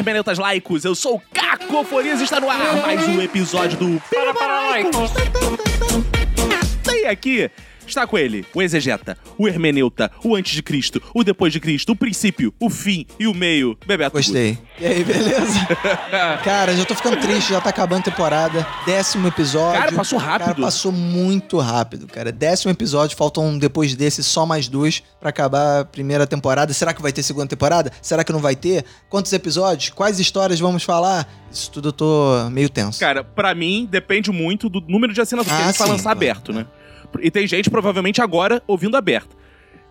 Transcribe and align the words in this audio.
hermeneutas 0.00 0.38
laicos. 0.38 0.84
Eu 0.84 0.94
sou 0.94 1.16
o 1.16 1.22
Cacofonias 1.32 2.20
e 2.20 2.24
está 2.24 2.40
no 2.40 2.48
ar 2.48 2.76
mais 2.82 3.06
um 3.06 3.20
episódio 3.20 3.78
do 3.78 4.02
Para 4.10 4.32
Para 4.32 4.70
Laicos. 4.70 5.10
Tem 6.82 7.06
aqui 7.06 7.50
Está 7.90 8.06
com 8.06 8.16
ele 8.16 8.46
o 8.54 8.62
exegeta, 8.62 9.18
o 9.36 9.48
hermeneuta, 9.48 10.12
o 10.24 10.36
antes 10.36 10.52
de 10.52 10.62
Cristo, 10.62 11.02
o 11.12 11.24
depois 11.24 11.52
de 11.52 11.58
Cristo, 11.58 11.90
o 11.90 11.96
princípio, 11.96 12.54
o 12.60 12.70
fim 12.70 13.04
e 13.18 13.26
o 13.26 13.34
meio. 13.34 13.76
Bebeto. 13.84 14.12
Gostei. 14.12 14.56
E 14.78 14.86
aí, 14.86 15.02
beleza? 15.02 15.66
Cara, 16.44 16.76
já 16.76 16.84
tô 16.84 16.94
ficando 16.94 17.16
triste, 17.16 17.50
já 17.50 17.60
tá 17.60 17.70
acabando 17.70 18.00
a 18.00 18.10
temporada. 18.10 18.66
Décimo 18.86 19.26
episódio. 19.26 19.80
Cara, 19.80 19.92
passou 19.92 20.18
rápido. 20.20 20.46
Cara, 20.46 20.60
passou 20.60 20.92
muito 20.92 21.58
rápido, 21.58 22.06
cara. 22.06 22.30
Décimo 22.30 22.70
episódio, 22.70 23.16
faltam 23.16 23.58
depois 23.58 23.94
desse 23.96 24.22
só 24.22 24.46
mais 24.46 24.68
dois 24.68 25.02
para 25.18 25.30
acabar 25.30 25.80
a 25.80 25.84
primeira 25.84 26.26
temporada. 26.26 26.72
Será 26.72 26.94
que 26.94 27.02
vai 27.02 27.12
ter 27.12 27.22
segunda 27.22 27.48
temporada? 27.48 27.90
Será 28.00 28.22
que 28.22 28.32
não 28.32 28.40
vai 28.40 28.54
ter? 28.54 28.84
Quantos 29.08 29.32
episódios? 29.32 29.90
Quais 29.90 30.20
histórias 30.20 30.60
vamos 30.60 30.84
falar? 30.84 31.28
Isso 31.50 31.70
tudo 31.70 31.88
eu 31.88 31.92
tô 31.92 32.48
meio 32.50 32.68
tenso. 32.68 33.00
Cara, 33.00 33.24
para 33.24 33.52
mim 33.54 33.88
depende 33.90 34.30
muito 34.30 34.68
do 34.68 34.80
número 34.80 35.12
de 35.12 35.20
assinaturas 35.20 35.52
ah, 35.52 35.56
que 35.56 35.62
a 35.62 35.66
gente 35.66 35.76
sim, 35.76 35.82
vai 35.82 35.92
lançar 35.92 36.12
aberto, 36.12 36.52
né? 36.52 36.66
E 37.20 37.30
tem 37.30 37.46
gente 37.46 37.70
provavelmente 37.70 38.20
agora 38.20 38.62
ouvindo 38.66 38.96
aberto. 38.96 39.40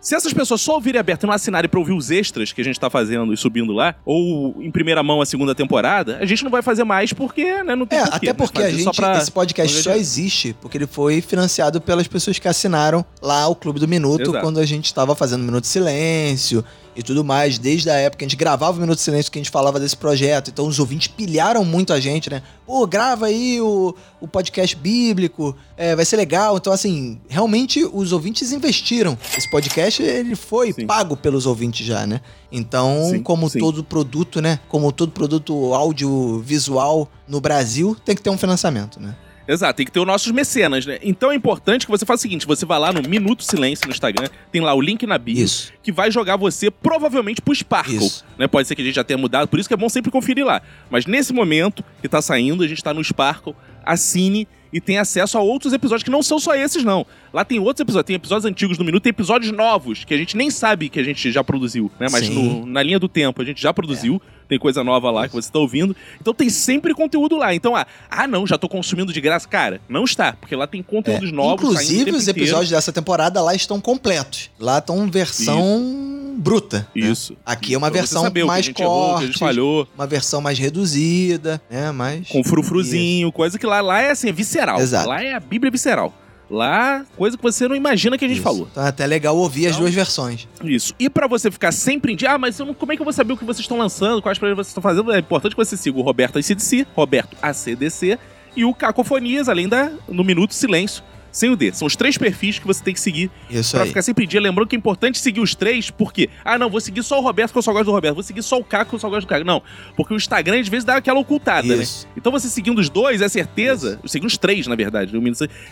Se 0.00 0.14
essas 0.14 0.32
pessoas 0.32 0.62
só 0.62 0.76
ouvirem 0.76 0.98
aberto 0.98 1.24
e 1.24 1.26
não 1.26 1.34
assinarem 1.34 1.68
pra 1.68 1.78
ouvir 1.78 1.92
os 1.92 2.10
extras 2.10 2.52
que 2.54 2.60
a 2.62 2.64
gente 2.64 2.80
tá 2.80 2.88
fazendo 2.88 3.34
e 3.34 3.36
subindo 3.36 3.70
lá, 3.70 3.94
ou 4.02 4.56
em 4.58 4.70
primeira 4.70 5.02
mão 5.02 5.20
a 5.20 5.26
segunda 5.26 5.54
temporada, 5.54 6.16
a 6.18 6.24
gente 6.24 6.42
não 6.42 6.50
vai 6.50 6.62
fazer 6.62 6.84
mais 6.84 7.12
porque, 7.12 7.62
né, 7.62 7.76
não 7.76 7.84
tem 7.84 7.98
É, 7.98 8.02
porquê, 8.04 8.16
até 8.16 8.26
né? 8.28 8.32
porque 8.32 8.62
a 8.62 8.70
gente, 8.70 8.96
pra... 8.96 9.18
esse 9.18 9.30
podcast 9.30 9.82
só 9.82 9.94
existe 9.94 10.56
porque 10.58 10.78
ele 10.78 10.86
foi 10.86 11.20
financiado 11.20 11.82
pelas 11.82 12.08
pessoas 12.08 12.38
que 12.38 12.48
assinaram 12.48 13.04
lá 13.20 13.46
o 13.46 13.54
Clube 13.54 13.78
do 13.78 13.86
Minuto 13.86 14.22
Exato. 14.22 14.40
quando 14.40 14.58
a 14.58 14.64
gente 14.64 14.92
tava 14.94 15.14
fazendo 15.14 15.44
Minuto 15.44 15.64
de 15.64 15.68
Silêncio 15.68 16.64
e 16.94 17.02
tudo 17.02 17.24
mais, 17.24 17.58
desde 17.58 17.88
a 17.88 17.94
época 17.94 18.18
que 18.18 18.24
a 18.24 18.28
gente 18.28 18.36
gravava 18.36 18.76
o 18.76 18.80
Minuto 18.80 18.96
de 18.96 19.02
Silêncio 19.02 19.30
que 19.30 19.38
a 19.38 19.42
gente 19.42 19.50
falava 19.50 19.78
desse 19.78 19.96
projeto. 19.96 20.50
Então 20.50 20.66
os 20.66 20.78
ouvintes 20.78 21.08
pilharam 21.08 21.64
muito 21.64 21.92
a 21.92 22.00
gente, 22.00 22.28
né? 22.28 22.42
Pô, 22.66 22.86
grava 22.86 23.26
aí 23.26 23.60
o, 23.60 23.94
o 24.20 24.28
podcast 24.28 24.74
bíblico, 24.76 25.56
é, 25.76 25.94
vai 25.94 26.04
ser 26.04 26.16
legal. 26.16 26.56
Então, 26.56 26.72
assim, 26.72 27.20
realmente 27.28 27.84
os 27.84 28.12
ouvintes 28.12 28.52
investiram. 28.52 29.16
Esse 29.36 29.50
podcast, 29.50 30.02
ele 30.02 30.34
foi 30.34 30.72
sim. 30.72 30.86
pago 30.86 31.16
pelos 31.16 31.46
ouvintes 31.46 31.86
já, 31.86 32.06
né? 32.06 32.20
Então, 32.50 33.10
sim, 33.10 33.22
como 33.22 33.48
sim. 33.48 33.58
todo 33.58 33.84
produto, 33.84 34.40
né? 34.40 34.58
Como 34.68 34.90
todo 34.92 35.12
produto 35.12 35.74
audiovisual 35.74 37.08
no 37.26 37.40
Brasil, 37.40 37.96
tem 38.04 38.14
que 38.14 38.22
ter 38.22 38.30
um 38.30 38.38
financiamento, 38.38 39.00
né? 39.00 39.14
Exato, 39.50 39.76
tem 39.76 39.84
que 39.84 39.90
ter 39.90 39.98
os 39.98 40.06
nossos 40.06 40.30
mecenas, 40.30 40.86
né? 40.86 41.00
Então 41.02 41.32
é 41.32 41.34
importante 41.34 41.84
que 41.84 41.90
você 41.90 42.06
faça 42.06 42.20
o 42.20 42.22
seguinte: 42.22 42.46
você 42.46 42.64
vai 42.64 42.78
lá 42.78 42.92
no 42.92 43.02
Minuto 43.08 43.42
Silêncio 43.42 43.84
no 43.84 43.92
Instagram, 43.92 44.28
tem 44.52 44.60
lá 44.60 44.72
o 44.72 44.80
link 44.80 45.04
na 45.06 45.18
bio, 45.18 45.42
isso. 45.42 45.72
que 45.82 45.90
vai 45.90 46.08
jogar 46.08 46.36
você 46.36 46.70
provavelmente 46.70 47.42
pro 47.42 47.52
Sparkle. 47.52 47.96
Isso. 47.96 48.24
Né? 48.38 48.46
Pode 48.46 48.68
ser 48.68 48.76
que 48.76 48.82
a 48.82 48.84
gente 48.84 48.94
já 48.94 49.02
tenha 49.02 49.18
mudado, 49.18 49.48
por 49.48 49.58
isso 49.58 49.68
que 49.68 49.74
é 49.74 49.76
bom 49.76 49.88
sempre 49.88 50.08
conferir 50.10 50.46
lá. 50.46 50.62
Mas 50.88 51.04
nesse 51.04 51.32
momento 51.32 51.84
que 52.00 52.08
tá 52.08 52.22
saindo, 52.22 52.62
a 52.62 52.68
gente 52.68 52.82
tá 52.82 52.94
no 52.94 53.02
Sparkle, 53.02 53.56
assine 53.84 54.46
e 54.72 54.80
tem 54.80 54.98
acesso 54.98 55.36
a 55.36 55.40
outros 55.40 55.72
episódios 55.72 56.02
que 56.02 56.10
não 56.10 56.22
são 56.22 56.38
só 56.38 56.54
esses, 56.54 56.84
não. 56.84 57.06
Lá 57.32 57.44
tem 57.44 57.58
outros 57.58 57.80
episódios, 57.80 58.06
tem 58.06 58.16
episódios 58.16 58.44
antigos 58.44 58.78
do 58.78 58.84
Minuto, 58.84 59.02
tem 59.02 59.10
episódios 59.10 59.52
novos 59.52 60.04
que 60.04 60.14
a 60.14 60.16
gente 60.16 60.36
nem 60.36 60.50
sabe 60.50 60.88
que 60.88 61.00
a 61.00 61.02
gente 61.02 61.30
já 61.30 61.42
produziu, 61.42 61.90
né? 61.98 62.06
Mas 62.10 62.28
no, 62.28 62.66
na 62.66 62.82
linha 62.82 62.98
do 62.98 63.08
tempo 63.08 63.42
a 63.42 63.44
gente 63.44 63.60
já 63.60 63.72
produziu. 63.72 64.20
É 64.36 64.40
tem 64.50 64.58
coisa 64.58 64.82
nova 64.82 65.12
lá 65.12 65.28
que 65.28 65.34
você 65.34 65.48
tá 65.50 65.60
ouvindo. 65.60 65.94
Então 66.20 66.34
tem 66.34 66.50
sempre 66.50 66.92
conteúdo 66.92 67.36
lá. 67.36 67.54
Então, 67.54 67.76
ah, 67.76 67.86
ah 68.10 68.26
não, 68.26 68.44
já 68.44 68.58
tô 68.58 68.68
consumindo 68.68 69.12
de 69.12 69.20
graça. 69.20 69.46
Cara, 69.46 69.80
não 69.88 70.02
está, 70.02 70.32
porque 70.32 70.56
lá 70.56 70.66
tem 70.66 70.82
conteúdos 70.82 71.28
é, 71.28 71.32
novos. 71.32 71.70
Inclusive, 71.70 72.10
os 72.10 72.26
episódios 72.26 72.66
inteiro. 72.66 72.76
dessa 72.76 72.92
temporada 72.92 73.40
lá 73.40 73.54
estão 73.54 73.80
completos. 73.80 74.50
Lá 74.58 74.78
estão 74.78 75.08
versão. 75.08 75.60
Isso. 75.60 76.19
Bruta. 76.36 76.88
Né? 76.94 77.08
Isso. 77.08 77.32
Né? 77.32 77.38
Aqui 77.44 77.74
é 77.74 77.78
uma 77.78 77.90
versão 77.90 78.22
mais 78.46 78.66
corte, 78.66 78.82
errou, 78.82 79.16
a 79.16 79.26
gente 79.26 79.38
falhou. 79.38 79.88
uma 79.96 80.06
versão 80.06 80.40
mais 80.40 80.58
reduzida, 80.58 81.60
né? 81.70 81.90
Mais 81.92 82.28
com 82.28 82.42
frufruzinho, 82.44 83.28
Isso. 83.28 83.32
coisa 83.32 83.58
que 83.58 83.66
lá, 83.66 83.80
lá 83.80 84.00
é 84.00 84.10
assim, 84.10 84.28
é 84.28 84.32
visceral. 84.32 84.80
Exato. 84.80 85.08
Lá 85.08 85.22
é 85.22 85.34
a 85.34 85.40
Bíblia 85.40 85.70
visceral. 85.70 86.14
Lá, 86.50 87.06
coisa 87.16 87.36
que 87.36 87.42
você 87.42 87.68
não 87.68 87.76
imagina 87.76 88.18
que 88.18 88.24
a 88.24 88.28
gente 88.28 88.38
Isso. 88.38 88.44
falou. 88.44 88.66
Então 88.70 88.84
é 88.84 88.88
até 88.88 89.06
legal 89.06 89.36
ouvir 89.36 89.60
então, 89.60 89.70
as 89.72 89.76
duas 89.76 89.94
versões. 89.94 90.48
Isso. 90.64 90.92
E 90.98 91.08
para 91.08 91.28
você 91.28 91.48
ficar 91.48 91.70
sempre 91.70 92.12
em 92.12 92.16
dia, 92.16 92.32
ah, 92.32 92.38
mas 92.38 92.58
não, 92.58 92.74
como 92.74 92.92
é 92.92 92.96
que 92.96 93.02
eu 93.02 93.04
vou 93.04 93.12
saber 93.12 93.32
o 93.32 93.36
que 93.36 93.44
vocês 93.44 93.60
estão 93.60 93.78
lançando, 93.78 94.20
quais 94.20 94.36
projetos 94.36 94.66
vocês 94.66 94.70
estão 94.70 94.82
fazendo? 94.82 95.12
É 95.12 95.20
importante 95.20 95.54
que 95.54 95.64
você 95.64 95.76
siga 95.76 95.96
o 95.98 96.02
Roberto 96.02 96.38
ACDC, 96.38 96.86
Roberto 96.96 97.36
ACDC 97.40 98.18
e 98.56 98.64
o 98.64 98.74
Cacofonias, 98.74 99.48
além 99.48 99.68
da 99.68 99.92
no 100.08 100.24
Minuto 100.24 100.52
Silêncio, 100.52 101.04
sem 101.32 101.50
o 101.50 101.56
D. 101.56 101.72
São 101.72 101.86
os 101.86 101.96
três 101.96 102.16
perfis 102.18 102.58
que 102.58 102.66
você 102.66 102.82
tem 102.82 102.94
que 102.94 103.00
seguir 103.00 103.30
Isso 103.48 103.72
pra 103.72 103.82
aí. 103.82 103.88
ficar 103.88 104.02
sempre 104.02 104.24
em 104.24 104.28
dia. 104.28 104.40
Lembrando 104.40 104.68
que 104.68 104.76
é 104.76 104.78
importante 104.78 105.18
seguir 105.18 105.40
os 105.40 105.54
três, 105.54 105.90
porque, 105.90 106.28
ah, 106.44 106.58
não, 106.58 106.68
vou 106.68 106.80
seguir 106.80 107.02
só 107.02 107.18
o 107.18 107.22
Roberto, 107.22 107.52
que 107.52 107.58
eu 107.58 107.62
só 107.62 107.72
gosto 107.72 107.86
do 107.86 107.92
Roberto. 107.92 108.14
Vou 108.14 108.22
seguir 108.22 108.42
só 108.42 108.58
o 108.58 108.64
Caco, 108.64 108.90
que 108.90 108.94
eu 108.96 108.98
só 108.98 109.08
gosto 109.08 109.26
do 109.26 109.28
Caco. 109.28 109.44
Não, 109.44 109.62
porque 109.96 110.14
o 110.14 110.16
Instagram 110.16 110.60
às 110.60 110.68
vezes 110.68 110.84
dá 110.84 110.96
aquela 110.96 111.20
ocultada, 111.20 111.66
né? 111.66 111.82
Isso. 111.82 112.06
né? 112.06 112.12
Então 112.16 112.32
você 112.32 112.48
seguindo 112.48 112.78
os 112.78 112.88
dois, 112.88 113.20
é 113.20 113.28
certeza, 113.28 113.98
Isso. 114.02 114.08
seguindo 114.12 114.28
os 114.28 114.36
três, 114.36 114.66
na 114.66 114.74
verdade, 114.74 115.12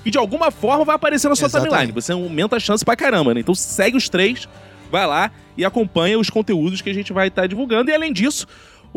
e 0.05 0.11
de 0.11 0.19
alguma 0.19 0.51
forma 0.51 0.85
vai 0.85 0.95
aparecer 0.95 1.29
na 1.29 1.37
sua 1.37 1.47
Exatamente. 1.47 1.71
timeline. 1.73 1.93
Você 1.93 2.13
aumenta 2.13 2.57
a 2.57 2.61
chance 2.61 2.85
pra 2.85 2.95
caramba, 2.97 3.35
né? 3.35 3.41
Então 3.41 3.55
segue 3.55 3.97
os 3.97 4.09
três, 4.09 4.49
vai 4.91 5.07
lá 5.07 5.31
e 5.57 5.65
acompanha 5.65 6.19
os 6.19 6.31
conteúdos 6.31 6.81
que 6.81 6.91
a 6.91 6.95
gente 6.95 7.13
vai 7.13 7.29
estar 7.29 7.43
tá 7.43 7.47
divulgando. 7.47 7.91
E 7.91 7.95
além 7.95 8.13
disso, 8.13 8.47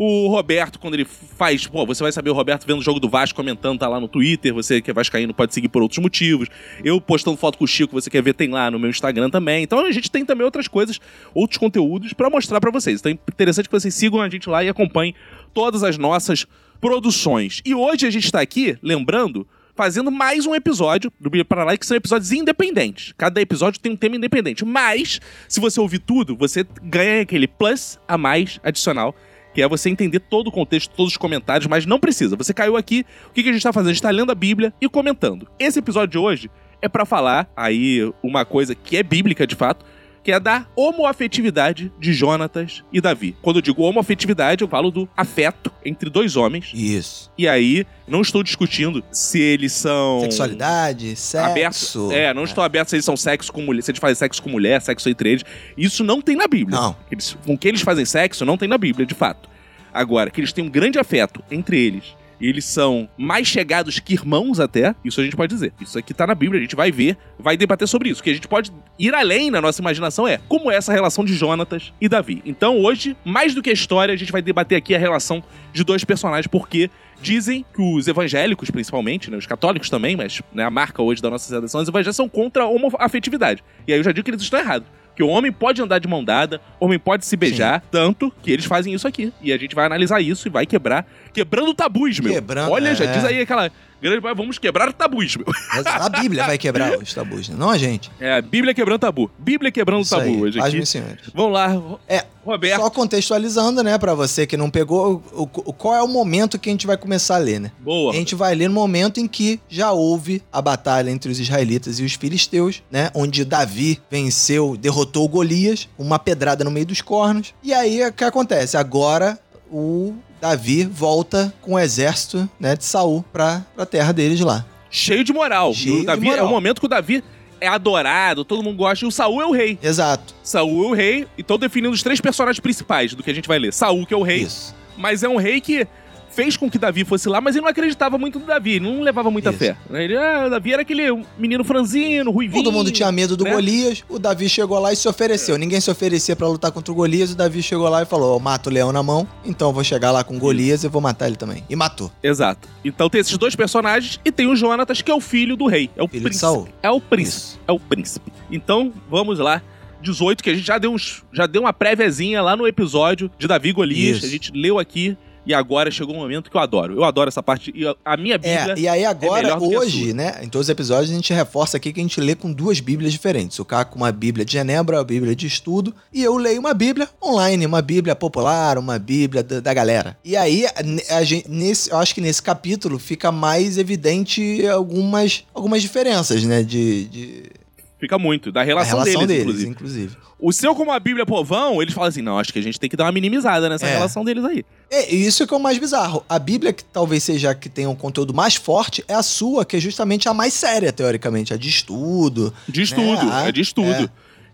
o 0.04 0.26
Roberto, 0.26 0.80
quando 0.80 0.94
ele 0.94 1.04
faz. 1.04 1.66
Pô, 1.66 1.86
você 1.86 2.02
vai 2.02 2.10
saber 2.10 2.30
o 2.30 2.32
Roberto 2.32 2.66
vendo 2.66 2.80
o 2.80 2.82
jogo 2.82 2.98
do 2.98 3.08
Vasco 3.08 3.36
comentando, 3.36 3.78
tá 3.78 3.88
lá 3.88 4.00
no 4.00 4.08
Twitter. 4.08 4.52
Você 4.52 4.82
que 4.82 4.90
é 4.90 4.94
Vascaíno 4.94 5.32
pode 5.32 5.54
seguir 5.54 5.68
por 5.68 5.80
outros 5.80 5.98
motivos. 6.00 6.48
Eu 6.82 7.00
postando 7.00 7.36
foto 7.36 7.56
com 7.56 7.64
o 7.64 7.68
Chico, 7.68 7.92
você 7.92 8.10
quer 8.10 8.20
ver, 8.20 8.34
tem 8.34 8.48
lá 8.48 8.68
no 8.68 8.80
meu 8.80 8.90
Instagram 8.90 9.30
também. 9.30 9.62
Então 9.62 9.78
a 9.86 9.92
gente 9.92 10.10
tem 10.10 10.24
também 10.24 10.44
outras 10.44 10.66
coisas, 10.66 11.00
outros 11.32 11.56
conteúdos 11.56 12.12
para 12.12 12.28
mostrar 12.28 12.60
para 12.60 12.70
vocês. 12.72 12.98
Então 12.98 13.12
é 13.12 13.14
interessante 13.14 13.68
que 13.68 13.72
vocês 13.72 13.94
sigam 13.94 14.20
a 14.20 14.28
gente 14.28 14.48
lá 14.48 14.64
e 14.64 14.68
acompanhem 14.68 15.14
todas 15.54 15.84
as 15.84 15.96
nossas 15.96 16.46
produções. 16.80 17.62
E 17.64 17.72
hoje 17.72 18.04
a 18.04 18.10
gente 18.10 18.30
tá 18.32 18.40
aqui, 18.40 18.76
lembrando, 18.82 19.46
fazendo 19.72 20.10
mais 20.10 20.46
um 20.46 20.54
episódio 20.54 21.12
do 21.20 21.30
Bíblia 21.30 21.44
para 21.44 21.62
lá, 21.62 21.76
que 21.76 21.86
são 21.86 21.96
episódios 21.96 22.32
independentes. 22.32 23.14
Cada 23.16 23.40
episódio 23.40 23.80
tem 23.80 23.92
um 23.92 23.96
tema 23.96 24.16
independente. 24.16 24.64
Mas, 24.64 25.20
se 25.48 25.60
você 25.60 25.78
ouvir 25.78 26.00
tudo, 26.00 26.36
você 26.36 26.66
ganha 26.82 27.22
aquele 27.22 27.46
plus 27.46 28.00
a 28.08 28.18
mais 28.18 28.58
adicional 28.64 29.14
que 29.54 29.62
é 29.62 29.68
você 29.68 29.90
entender 29.90 30.20
todo 30.20 30.48
o 30.48 30.52
contexto, 30.52 30.94
todos 30.94 31.12
os 31.12 31.16
comentários, 31.16 31.66
mas 31.66 31.86
não 31.86 31.98
precisa. 31.98 32.36
Você 32.36 32.54
caiu 32.54 32.76
aqui, 32.76 33.04
o 33.28 33.32
que, 33.32 33.48
a 33.48 33.52
gente 33.52 33.62
tá 33.62 33.72
fazendo? 33.72 33.90
A 33.90 33.92
gente 33.92 34.02
tá 34.02 34.10
lendo 34.10 34.32
a 34.32 34.34
Bíblia 34.34 34.72
e 34.80 34.88
comentando. 34.88 35.48
Esse 35.58 35.78
episódio 35.78 36.08
de 36.08 36.18
hoje 36.18 36.50
é 36.80 36.88
para 36.88 37.04
falar 37.04 37.50
aí 37.56 38.12
uma 38.22 38.44
coisa 38.44 38.74
que 38.74 38.96
é 38.96 39.02
bíblica 39.02 39.46
de 39.46 39.54
fato, 39.54 39.84
que 40.22 40.30
é 40.30 40.38
da 40.38 40.66
homoafetividade 40.76 41.92
de 41.98 42.12
Jonatas 42.12 42.84
e 42.92 43.00
Davi. 43.00 43.36
Quando 43.42 43.56
eu 43.56 43.62
digo 43.62 43.82
homoafetividade, 43.82 44.62
eu 44.62 44.68
falo 44.68 44.90
do 44.90 45.08
afeto 45.16 45.72
entre 45.84 46.08
dois 46.08 46.36
homens. 46.36 46.70
Isso. 46.74 47.30
E 47.36 47.48
aí, 47.48 47.86
não 48.06 48.20
estou 48.20 48.42
discutindo 48.42 49.02
se 49.10 49.40
eles 49.40 49.72
são. 49.72 50.20
Sexualidade, 50.20 51.16
sexo. 51.16 51.50
Abertos. 51.50 51.96
É, 52.12 52.32
não 52.32 52.42
é. 52.42 52.44
estou 52.44 52.62
aberto 52.62 52.88
se 52.88 52.96
eles 52.96 53.04
são 53.04 53.16
sexo 53.16 53.52
com 53.52 53.62
mulher, 53.62 53.82
se 53.82 53.90
eles 53.90 54.00
fazem 54.00 54.14
sexo 54.14 54.42
com 54.42 54.50
mulher, 54.50 54.80
sexo 54.80 55.08
entre 55.08 55.30
eles. 55.30 55.44
Isso 55.76 56.04
não 56.04 56.20
tem 56.20 56.36
na 56.36 56.46
Bíblia. 56.46 56.78
Não. 56.78 56.96
Eles, 57.10 57.36
com 57.44 57.56
que 57.58 57.68
eles 57.68 57.80
fazem 57.80 58.04
sexo 58.04 58.44
não 58.44 58.56
tem 58.56 58.68
na 58.68 58.78
Bíblia, 58.78 59.04
de 59.06 59.14
fato. 59.14 59.50
Agora, 59.92 60.30
que 60.30 60.40
eles 60.40 60.52
têm 60.52 60.64
um 60.64 60.70
grande 60.70 60.98
afeto 60.98 61.42
entre 61.50 61.78
eles 61.78 62.16
eles 62.42 62.64
são 62.64 63.08
mais 63.16 63.46
chegados 63.46 63.98
que 63.98 64.14
irmãos 64.14 64.58
até, 64.58 64.94
isso 65.04 65.20
a 65.20 65.24
gente 65.24 65.36
pode 65.36 65.54
dizer. 65.54 65.72
Isso 65.80 65.98
aqui 65.98 66.12
tá 66.12 66.26
na 66.26 66.34
Bíblia, 66.34 66.58
a 66.58 66.62
gente 66.62 66.74
vai 66.74 66.90
ver, 66.90 67.16
vai 67.38 67.56
debater 67.56 67.86
sobre 67.86 68.08
isso. 68.08 68.20
O 68.20 68.24
que 68.24 68.30
a 68.30 68.34
gente 68.34 68.48
pode 68.48 68.72
ir 68.98 69.14
além 69.14 69.50
na 69.50 69.60
nossa 69.60 69.80
imaginação 69.80 70.26
é 70.26 70.38
como 70.48 70.70
é 70.70 70.76
essa 70.76 70.92
relação 70.92 71.24
de 71.24 71.34
Jonatas 71.34 71.92
e 72.00 72.08
Davi. 72.08 72.42
Então 72.44 72.80
hoje, 72.80 73.16
mais 73.24 73.54
do 73.54 73.62
que 73.62 73.70
a 73.70 73.72
história, 73.72 74.12
a 74.12 74.16
gente 74.16 74.32
vai 74.32 74.42
debater 74.42 74.76
aqui 74.76 74.94
a 74.94 74.98
relação 74.98 75.42
de 75.72 75.84
dois 75.84 76.04
personagens, 76.04 76.46
porque 76.46 76.90
dizem 77.20 77.64
que 77.74 77.80
os 77.80 78.08
evangélicos, 78.08 78.70
principalmente, 78.70 79.30
né, 79.30 79.36
os 79.36 79.46
católicos 79.46 79.88
também, 79.88 80.16
mas 80.16 80.42
né, 80.52 80.64
a 80.64 80.70
marca 80.70 81.00
hoje 81.00 81.22
da 81.22 81.30
nossa 81.30 81.48
seleção, 81.48 81.80
os 81.80 81.88
evangélicos 81.88 82.16
são 82.16 82.28
contra 82.28 82.64
a 82.64 82.66
homoafetividade. 82.66 83.62
E 83.86 83.92
aí 83.92 83.98
eu 84.00 84.04
já 84.04 84.10
digo 84.10 84.24
que 84.24 84.30
eles 84.30 84.42
estão 84.42 84.58
errados 84.58 84.88
que 85.14 85.22
o 85.22 85.28
homem 85.28 85.52
pode 85.52 85.80
andar 85.82 85.98
de 85.98 86.08
mão 86.08 86.24
dada, 86.24 86.60
o 86.80 86.86
homem 86.86 86.98
pode 86.98 87.26
se 87.26 87.36
beijar, 87.36 87.80
Sim. 87.80 87.86
tanto 87.90 88.32
que 88.42 88.50
eles 88.50 88.64
fazem 88.64 88.94
isso 88.94 89.06
aqui. 89.06 89.32
E 89.42 89.52
a 89.52 89.56
gente 89.56 89.74
vai 89.74 89.86
analisar 89.86 90.20
isso 90.20 90.48
e 90.48 90.50
vai 90.50 90.66
quebrar, 90.66 91.06
quebrando 91.32 91.74
tabus, 91.74 92.20
meu. 92.20 92.32
Quebrando, 92.32 92.70
Olha, 92.70 92.90
é. 92.90 92.94
já 92.94 93.06
diz 93.06 93.24
aí 93.24 93.40
aquela 93.40 93.70
grande 94.02 94.20
vamos 94.34 94.58
quebrar 94.58 94.92
tabus, 94.92 95.36
meu. 95.36 95.46
A 95.84 96.08
Bíblia 96.08 96.44
vai 96.44 96.58
quebrar 96.58 96.98
os 96.98 97.14
tabus, 97.14 97.48
né? 97.48 97.54
não 97.56 97.70
a 97.70 97.78
gente. 97.78 98.10
É, 98.18 98.34
a 98.38 98.42
Bíblia 98.42 98.74
quebrando 98.74 98.98
tabu. 98.98 99.30
Bíblia 99.38 99.70
quebrando 99.70 100.02
Isso 100.02 100.10
tabu 100.16 100.28
aí, 100.28 100.42
hoje 100.42 100.60
aqui. 100.60 100.84
senhores. 100.84 101.20
Vamos 101.32 101.52
lá. 101.52 101.98
É, 102.08 102.24
Roberto. 102.44 102.80
Só 102.80 102.90
contextualizando, 102.90 103.82
né, 103.82 103.96
para 103.98 104.14
você 104.14 104.46
que 104.46 104.56
não 104.56 104.68
pegou, 104.68 105.22
o, 105.32 105.42
o, 105.42 105.72
qual 105.72 105.94
é 105.94 106.02
o 106.02 106.08
momento 106.08 106.58
que 106.58 106.68
a 106.68 106.72
gente 106.72 106.86
vai 106.86 106.96
começar 106.96 107.36
a 107.36 107.38
ler, 107.38 107.60
né? 107.60 107.70
Boa. 107.78 108.12
A 108.12 108.16
gente 108.16 108.34
vai 108.34 108.54
ler 108.54 108.68
no 108.68 108.74
momento 108.74 109.20
em 109.20 109.28
que 109.28 109.60
já 109.68 109.92
houve 109.92 110.42
a 110.52 110.60
batalha 110.60 111.10
entre 111.10 111.30
os 111.30 111.38
israelitas 111.38 112.00
e 112.00 112.04
os 112.04 112.14
filisteus, 112.14 112.82
né? 112.90 113.10
Onde 113.14 113.44
Davi 113.44 114.00
venceu, 114.10 114.76
derrotou 114.76 115.28
Golias, 115.28 115.88
uma 115.96 116.18
pedrada 116.18 116.64
no 116.64 116.70
meio 116.70 116.86
dos 116.86 117.00
cornos. 117.00 117.54
E 117.62 117.72
aí, 117.72 118.04
o 118.04 118.12
que 118.12 118.24
acontece? 118.24 118.76
Agora 118.76 119.38
o 119.70 120.14
Davi 120.42 120.82
volta 120.84 121.54
com 121.62 121.74
o 121.74 121.78
exército 121.78 122.50
né, 122.58 122.74
de 122.74 122.84
Saul 122.84 123.24
pra, 123.32 123.64
pra 123.76 123.86
terra 123.86 124.10
deles 124.10 124.40
lá. 124.40 124.66
Cheio 124.90 125.22
de 125.22 125.32
moral. 125.32 125.72
Cheio 125.72 126.04
Davi 126.04 126.22
de 126.22 126.26
moral. 126.26 126.44
é 126.44 126.48
o 126.48 126.50
momento 126.50 126.80
que 126.80 126.86
o 126.86 126.88
Davi 126.88 127.22
é 127.60 127.68
adorado, 127.68 128.44
todo 128.44 128.60
mundo 128.60 128.76
gosta, 128.76 129.04
e 129.04 129.08
o 129.08 129.12
Saul 129.12 129.40
é 129.40 129.46
o 129.46 129.52
rei. 129.52 129.78
Exato. 129.80 130.34
Saul 130.42 130.86
é 130.86 130.88
o 130.88 130.94
rei, 130.94 131.28
e 131.38 131.44
tô 131.44 131.56
definindo 131.56 131.94
os 131.94 132.02
três 132.02 132.20
personagens 132.20 132.58
principais 132.58 133.14
do 133.14 133.22
que 133.22 133.30
a 133.30 133.34
gente 133.34 133.46
vai 133.46 133.56
ler. 133.56 133.72
Saul, 133.72 134.04
que 134.04 134.12
é 134.12 134.16
o 134.16 134.22
rei. 134.22 134.40
Isso. 134.40 134.74
Mas 134.96 135.22
é 135.22 135.28
um 135.28 135.36
rei 135.36 135.60
que 135.60 135.86
fez 136.32 136.56
com 136.56 136.70
que 136.70 136.78
Davi 136.78 137.04
fosse 137.04 137.28
lá, 137.28 137.40
mas 137.40 137.54
ele 137.54 137.62
não 137.62 137.70
acreditava 137.70 138.18
muito 138.18 138.38
no 138.38 138.46
Davi, 138.46 138.80
não 138.80 139.00
levava 139.00 139.30
muita 139.30 139.50
Isso. 139.50 139.58
fé. 139.58 139.76
Ele, 139.90 140.16
ah, 140.16 140.48
Davi 140.48 140.72
era 140.72 140.82
aquele 140.82 141.24
menino 141.38 141.62
franzino, 141.62 142.30
ruivinho. 142.30 142.64
Todo 142.64 142.72
mundo 142.72 142.90
tinha 142.90 143.10
medo 143.12 143.36
do 143.36 143.44
né? 143.44 143.52
Golias, 143.52 144.04
o 144.08 144.18
Davi 144.18 144.48
chegou 144.48 144.78
lá 144.78 144.92
e 144.92 144.96
se 144.96 145.08
ofereceu. 145.08 145.54
É. 145.54 145.58
Ninguém 145.58 145.80
se 145.80 145.90
oferecia 145.90 146.34
para 146.34 146.48
lutar 146.48 146.72
contra 146.72 146.90
o 146.90 146.94
Golias, 146.94 147.32
o 147.32 147.36
Davi 147.36 147.62
chegou 147.62 147.88
lá 147.88 148.02
e 148.02 148.06
falou: 148.06 148.34
Eu 148.34 148.40
mato 148.40 148.68
o 148.68 148.72
leão 148.72 148.92
na 148.92 149.02
mão, 149.02 149.26
então 149.44 149.68
eu 149.68 149.74
vou 149.74 149.84
chegar 149.84 150.10
lá 150.10 150.24
com 150.24 150.38
Golias 150.38 150.84
e 150.84 150.88
vou 150.88 151.00
matar 151.00 151.26
ele 151.26 151.36
também. 151.36 151.64
E 151.68 151.76
matou. 151.76 152.10
Exato. 152.22 152.68
Então 152.84 153.08
tem 153.08 153.20
esses 153.20 153.36
dois 153.36 153.54
personagens 153.54 154.20
e 154.24 154.32
tem 154.32 154.46
o 154.46 154.56
Jonatas, 154.56 155.02
que 155.02 155.10
é 155.10 155.14
o 155.14 155.20
filho 155.20 155.56
do 155.56 155.66
rei. 155.66 155.90
É 155.96 156.02
o 156.02 156.08
filho 156.08 156.24
príncipe. 156.24 156.72
É 156.82 156.90
o 156.90 157.00
príncipe. 157.00 157.38
Isso. 157.38 157.60
É 157.66 157.72
o 157.72 157.78
príncipe. 157.78 158.32
Então, 158.50 158.92
vamos 159.08 159.38
lá. 159.38 159.62
18, 160.02 160.42
que 160.42 160.50
a 160.50 160.54
gente 160.54 160.66
já 160.66 160.78
deu, 160.78 160.92
uns, 160.92 161.22
já 161.32 161.46
deu 161.46 161.62
uma 161.62 161.72
préviazinha 161.72 162.42
lá 162.42 162.56
no 162.56 162.66
episódio 162.66 163.30
de 163.38 163.46
Davi 163.46 163.72
Golias. 163.72 164.18
Isso. 164.18 164.26
A 164.26 164.28
gente 164.28 164.52
leu 164.52 164.78
aqui 164.78 165.16
e 165.44 165.52
agora 165.52 165.90
chegou 165.90 166.14
um 166.14 166.18
momento 166.18 166.50
que 166.50 166.56
eu 166.56 166.60
adoro. 166.60 166.94
Eu 166.94 167.04
adoro 167.04 167.28
essa 167.28 167.42
parte. 167.42 167.72
E 167.74 167.84
a 168.04 168.16
minha 168.16 168.38
Bíblia. 168.38 168.74
É, 168.76 168.78
e 168.78 168.88
aí 168.88 169.04
agora, 169.04 169.48
é 169.48 169.56
hoje, 169.56 170.12
né? 170.12 170.40
Em 170.42 170.48
todos 170.48 170.66
os 170.66 170.70
episódios, 170.70 171.10
a 171.10 171.14
gente 171.14 171.32
reforça 171.32 171.76
aqui 171.76 171.92
que 171.92 172.00
a 172.00 172.02
gente 172.02 172.20
lê 172.20 172.34
com 172.34 172.52
duas 172.52 172.80
Bíblias 172.80 173.12
diferentes. 173.12 173.58
O 173.58 173.64
Caco 173.64 173.92
com 173.92 173.98
uma 173.98 174.12
Bíblia 174.12 174.44
de 174.44 174.52
Genebra, 174.52 174.98
uma 174.98 175.04
Bíblia 175.04 175.34
de 175.34 175.46
estudo. 175.46 175.94
E 176.12 176.22
eu 176.22 176.36
leio 176.36 176.60
uma 176.60 176.74
Bíblia 176.74 177.08
online, 177.22 177.66
uma 177.66 177.82
Bíblia 177.82 178.14
popular, 178.14 178.78
uma 178.78 178.98
Bíblia 178.98 179.42
da, 179.42 179.60
da 179.60 179.74
galera. 179.74 180.16
E 180.24 180.36
aí, 180.36 180.64
a 181.10 181.22
gente, 181.24 181.50
nesse, 181.50 181.90
eu 181.90 181.98
acho 181.98 182.14
que 182.14 182.20
nesse 182.20 182.42
capítulo 182.42 182.98
fica 182.98 183.32
mais 183.32 183.78
evidente 183.78 184.66
algumas, 184.66 185.44
algumas 185.52 185.82
diferenças, 185.82 186.42
né? 186.44 186.62
de... 186.62 187.06
de 187.06 187.61
Fica 188.02 188.18
muito. 188.18 188.50
Da 188.50 188.64
relação, 188.64 188.98
a 188.98 189.04
relação 189.04 189.24
deles, 189.24 189.46
deles 189.46 189.62
inclusive. 189.62 189.70
inclusive. 189.70 190.16
O 190.40 190.52
seu, 190.52 190.74
como 190.74 190.90
a 190.90 190.98
Bíblia 190.98 191.24
povão, 191.24 191.80
eles 191.80 191.94
falam 191.94 192.08
assim: 192.08 192.20
não, 192.20 192.36
acho 192.36 192.52
que 192.52 192.58
a 192.58 192.62
gente 192.62 192.80
tem 192.80 192.90
que 192.90 192.96
dar 192.96 193.04
uma 193.04 193.12
minimizada 193.12 193.68
nessa 193.68 193.86
é. 193.86 193.92
relação 193.92 194.24
deles 194.24 194.44
aí. 194.44 194.64
É, 194.90 195.14
isso 195.14 195.46
que 195.46 195.54
é 195.54 195.56
o 195.56 195.60
mais 195.60 195.78
bizarro. 195.78 196.24
A 196.28 196.36
Bíblia, 196.36 196.72
que 196.72 196.82
talvez 196.82 197.22
seja 197.22 197.52
a 197.52 197.54
que 197.54 197.68
tenha 197.68 197.88
um 197.88 197.94
conteúdo 197.94 198.34
mais 198.34 198.56
forte, 198.56 199.04
é 199.06 199.14
a 199.14 199.22
sua, 199.22 199.64
que 199.64 199.76
é 199.76 199.78
justamente 199.78 200.28
a 200.28 200.34
mais 200.34 200.52
séria, 200.52 200.92
teoricamente. 200.92 201.54
A 201.54 201.56
de 201.56 201.68
estudo. 201.68 202.52
De 202.68 202.82
estudo, 202.82 203.24
né? 203.24 203.48
é 203.48 203.52
de 203.52 203.60
estudo. 203.60 203.86
É. 203.88 204.10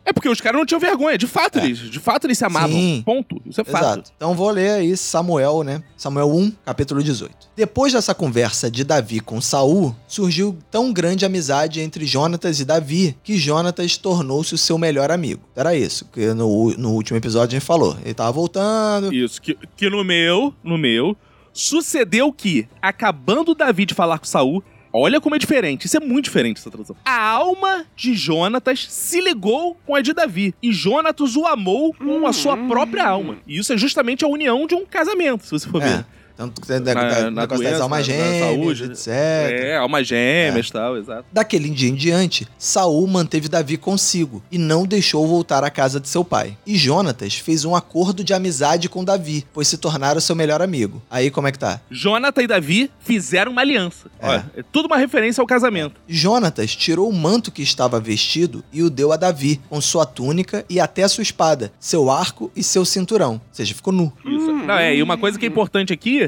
É 0.09 0.13
porque 0.13 0.31
os 0.31 0.41
caras 0.41 0.59
não 0.59 0.65
tinham 0.65 0.81
vergonha. 0.81 1.19
De 1.19 1.27
fato, 1.27 1.59
é. 1.59 1.67
eles, 1.67 1.79
de 1.79 2.01
fato 2.01 2.27
eles 2.27 2.39
se 2.39 2.45
amavam. 2.45 2.71
Sim. 2.71 3.03
Ponto. 3.05 3.43
Isso 3.45 3.61
é 3.61 3.65
fato. 3.65 3.85
Exato. 3.85 4.13
Então 4.17 4.35
vou 4.35 4.49
ler 4.49 4.71
aí 4.71 4.97
Samuel, 4.97 5.63
né? 5.63 5.83
Samuel 5.99 6.31
1, 6.35 6.53
capítulo 6.65 7.03
18. 7.03 7.31
Depois 7.55 7.93
dessa 7.93 8.15
conversa 8.15 8.71
de 8.71 8.85
Davi 8.85 9.21
com 9.21 9.39
Saul, 9.39 9.95
surgiu 10.07 10.57
tão 10.71 10.95
grande 10.95 11.27
amizade 11.27 11.81
entre 11.81 12.07
Jonatas 12.07 12.59
e 12.59 12.65
Davi 12.65 13.19
que 13.23 13.37
Jonatas 13.37 13.99
tornou-se 13.99 14.55
o 14.55 14.59
seu 14.59 14.79
melhor 14.79 15.11
amigo. 15.11 15.43
Era 15.55 15.77
isso 15.77 16.07
que 16.07 16.33
no, 16.33 16.71
no 16.79 16.93
último 16.93 17.19
episódio 17.19 17.55
a 17.55 17.59
gente 17.59 17.67
falou. 17.67 17.95
Ele 18.03 18.15
tava 18.15 18.33
voltando. 18.33 19.13
Isso, 19.13 19.43
que, 19.43 19.59
que 19.77 19.91
no 19.91 20.03
meu, 20.03 20.55
no 20.65 20.79
meu, 20.79 21.15
sucedeu 21.53 22.33
que, 22.33 22.67
acabando 22.81 23.55
Davi 23.55 23.85
de 23.85 23.93
falar 23.93 24.19
com 24.19 24.25
Saul, 24.25 24.65
Olha 25.01 25.21
como 25.21 25.37
é 25.37 25.39
diferente. 25.39 25.87
Isso 25.87 25.97
é 25.97 26.01
muito 26.01 26.25
diferente, 26.25 26.59
essa 26.59 26.71
tradução. 26.71 26.97
A 27.05 27.21
alma 27.31 27.87
de 27.95 28.15
Jonatas 28.15 28.85
se 28.91 29.21
ligou 29.21 29.77
com 29.87 29.95
a 29.95 30.01
de 30.01 30.13
Davi. 30.13 30.53
E 30.61 30.73
Jonatas 30.73 31.37
o 31.37 31.47
amou 31.47 31.95
com 31.95 32.27
a 32.27 32.33
sua 32.33 32.57
própria 32.57 33.07
alma. 33.07 33.39
E 33.47 33.59
isso 33.59 33.73
é 33.73 33.77
justamente 33.77 34.25
a 34.25 34.29
união 34.29 34.67
de 34.67 34.75
um 34.75 34.85
casamento, 34.85 35.45
se 35.45 35.53
você 35.53 35.69
for 35.69 35.81
é. 35.83 36.05
Tanto 36.39 36.61
que 36.61 36.69
da, 36.79 36.95
na, 36.95 37.31
na 37.33 37.47
doença, 37.47 37.71
das 37.73 37.81
almas 37.81 38.07
gêmeas, 38.07 38.39
saúde, 38.39 38.85
etc. 38.85 39.09
É, 39.09 39.77
almas 39.77 40.07
gêmeas 40.07 40.67
e 40.67 40.69
é. 40.69 40.73
tal, 40.73 40.97
exato. 40.97 41.25
Daquele 41.33 41.69
dia 41.69 41.89
em 41.89 41.97
diante, 41.97 42.47
Saul 42.57 43.05
manteve 43.09 43.49
Davi 43.49 43.77
consigo 43.77 44.41
e 44.49 44.57
não 44.57 44.87
deixou 44.87 45.27
voltar 45.27 45.65
à 45.65 45.71
casa 45.71 45.99
de 45.99 46.09
seu 46.09 46.25
pai. 46.25 46.57
E 46.65 46.77
Jonatas 46.77 47.35
fez 47.35 47.65
um 47.65 47.75
acordo 47.75 48.23
de 48.23 48.33
amizade 48.33 48.89
com 48.89 49.03
Davi, 49.03 49.45
pois 49.53 49.67
se 49.67 49.77
tornaram 49.77 50.21
seu 50.21 50.37
melhor 50.37 50.63
amigo. 50.63 51.03
Aí 51.11 51.29
como 51.29 51.49
é 51.49 51.51
que 51.51 51.59
tá? 51.59 51.81
Jonatas 51.91 52.45
e 52.45 52.47
Davi 52.47 52.89
fizeram 53.01 53.51
uma 53.51 53.63
aliança. 53.63 54.09
É. 54.21 54.29
Olha, 54.29 54.53
é 54.59 54.63
tudo 54.63 54.87
uma 54.87 54.97
referência 54.97 55.41
ao 55.41 55.47
casamento. 55.47 56.01
Jonatas 56.07 56.77
tirou 56.77 57.09
o 57.09 57.13
manto 57.13 57.51
que 57.51 57.63
estava 57.63 57.99
vestido 57.99 58.63
e 58.73 58.85
o 58.85 58.91
deu 58.91 59.11
a 59.11 59.17
Davi, 59.17 59.61
com 59.69 59.81
sua 59.81 60.07
túnica 60.07 60.65
e 60.71 60.79
até 60.79 61.09
sua 61.09 61.23
espada, 61.23 61.73
seu 61.81 62.09
arco 62.13 62.49
e 62.55 62.63
seu 62.63 62.85
cinturão. 62.85 63.33
Ou 63.33 63.41
seja, 63.51 63.75
ficou 63.75 63.93
nu. 63.93 64.13
Isso. 64.25 64.53
Não, 64.53 64.75
é, 64.75 64.95
e 64.95 65.03
uma 65.03 65.19
coisa 65.19 65.37
que 65.37 65.45
é 65.45 65.49
importante 65.49 65.93
aqui 65.93 66.28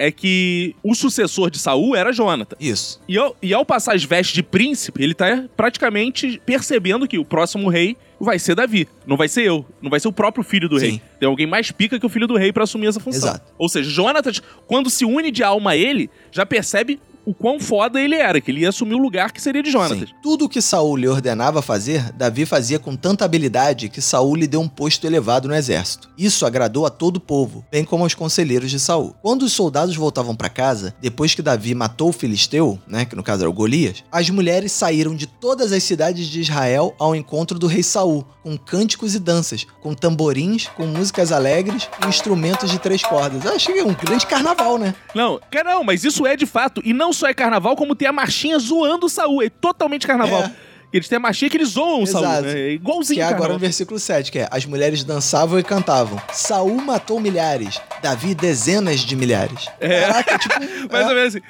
é 0.00 0.10
que 0.10 0.74
o 0.82 0.94
sucessor 0.94 1.50
de 1.50 1.58
Saul 1.58 1.94
era 1.94 2.10
Jonathan. 2.10 2.56
Isso. 2.58 2.98
E 3.06 3.18
ao, 3.18 3.36
e 3.42 3.52
ao 3.52 3.66
passar 3.66 3.94
as 3.94 4.02
vestes 4.02 4.34
de 4.34 4.42
príncipe, 4.42 5.02
ele 5.02 5.12
tá 5.12 5.44
praticamente 5.54 6.40
percebendo 6.46 7.06
que 7.06 7.18
o 7.18 7.24
próximo 7.24 7.68
rei 7.68 7.98
vai 8.18 8.38
ser 8.38 8.54
Davi. 8.54 8.88
Não 9.06 9.14
vai 9.14 9.28
ser 9.28 9.42
eu. 9.42 9.66
Não 9.82 9.90
vai 9.90 10.00
ser 10.00 10.08
o 10.08 10.12
próprio 10.12 10.42
filho 10.42 10.70
do 10.70 10.80
Sim. 10.80 10.86
rei. 10.86 11.02
Tem 11.20 11.28
alguém 11.28 11.46
mais 11.46 11.70
pica 11.70 12.00
que 12.00 12.06
o 12.06 12.08
filho 12.08 12.26
do 12.26 12.34
rei 12.34 12.50
para 12.50 12.64
assumir 12.64 12.86
essa 12.86 12.98
função. 12.98 13.28
Exato. 13.28 13.52
Ou 13.58 13.68
seja, 13.68 13.90
Jonatas, 13.90 14.40
quando 14.66 14.88
se 14.88 15.04
une 15.04 15.30
de 15.30 15.42
alma 15.42 15.72
a 15.72 15.76
ele, 15.76 16.08
já 16.32 16.46
percebe 16.46 16.98
o 17.30 17.34
quão 17.34 17.60
foda 17.60 18.00
ele 18.00 18.16
era, 18.16 18.40
que 18.40 18.50
ele 18.50 18.62
ia 18.62 18.70
assumir 18.70 18.94
o 18.94 18.98
lugar 18.98 19.30
que 19.30 19.40
seria 19.40 19.62
de 19.62 19.70
Jonatas. 19.70 20.08
Sim. 20.08 20.14
Tudo 20.20 20.46
o 20.46 20.48
que 20.48 20.60
Saul 20.60 20.96
lhe 20.96 21.06
ordenava 21.06 21.62
fazer, 21.62 22.12
Davi 22.12 22.44
fazia 22.44 22.76
com 22.76 22.96
tanta 22.96 23.24
habilidade 23.24 23.88
que 23.88 24.00
Saul 24.00 24.34
lhe 24.34 24.48
deu 24.48 24.60
um 24.60 24.68
posto 24.68 25.06
elevado 25.06 25.46
no 25.46 25.54
exército. 25.54 26.10
Isso 26.18 26.44
agradou 26.44 26.86
a 26.86 26.90
todo 26.90 27.18
o 27.18 27.20
povo, 27.20 27.64
bem 27.70 27.84
como 27.84 28.02
aos 28.02 28.14
conselheiros 28.14 28.68
de 28.68 28.80
Saul. 28.80 29.14
Quando 29.22 29.42
os 29.42 29.52
soldados 29.52 29.94
voltavam 29.94 30.34
para 30.34 30.48
casa, 30.48 30.92
depois 31.00 31.32
que 31.32 31.40
Davi 31.40 31.72
matou 31.72 32.08
o 32.08 32.12
filisteu, 32.12 32.76
né, 32.88 33.04
que 33.04 33.14
no 33.14 33.22
caso 33.22 33.42
era 33.42 33.50
o 33.50 33.52
Golias, 33.52 34.02
as 34.10 34.28
mulheres 34.28 34.72
saíram 34.72 35.14
de 35.14 35.28
todas 35.28 35.72
as 35.72 35.84
cidades 35.84 36.26
de 36.26 36.40
Israel 36.40 36.96
ao 36.98 37.14
encontro 37.14 37.60
do 37.60 37.68
rei 37.68 37.84
Saul, 37.84 38.26
com 38.42 38.58
cânticos 38.58 39.14
e 39.14 39.20
danças, 39.20 39.64
com 39.80 39.94
tamborins, 39.94 40.66
com 40.66 40.84
músicas 40.84 41.30
alegres 41.30 41.88
e 42.04 42.08
instrumentos 42.08 42.70
de 42.70 42.78
três 42.80 43.02
cordas. 43.04 43.44
Eu 43.44 43.54
achei 43.54 43.82
um 43.82 43.94
grande 43.94 44.26
carnaval, 44.26 44.78
né? 44.78 44.94
Não, 45.14 45.38
não, 45.64 45.84
mas 45.84 46.02
isso 46.02 46.26
é 46.26 46.36
de 46.36 46.46
fato, 46.46 46.80
e 46.84 46.92
não 46.92 47.12
só 47.20 47.28
é 47.28 47.34
carnaval, 47.34 47.76
como 47.76 47.94
tem 47.94 48.08
a 48.08 48.12
marchinha 48.12 48.58
zoando 48.58 49.06
o 49.06 49.08
Saul. 49.08 49.42
É 49.42 49.50
totalmente 49.50 50.06
carnaval. 50.06 50.42
É. 50.42 50.70
Eles 50.92 51.08
têm 51.08 51.16
a 51.16 51.20
marchinha 51.20 51.48
que 51.48 51.56
eles 51.56 51.68
zoam 51.68 52.02
o 52.02 52.06
Saul. 52.06 52.26
Né? 52.42 52.52
É 52.52 52.72
igualzinho. 52.72 53.18
Que 53.18 53.22
é 53.22 53.24
agora 53.24 53.52
no 53.52 53.58
versículo 53.58 54.00
7, 54.00 54.32
que 54.32 54.40
é: 54.40 54.48
As 54.50 54.64
mulheres 54.64 55.04
dançavam 55.04 55.58
e 55.58 55.62
cantavam. 55.62 56.20
Saul 56.32 56.80
matou 56.80 57.20
milhares, 57.20 57.80
Davi 58.02 58.34
dezenas 58.34 59.00
de 59.00 59.14
milhares. 59.14 59.68
É. 59.78 60.00
Caraca, 60.00 60.38
tipo. 60.38 60.58
Mais 60.90 61.06
é. 61.06 61.08
ou 61.08 61.14
menos 61.14 61.36
assim. 61.36 61.40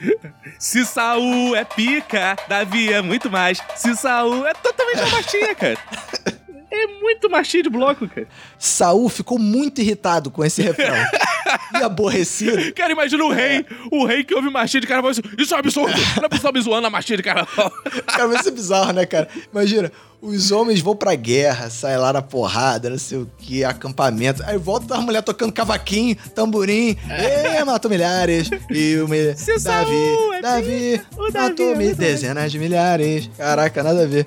Se 0.58 0.84
Saul 0.84 1.56
é 1.56 1.64
pica, 1.64 2.36
Davi 2.48 2.92
é 2.92 3.00
muito 3.00 3.30
mais. 3.30 3.62
Se 3.76 3.96
Saul 3.96 4.46
é 4.46 4.52
totalmente 4.52 5.00
a 5.00 5.06
marchinha, 5.06 5.54
cara. 5.54 5.78
É 6.70 6.86
muito 7.00 7.28
machinho 7.28 7.64
de 7.64 7.70
bloco, 7.70 8.08
cara. 8.08 8.28
Saul 8.58 9.08
ficou 9.08 9.38
muito 9.38 9.80
irritado 9.80 10.30
com 10.30 10.44
esse 10.44 10.62
refrão. 10.62 10.94
e 11.74 11.82
aborrecido. 11.82 12.72
Cara, 12.74 12.92
imagina 12.92 13.24
o 13.24 13.32
rei, 13.32 13.66
o 13.90 14.04
rei 14.04 14.22
que 14.22 14.34
ouve 14.34 14.50
marchinha 14.50 14.80
de 14.80 14.86
carnaval. 14.86 15.10
Isso 15.10 15.52
é 15.52 15.56
um 15.56 15.60
absurdo. 15.60 15.96
Não 16.16 16.24
é 16.24 16.28
pessoal 16.28 16.52
me 16.52 16.60
zoando 16.60 16.86
a 16.86 16.90
marchinha 16.90 17.16
de 17.16 17.22
carnaval. 17.22 17.72
cara, 18.06 18.28
vai 18.28 18.42
ser 18.42 18.52
bizarro, 18.52 18.92
né, 18.92 19.04
cara? 19.04 19.28
Imagina, 19.52 19.90
os 20.22 20.50
homens 20.50 20.80
vão 20.80 20.94
pra 20.94 21.14
guerra, 21.14 21.70
saem 21.70 21.96
lá 21.96 22.12
na 22.12 22.22
porrada, 22.22 22.90
não 22.90 22.98
sei 22.98 23.18
o 23.18 23.30
que, 23.38 23.64
acampamento. 23.64 24.42
Aí 24.44 24.58
volta 24.58 24.94
a 24.94 25.00
mulher 25.00 25.22
tocando 25.22 25.52
cavaquinho, 25.52 26.16
tamborim. 26.34 26.96
É. 27.08 27.64
matou 27.64 27.90
milhares. 27.90 28.50
E 28.70 28.96
o 28.96 29.08
me... 29.08 29.34
Davi, 29.62 29.94
é 30.34 30.42
Davi, 30.42 31.00
matou 31.32 31.72
é 31.72 31.94
dezenas 31.94 32.52
de 32.52 32.58
milhares. 32.58 33.30
Caraca, 33.36 33.82
nada 33.82 34.02
a 34.02 34.06
ver. 34.06 34.26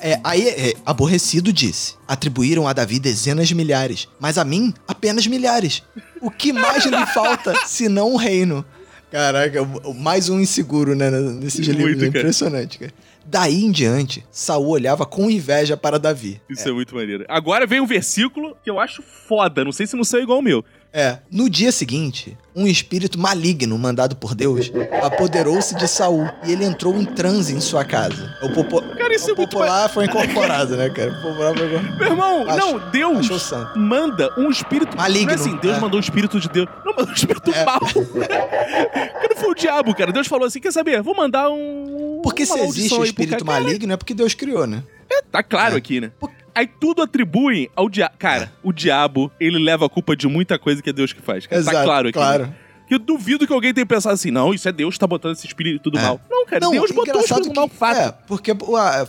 É, 0.00 0.20
aí, 0.22 0.48
é, 0.48 0.74
aborrecido 0.86 1.52
disse: 1.52 1.94
atribuíram 2.06 2.68
a 2.68 2.72
Davi 2.72 2.98
dezenas 2.98 3.48
de 3.48 3.54
milhares, 3.54 4.08
mas 4.20 4.38
a 4.38 4.44
mim 4.44 4.72
apenas 4.86 5.26
milhares. 5.26 5.82
O 6.20 6.30
que 6.30 6.52
mais 6.52 6.84
lhe 6.84 7.06
falta 7.06 7.52
senão 7.66 8.12
um 8.12 8.16
reino? 8.16 8.64
Caraca, 9.12 9.60
mais 9.94 10.30
um 10.30 10.40
inseguro, 10.40 10.94
né, 10.96 11.10
nesses 11.10 11.66
livros. 11.66 11.98
Muito, 11.98 12.04
Impressionante, 12.06 12.78
cara. 12.78 12.92
Daí 13.26 13.62
em 13.62 13.70
diante, 13.70 14.24
Saul 14.30 14.68
olhava 14.68 15.04
com 15.04 15.30
inveja 15.30 15.76
para 15.76 15.98
Davi. 15.98 16.40
Isso 16.48 16.66
é. 16.66 16.70
é 16.70 16.74
muito 16.74 16.94
maneiro. 16.94 17.26
Agora 17.28 17.66
vem 17.66 17.78
um 17.78 17.86
versículo 17.86 18.56
que 18.64 18.70
eu 18.70 18.80
acho 18.80 19.02
foda, 19.02 19.62
não 19.64 19.70
sei 19.70 19.86
se 19.86 19.94
não 19.94 20.02
sei 20.02 20.22
igual 20.22 20.38
o 20.38 20.42
meu. 20.42 20.64
É. 20.92 21.18
No 21.30 21.48
dia 21.48 21.72
seguinte, 21.72 22.36
um 22.54 22.66
espírito 22.66 23.18
maligno 23.18 23.78
mandado 23.78 24.16
por 24.16 24.34
Deus 24.34 24.70
apoderou-se 25.02 25.74
de 25.74 25.88
Saul 25.88 26.28
e 26.46 26.52
ele 26.52 26.64
entrou 26.64 26.94
em 26.96 27.04
transe 27.04 27.54
em 27.54 27.60
sua 27.60 27.84
casa. 27.84 28.34
O, 28.42 29.01
popo... 29.12 29.16
cara, 29.16 29.16
isso 29.16 29.28
o 29.28 29.32
é 29.32 29.34
popular 29.34 29.88
foi 29.88 30.04
incorporado, 30.04 30.76
né, 30.76 30.90
cara? 30.90 31.10
O 31.10 31.22
popular 31.22 31.56
foi... 31.56 31.68
Meu 31.68 32.06
irmão, 32.08 32.48
Acho... 32.48 32.58
não, 32.58 32.90
Deus 32.90 33.52
manda 33.76 34.32
um 34.38 34.50
espírito 34.50 34.96
maligno. 34.96 35.26
Não 35.26 35.32
é 35.32 35.34
assim, 35.34 35.56
Deus 35.56 35.76
é. 35.76 35.80
mandou 35.80 35.98
um 35.98 36.02
espírito 36.02 36.40
de 36.40 36.48
Deus. 36.48 36.68
Não, 36.84 36.92
mandou 36.94 37.10
um 37.10 37.14
espírito 37.14 37.50
é. 37.54 37.64
mau. 37.64 37.80
não 39.28 39.36
foi 39.36 39.50
o 39.50 39.54
diabo, 39.54 39.94
cara. 39.94 40.12
Deus 40.12 40.26
falou 40.26 40.46
assim: 40.46 40.60
quer 40.60 40.72
saber? 40.72 41.02
Vou 41.02 41.14
mandar 41.14 41.50
um. 41.50 42.20
Porque 42.22 42.46
se 42.46 42.58
existe 42.58 42.94
um 42.94 43.04
espírito 43.04 43.44
maligno, 43.44 43.92
é 43.92 43.96
porque 43.96 44.14
Deus 44.14 44.34
criou, 44.34 44.66
né? 44.66 44.82
É, 45.10 45.22
tá 45.22 45.42
claro 45.42 45.74
é. 45.74 45.78
aqui, 45.78 46.00
né? 46.00 46.10
Porque 46.18 46.42
Aí 46.54 46.66
tudo 46.66 47.02
atribuem 47.02 47.70
ao 47.74 47.88
diabo. 47.88 48.14
Cara, 48.18 48.44
é. 48.44 48.50
o 48.62 48.72
diabo, 48.72 49.32
ele 49.40 49.58
leva 49.58 49.86
a 49.86 49.88
culpa 49.88 50.14
de 50.14 50.28
muita 50.28 50.58
coisa 50.58 50.82
que 50.82 50.90
é 50.90 50.92
Deus 50.92 51.12
que 51.12 51.22
faz. 51.22 51.46
Tá 51.46 51.56
Exato, 51.56 51.76
tá 51.76 51.84
claro 51.84 52.08
aqui. 52.08 52.18
Né? 52.18 52.24
Claro. 52.24 52.46
Né? 52.46 52.54
Eu 52.92 52.98
duvido 52.98 53.46
que 53.46 53.52
alguém 53.52 53.72
tenha 53.72 53.86
pensado 53.86 54.12
assim, 54.12 54.30
não, 54.30 54.52
isso 54.52 54.68
é 54.68 54.72
Deus 54.72 54.96
que 54.96 55.00
tá 55.00 55.06
botando 55.06 55.32
esse 55.32 55.46
espírito 55.46 55.90
do 55.90 55.98
é. 55.98 56.02
mal. 56.02 56.20
Não, 56.28 56.44
cara, 56.44 56.60
não, 56.60 56.72
Deus 56.72 56.90
botou 56.90 57.16
o 57.16 57.20
espírito 57.20 57.48
do 57.48 57.54
mal 57.54 57.66
fato. 57.66 57.98
É, 57.98 58.12
porque 58.26 58.50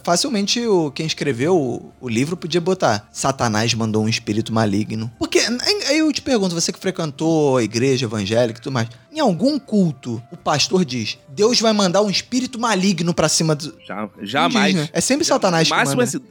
facilmente 0.04 0.66
o, 0.66 0.90
quem 0.90 1.06
escreveu 1.06 1.58
o, 1.58 1.92
o, 2.00 2.08
livro 2.08 2.38
podia 2.38 2.62
botar 2.62 3.10
Satanás 3.12 3.74
mandou 3.74 4.02
um 4.04 4.08
espírito 4.08 4.54
maligno. 4.54 5.12
Porque, 5.20 5.40
aí 5.90 5.98
eu 5.98 6.14
te 6.14 6.22
pergunto, 6.22 6.56
você 6.56 6.72
que 6.72 6.80
frequentou 6.80 7.58
a 7.58 7.64
igreja 7.64 8.06
evangélica 8.06 8.58
e 8.58 8.64
tudo 8.64 8.72
mais, 8.72 8.88
em 9.12 9.20
algum 9.20 9.60
culto, 9.60 10.24
o 10.32 10.38
pastor 10.38 10.86
diz, 10.86 11.18
Deus 11.28 11.60
vai 11.60 11.74
mandar 11.74 12.02
um 12.04 12.10
espírito 12.10 12.58
maligno 12.58 13.14
pra 13.14 13.28
cima 13.28 13.54
do... 13.54 13.76
Já, 13.86 14.10
jamais. 14.22 14.74
Diz, 14.74 14.84
né? 14.84 14.90
É 14.94 15.02
sempre 15.02 15.26
Satanás 15.26 15.70
que 15.70 15.76
manda. 15.76 16.04
Esse 16.04 16.22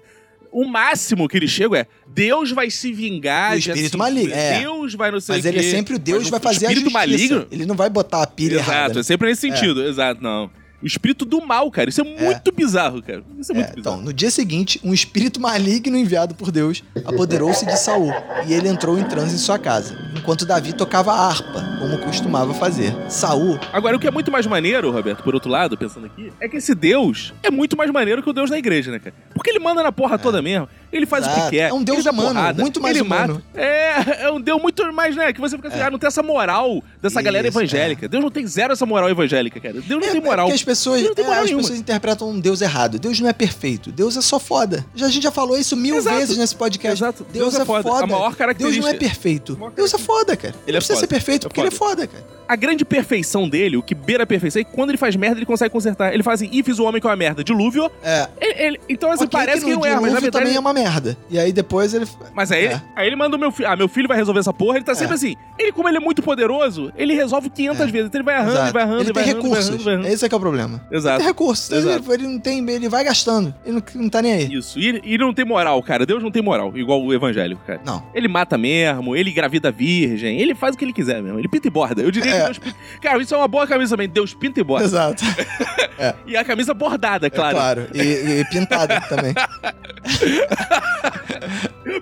o 0.52 0.66
máximo 0.66 1.26
que 1.26 1.36
ele 1.36 1.48
chega 1.48 1.78
é 1.78 1.86
Deus 2.06 2.50
vai 2.50 2.70
se 2.70 2.92
vingar. 2.92 3.54
O 3.54 3.58
espírito 3.58 3.96
maligno. 3.96 4.34
É. 4.34 4.60
Deus 4.60 4.94
vai 4.94 5.10
não 5.10 5.20
sei 5.20 5.36
Mas 5.36 5.44
ele 5.46 5.58
é 5.58 5.62
sempre 5.62 5.94
o 5.94 5.98
Deus 5.98 6.28
vai 6.28 6.38
fazer 6.38 6.66
a 6.66 6.70
justiça. 6.70 6.90
maligno? 6.92 7.46
Ele 7.50 7.64
não 7.66 7.74
vai 7.74 7.88
botar 7.88 8.22
a 8.22 8.26
pilha 8.26 8.56
Exato, 8.56 8.70
errada. 8.70 9.00
é 9.00 9.02
sempre 9.02 9.28
nesse 9.28 9.48
é. 9.48 9.56
sentido. 9.56 9.82
É. 9.82 9.88
Exato, 9.88 10.22
não. 10.22 10.50
O 10.82 10.86
espírito 10.86 11.24
do 11.24 11.40
mal, 11.44 11.70
cara. 11.70 11.88
Isso 11.88 12.00
é, 12.00 12.04
é. 12.04 12.24
muito 12.24 12.52
bizarro, 12.52 13.02
cara. 13.02 13.22
Isso 13.38 13.52
é 13.52 13.54
muito 13.54 13.70
é, 13.70 13.74
bizarro. 13.74 13.96
Então, 13.96 14.04
no 14.04 14.12
dia 14.12 14.30
seguinte, 14.30 14.80
um 14.82 14.92
espírito 14.92 15.40
maligno 15.40 15.96
enviado 15.96 16.34
por 16.34 16.50
Deus 16.50 16.82
apoderou-se 17.04 17.64
de 17.64 17.78
Saul 17.78 18.12
e 18.46 18.52
ele 18.52 18.68
entrou 18.68 18.98
em 18.98 19.04
transe 19.04 19.34
em 19.34 19.38
sua 19.38 19.58
casa, 19.58 19.96
enquanto 20.16 20.44
Davi 20.44 20.72
tocava 20.72 21.12
harpa, 21.12 21.62
como 21.78 21.98
costumava 21.98 22.52
fazer. 22.54 22.94
Saul. 23.08 23.58
Agora, 23.72 23.96
o 23.96 24.00
que 24.00 24.06
é 24.06 24.10
muito 24.10 24.30
mais 24.30 24.46
maneiro, 24.46 24.90
Roberto, 24.90 25.22
por 25.22 25.34
outro 25.34 25.50
lado, 25.50 25.76
pensando 25.76 26.06
aqui, 26.06 26.32
é 26.40 26.48
que 26.48 26.56
esse 26.56 26.74
Deus 26.74 27.32
é 27.42 27.50
muito 27.50 27.76
mais 27.76 27.90
maneiro 27.90 28.22
que 28.22 28.30
o 28.30 28.32
Deus 28.32 28.50
da 28.50 28.58
igreja, 28.58 28.90
né, 28.90 28.98
cara? 28.98 29.14
Porque 29.34 29.50
ele 29.50 29.58
manda 29.58 29.82
na 29.82 29.92
porra 29.92 30.16
é. 30.16 30.18
toda 30.18 30.42
mesmo. 30.42 30.68
Ele 30.92 31.06
faz 31.06 31.24
Exato. 31.24 31.40
o 31.40 31.44
que 31.44 31.50
quer. 31.56 31.70
É 31.70 31.72
um 31.72 31.82
Deus 31.82 32.04
humano, 32.04 32.34
porrada, 32.34 32.62
muito 32.62 32.80
mais 32.80 32.96
ele 32.96 33.04
humano. 33.04 33.34
Mata. 33.34 33.60
É, 33.60 34.24
é 34.24 34.30
um 34.30 34.40
Deus 34.40 34.60
muito 34.60 34.92
mais, 34.92 35.16
né? 35.16 35.32
Que 35.32 35.40
você 35.40 35.56
fica 35.56 35.68
assim, 35.68 35.78
é. 35.78 35.82
ah, 35.84 35.90
não 35.90 35.98
tem 35.98 36.06
essa 36.06 36.22
moral 36.22 36.82
dessa 37.00 37.18
Isso, 37.18 37.24
galera 37.24 37.46
evangélica. 37.46 38.04
É. 38.04 38.08
Deus 38.08 38.22
não 38.22 38.30
tem 38.30 38.46
zero 38.46 38.72
essa 38.74 38.84
moral 38.84 39.08
evangélica, 39.08 39.58
cara. 39.58 39.74
Deus 39.74 39.88
não 39.88 40.08
é, 40.08 40.12
tem 40.12 40.20
moral. 40.20 40.48
É 40.48 40.54
pessoas, 40.72 41.02
não 41.02 41.14
tem 41.14 41.24
moral 41.24 41.44
as 41.44 41.50
pessoas 41.50 41.78
interpretam 41.78 42.30
um 42.30 42.40
Deus 42.40 42.60
errado. 42.60 42.98
Deus 42.98 43.20
não 43.20 43.28
é 43.28 43.32
perfeito. 43.32 43.92
Deus 43.92 44.16
é 44.16 44.22
só 44.22 44.38
foda. 44.38 44.84
Já, 44.94 45.06
a 45.06 45.08
gente 45.08 45.22
já 45.22 45.30
falou 45.30 45.58
isso 45.58 45.76
mil 45.76 45.96
Exato. 45.96 46.16
vezes 46.16 46.36
nesse 46.36 46.56
podcast. 46.56 47.02
Exato. 47.02 47.26
Deus, 47.32 47.52
Deus 47.52 47.54
é, 47.54 47.62
é 47.62 47.64
foda. 47.64 47.82
foda. 47.82 48.04
A 48.04 48.06
maior 48.06 48.34
característica. 48.34 48.82
Deus 48.82 48.92
não 48.92 48.96
é 48.96 48.98
perfeito. 48.98 49.72
Deus 49.74 49.94
é 49.94 49.98
foda, 49.98 50.36
cara. 50.36 50.54
Ele 50.66 50.72
não 50.72 50.78
é 50.78 50.80
precisa 50.80 50.94
foda. 50.94 51.00
ser 51.00 51.06
perfeito 51.06 51.46
é 51.46 51.48
porque 51.48 51.60
ele 51.60 51.68
é 51.68 51.72
foda, 51.72 52.06
cara. 52.06 52.24
A 52.48 52.56
grande 52.56 52.84
perfeição 52.84 53.48
dele, 53.48 53.76
o 53.76 53.82
que 53.82 53.94
beira 53.94 54.24
a 54.24 54.26
perfeição, 54.26 54.60
é 54.60 54.64
que 54.64 54.72
quando 54.72 54.90
ele 54.90 54.98
faz 54.98 55.16
merda, 55.16 55.38
ele 55.38 55.46
consegue 55.46 55.70
consertar. 55.70 56.12
Ele 56.12 56.22
faz 56.22 56.42
assim, 56.42 56.50
e 56.52 56.62
fiz 56.62 56.78
o 56.78 56.84
homem 56.84 57.00
com 57.00 57.08
a 57.08 57.16
merda. 57.16 57.42
Dilúvio. 57.42 57.90
É. 58.02 58.28
Ele, 58.40 58.62
ele, 58.62 58.80
então, 58.88 59.10
assim, 59.10 59.24
okay, 59.24 59.40
parece 59.40 59.64
que, 59.64 59.70
que 59.70 59.76
não 59.76 59.86
é, 59.86 59.94
mas 59.94 60.12
na 60.12 60.20
verdade. 60.20 60.44
também 60.44 60.56
é 60.56 60.60
uma 60.60 60.72
merda. 60.72 61.16
E 61.30 61.38
aí 61.38 61.52
depois 61.52 61.94
ele. 61.94 62.06
Mas 62.34 62.52
aí, 62.52 62.66
é. 62.66 62.82
aí 62.94 63.06
ele 63.06 63.16
manda 63.16 63.36
o 63.36 63.40
meu 63.40 63.50
filho. 63.50 63.68
Ah, 63.68 63.76
meu 63.76 63.88
filho 63.88 64.08
vai 64.08 64.16
resolver 64.16 64.40
essa 64.40 64.52
porra. 64.52 64.76
Ele 64.76 64.84
tá 64.84 64.94
sempre 64.94 65.12
é. 65.12 65.16
assim. 65.16 65.36
Ele, 65.58 65.72
como 65.72 65.88
ele 65.88 65.96
é 65.96 66.00
muito 66.00 66.22
poderoso, 66.22 66.92
ele 66.96 67.14
resolve 67.14 67.48
500 67.48 67.80
é. 67.80 67.86
vezes. 67.86 68.06
Então 68.08 68.18
ele 68.18 68.24
vai 68.24 68.36
errando, 68.36 68.60
ele 68.60 68.72
vai 68.72 68.82
errando, 68.82 69.00
ele, 69.00 69.06
ele 69.06 69.12
vai 69.12 69.24
tem 69.24 69.32
errando, 69.32 69.48
recursos. 69.48 69.84
Vai 69.84 69.94
errando, 69.94 70.08
Esse 70.08 70.24
é 70.24 70.28
que 70.28 70.34
é 70.34 70.36
o 70.36 70.40
problema. 70.40 70.61
Exato. 70.90 71.16
Ele 71.16 71.18
tem 71.18 71.26
recursos. 71.26 71.70
Exato. 71.70 72.12
Ele, 72.12 72.22
ele, 72.22 72.32
não 72.32 72.40
tem. 72.40 72.70
Ele 72.70 72.88
vai 72.88 73.04
gastando. 73.04 73.54
Ele 73.64 73.74
não, 73.74 73.82
não 74.02 74.08
tá 74.08 74.22
nem 74.22 74.32
aí. 74.32 74.52
Isso. 74.52 74.78
E 74.78 74.88
ele, 74.88 75.02
ele 75.04 75.18
não 75.18 75.34
tem 75.34 75.44
moral, 75.44 75.82
cara. 75.82 76.06
Deus 76.06 76.22
não 76.22 76.30
tem 76.30 76.42
moral, 76.42 76.76
igual 76.76 77.02
o 77.02 77.12
evangélico, 77.12 77.60
cara. 77.66 77.80
Não. 77.84 78.04
Ele 78.14 78.28
mata 78.28 78.56
mesmo, 78.58 79.16
ele 79.16 79.30
engravida 79.30 79.70
virgem, 79.70 80.40
ele 80.40 80.54
faz 80.54 80.74
o 80.74 80.78
que 80.78 80.84
ele 80.84 80.92
quiser 80.92 81.22
mesmo. 81.22 81.38
Ele 81.38 81.48
pinta 81.48 81.66
e 81.66 81.70
borda. 81.70 82.02
Eu 82.02 82.10
diria 82.10 82.30
é. 82.30 82.38
que 82.38 82.44
Deus 82.44 82.58
pinta. 82.58 82.76
Cara, 83.00 83.22
isso 83.22 83.34
é 83.34 83.38
uma 83.38 83.48
boa 83.48 83.66
camisa 83.66 83.90
também. 83.90 84.08
Deus 84.08 84.34
pinta 84.34 84.60
e 84.60 84.64
borda. 84.64 84.84
Exato. 84.84 85.24
é. 85.98 86.14
E 86.26 86.36
a 86.36 86.44
camisa 86.44 86.74
bordada, 86.74 87.30
claro. 87.30 87.56
É, 87.56 87.60
claro. 87.60 87.88
E, 87.94 88.40
e 88.40 88.44
pintada 88.46 89.00
também. 89.02 89.34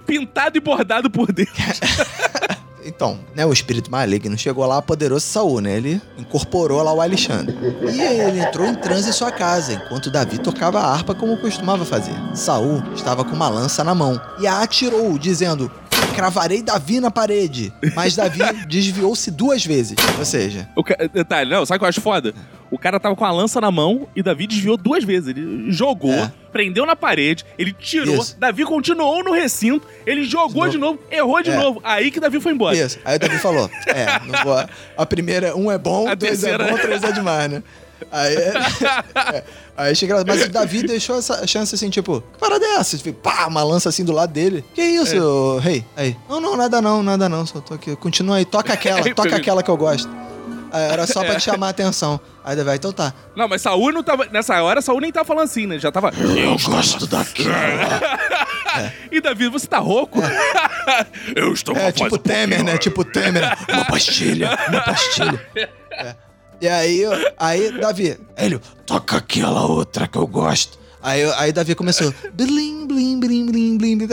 Pintado 0.06 0.56
e 0.56 0.60
bordado 0.60 1.10
por 1.10 1.32
Deus. 1.32 1.50
Então, 2.84 3.18
né, 3.34 3.44
o 3.44 3.52
espírito 3.52 3.90
maligno 3.90 4.36
chegou 4.36 4.66
lá, 4.66 4.80
poderoso 4.80 5.26
Saul, 5.26 5.60
né? 5.60 5.76
Ele 5.76 6.00
incorporou 6.18 6.82
lá 6.82 6.92
o 6.92 7.00
Alexandre. 7.00 7.56
E 7.92 8.00
ele 8.00 8.40
entrou 8.40 8.66
em 8.66 8.74
transe 8.74 9.10
em 9.10 9.12
sua 9.12 9.30
casa, 9.30 9.74
enquanto 9.74 10.10
Davi 10.10 10.38
tocava 10.38 10.80
a 10.80 10.92
harpa 10.92 11.14
como 11.14 11.36
costumava 11.36 11.84
fazer. 11.84 12.14
Saul 12.34 12.82
estava 12.94 13.24
com 13.24 13.34
uma 13.34 13.48
lança 13.48 13.84
na 13.84 13.94
mão 13.94 14.20
e 14.40 14.46
a 14.46 14.62
atirou, 14.62 15.18
dizendo: 15.18 15.70
cravarei 16.14 16.62
Davi 16.62 17.00
na 17.00 17.10
parede. 17.10 17.72
Mas 17.94 18.16
Davi 18.16 18.40
desviou-se 18.68 19.30
duas 19.30 19.64
vezes. 19.64 19.96
Ou 20.18 20.24
seja. 20.24 20.68
O 20.76 20.84
ca... 20.84 20.96
Detalhe, 21.12 21.50
não, 21.50 21.64
sabe 21.64 21.76
o 21.76 21.78
que 21.80 21.84
eu 21.84 21.88
acho 21.88 22.00
foda? 22.00 22.34
O 22.70 22.78
cara 22.78 23.00
tava 23.00 23.16
com 23.16 23.24
a 23.24 23.32
lança 23.32 23.60
na 23.60 23.70
mão 23.70 24.06
e 24.14 24.22
Davi 24.22 24.46
desviou 24.46 24.76
duas 24.76 25.02
vezes. 25.02 25.28
Ele 25.28 25.72
jogou, 25.72 26.12
é. 26.12 26.32
prendeu 26.52 26.86
na 26.86 26.94
parede, 26.94 27.44
ele 27.58 27.72
tirou. 27.72 28.16
Isso. 28.16 28.36
Davi 28.38 28.64
continuou 28.64 29.24
no 29.24 29.32
recinto, 29.32 29.86
ele 30.06 30.24
jogou 30.24 30.68
de 30.68 30.78
novo, 30.78 30.98
de 30.98 31.04
novo 31.04 31.10
errou 31.10 31.42
de 31.42 31.50
é. 31.50 31.56
novo. 31.56 31.80
Aí 31.82 32.10
que 32.10 32.20
Davi 32.20 32.40
foi 32.40 32.52
embora. 32.52 32.76
Isso. 32.76 32.98
Aí 33.04 33.16
o 33.16 33.18
Davi 33.18 33.38
falou: 33.38 33.68
É, 33.86 34.20
não 34.26 34.42
vou. 34.44 34.66
A 34.96 35.06
primeira, 35.06 35.56
um 35.56 35.70
é 35.70 35.78
bom, 35.78 36.08
a 36.08 36.14
dois 36.14 36.44
é 36.44 36.48
terceira... 36.48 36.64
é 36.64 36.70
bom, 36.70 36.78
três 36.78 37.02
é 37.02 37.12
demais, 37.12 37.50
né? 37.50 37.62
Aí, 38.10 38.34
é, 39.34 39.44
aí 39.76 39.94
chega 39.94 40.24
mas 40.26 40.42
o 40.44 40.48
Davi 40.48 40.82
deixou 40.82 41.18
essa 41.18 41.46
chance 41.46 41.74
assim, 41.74 41.90
tipo, 41.90 42.20
que 42.20 42.38
parada 42.38 42.64
é 42.64 42.76
essa? 42.76 42.96
Tipo, 42.96 43.12
pá, 43.20 43.46
uma 43.46 43.62
lança 43.62 43.88
assim 43.88 44.04
do 44.04 44.12
lado 44.12 44.32
dele. 44.32 44.64
Que 44.74 44.82
isso, 44.82 45.58
é. 45.58 45.60
rei? 45.60 45.84
Aí, 45.96 46.16
não, 46.28 46.40
não, 46.40 46.56
nada 46.56 46.80
não, 46.80 47.02
nada 47.02 47.28
não, 47.28 47.44
só 47.44 47.60
tô 47.60 47.74
aqui. 47.74 47.94
Continua 47.96 48.36
aí, 48.36 48.44
toca 48.44 48.72
aquela, 48.74 49.02
toca 49.14 49.36
aquela 49.36 49.62
que 49.62 49.70
eu 49.70 49.76
gosto. 49.76 50.08
Aí, 50.72 50.90
era 50.90 51.06
só 51.06 51.24
pra 51.24 51.36
te 51.36 51.42
chamar 51.42 51.68
a 51.68 51.70
atenção. 51.70 52.20
Aí 52.44 52.56
Davi, 52.56 52.70
então 52.76 52.92
tá. 52.92 53.12
Não, 53.36 53.48
mas 53.48 53.62
Saúl 53.62 53.92
não 53.92 54.02
tava. 54.02 54.26
Nessa 54.26 54.62
hora, 54.62 54.80
Saúl 54.80 55.00
nem 55.00 55.12
tava 55.12 55.26
falando 55.26 55.44
assim, 55.44 55.66
né? 55.66 55.78
Já 55.78 55.90
tava. 55.90 56.10
Eu 56.10 56.56
gosto 56.58 57.06
daquela. 57.06 57.54
é. 58.78 58.92
E 59.10 59.20
Davi, 59.20 59.48
você 59.48 59.66
tá 59.66 59.78
rouco? 59.78 60.20
É. 60.22 61.06
eu 61.36 61.52
estou 61.52 61.74
com 61.74 61.80
É 61.80 61.92
tipo 61.92 62.18
Temer, 62.18 62.64
né? 62.64 62.78
Tipo 62.78 63.04
Temer. 63.04 63.42
Uma 63.68 63.84
pastilha, 63.84 64.58
uma 64.68 64.80
pastilha. 64.80 65.48
É. 65.92 66.14
E 66.60 66.68
aí, 66.68 67.02
aí, 67.38 67.80
Davi, 67.80 68.18
Hélio, 68.36 68.60
toca 68.84 69.16
aquela 69.16 69.64
outra 69.66 70.06
que 70.06 70.18
eu 70.18 70.26
gosto. 70.26 70.78
Aí, 71.02 71.22
aí 71.36 71.52
Davi 71.52 71.74
começou, 71.74 72.12
blim, 72.34 72.86
blim, 72.86 73.18
blim, 73.18 73.46
blim, 73.46 73.78
blim, 73.78 73.96
blim, 73.96 74.08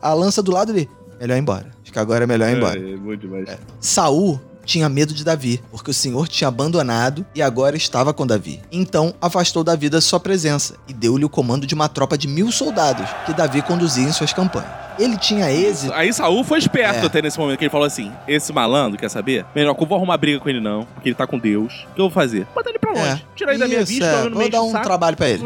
a 0.00 0.14
lança 0.14 0.42
do 0.42 0.50
lado 0.50 0.72
ali, 0.72 0.88
melhor 1.20 1.36
ir 1.36 1.40
embora. 1.40 1.66
Acho 1.82 1.92
que 1.92 1.98
agora 1.98 2.24
é 2.24 2.26
melhor 2.26 2.48
ir 2.48 2.56
embora. 2.56 2.80
É, 2.80 2.92
é 2.92 2.96
muito 2.96 3.20
demais. 3.20 3.46
É. 3.48 3.58
Saul 3.80 4.40
tinha 4.70 4.88
medo 4.88 5.12
de 5.12 5.24
Davi, 5.24 5.60
porque 5.72 5.90
o 5.90 5.94
Senhor 5.94 6.28
tinha 6.28 6.46
abandonado 6.46 7.26
e 7.34 7.42
agora 7.42 7.76
estava 7.76 8.14
com 8.14 8.24
Davi. 8.24 8.60
Então 8.70 9.12
afastou 9.20 9.64
Davi 9.64 9.88
da 9.88 10.00
sua 10.00 10.20
presença 10.20 10.76
e 10.86 10.92
deu-lhe 10.92 11.24
o 11.24 11.28
comando 11.28 11.66
de 11.66 11.74
uma 11.74 11.88
tropa 11.88 12.16
de 12.16 12.28
mil 12.28 12.52
soldados 12.52 13.10
que 13.26 13.34
Davi 13.34 13.62
conduzia 13.62 14.04
em 14.04 14.12
suas 14.12 14.32
campanhas. 14.32 14.70
Ele 14.96 15.16
tinha 15.16 15.50
êxito. 15.50 15.92
Aí 15.92 16.12
Saul 16.12 16.44
foi 16.44 16.58
esperto 16.58 17.02
é. 17.02 17.06
até 17.06 17.20
nesse 17.20 17.36
momento, 17.38 17.58
que 17.58 17.64
ele 17.64 17.70
falou 17.70 17.86
assim: 17.86 18.12
esse 18.28 18.52
malandro, 18.52 18.96
quer 18.96 19.08
saber? 19.08 19.44
Melhor 19.56 19.74
que 19.74 19.82
eu 19.82 19.86
vou 19.86 19.96
arrumar 19.96 20.16
briga 20.18 20.38
com 20.38 20.48
ele, 20.48 20.60
não, 20.60 20.84
porque 20.94 21.08
ele 21.08 21.16
tá 21.16 21.26
com 21.26 21.38
Deus. 21.38 21.86
O 21.90 21.94
que 21.94 22.00
eu 22.00 22.04
vou 22.04 22.10
fazer? 22.10 22.46
Bota 22.54 22.68
ele 22.68 22.78
pra 22.78 22.92
longe. 22.92 23.08
É. 23.08 23.20
Tirar 23.34 23.54
ele 23.54 23.64
Isso, 23.64 23.64
da 23.64 23.68
minha 23.68 23.84
vista, 23.84 24.04
é. 24.04 24.30
vou 24.30 24.48
dar 24.48 24.62
um 24.62 24.70
saco, 24.70 24.84
trabalho 24.84 25.16
pra 25.16 25.30
ele. 25.30 25.42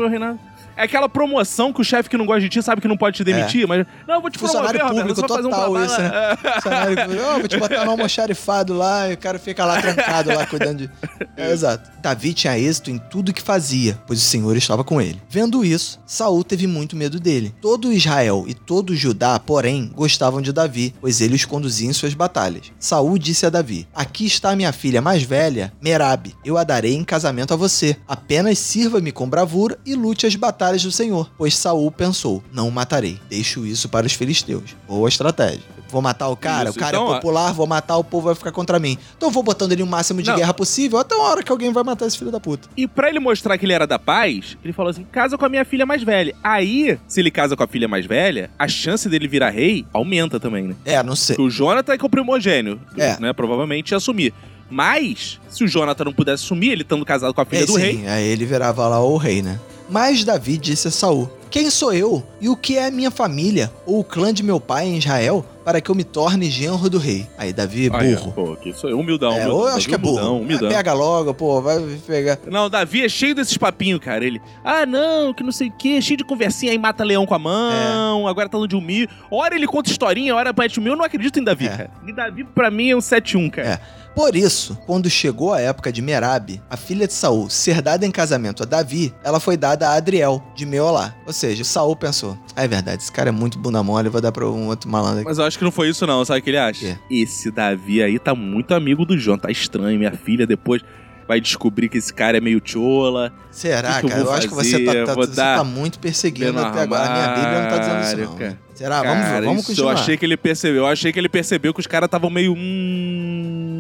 É 0.77 0.83
aquela 0.85 1.09
promoção 1.09 1.73
que 1.73 1.81
o 1.81 1.85
chefe 1.85 2.09
que 2.09 2.17
não 2.17 2.27
gosta 2.27 2.41
de 2.41 2.49
ti 2.49 2.63
sabe 2.63 2.81
que 2.81 2.89
não 2.89 2.97
pode 2.97 3.17
te 3.17 3.25
demitir, 3.25 3.65
é. 3.65 3.67
mas. 3.67 3.87
Não, 4.07 4.17
eu 4.17 4.21
vou 4.21 4.31
te 4.31 4.39
Funcionário 4.39 4.79
promover, 4.79 5.03
público 5.03 5.21
Roberto, 5.21 5.51
total 5.51 5.73
um 5.73 5.85
isso, 5.85 6.01
né? 6.01 6.11
É. 6.15 6.53
Funcionário 6.55 6.97
público. 6.97 7.23
Oh, 7.25 7.39
vou 7.39 7.49
te 7.49 7.59
botar 7.59 7.85
no 7.85 7.91
almoxarifado 7.93 8.75
lá 8.75 9.11
e 9.11 9.15
o 9.15 9.19
cara 9.19 9.39
fica 9.39 9.65
lá 9.65 9.81
trancado 9.81 10.35
lá 10.35 10.47
cuidando 10.47 10.79
de. 10.79 10.91
É, 11.37 11.51
exato. 11.51 11.91
Davi 12.01 12.33
tinha 12.33 12.57
êxito 12.57 12.91
em 12.91 12.99
tudo 12.99 13.33
que 13.33 13.43
fazia, 13.43 13.99
pois 14.07 14.21
o 14.21 14.23
Senhor 14.23 14.57
estava 14.57 14.85
com 14.85 15.01
ele. 15.01 15.21
Vendo 15.29 15.65
isso, 15.65 16.01
Saul 16.07 16.45
teve 16.45 16.67
muito 16.67 16.95
medo 16.95 17.19
dele. 17.19 17.53
Todo 17.61 17.93
Israel 17.93 18.45
e 18.47 18.55
todo 18.55 18.95
Judá, 18.95 19.39
porém, 19.41 19.91
gostavam 19.93 20.41
de 20.41 20.53
Davi, 20.53 20.95
pois 21.01 21.21
ele 21.21 21.35
os 21.35 21.45
conduzia 21.45 21.89
em 21.89 21.93
suas 21.93 22.15
batalhas. 22.15 22.73
Saul 22.79 23.19
disse 23.19 23.47
a 23.47 23.51
Davi: 23.51 23.89
Aqui 23.95 24.27
está 24.27 24.55
minha 24.55 24.73
filha 24.73 25.03
mais 25.03 25.23
velha, 25.23 25.73
Merab. 25.83 26.33
Eu 26.45 26.57
a 26.57 26.63
darei 26.63 26.95
em 26.95 27.05
casamento 27.05 27.53
a 27.53 27.57
você. 27.57 27.97
Apenas 28.07 28.59
sirva-me 28.59 29.11
com 29.11 29.29
bravura 29.29 29.79
e 29.85 29.95
lute 29.95 30.27
as 30.27 30.37
batalhas 30.37 30.64
batalhas 30.65 30.83
do 30.83 30.91
Senhor, 30.91 31.31
pois 31.37 31.57
Saul 31.57 31.91
pensou: 31.91 32.43
não 32.53 32.69
o 32.69 32.73
matarei, 32.73 33.21
deixo 33.29 33.67
isso 33.67 33.89
para 33.89 34.07
os 34.07 34.15
filisteus. 34.15 34.75
Boa 34.89 35.09
estratégia. 35.09 35.75
Vou 35.91 36.03
matar 36.03 36.29
o 36.29 36.37
cara, 36.37 36.71
isso, 36.71 36.79
o 36.79 36.81
cara 36.81 36.97
é 36.97 37.01
então, 37.01 37.13
é 37.13 37.15
popular, 37.17 37.53
vou 37.53 37.67
matar, 37.69 37.97
o 37.99 38.03
povo 38.03 38.27
vai 38.27 38.35
ficar 38.35 38.51
contra 38.51 38.81
mim. 38.81 38.99
Então 39.17 39.29
eu 39.29 39.33
vou 39.33 39.45
botando 39.45 39.73
ele 39.73 39.83
o 39.83 39.87
máximo 39.87 40.21
de 40.21 40.29
não. 40.29 40.37
guerra 40.37 40.53
possível 40.53 40.99
até 40.99 41.15
a 41.15 41.19
hora 41.19 41.43
que 41.43 41.53
alguém 41.53 41.73
vai 41.73 41.85
matar 41.85 42.07
esse 42.07 42.19
filho 42.19 42.33
da 42.33 42.41
puta. 42.41 42.69
E 42.77 42.89
para 42.89 43.09
ele 43.09 43.21
mostrar 43.21 43.57
que 43.57 43.65
ele 43.65 43.73
era 43.73 43.87
da 43.87 43.99
paz, 43.99 44.57
ele 44.65 44.73
falou 44.73 44.91
assim: 44.91 45.05
casa 45.05 45.39
com 45.39 45.45
a 45.45 45.49
minha 45.49 45.65
filha 45.65 45.87
mais 45.87 46.03
velha. 46.03 46.35
Aí, 46.43 46.99
se 47.07 47.21
ele 47.21 47.31
casa 47.31 47.57
com 47.57 47.63
a 47.63 47.69
filha 47.69 47.87
mais 47.87 48.07
velha, 48.07 48.51
a 48.59 48.67
chance 48.67 49.09
dele 49.09 49.29
virar 49.29 49.51
rei 49.51 49.87
aumenta 49.93 50.41
também, 50.41 50.65
né? 50.65 50.75
É, 50.85 51.01
não 51.03 51.15
sei. 51.15 51.37
Porque 51.37 51.47
o 51.47 51.51
Jonathan 51.51 51.93
é 51.93 51.99
que 51.99 52.05
é 52.05 52.07
o 52.07 52.11
primogênio, 52.11 52.81
é. 52.97 53.21
né? 53.21 53.33
Provavelmente 53.33 53.93
ia 53.93 53.99
assumir. 53.99 54.35
Mas, 54.69 55.39
se 55.49 55.63
o 55.63 55.69
Jonathan 55.69 56.07
não 56.07 56.13
pudesse 56.13 56.43
assumir, 56.43 56.71
ele 56.71 56.83
estando 56.83 57.05
casado 57.05 57.33
com 57.33 57.41
a 57.41 57.45
filha 57.45 57.63
é, 57.63 57.67
do 57.67 57.75
sim, 57.75 57.81
rei. 57.81 58.09
Aí 58.09 58.25
ele 58.25 58.47
virava 58.47 58.89
lá 58.89 58.99
o 59.01 59.17
rei, 59.17 59.43
né? 59.43 59.61
Mas 59.89 60.25
Davi 60.25 60.57
disse 60.57 60.89
a 60.89 60.91
Saul: 60.91 61.31
Quem 61.51 61.71
sou 61.71 61.93
eu 61.93 62.23
e 62.41 62.49
o 62.49 62.57
que 62.57 62.77
é 62.79 62.91
minha 62.91 63.11
família 63.11 63.71
ou 63.87 64.01
o 64.01 64.05
clã 64.05 64.33
de 64.33 64.43
meu 64.43 64.59
pai 64.59 64.87
em 64.87 64.99
Israel 64.99 65.45
para 65.65 65.81
que 65.81 65.91
eu 65.91 65.95
me 65.95 66.05
torne 66.05 66.51
genro 66.51 66.89
do 66.91 66.99
rei? 66.99 67.27
Aí 67.39 67.53
Davi, 67.53 67.89
burro. 67.89 68.03
Ah, 68.03 68.07
é. 68.07 68.17
Pô, 68.17 68.57
que 68.57 68.73
sou 68.73 68.91
eu, 68.91 68.99
humildão. 68.99 69.33
É, 69.33 69.47
humildão. 69.47 69.69
eu 69.69 69.77
acho 69.77 69.89
que 69.89 69.95
é 69.95 69.99
burro. 69.99 70.39
Humildão, 70.39 70.69
Pega 70.69 70.93
logo, 70.93 71.35
pô, 71.35 71.61
vai 71.61 71.79
pegar. 72.07 72.39
Não, 72.51 72.69
Davi 72.69 73.05
é 73.05 73.09
cheio 73.09 73.35
desses 73.35 73.57
papinhos, 73.57 74.01
cara. 74.01 74.25
Ele, 74.25 74.41
ah, 74.65 74.87
não, 74.87 75.33
que 75.33 75.43
não 75.43 75.53
sei 75.53 75.69
o 75.69 75.73
quê, 75.73 76.01
cheio 76.01 76.17
de 76.17 76.25
conversinha 76.25 76.73
aí, 76.73 76.79
mata 76.79 77.05
leão 77.05 77.27
com 77.27 77.35
a 77.35 77.39
mão, 77.39 78.27
é. 78.27 78.31
agora 78.31 78.49
tá 78.49 78.59
no 78.59 78.69
de 78.69 78.77
um 78.77 78.81
mil. 78.81 79.07
Hora 79.31 79.55
ele 79.55 79.67
conta 79.67 79.91
historinha, 79.91 80.35
hora 80.35 80.53
parte 80.53 80.81
mil, 80.81 80.93
eu 80.93 80.97
não 80.97 81.05
acredito 81.05 81.39
em 81.39 81.45
Davi, 81.45 81.67
é. 81.67 81.71
cara. 81.71 81.91
E 82.07 82.13
Davi, 82.13 82.45
pra 82.45 82.71
mim, 82.71 82.91
é 82.91 82.97
um 82.97 83.01
7-1, 83.01 83.51
cara. 83.51 83.69
É. 83.69 84.04
Por 84.15 84.37
isso, 84.37 84.79
quando 84.87 85.11
chegou 85.11 85.53
a 85.53 85.61
época 85.61 85.93
de 85.93 86.01
Merab, 86.01 86.63
a 86.71 86.77
filha 86.77 87.07
de 87.07 87.13
Saul 87.13 87.51
ser 87.51 87.83
dada 87.83 88.07
em 88.07 88.11
casamento 88.13 88.63
a 88.63 88.67
Davi, 88.67 89.13
ela 89.25 89.41
foi 89.41 89.57
dada 89.57 89.89
a 89.89 89.95
Adriel, 89.95 90.43
de 90.55 90.65
Meolá. 90.65 91.15
Ou 91.27 91.33
seja, 91.33 91.65
Saul 91.65 91.97
pensou: 91.97 92.39
ah, 92.55 92.63
é 92.63 92.69
verdade, 92.69 93.03
esse 93.03 93.11
cara 93.11 93.31
é 93.31 93.33
muito 93.33 93.59
bunda 93.59 93.83
mole, 93.83 94.09
vou 94.09 94.21
dar 94.21 94.31
pra 94.31 94.49
um 94.49 94.69
outro 94.69 94.89
malandro 94.89 95.21
aqui. 95.21 95.29
Mas 95.29 95.39
eu 95.39 95.45
acho 95.45 95.59
que 95.59 95.65
não 95.65 95.73
foi 95.73 95.89
isso, 95.89 96.07
não. 96.07 96.25
Sabe 96.25 96.41
o 96.41 96.43
que 96.43 96.51
ele 96.51 96.59
acha? 96.59 96.99
Esse 97.11 97.51
Davi 97.51 98.03
aí 98.03 98.19
tá 98.19 98.35
muito 98.35 98.73
amigo 98.73 99.05
do 99.05 99.19
João, 99.19 99.37
tá 99.37 99.51
estranho. 99.51 99.99
Minha 99.99 100.13
filha 100.13 100.47
depois 100.47 100.83
vai 101.27 101.41
descobrir 101.41 101.89
que 101.89 101.99
esse 101.99 102.13
cara 102.13 102.37
é 102.37 102.41
meio 102.41 102.61
chola. 102.65 103.33
Será, 103.51 104.01
que 104.01 104.09
cara? 104.09 104.21
Eu, 104.21 104.27
eu 104.27 104.33
acho 104.33 104.49
que 104.49 104.55
você 104.55 104.85
tá, 104.85 105.07
tá, 105.07 105.15
você 105.15 105.35
tá 105.35 105.65
muito 105.65 105.99
perseguindo 105.99 106.59
até 106.59 106.83
agora. 106.83 107.05
A 107.05 107.13
minha 107.13 107.29
Bíblia 107.35 107.63
não 107.63 107.69
tá 107.69 107.79
dizendo 107.79 108.23
isso, 108.23 108.31
não. 108.31 108.39
Cara. 108.39 108.59
Será? 108.75 109.03
Cara, 109.03 109.31
vamos, 109.31 109.45
vamos 109.45 109.67
continuar. 109.67 109.93
Eu 109.93 109.99
achei 109.99 110.17
que 110.17 110.25
ele 110.25 110.37
percebeu. 110.37 110.83
Eu 110.83 110.87
achei 110.87 111.13
que 111.13 111.19
ele 111.19 111.29
percebeu 111.29 111.73
que 111.73 111.81
os 111.81 111.87
caras 111.87 112.07
estavam 112.07 112.31
meio. 112.31 112.55
Hum... 112.57 113.74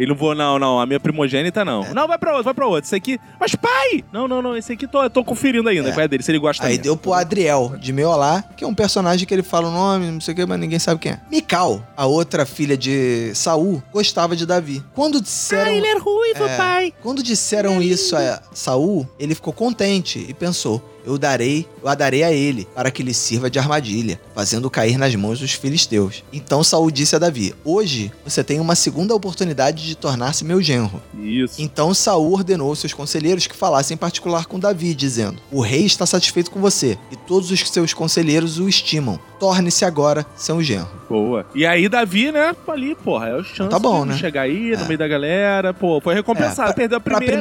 Ele 0.00 0.08
não 0.08 0.16
vou, 0.16 0.34
não, 0.34 0.58
não. 0.58 0.80
A 0.80 0.86
minha 0.86 0.98
primogênita, 0.98 1.62
não. 1.62 1.84
É. 1.84 1.92
Não, 1.92 2.08
vai 2.08 2.16
pra 2.16 2.30
outro, 2.30 2.44
vai 2.44 2.54
pra 2.54 2.66
outro. 2.66 2.86
Esse 2.86 2.94
aqui. 2.94 3.20
Mas 3.38 3.54
pai! 3.54 4.02
Não, 4.10 4.26
não, 4.26 4.40
não. 4.40 4.56
Esse 4.56 4.72
aqui 4.72 4.86
tô, 4.86 5.10
tô 5.10 5.22
conferindo 5.22 5.68
ainda. 5.68 5.90
É. 5.90 5.92
Qual 5.92 6.02
é 6.02 6.08
dele? 6.08 6.22
Se 6.22 6.30
ele 6.30 6.38
gosta 6.38 6.64
Aí 6.64 6.70
mesmo. 6.70 6.84
deu 6.84 6.96
pro 6.96 7.12
Adriel, 7.12 7.74
de 7.78 7.92
Meolá, 7.92 8.42
que 8.56 8.64
é 8.64 8.66
um 8.66 8.74
personagem 8.74 9.26
que 9.26 9.34
ele 9.34 9.42
fala 9.42 9.68
o 9.68 9.70
nome, 9.70 10.10
não 10.10 10.20
sei 10.20 10.32
o 10.32 10.36
que, 10.38 10.46
mas 10.46 10.58
ninguém 10.58 10.78
sabe 10.78 11.00
quem 11.00 11.12
é. 11.12 11.20
Mical, 11.30 11.86
a 11.94 12.06
outra 12.06 12.46
filha 12.46 12.78
de 12.78 13.30
Saul, 13.34 13.82
gostava 13.92 14.34
de 14.34 14.46
Davi. 14.46 14.82
Quando 14.94 15.20
disseram. 15.20 15.70
Ah, 15.70 15.74
ele 15.74 15.86
é 15.86 15.98
ruivo, 15.98 16.44
é, 16.44 16.56
pai. 16.56 16.94
Quando 17.02 17.22
disseram 17.22 17.82
isso 17.82 18.16
a 18.16 18.40
Saul, 18.54 19.06
ele 19.18 19.34
ficou 19.34 19.52
contente 19.52 20.24
e 20.26 20.32
pensou: 20.32 20.82
eu 21.04 21.18
darei, 21.18 21.66
eu 21.82 21.88
a 21.88 21.94
darei 21.94 22.22
a 22.22 22.32
ele, 22.32 22.66
para 22.74 22.90
que 22.90 23.02
lhe 23.02 23.14
sirva 23.14 23.50
de 23.50 23.58
armadilha, 23.58 24.20
fazendo 24.34 24.70
cair 24.70 24.98
nas 24.98 25.14
mãos 25.14 25.38
dos 25.38 25.52
filisteus. 25.52 26.22
Então 26.32 26.62
Saul 26.62 26.90
disse 26.90 27.16
a 27.16 27.18
Davi: 27.18 27.54
Hoje 27.64 28.12
você 28.24 28.42
tem 28.42 28.60
uma 28.60 28.74
segunda 28.74 29.14
oportunidade 29.14 29.86
de 29.86 29.94
tornar-se 29.94 30.44
meu 30.44 30.62
genro. 30.62 31.02
Isso. 31.18 31.60
Então 31.60 31.94
Saul 31.94 32.32
ordenou 32.32 32.74
seus 32.74 32.92
conselheiros 32.92 33.46
que 33.46 33.56
falassem 33.56 33.94
em 33.94 33.98
particular 33.98 34.46
com 34.46 34.58
Davi, 34.58 34.94
dizendo: 34.94 35.40
O 35.50 35.60
rei 35.60 35.84
está 35.84 36.06
satisfeito 36.06 36.50
com 36.50 36.60
você, 36.60 36.98
e 37.10 37.16
todos 37.16 37.50
os 37.50 37.60
seus 37.68 37.92
conselheiros 37.92 38.58
o 38.58 38.68
estimam. 38.68 39.18
Torne-se 39.38 39.86
agora 39.86 40.26
seu 40.36 40.62
genro. 40.62 40.88
Boa. 41.08 41.46
E 41.54 41.64
aí 41.64 41.88
Davi, 41.88 42.30
né, 42.30 42.54
ali, 42.68 42.94
porra, 42.94 43.28
é 43.28 43.36
o 43.36 43.42
chance 43.42 43.70
tá 43.70 43.78
bom, 43.78 44.02
de 44.02 44.12
né? 44.12 44.18
chegar 44.18 44.42
aí 44.42 44.76
no 44.76 44.84
é. 44.84 44.86
meio 44.86 44.98
da 44.98 45.08
galera, 45.08 45.72
pô, 45.72 46.00
foi 46.00 46.14
recompensado, 46.14 46.70
é, 46.70 46.72
pra, 46.72 46.74
perdeu 46.74 46.98
a 46.98 47.00
primeira. 47.00 47.40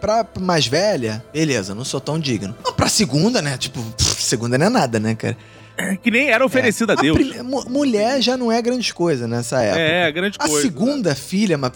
Pra, 0.00 0.24
pra 0.24 0.42
mais 0.42 0.66
velha, 0.66 1.24
beleza, 1.32 1.74
não 1.74 1.84
sou 1.84 2.00
tão 2.00 2.18
digno. 2.18 2.54
Não, 2.64 2.72
pra 2.72 2.88
segunda, 2.98 3.40
né? 3.40 3.56
Tipo, 3.56 3.80
pff, 3.80 4.22
segunda 4.22 4.58
não 4.58 4.66
é 4.66 4.68
nada, 4.68 4.98
né, 4.98 5.14
cara? 5.14 5.36
Que 6.02 6.10
nem 6.10 6.28
era 6.28 6.44
oferecida 6.44 6.92
é. 6.92 6.96
a 6.98 7.00
Deus. 7.00 7.16
A 7.16 7.20
prime... 7.20 7.42
mulher 7.68 8.20
já 8.20 8.36
não 8.36 8.50
é 8.50 8.60
grande 8.60 8.92
coisa 8.92 9.26
nessa 9.26 9.62
época. 9.62 9.80
É, 9.80 10.12
grande 10.12 10.38
coisa. 10.38 10.58
A 10.58 10.60
segunda 10.60 11.14
filha, 11.14 11.56
mas. 11.56 11.72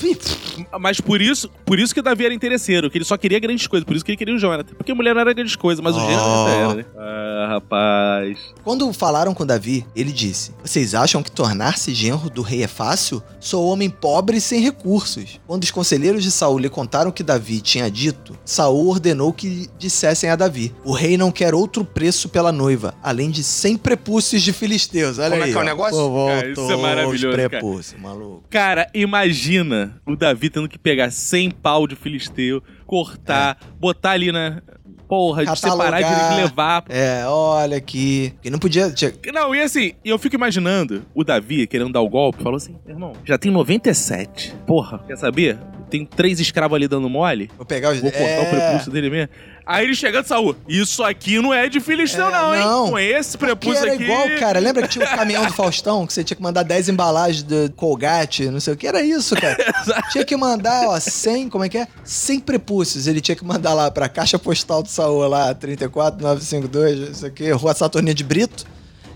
Mas 0.80 1.00
por 1.00 1.20
isso, 1.20 1.50
por 1.64 1.78
isso 1.78 1.94
que 1.94 2.02
Davi 2.02 2.24
era 2.24 2.34
interesseiro, 2.34 2.90
que 2.90 2.98
ele 2.98 3.04
só 3.04 3.16
queria 3.16 3.38
grandes 3.38 3.66
coisas, 3.66 3.84
por 3.84 3.94
isso 3.94 4.04
que 4.04 4.12
ele 4.12 4.16
queria 4.16 4.34
o 4.34 4.38
Jonathan. 4.38 4.74
Porque 4.74 4.92
a 4.92 4.94
mulher 4.94 5.14
não 5.14 5.20
era 5.20 5.32
grande 5.32 5.56
coisa, 5.56 5.80
mas 5.80 5.94
oh. 5.94 5.98
o 5.98 6.00
Jonathan 6.00 6.50
era, 6.50 6.74
né? 6.74 6.84
Ah, 6.96 7.46
rapaz. 7.48 8.38
Quando 8.64 8.92
falaram 8.92 9.34
com 9.34 9.46
Davi, 9.46 9.86
ele 9.94 10.12
disse: 10.12 10.52
Vocês 10.62 10.94
acham 10.94 11.22
que 11.22 11.30
tornar-se 11.30 11.94
genro 11.94 12.30
do 12.30 12.42
rei 12.42 12.62
é 12.62 12.68
fácil? 12.68 13.22
Sou 13.40 13.66
homem 13.66 13.90
pobre 13.90 14.36
e 14.36 14.40
sem 14.40 14.60
recursos. 14.60 15.40
Quando 15.46 15.62
os 15.62 15.70
conselheiros 15.70 16.22
de 16.22 16.30
Saul 16.30 16.58
lhe 16.58 16.68
contaram 16.68 17.10
o 17.10 17.12
que 17.12 17.22
Davi 17.22 17.60
tinha 17.60 17.90
dito, 17.90 18.36
Saul 18.44 18.88
ordenou 18.88 19.32
que 19.32 19.68
dissessem 19.78 20.30
a 20.30 20.36
Davi: 20.36 20.74
O 20.84 20.92
rei 20.92 21.16
não 21.16 21.30
quer 21.30 21.54
outro 21.54 21.84
preço 21.84 22.28
pela 22.28 22.52
noiva, 22.52 22.94
além 23.02 23.30
de 23.30 23.42
sempre 23.42 23.91
prepúcios 23.92 24.42
de 24.42 24.52
filisteus. 24.52 25.18
Olha 25.18 25.30
Como 25.30 25.42
aí. 25.42 25.50
É 25.50 25.52
que 25.52 25.58
é 25.58 25.60
o 25.60 25.64
negócio? 25.64 25.96
Pô, 25.96 26.10
voltou, 26.10 26.36
cara, 26.36 26.50
isso 26.50 26.72
é 26.72 26.76
maravilhoso. 26.76 27.36
Prepúcio, 27.36 27.96
cara. 27.98 28.08
maluco. 28.08 28.44
Cara, 28.48 28.90
imagina 28.94 30.00
o 30.06 30.16
Davi 30.16 30.50
tendo 30.50 30.68
que 30.68 30.78
pegar 30.78 31.10
100 31.10 31.50
pau 31.50 31.86
de 31.86 31.94
filisteu, 31.94 32.62
cortar, 32.86 33.58
é. 33.60 33.66
botar 33.78 34.12
ali 34.12 34.32
na. 34.32 34.62
Porra, 35.08 35.44
de 35.44 35.58
separar 35.58 36.00
de 36.00 36.40
levar. 36.40 36.84
É, 36.88 37.24
olha 37.26 37.76
aqui. 37.76 38.32
Que 38.40 38.48
não 38.48 38.58
podia. 38.58 38.90
Tinha... 38.90 39.12
Não, 39.30 39.54
e 39.54 39.60
assim, 39.60 39.92
eu 40.02 40.18
fico 40.18 40.34
imaginando 40.34 41.04
o 41.14 41.22
Davi 41.22 41.66
querendo 41.66 41.92
dar 41.92 42.00
o 42.00 42.08
golpe, 42.08 42.42
falou 42.42 42.56
assim: 42.56 42.76
irmão, 42.88 43.12
já 43.22 43.36
tem 43.36 43.52
97. 43.52 44.54
Porra, 44.66 45.00
quer 45.06 45.18
saber? 45.18 45.58
Tem 45.90 46.06
três 46.06 46.40
escravos 46.40 46.74
ali 46.76 46.88
dando 46.88 47.10
mole. 47.10 47.50
Vou 47.58 47.66
pegar 47.66 47.92
os. 47.92 48.00
Vou 48.00 48.10
cortar 48.10 48.26
é... 48.26 48.40
o 48.40 48.50
prepúcio 48.50 48.90
dele 48.90 49.10
mesmo. 49.10 49.28
Aí 49.64 49.84
ele 49.84 49.94
chegando, 49.94 50.26
Saul, 50.26 50.56
isso 50.68 51.02
aqui 51.02 51.40
não 51.40 51.54
é 51.54 51.68
de 51.68 51.80
Filisteu, 51.80 52.28
é, 52.28 52.30
não, 52.30 52.54
hein? 52.54 52.60
Não. 52.60 52.90
Com 52.90 52.98
esse 52.98 53.38
prepúcio 53.38 53.82
era 53.82 53.94
aqui. 53.94 54.02
igual, 54.02 54.28
cara. 54.38 54.58
Lembra 54.58 54.82
que 54.82 54.88
tinha 54.88 55.04
o 55.04 55.08
caminhão 55.08 55.46
do 55.46 55.52
Faustão, 55.52 56.06
que 56.06 56.12
você 56.12 56.24
tinha 56.24 56.36
que 56.36 56.42
mandar 56.42 56.62
10 56.62 56.88
embalagens 56.88 57.42
de 57.42 57.68
Colgate, 57.70 58.46
não 58.46 58.60
sei 58.60 58.74
o 58.74 58.76
que? 58.76 58.86
Era 58.86 59.02
isso, 59.02 59.36
cara. 59.36 59.56
tinha 60.10 60.24
que 60.24 60.36
mandar, 60.36 60.88
ó, 60.88 60.98
100, 60.98 61.48
como 61.48 61.64
é 61.64 61.68
que 61.68 61.78
é? 61.78 61.86
100 62.04 62.40
prepúcios. 62.40 63.06
Ele 63.06 63.20
tinha 63.20 63.36
que 63.36 63.44
mandar 63.44 63.74
lá 63.74 63.90
pra 63.90 64.08
caixa 64.08 64.38
postal 64.38 64.82
do 64.82 64.88
Saul, 64.88 65.28
lá, 65.28 65.54
34952, 65.54 67.10
isso 67.10 67.26
aqui, 67.26 67.50
Rua 67.52 67.74
Saturninha 67.74 68.14
de 68.14 68.24
Brito. 68.24 68.66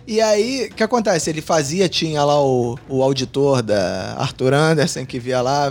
E 0.06 0.20
aí, 0.20 0.68
o 0.70 0.74
que 0.74 0.82
acontece? 0.82 1.28
Ele 1.30 1.40
fazia, 1.40 1.88
tinha 1.88 2.22
lá 2.22 2.40
o, 2.40 2.78
o 2.88 3.02
auditor 3.02 3.60
da 3.60 4.14
Arthur 4.18 4.54
Anderson 4.54 5.04
que 5.04 5.18
via 5.18 5.40
lá, 5.40 5.68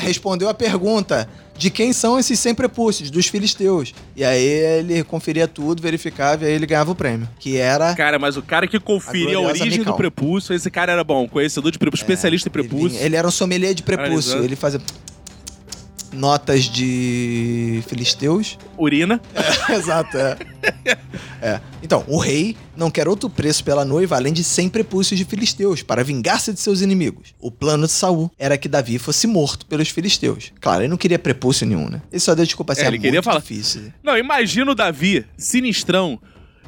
respondeu 0.00 0.48
a 0.48 0.54
pergunta 0.54 1.26
de 1.60 1.70
quem 1.70 1.92
são 1.92 2.18
esses 2.18 2.38
100 2.40 2.54
prepúcios, 2.54 3.10
dos 3.10 3.26
filisteus. 3.26 3.94
E 4.16 4.24
aí 4.24 4.42
ele 4.42 5.04
conferia 5.04 5.46
tudo, 5.46 5.82
verificava 5.82 6.44
e 6.44 6.48
aí 6.48 6.54
ele 6.54 6.66
ganhava 6.66 6.90
o 6.90 6.94
prêmio. 6.94 7.28
Que 7.38 7.58
era. 7.58 7.94
Cara, 7.94 8.18
mas 8.18 8.36
o 8.36 8.42
cara 8.42 8.66
que 8.66 8.80
conferia 8.80 9.36
a, 9.36 9.40
a 9.40 9.44
origem 9.44 9.78
Mical. 9.78 9.92
do 9.92 9.96
prepúcio, 9.96 10.54
esse 10.54 10.70
cara 10.70 10.92
era 10.92 11.04
bom, 11.04 11.28
conhecedor 11.28 11.70
de 11.70 11.78
prepúcio, 11.78 12.02
é, 12.02 12.06
especialista 12.06 12.48
em 12.48 12.52
prepúcio. 12.52 12.96
Ele, 12.96 13.06
ele, 13.06 13.16
era 13.16 13.28
um 13.28 13.30
sommelier 13.30 13.74
de 13.74 13.82
prepúcio. 13.82 14.42
Ele 14.42 14.56
fazia 14.56 14.80
notas 16.12 16.64
de 16.64 17.82
filisteus. 17.86 18.58
Urina. 18.76 19.20
É, 19.34 19.74
exato, 19.76 20.16
é. 20.16 20.36
é. 21.40 21.60
Então, 21.82 22.04
o 22.06 22.18
rei 22.18 22.56
não 22.76 22.90
quer 22.90 23.08
outro 23.08 23.28
preço 23.28 23.64
pela 23.64 23.84
noiva 23.84 24.16
além 24.16 24.32
de 24.32 24.44
100 24.44 24.68
prepúcios 24.68 25.18
de 25.18 25.24
filisteus 25.24 25.82
para 25.82 26.04
vingar-se 26.04 26.52
de 26.52 26.60
seus 26.60 26.80
inimigos. 26.80 27.34
O 27.38 27.50
plano 27.50 27.86
de 27.86 27.92
Saul 27.92 28.30
era 28.38 28.56
que 28.56 28.68
Davi 28.68 28.98
fosse 28.98 29.26
morto 29.26 29.66
pelos 29.66 29.88
filisteus. 29.88 30.52
Claro, 30.60 30.82
ele 30.82 30.88
não 30.88 30.96
queria 30.96 31.18
prepúcio 31.18 31.66
nenhum, 31.66 31.88
né? 31.88 32.02
Ele 32.10 32.20
só 32.20 32.34
deu 32.34 32.44
desculpa 32.44 32.72
assim, 32.72 32.82
é, 32.82 32.86
ele 32.88 32.96
é 32.96 33.00
queria 33.00 33.22
falar... 33.22 33.40
difícil. 33.40 33.92
Não, 34.02 34.16
imagina 34.16 34.70
o 34.70 34.74
Davi, 34.74 35.24
sinistrão, 35.36 36.18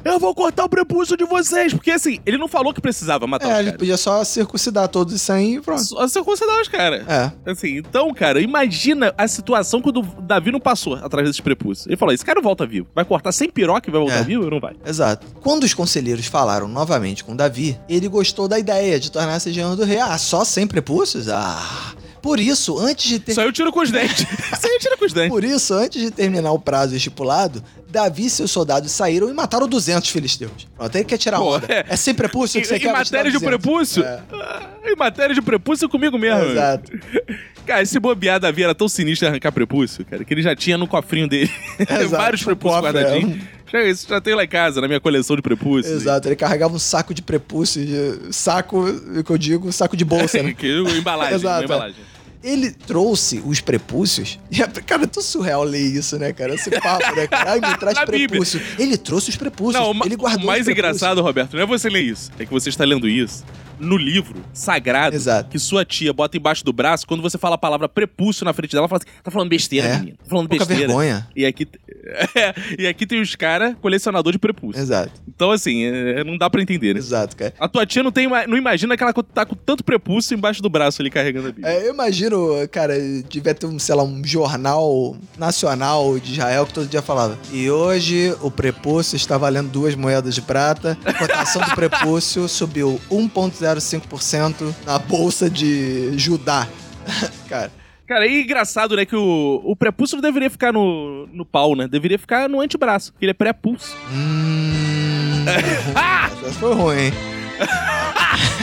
eu 0.03 0.19
vou 0.19 0.33
cortar 0.33 0.65
o 0.65 0.69
prepúcio 0.69 1.15
de 1.15 1.25
vocês. 1.25 1.73
Porque 1.73 1.91
assim, 1.91 2.19
ele 2.25 2.37
não 2.37 2.47
falou 2.47 2.73
que 2.73 2.81
precisava 2.81 3.25
matar 3.27 3.45
é, 3.45 3.47
os 3.47 3.53
caras. 3.53 3.67
ele 3.67 3.77
podia 3.77 3.97
só 3.97 4.23
circuncidar 4.23 4.87
todos 4.87 5.13
isso 5.13 5.31
aí 5.31 5.55
e 5.55 5.61
pronto. 5.61 5.83
Só 5.83 6.07
circuncidar 6.07 6.61
os 6.61 6.67
caras. 6.67 7.07
É. 7.07 7.31
Assim, 7.49 7.77
então, 7.77 8.13
cara, 8.13 8.41
imagina 8.41 9.13
a 9.17 9.27
situação 9.27 9.81
quando 9.81 10.01
o 10.01 10.21
Davi 10.21 10.51
não 10.51 10.59
passou 10.59 10.95
atrás 10.95 11.27
desses 11.27 11.41
prepúcios. 11.41 11.87
Ele 11.87 11.97
falou: 11.97 12.13
esse 12.13 12.25
cara 12.25 12.41
volta 12.41 12.65
vivo. 12.65 12.87
Vai 12.93 13.05
cortar 13.05 13.31
sem 13.31 13.49
piroca 13.49 13.89
e 13.89 13.91
vai 13.91 14.01
voltar 14.01 14.19
é. 14.19 14.23
vivo 14.23 14.43
ou 14.43 14.51
não 14.51 14.59
vai? 14.59 14.75
Exato. 14.85 15.25
Quando 15.41 15.63
os 15.63 15.73
conselheiros 15.73 16.25
falaram 16.27 16.67
novamente 16.67 17.23
com 17.23 17.35
Davi, 17.35 17.77
ele 17.87 18.07
gostou 18.07 18.47
da 18.47 18.59
ideia 18.59 18.99
de 18.99 19.11
tornar-se 19.11 19.51
genro 19.51 19.75
do 19.75 19.83
rei. 19.83 19.99
Ah, 19.99 20.17
só 20.17 20.43
sem 20.43 20.67
prepúcios? 20.67 21.29
Ah. 21.29 21.93
Por 22.23 22.39
isso, 22.39 22.79
antes 22.79 23.09
de 23.09 23.19
ter. 23.19 23.33
Só 23.33 23.41
eu 23.41 23.51
tiro 23.51 23.69
com 23.69 23.81
os 23.81 23.91
dentes. 23.91 24.25
Só 24.57 24.67
eu 24.69 24.79
tiro 24.79 24.97
com 24.97 25.03
os 25.03 25.11
dentes. 25.11 25.29
Por 25.29 25.43
isso, 25.43 25.73
antes 25.73 26.01
de 26.01 26.09
terminar 26.09 26.53
o 26.53 26.57
prazo 26.57 26.95
estipulado, 26.95 27.61
Davi 27.89 28.27
e 28.27 28.29
seus 28.29 28.49
soldados 28.49 28.89
saíram 28.93 29.29
e 29.29 29.33
mataram 29.33 29.67
200 29.67 30.09
filisteus. 30.09 30.65
Pronto, 30.77 30.95
ele 30.95 31.03
quer 31.03 31.17
tirar 31.17 31.39
Pô, 31.39 31.57
onda. 31.57 31.67
É, 31.67 31.85
é 31.89 31.95
sem 31.97 32.13
prepúcio 32.13 32.61
que 32.61 32.65
você 32.65 32.77
em, 32.77 32.79
quer 32.79 32.91
Em 32.91 32.93
matéria 32.93 33.29
de 33.29 33.39
prepúcio? 33.41 34.05
É. 34.05 34.21
Ah, 34.31 34.69
em 34.85 34.95
matéria 34.95 35.35
de 35.35 35.41
prepúcio 35.41 35.89
comigo 35.89 36.17
mesmo. 36.17 36.43
Exato. 36.43 36.91
Cara, 37.67 37.81
esse 37.81 37.99
bobear 37.99 38.39
Davi 38.39 38.63
era 38.63 38.73
tão 38.73 38.87
sinistro 38.87 39.27
arrancar 39.27 39.51
prepúcio, 39.51 40.05
cara, 40.05 40.25
que 40.25 40.33
ele 40.33 40.41
já 40.41 40.53
tinha 40.53 40.77
no 40.77 40.85
cofrinho 40.85 41.29
dele 41.29 41.49
vários 42.09 42.43
prepúcios 42.43 42.81
guardadinhos. 42.81 43.41
É. 43.73 43.89
Isso 43.89 44.05
já 44.07 44.21
tem 44.21 44.35
lá 44.35 44.43
em 44.43 44.47
casa, 44.47 44.81
na 44.81 44.87
minha 44.87 44.99
coleção 44.99 45.35
de 45.35 45.41
prepúcios. 45.41 46.01
Exato, 46.01 46.27
ele 46.27 46.35
carregava 46.35 46.75
um 46.75 46.79
saco 46.79 47.13
de 47.13 47.21
prepúcio, 47.21 47.83
de... 47.83 48.33
saco, 48.33 48.85
que 49.23 49.31
eu 49.31 49.37
digo, 49.37 49.71
saco 49.71 49.95
de 49.97 50.05
bolsa, 50.05 50.43
né? 50.43 50.53
que, 50.53 50.67
embalagem, 50.95 51.35
Exato, 51.35 51.63
embalagem. 51.63 51.95
Ele 52.43 52.71
trouxe 52.71 53.41
os 53.45 53.61
prepúcios. 53.61 54.39
Cara, 54.85 55.03
é 55.03 55.07
tão 55.07 55.23
surreal 55.23 55.63
ler 55.63 55.79
isso, 55.79 56.17
né, 56.17 56.33
cara? 56.33 56.53
Esse 56.53 56.69
papo, 56.69 57.15
né, 57.15 57.25
cara? 57.27 57.51
Ai, 57.53 57.59
me 57.61 57.77
traz 57.77 57.99
prepúcio. 57.99 58.61
Ele 58.77 58.97
trouxe 58.97 59.29
os 59.29 59.35
prepúcios. 59.37 59.81
Não, 59.81 60.05
ele 60.05 60.15
guardou 60.15 60.43
o 60.43 60.47
mais 60.47 60.67
engraçado, 60.67 61.21
Roberto, 61.21 61.55
não 61.55 61.63
é 61.63 61.65
você 61.65 61.89
ler 61.89 62.01
isso. 62.01 62.31
É 62.37 62.45
que 62.45 62.51
você 62.51 62.69
está 62.69 62.83
lendo 62.83 63.07
isso 63.07 63.43
no 63.79 63.97
livro 63.97 64.43
sagrado 64.53 65.15
Exato. 65.15 65.49
que 65.49 65.59
sua 65.59 65.85
tia 65.85 66.13
bota 66.13 66.37
embaixo 66.37 66.63
do 66.63 66.73
braço, 66.73 67.05
quando 67.05 67.21
você 67.21 67.37
fala 67.37 67.55
a 67.55 67.57
palavra 67.57 67.89
prepúcio 67.89 68.45
na 68.45 68.53
frente 68.53 68.71
dela, 68.71 68.81
ela 68.83 68.87
fala 68.87 69.01
assim: 69.03 69.21
tá 69.21 69.31
falando 69.31 69.49
besteira, 69.49 69.87
é. 69.87 69.97
menino. 69.97 70.17
Tá 70.17 70.29
falando 70.29 70.49
Pouca 70.49 70.65
besteira. 70.65 70.87
vergonha. 70.87 71.27
E 71.35 71.45
aqui, 71.45 71.67
é, 72.35 72.53
e 72.79 72.87
aqui 72.87 73.05
tem 73.05 73.21
os 73.21 73.35
caras 73.35 73.75
colecionador 73.81 74.31
de 74.31 74.39
prepúcio. 74.39 74.81
Exato. 74.81 75.11
Então, 75.27 75.51
assim, 75.51 75.83
é, 75.83 76.23
não 76.23 76.37
dá 76.37 76.49
pra 76.49 76.61
entender, 76.61 76.93
né? 76.93 76.99
Exato, 76.99 77.35
cara. 77.35 77.53
A 77.59 77.67
tua 77.67 77.85
tia 77.85 78.03
não, 78.03 78.11
tem, 78.11 78.27
não 78.27 78.57
imagina 78.57 78.95
que 78.95 79.03
ela 79.03 79.13
tá 79.13 79.45
com 79.45 79.55
tanto 79.55 79.83
prepúcio 79.83 80.35
embaixo 80.35 80.61
do 80.61 80.69
braço 80.69 81.01
ali 81.01 81.09
carregando 81.09 81.49
a 81.49 81.51
Bíblia. 81.51 81.73
É, 81.73 81.87
eu 81.87 81.93
imagino, 81.93 82.32
cara, 82.71 82.93
devia 83.29 83.53
ter 83.53 83.65
um, 83.65 83.77
sei 83.79 83.95
lá, 83.95 84.03
um 84.03 84.23
jornal 84.23 85.15
nacional 85.37 86.17
de 86.19 86.33
Israel 86.33 86.65
que 86.65 86.73
todo 86.73 86.87
dia 86.87 87.01
falava. 87.01 87.37
E 87.51 87.69
hoje 87.69 88.35
o 88.41 88.49
prepúcio 88.49 89.15
está 89.15 89.37
valendo 89.37 89.69
duas 89.69 89.95
moedas 89.95 90.35
de 90.35 90.41
prata. 90.41 90.97
A 91.05 91.13
cotação 91.13 91.61
do 91.61 91.75
prepúcio 91.75 92.47
subiu 92.49 92.99
1,05% 93.09 94.73
na 94.85 94.99
bolsa 94.99 95.49
de 95.49 96.17
Judá. 96.17 96.67
Cara. 97.49 97.71
Cara, 98.05 98.27
e 98.27 98.43
engraçado, 98.43 98.95
né, 98.97 99.05
que 99.05 99.15
o, 99.15 99.61
o 99.63 99.75
prepúcio 99.75 100.17
não 100.17 100.21
deveria 100.21 100.49
ficar 100.49 100.73
no, 100.73 101.25
no 101.27 101.45
pau, 101.45 101.73
né? 101.73 101.87
Deveria 101.87 102.19
ficar 102.19 102.49
no 102.49 102.59
antebraço, 102.59 103.13
porque 103.13 103.25
ele 103.25 103.31
é 103.31 103.33
pré-pulso. 103.33 103.95
Hum. 104.11 105.45
Essa 106.45 106.59
foi 106.59 106.73
ruim, 106.73 106.97
hein? 106.97 107.13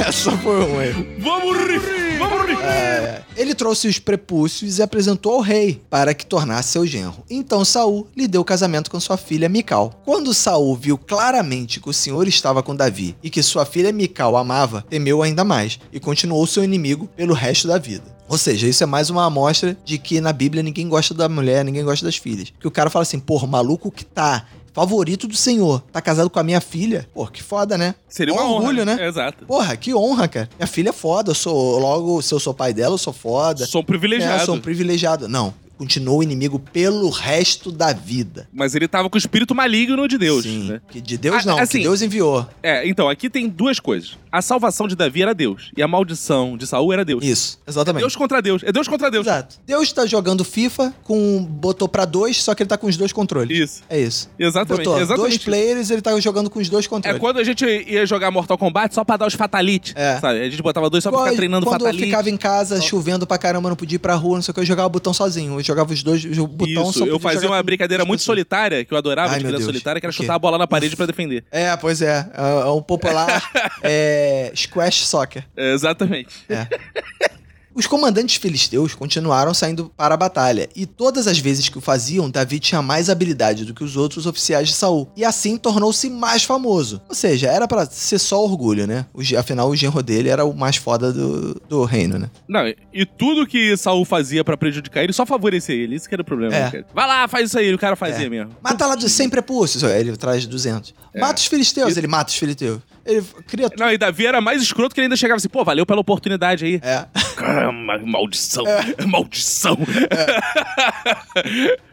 Essa 0.07 0.37
foi 0.39 0.63
ruim. 0.63 1.17
Vamos 1.19 1.57
rir! 1.57 2.10
Vamos! 2.21 2.41
É, 2.63 3.23
ele 3.37 3.55
trouxe 3.55 3.89
os 3.89 3.99
prepúcios 3.99 4.79
e 4.79 4.83
apresentou 4.83 5.35
ao 5.35 5.41
rei 5.41 5.83
para 5.89 6.13
que 6.13 6.27
tornasse 6.27 6.73
seu 6.73 6.87
genro. 6.87 7.25
Então 7.29 7.65
Saul 7.65 8.07
lhe 8.17 8.29
deu 8.29 8.45
casamento 8.45 8.91
com 8.91 9.01
sua 9.01 9.17
filha 9.17 9.49
Mical. 9.49 10.01
Quando 10.05 10.35
Saul 10.35 10.77
viu 10.77 10.99
claramente 10.99 11.81
que 11.81 11.89
o 11.89 11.93
Senhor 11.93 12.29
estava 12.29 12.63
com 12.63 12.77
Davi 12.77 13.17
e 13.23 13.31
que 13.31 13.43
sua 13.43 13.65
filha 13.65 13.93
Mical 13.93 14.37
amava, 14.37 14.85
temeu 14.89 15.23
ainda 15.23 15.43
mais 15.43 15.81
e 15.93 15.99
continuou 15.99 16.47
seu 16.47 16.63
inimigo 16.63 17.09
pelo 17.17 17.35
resto 17.35 17.67
da 17.67 17.79
vida. 17.79 18.21
Ou 18.29 18.39
seja, 18.39 18.69
isso 18.69 18.85
é 18.85 18.87
mais 18.87 19.11
uma 19.11 19.25
amostra 19.25 19.77
de 19.85 19.99
que 19.99 20.21
na 20.21 20.33
Bíblia 20.33 20.63
ninguém 20.63 20.89
gosta 20.89 21.13
da 21.13 21.29
mulher, 21.29 21.65
ninguém 21.65 21.83
gosta 21.83 22.07
das 22.07 22.17
filhas. 22.17 22.53
Que 22.61 22.69
o 22.69 22.71
cara 22.71 22.89
fala 22.89 23.03
assim, 23.03 23.19
porra, 23.19 23.45
maluco 23.45 23.91
que 23.91 24.05
tá 24.05 24.47
favorito 24.73 25.27
do 25.27 25.37
senhor, 25.37 25.83
tá 25.93 26.01
casado 26.01 26.31
com 26.31 26.39
a 26.39 26.43
minha 26.43 26.61
filha. 26.61 27.09
Pô, 27.13 27.27
que 27.27 27.43
foda, 27.43 27.77
né? 27.77 27.95
Seria 28.09 28.33
uma 28.35 28.45
orgulho, 28.45 28.83
honra, 28.83 28.97
né? 28.97 29.07
Exato. 29.07 29.45
Porra, 29.47 29.77
que 29.77 29.95
honra, 29.95 30.29
cara. 30.29 30.49
Minha 30.59 30.67
filha 30.67 30.91
é 30.91 30.93
foda, 30.93 31.31
eu 31.31 31.35
sou, 31.35 31.79
logo, 31.79 32.23
se 32.23 32.33
eu 32.33 32.41
sou 32.41 32.55
pai 32.55 32.73
dela, 32.73 32.95
eu 32.95 32.99
sou 32.99 33.13
foda. 33.13 33.67
Sou 33.67 33.81
um 33.83 33.85
privilegiado. 33.85 34.43
É, 34.43 34.45
sou 34.45 34.55
um 34.55 34.61
privilegiado. 34.61 35.29
Não, 35.29 35.55
continuou 35.81 36.23
inimigo 36.23 36.59
pelo 36.59 37.09
resto 37.09 37.73
da 37.73 37.91
vida. 37.95 38.47
Mas 38.53 38.75
ele 38.75 38.87
tava 38.87 39.09
com 39.09 39.17
o 39.17 39.19
espírito 39.19 39.55
maligno 39.55 40.07
de 40.07 40.19
Deus, 40.19 40.43
Sim, 40.43 40.69
né? 40.69 40.81
que 40.91 41.01
de 41.01 41.17
Deus 41.17 41.43
não, 41.47 41.57
assim- 41.59 41.79
que 41.79 41.85
Deus 41.85 42.03
enviou. 42.03 42.47
É, 42.63 42.87
então, 42.87 43.09
aqui 43.09 43.31
tem 43.31 43.49
duas 43.49 43.81
coisas. 43.81 44.19
A 44.31 44.43
salvação 44.43 44.87
de 44.87 44.95
Davi 44.95 45.23
era 45.23 45.35
Deus, 45.35 45.73
e 45.75 45.83
a 45.83 45.89
maldição 45.89 46.55
de 46.59 46.67
Saul 46.67 46.93
era 46.93 47.03
Deus. 47.03 47.25
Isso, 47.25 47.59
exatamente. 47.67 48.03
Deus 48.03 48.15
contra 48.15 48.43
Deus. 48.43 48.63
É 48.63 48.71
Deus 48.71 48.87
contra 48.87 49.11
Deus. 49.11 49.27
Exato. 49.27 49.57
Deus 49.67 49.91
tá 49.91 50.05
jogando 50.05 50.45
FIFA 50.45 50.95
com 51.03 51.43
botou 51.43 51.89
pra 51.89 52.05
dois, 52.05 52.43
só 52.43 52.55
que 52.55 52.63
ele 52.63 52.69
tá 52.69 52.77
com 52.77 52.87
os 52.87 52.99
dois 52.99 53.11
controles. 53.11 53.59
Isso. 53.59 53.83
É 53.89 53.99
isso. 53.99 54.29
Exatamente. 54.39 54.85
Botou 54.85 55.01
exatamente. 55.01 55.31
dois 55.31 55.39
players, 55.39 55.91
ele 55.91 56.03
tá 56.03 56.19
jogando 56.21 56.51
com 56.51 56.59
os 56.61 56.69
dois 56.69 56.85
É 56.85 56.89
controles. 56.89 57.19
quando 57.19 57.39
a 57.39 57.45
gente 57.45 57.65
ia 57.65 58.05
jogar 58.05 58.31
Mortal 58.31 58.59
Kombat 58.59 58.95
só 58.95 59.03
pra 59.03 59.17
dar 59.17 59.27
os 59.27 59.35
fatality, 59.35 59.95
É. 59.97 60.19
sabe? 60.21 60.41
A 60.41 60.51
gente 60.51 60.63
botava 60.63 60.91
dois 60.91 61.03
só 61.03 61.09
pra 61.11 61.21
Quando- 61.21 61.29
ficar 61.29 61.37
treinando 61.39 61.65
Quando 61.67 61.81
fatality. 61.81 62.03
eu 62.05 62.07
ficava 62.11 62.29
em 62.31 62.37
casa 62.37 62.81
chovendo 62.83 63.27
pra 63.27 63.39
caramba, 63.39 63.71
não 63.71 63.77
podia 63.77 63.97
ir 63.97 63.99
pra 63.99 64.15
rua, 64.15 64.35
não 64.37 64.43
sei 64.43 64.53
o 64.53 64.55
que, 64.55 64.61
eu 64.61 64.67
jogava 64.67 64.87
o 64.89 64.91
botão 64.91 65.15
sozinho. 65.15 65.59
Eu 65.59 65.63
jogava 65.71 65.93
os 65.93 66.03
dois, 66.03 66.25
o 66.39 66.47
botão 66.47 66.91
Isso, 66.91 67.05
eu 67.05 67.19
fazia 67.19 67.49
uma 67.49 67.63
brincadeira 67.63 68.05
muito 68.05 68.21
pessoas. 68.21 68.37
solitária, 68.37 68.85
que 68.85 68.93
eu 68.93 68.99
adorava 68.99 69.33
Ai, 69.33 69.39
de 69.39 69.45
criança 69.47 69.65
solitária, 69.65 70.01
que 70.01 70.07
era 70.07 70.13
chutar 70.13 70.35
a 70.35 70.39
bola 70.39 70.59
na 70.59 70.67
parede 70.67 70.97
pra 70.97 71.07
defender. 71.07 71.45
É, 71.51 71.77
pois 71.77 72.03
é. 72.03 72.31
É, 72.35 72.61
é 72.63 72.71
um 72.71 72.83
popular 72.83 73.43
é, 73.83 74.53
squash 74.55 75.07
soccer. 75.07 75.45
É, 75.57 75.73
exatamente. 75.73 76.35
É. 76.49 76.67
Os 77.75 77.87
comandantes 77.87 78.37
filisteus 78.37 78.95
continuaram 78.95 79.55
saindo 79.55 79.91
para 79.97 80.15
a 80.15 80.17
batalha, 80.17 80.69
e 80.75 80.87
todas 80.87 81.27
as 81.27 81.39
vezes 81.39 81.69
que 81.69 81.79
o 81.79 81.81
faziam, 81.81 82.29
Davi 82.31 82.59
tinha 82.59 82.83
mais 82.83 83.09
habilidade 83.09 83.65
do 83.65 83.73
que 83.73 83.85
os 83.85 83.97
outros 83.97 84.27
oficiais 84.27 84.69
de 84.69 84.75
Saul, 84.75 85.09
e 85.17 85.25
assim 85.25 85.57
tornou-se 85.57 86.11
mais 86.11 86.43
famoso. 86.45 87.01
Ou 87.09 87.15
seja, 87.15 87.49
era 87.49 87.69
pra 87.69 87.87
ser 87.87 88.19
só 88.19 88.43
orgulho, 88.45 88.87
né? 88.87 89.07
Afinal, 89.39 89.69
o 89.69 89.77
genro 89.77 90.03
dele 90.03 90.29
era 90.29 90.45
o 90.45 90.53
mais 90.55 90.77
foda 90.77 91.13
do, 91.13 91.61
do 91.69 91.85
reino, 91.85 92.19
né? 92.19 92.29
Não, 92.49 92.67
e- 92.67 92.77
e 92.93 93.07
tudo 93.07 93.47
que 93.47 93.77
Saul 93.77 94.05
fazia 94.05 94.43
pra 94.45 94.57
prejudicar 94.57 95.03
ele 95.05 95.13
só 95.13 95.25
favorecia 95.25 95.75
ele. 95.75 95.95
Isso 95.97 96.09
que 96.09 96.15
era 96.15 96.23
o 96.23 96.25
problema. 96.25 96.55
É. 96.55 96.71
né? 96.73 96.85
Vai 96.95 97.07
lá, 97.07 97.29
faz 97.29 97.49
isso 97.49 97.59
aí. 97.59 97.73
O 97.73 97.79
cara 97.79 97.95
fazia 97.97 98.27
É. 98.27 98.29
mesmo. 98.29 98.53
Mata 98.63 98.87
lá 98.87 98.95
de 98.97 99.09
100 99.09 99.29
prepúcios, 99.29 99.83
ele 99.83 100.17
traz 100.17 100.45
200. 100.47 100.93
É. 101.15 101.21
Mata 101.21 101.39
os 101.41 101.47
filisteus, 101.47 101.97
ele 101.97 102.07
mata 102.07 102.31
os 102.31 102.37
filisteus. 102.37 102.81
Ele 103.05 103.25
cria 103.47 103.69
tudo. 103.71 103.81
Não, 103.81 103.91
e 103.91 103.97
Davi 103.99 104.27
era 104.27 104.41
mais 104.41 104.63
escroto 104.63 104.95
que 104.95 105.01
ele 105.01 105.07
ainda 105.07 105.17
chegava 105.17 105.37
assim, 105.39 105.49
pô, 105.49 105.65
valeu 105.65 105.85
pela 105.87 106.01
oportunidade 106.01 106.65
aí. 106.65 106.81
É. 106.83 107.07
Caramba, 107.37 107.99
maldição. 108.05 108.65
Maldição. 109.07 109.77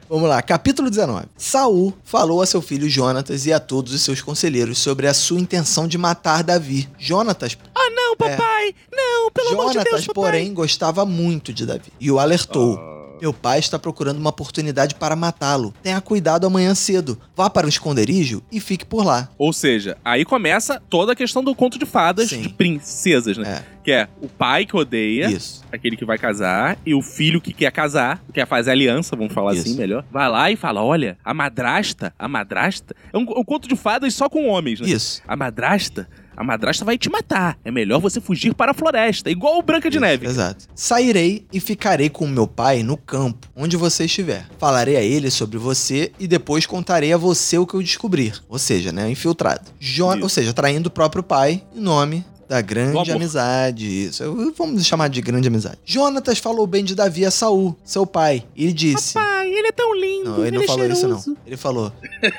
Vamos 0.09 0.29
lá, 0.29 0.41
capítulo 0.41 0.89
19. 0.89 1.25
Saul 1.35 1.93
falou 2.03 2.41
a 2.41 2.45
seu 2.45 2.61
filho 2.61 2.87
Jonatas 2.89 3.45
e 3.45 3.51
a 3.51 3.59
todos 3.59 3.93
os 3.93 4.01
seus 4.01 4.21
conselheiros 4.21 4.77
sobre 4.77 5.05
a 5.07 5.13
sua 5.13 5.39
intenção 5.39 5.87
de 5.87 5.97
matar 5.97 6.43
Davi. 6.43 6.87
Jonatas, 6.97 7.57
Ah, 7.75 7.89
não, 7.91 8.15
papai! 8.15 8.73
Não, 8.91 9.29
pelo 9.31 9.49
amor 9.49 9.67
de 9.67 9.73
Jonatas, 9.73 9.91
Deus, 9.93 10.07
papai! 10.07 10.23
porém, 10.23 10.53
gostava 10.53 11.05
muito 11.05 11.51
de 11.51 11.65
Davi 11.65 11.91
e 11.99 12.09
o 12.09 12.19
alertou. 12.19 12.77
Meu 13.21 13.33
pai 13.33 13.59
está 13.59 13.77
procurando 13.79 14.17
uma 14.17 14.29
oportunidade 14.29 14.95
para 14.95 15.15
matá-lo. 15.15 15.73
Tenha 15.81 15.99
cuidado 16.01 16.45
amanhã 16.47 16.73
cedo. 16.75 17.19
Vá 17.35 17.49
para 17.49 17.65
o 17.65 17.69
esconderijo 17.69 18.41
e 18.51 18.59
fique 18.59 18.85
por 18.85 19.05
lá. 19.05 19.29
Ou 19.37 19.51
seja, 19.53 19.97
aí 20.03 20.23
começa 20.25 20.81
toda 20.89 21.13
a 21.13 21.15
questão 21.15 21.43
do 21.43 21.55
conto 21.55 21.77
de 21.79 21.85
fadas 21.85 22.29
Sim. 22.29 22.41
de 22.41 22.49
princesas, 22.49 23.37
né? 23.37 23.63
É, 23.63 23.77
Que 23.83 23.91
é 23.91 24.07
o 24.21 24.27
pai 24.27 24.65
que 24.65 24.75
odeia, 24.75 25.29
isso. 25.29 25.63
aquele 25.71 25.95
que 25.97 26.05
vai 26.05 26.17
casar, 26.17 26.77
e 26.85 26.93
o 26.93 27.01
filho 27.01 27.39
que 27.41 27.53
quer 27.53 27.71
casar, 27.71 28.21
que 28.27 28.33
quer 28.33 28.47
fazer 28.47 28.71
aliança, 28.71 29.15
vamos 29.15 29.33
falar 29.33 29.53
Isso. 29.53 29.61
assim 29.67 29.77
melhor. 29.77 30.03
Vai 30.11 30.29
lá 30.29 30.51
e 30.51 30.55
fala: 30.55 30.83
olha, 30.83 31.17
a 31.23 31.33
madrasta, 31.33 32.13
a 32.19 32.27
madrasta. 32.27 32.95
É 33.13 33.17
um, 33.17 33.21
um 33.21 33.43
conto 33.43 33.67
de 33.67 33.75
fadas 33.75 34.13
só 34.13 34.29
com 34.29 34.47
homens, 34.47 34.79
né? 34.81 34.87
Isso. 34.89 35.21
A 35.27 35.35
madrasta, 35.35 36.07
a 36.37 36.43
madrasta 36.43 36.85
vai 36.85 36.97
te 36.97 37.09
matar. 37.09 37.57
É 37.65 37.71
melhor 37.71 37.99
você 37.99 38.21
fugir 38.21 38.53
para 38.53 38.71
a 38.71 38.73
floresta, 38.73 39.29
igual 39.29 39.57
o 39.57 39.61
Branca 39.63 39.89
de 39.89 39.97
Isso, 39.97 40.05
Neve. 40.05 40.27
Exato. 40.27 40.65
Sairei 40.75 41.45
e 41.51 41.59
ficarei 41.59 42.09
com 42.09 42.27
meu 42.27 42.47
pai 42.47 42.83
no 42.83 42.95
campo, 42.95 43.47
onde 43.55 43.75
você 43.75 44.05
estiver. 44.05 44.45
Falarei 44.59 44.95
a 44.95 45.01
ele 45.01 45.29
sobre 45.31 45.57
você 45.57 46.11
e 46.19 46.27
depois 46.27 46.65
contarei 46.65 47.11
a 47.11 47.17
você 47.17 47.57
o 47.57 47.65
que 47.65 47.73
eu 47.73 47.81
descobrir. 47.81 48.41
Ou 48.47 48.59
seja, 48.59 48.91
né, 48.91 49.09
infiltrado. 49.09 49.69
Jo 49.79 50.13
Isso. 50.13 50.23
ou 50.23 50.29
seja, 50.29 50.53
traindo 50.53 50.87
o 50.87 50.91
próprio 50.91 51.23
pai 51.23 51.63
em 51.75 51.79
nome 51.81 52.23
da 52.47 52.61
grande 52.61 53.11
amizade. 53.11 53.85
Isso, 54.07 54.23
eu- 54.23 54.53
vamos 54.57 54.85
chamar 54.85 55.09
de 55.09 55.21
grande 55.21 55.47
amizade. 55.49 55.79
Jonatas 55.83 56.37
falou 56.39 56.65
bem 56.65 56.83
de 56.83 56.95
Davi 56.95 57.25
a 57.25 57.31
Saul, 57.31 57.75
seu 57.83 58.05
pai, 58.05 58.45
e 58.55 58.71
disse: 58.71 59.15
Papai, 59.15 59.51
ele 59.51 59.67
é 59.67 59.71
tão 59.73 59.93
lindo, 59.93 60.29
Não, 60.29 60.45
ele 60.45 60.55
não 60.57 60.63
é 60.63 60.67
falou 60.67 60.85
isso, 60.85 61.01
cheiroso. 61.01 61.29
não. 61.31 61.37
Ele 61.45 61.57
falou 61.57 61.91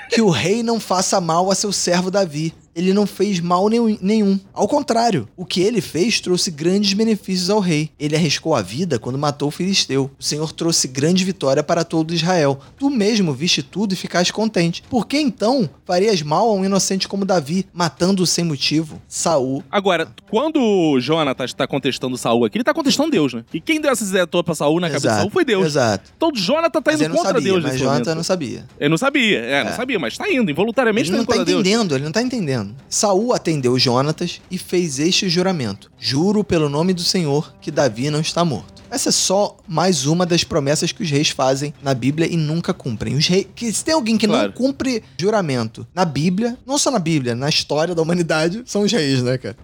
que 0.08 0.22
o 0.22 0.30
rei 0.30 0.62
não 0.62 0.80
faça 0.80 1.20
mal 1.20 1.50
a 1.50 1.54
seu 1.54 1.70
servo 1.72 2.10
Davi. 2.10 2.54
Ele 2.78 2.92
não 2.92 3.06
fez 3.08 3.40
mal 3.40 3.68
nenhum-. 3.68 4.38
Ao 4.54 4.68
contrário, 4.68 5.28
o 5.36 5.44
que 5.44 5.60
ele 5.60 5.80
fez 5.80 6.20
trouxe 6.20 6.48
grandes 6.50 6.92
benefícios 6.92 7.50
ao 7.50 7.58
rei. 7.58 7.90
Ele 7.98 8.14
arriscou 8.14 8.54
a 8.54 8.62
vida 8.62 8.98
quando 9.00 9.18
matou 9.18 9.48
o 9.48 9.50
filisteu. 9.50 10.08
O 10.18 10.22
Senhor 10.22 10.52
trouxe 10.52 10.86
grande 10.86 11.24
vitória 11.24 11.62
para 11.62 11.82
todo 11.82 12.14
Israel. 12.14 12.60
Tu 12.78 12.88
mesmo 12.88 13.32
viste 13.32 13.62
tudo 13.64 13.94
e 13.94 13.96
ficaste 13.96 14.32
contente. 14.32 14.82
Por 14.88 15.06
que 15.08 15.18
então 15.18 15.68
farias 15.84 16.22
mal 16.22 16.48
a 16.48 16.52
um 16.54 16.64
inocente 16.64 17.08
como 17.08 17.24
Davi, 17.24 17.66
matando-o 17.74 18.26
sem 18.26 18.44
motivo? 18.44 19.02
Saul. 19.08 19.64
Agora, 19.70 20.06
quando 20.30 20.98
Jonatas 21.00 21.52
tá 21.52 21.66
contestando 21.66 22.16
Saul 22.16 22.44
aqui, 22.44 22.58
ele 22.58 22.64
tá 22.64 22.72
contestando 22.72 23.10
Deus, 23.10 23.34
né? 23.34 23.44
E 23.52 23.60
quem 23.60 23.80
deu 23.80 23.90
essa 23.90 24.04
ideia 24.04 24.26
toda 24.26 24.44
pra 24.44 24.54
Saul 24.54 24.78
na 24.78 24.86
cabeça 24.88 25.08
de 25.08 25.14
Saul 25.16 25.30
foi 25.30 25.44
Deus. 25.44 25.66
Exato. 25.66 26.12
Então 26.16 26.30
o 26.32 26.36
Jonatas 26.36 26.80
tá 26.82 26.90
Mas 26.92 27.00
indo 27.00 27.08
não 27.08 27.16
contra 27.16 27.32
sabia, 27.32 27.42
Deus 27.52 27.62
mas 27.64 27.72
nesse 27.72 27.84
Jonathan 27.84 27.98
momento. 28.04 28.16
não 28.16 28.22
sabia. 28.22 28.64
Ele 28.78 28.88
não 28.88 28.98
sabia, 28.98 29.38
é, 29.40 29.64
não 29.64 29.70
É. 29.70 29.74
sabia, 29.74 29.98
mas 29.98 30.16
tá 30.16 30.30
indo, 30.30 30.50
involuntariamente 30.50 31.08
Ele 31.10 31.10
tá 31.10 31.16
não 31.16 31.22
indo 31.22 31.26
tá 31.26 31.32
contra 31.38 31.44
Deus. 31.44 31.60
entendendo, 31.60 31.94
ele 31.96 32.04
não 32.04 32.12
tá 32.12 32.22
entendendo. 32.22 32.67
Saul 32.88 33.32
atendeu 33.32 33.78
Jonatas 33.78 34.40
e 34.50 34.58
fez 34.58 34.98
este 34.98 35.28
juramento: 35.28 35.90
Juro 35.98 36.42
pelo 36.44 36.68
nome 36.68 36.92
do 36.94 37.02
Senhor 37.02 37.54
que 37.60 37.70
Davi 37.70 38.10
não 38.10 38.20
está 38.20 38.44
morto. 38.44 38.78
Essa 38.90 39.10
é 39.10 39.12
só 39.12 39.54
mais 39.68 40.06
uma 40.06 40.24
das 40.24 40.44
promessas 40.44 40.92
que 40.92 41.02
os 41.02 41.10
reis 41.10 41.28
fazem 41.28 41.74
na 41.82 41.92
Bíblia 41.92 42.26
e 42.26 42.38
nunca 42.38 42.72
cumprem. 42.72 43.16
Os 43.16 43.26
reis, 43.26 43.46
que 43.54 43.70
se 43.70 43.84
tem 43.84 43.92
alguém 43.92 44.16
que 44.16 44.26
não 44.26 44.34
Claro. 44.34 44.52
cumpre 44.54 45.02
juramento 45.20 45.86
na 45.94 46.06
Bíblia, 46.06 46.56
não 46.66 46.78
só 46.78 46.90
na 46.90 46.98
Bíblia, 46.98 47.34
na 47.34 47.50
história 47.50 47.94
da 47.94 48.00
humanidade, 48.00 48.62
são 48.64 48.82
os 48.82 48.90
reis, 48.92 49.22
né, 49.22 49.36
cara? 49.36 49.56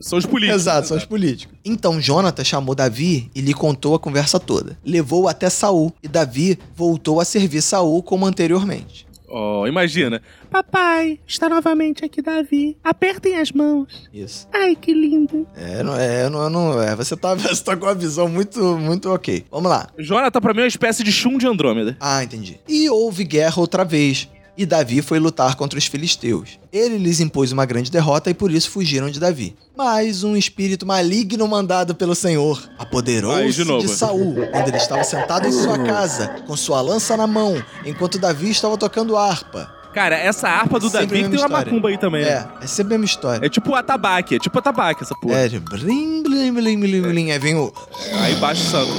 São 0.00 0.18
os 0.18 0.26
políticos. 0.26 0.62
Exato, 0.62 0.88
são 0.88 0.96
os 0.96 1.04
políticos. 1.04 1.56
Então 1.64 2.00
Jonatas 2.00 2.44
chamou 2.48 2.74
Davi 2.74 3.30
e 3.36 3.40
lhe 3.40 3.54
contou 3.54 3.94
a 3.94 4.00
conversa 4.00 4.40
toda. 4.40 4.76
Levou-o 4.84 5.28
até 5.28 5.48
Saul 5.48 5.92
e 6.02 6.08
Davi 6.08 6.58
voltou 6.74 7.20
a 7.20 7.24
servir 7.24 7.62
Saul 7.62 8.02
como 8.02 8.26
anteriormente. 8.26 9.06
Oh, 9.34 9.66
imagina. 9.66 10.20
Papai, 10.50 11.18
está 11.26 11.48
novamente 11.48 12.04
aqui 12.04 12.20
Davi. 12.20 12.76
Apertem 12.84 13.38
as 13.38 13.50
mãos. 13.50 14.10
Isso. 14.12 14.46
Ai, 14.52 14.76
que 14.76 14.92
lindo. 14.92 15.46
É, 15.56 15.82
não, 15.82 15.96
é, 15.96 16.28
não, 16.28 16.50
não 16.50 16.82
é. 16.82 16.94
Você 16.94 17.16
tá, 17.16 17.32
você 17.34 17.64
tá 17.64 17.74
com 17.74 17.86
uma 17.86 17.94
visão 17.94 18.28
muito, 18.28 18.76
muito 18.76 19.08
ok. 19.10 19.46
Vamos 19.50 19.70
lá. 19.70 19.88
Jonathan, 19.98 20.38
pra 20.38 20.52
mim, 20.52 20.60
é 20.60 20.62
uma 20.64 20.68
espécie 20.68 21.02
de 21.02 21.10
chum 21.10 21.38
de 21.38 21.46
Andrômeda. 21.46 21.96
Ah, 21.98 22.22
entendi. 22.22 22.60
E 22.68 22.90
houve 22.90 23.24
guerra 23.24 23.58
outra 23.58 23.86
vez. 23.86 24.28
E 24.56 24.66
Davi 24.66 25.00
foi 25.00 25.18
lutar 25.18 25.54
contra 25.54 25.78
os 25.78 25.86
filisteus. 25.86 26.58
Ele 26.70 26.98
lhes 26.98 27.20
impôs 27.20 27.52
uma 27.52 27.64
grande 27.64 27.90
derrota 27.90 28.28
e 28.28 28.34
por 28.34 28.50
isso 28.50 28.70
fugiram 28.70 29.08
de 29.10 29.18
Davi. 29.18 29.56
Mas 29.76 30.22
um 30.24 30.36
espírito 30.36 30.84
maligno 30.84 31.48
mandado 31.48 31.94
pelo 31.94 32.14
Senhor 32.14 32.62
apoderou-se 32.78 33.64
de 33.64 33.78
de 33.78 33.88
Saul, 33.88 34.46
quando 34.52 34.68
ele 34.68 34.76
estava 34.76 35.02
sentado 35.04 35.48
em 35.48 35.52
sua 35.52 35.78
casa, 35.78 36.28
com 36.46 36.54
sua 36.56 36.82
lança 36.82 37.16
na 37.16 37.26
mão, 37.26 37.62
enquanto 37.86 38.18
Davi 38.18 38.50
estava 38.50 38.76
tocando 38.76 39.16
harpa. 39.16 39.72
Cara, 39.94 40.16
essa 40.16 40.48
harpa 40.48 40.78
do 40.80 40.86
a 40.86 40.90
Davi 40.90 41.28
tem 41.28 41.38
uma 41.38 41.48
macumba 41.48 41.88
aí 41.88 41.98
também. 41.98 42.22
né? 42.24 42.48
É, 42.60 42.64
é 42.64 42.66
sempre 42.66 42.94
a 42.94 42.98
mesma 42.98 43.12
história. 43.12 43.46
É 43.46 43.48
tipo 43.48 43.70
o 43.70 43.74
atabaque, 43.74 44.36
é 44.36 44.38
tipo 44.38 44.56
o 44.56 44.58
atabaque 44.58 45.02
essa 45.02 45.14
porra. 45.14 45.36
É, 45.36 45.48
de 45.48 45.60
blim, 45.60 46.22
blim, 46.22 46.52
blim, 46.52 46.80
blim, 46.80 47.02
blim. 47.02 47.30
Aí 47.30 47.38
vem 47.38 47.54
o 47.54 47.72
Aí 48.20 48.34
baixa 48.36 48.62
o 48.62 48.70
santo. 48.70 48.92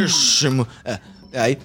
Último. 0.00 0.66
É. 0.84 0.98
Aí, 1.32 1.58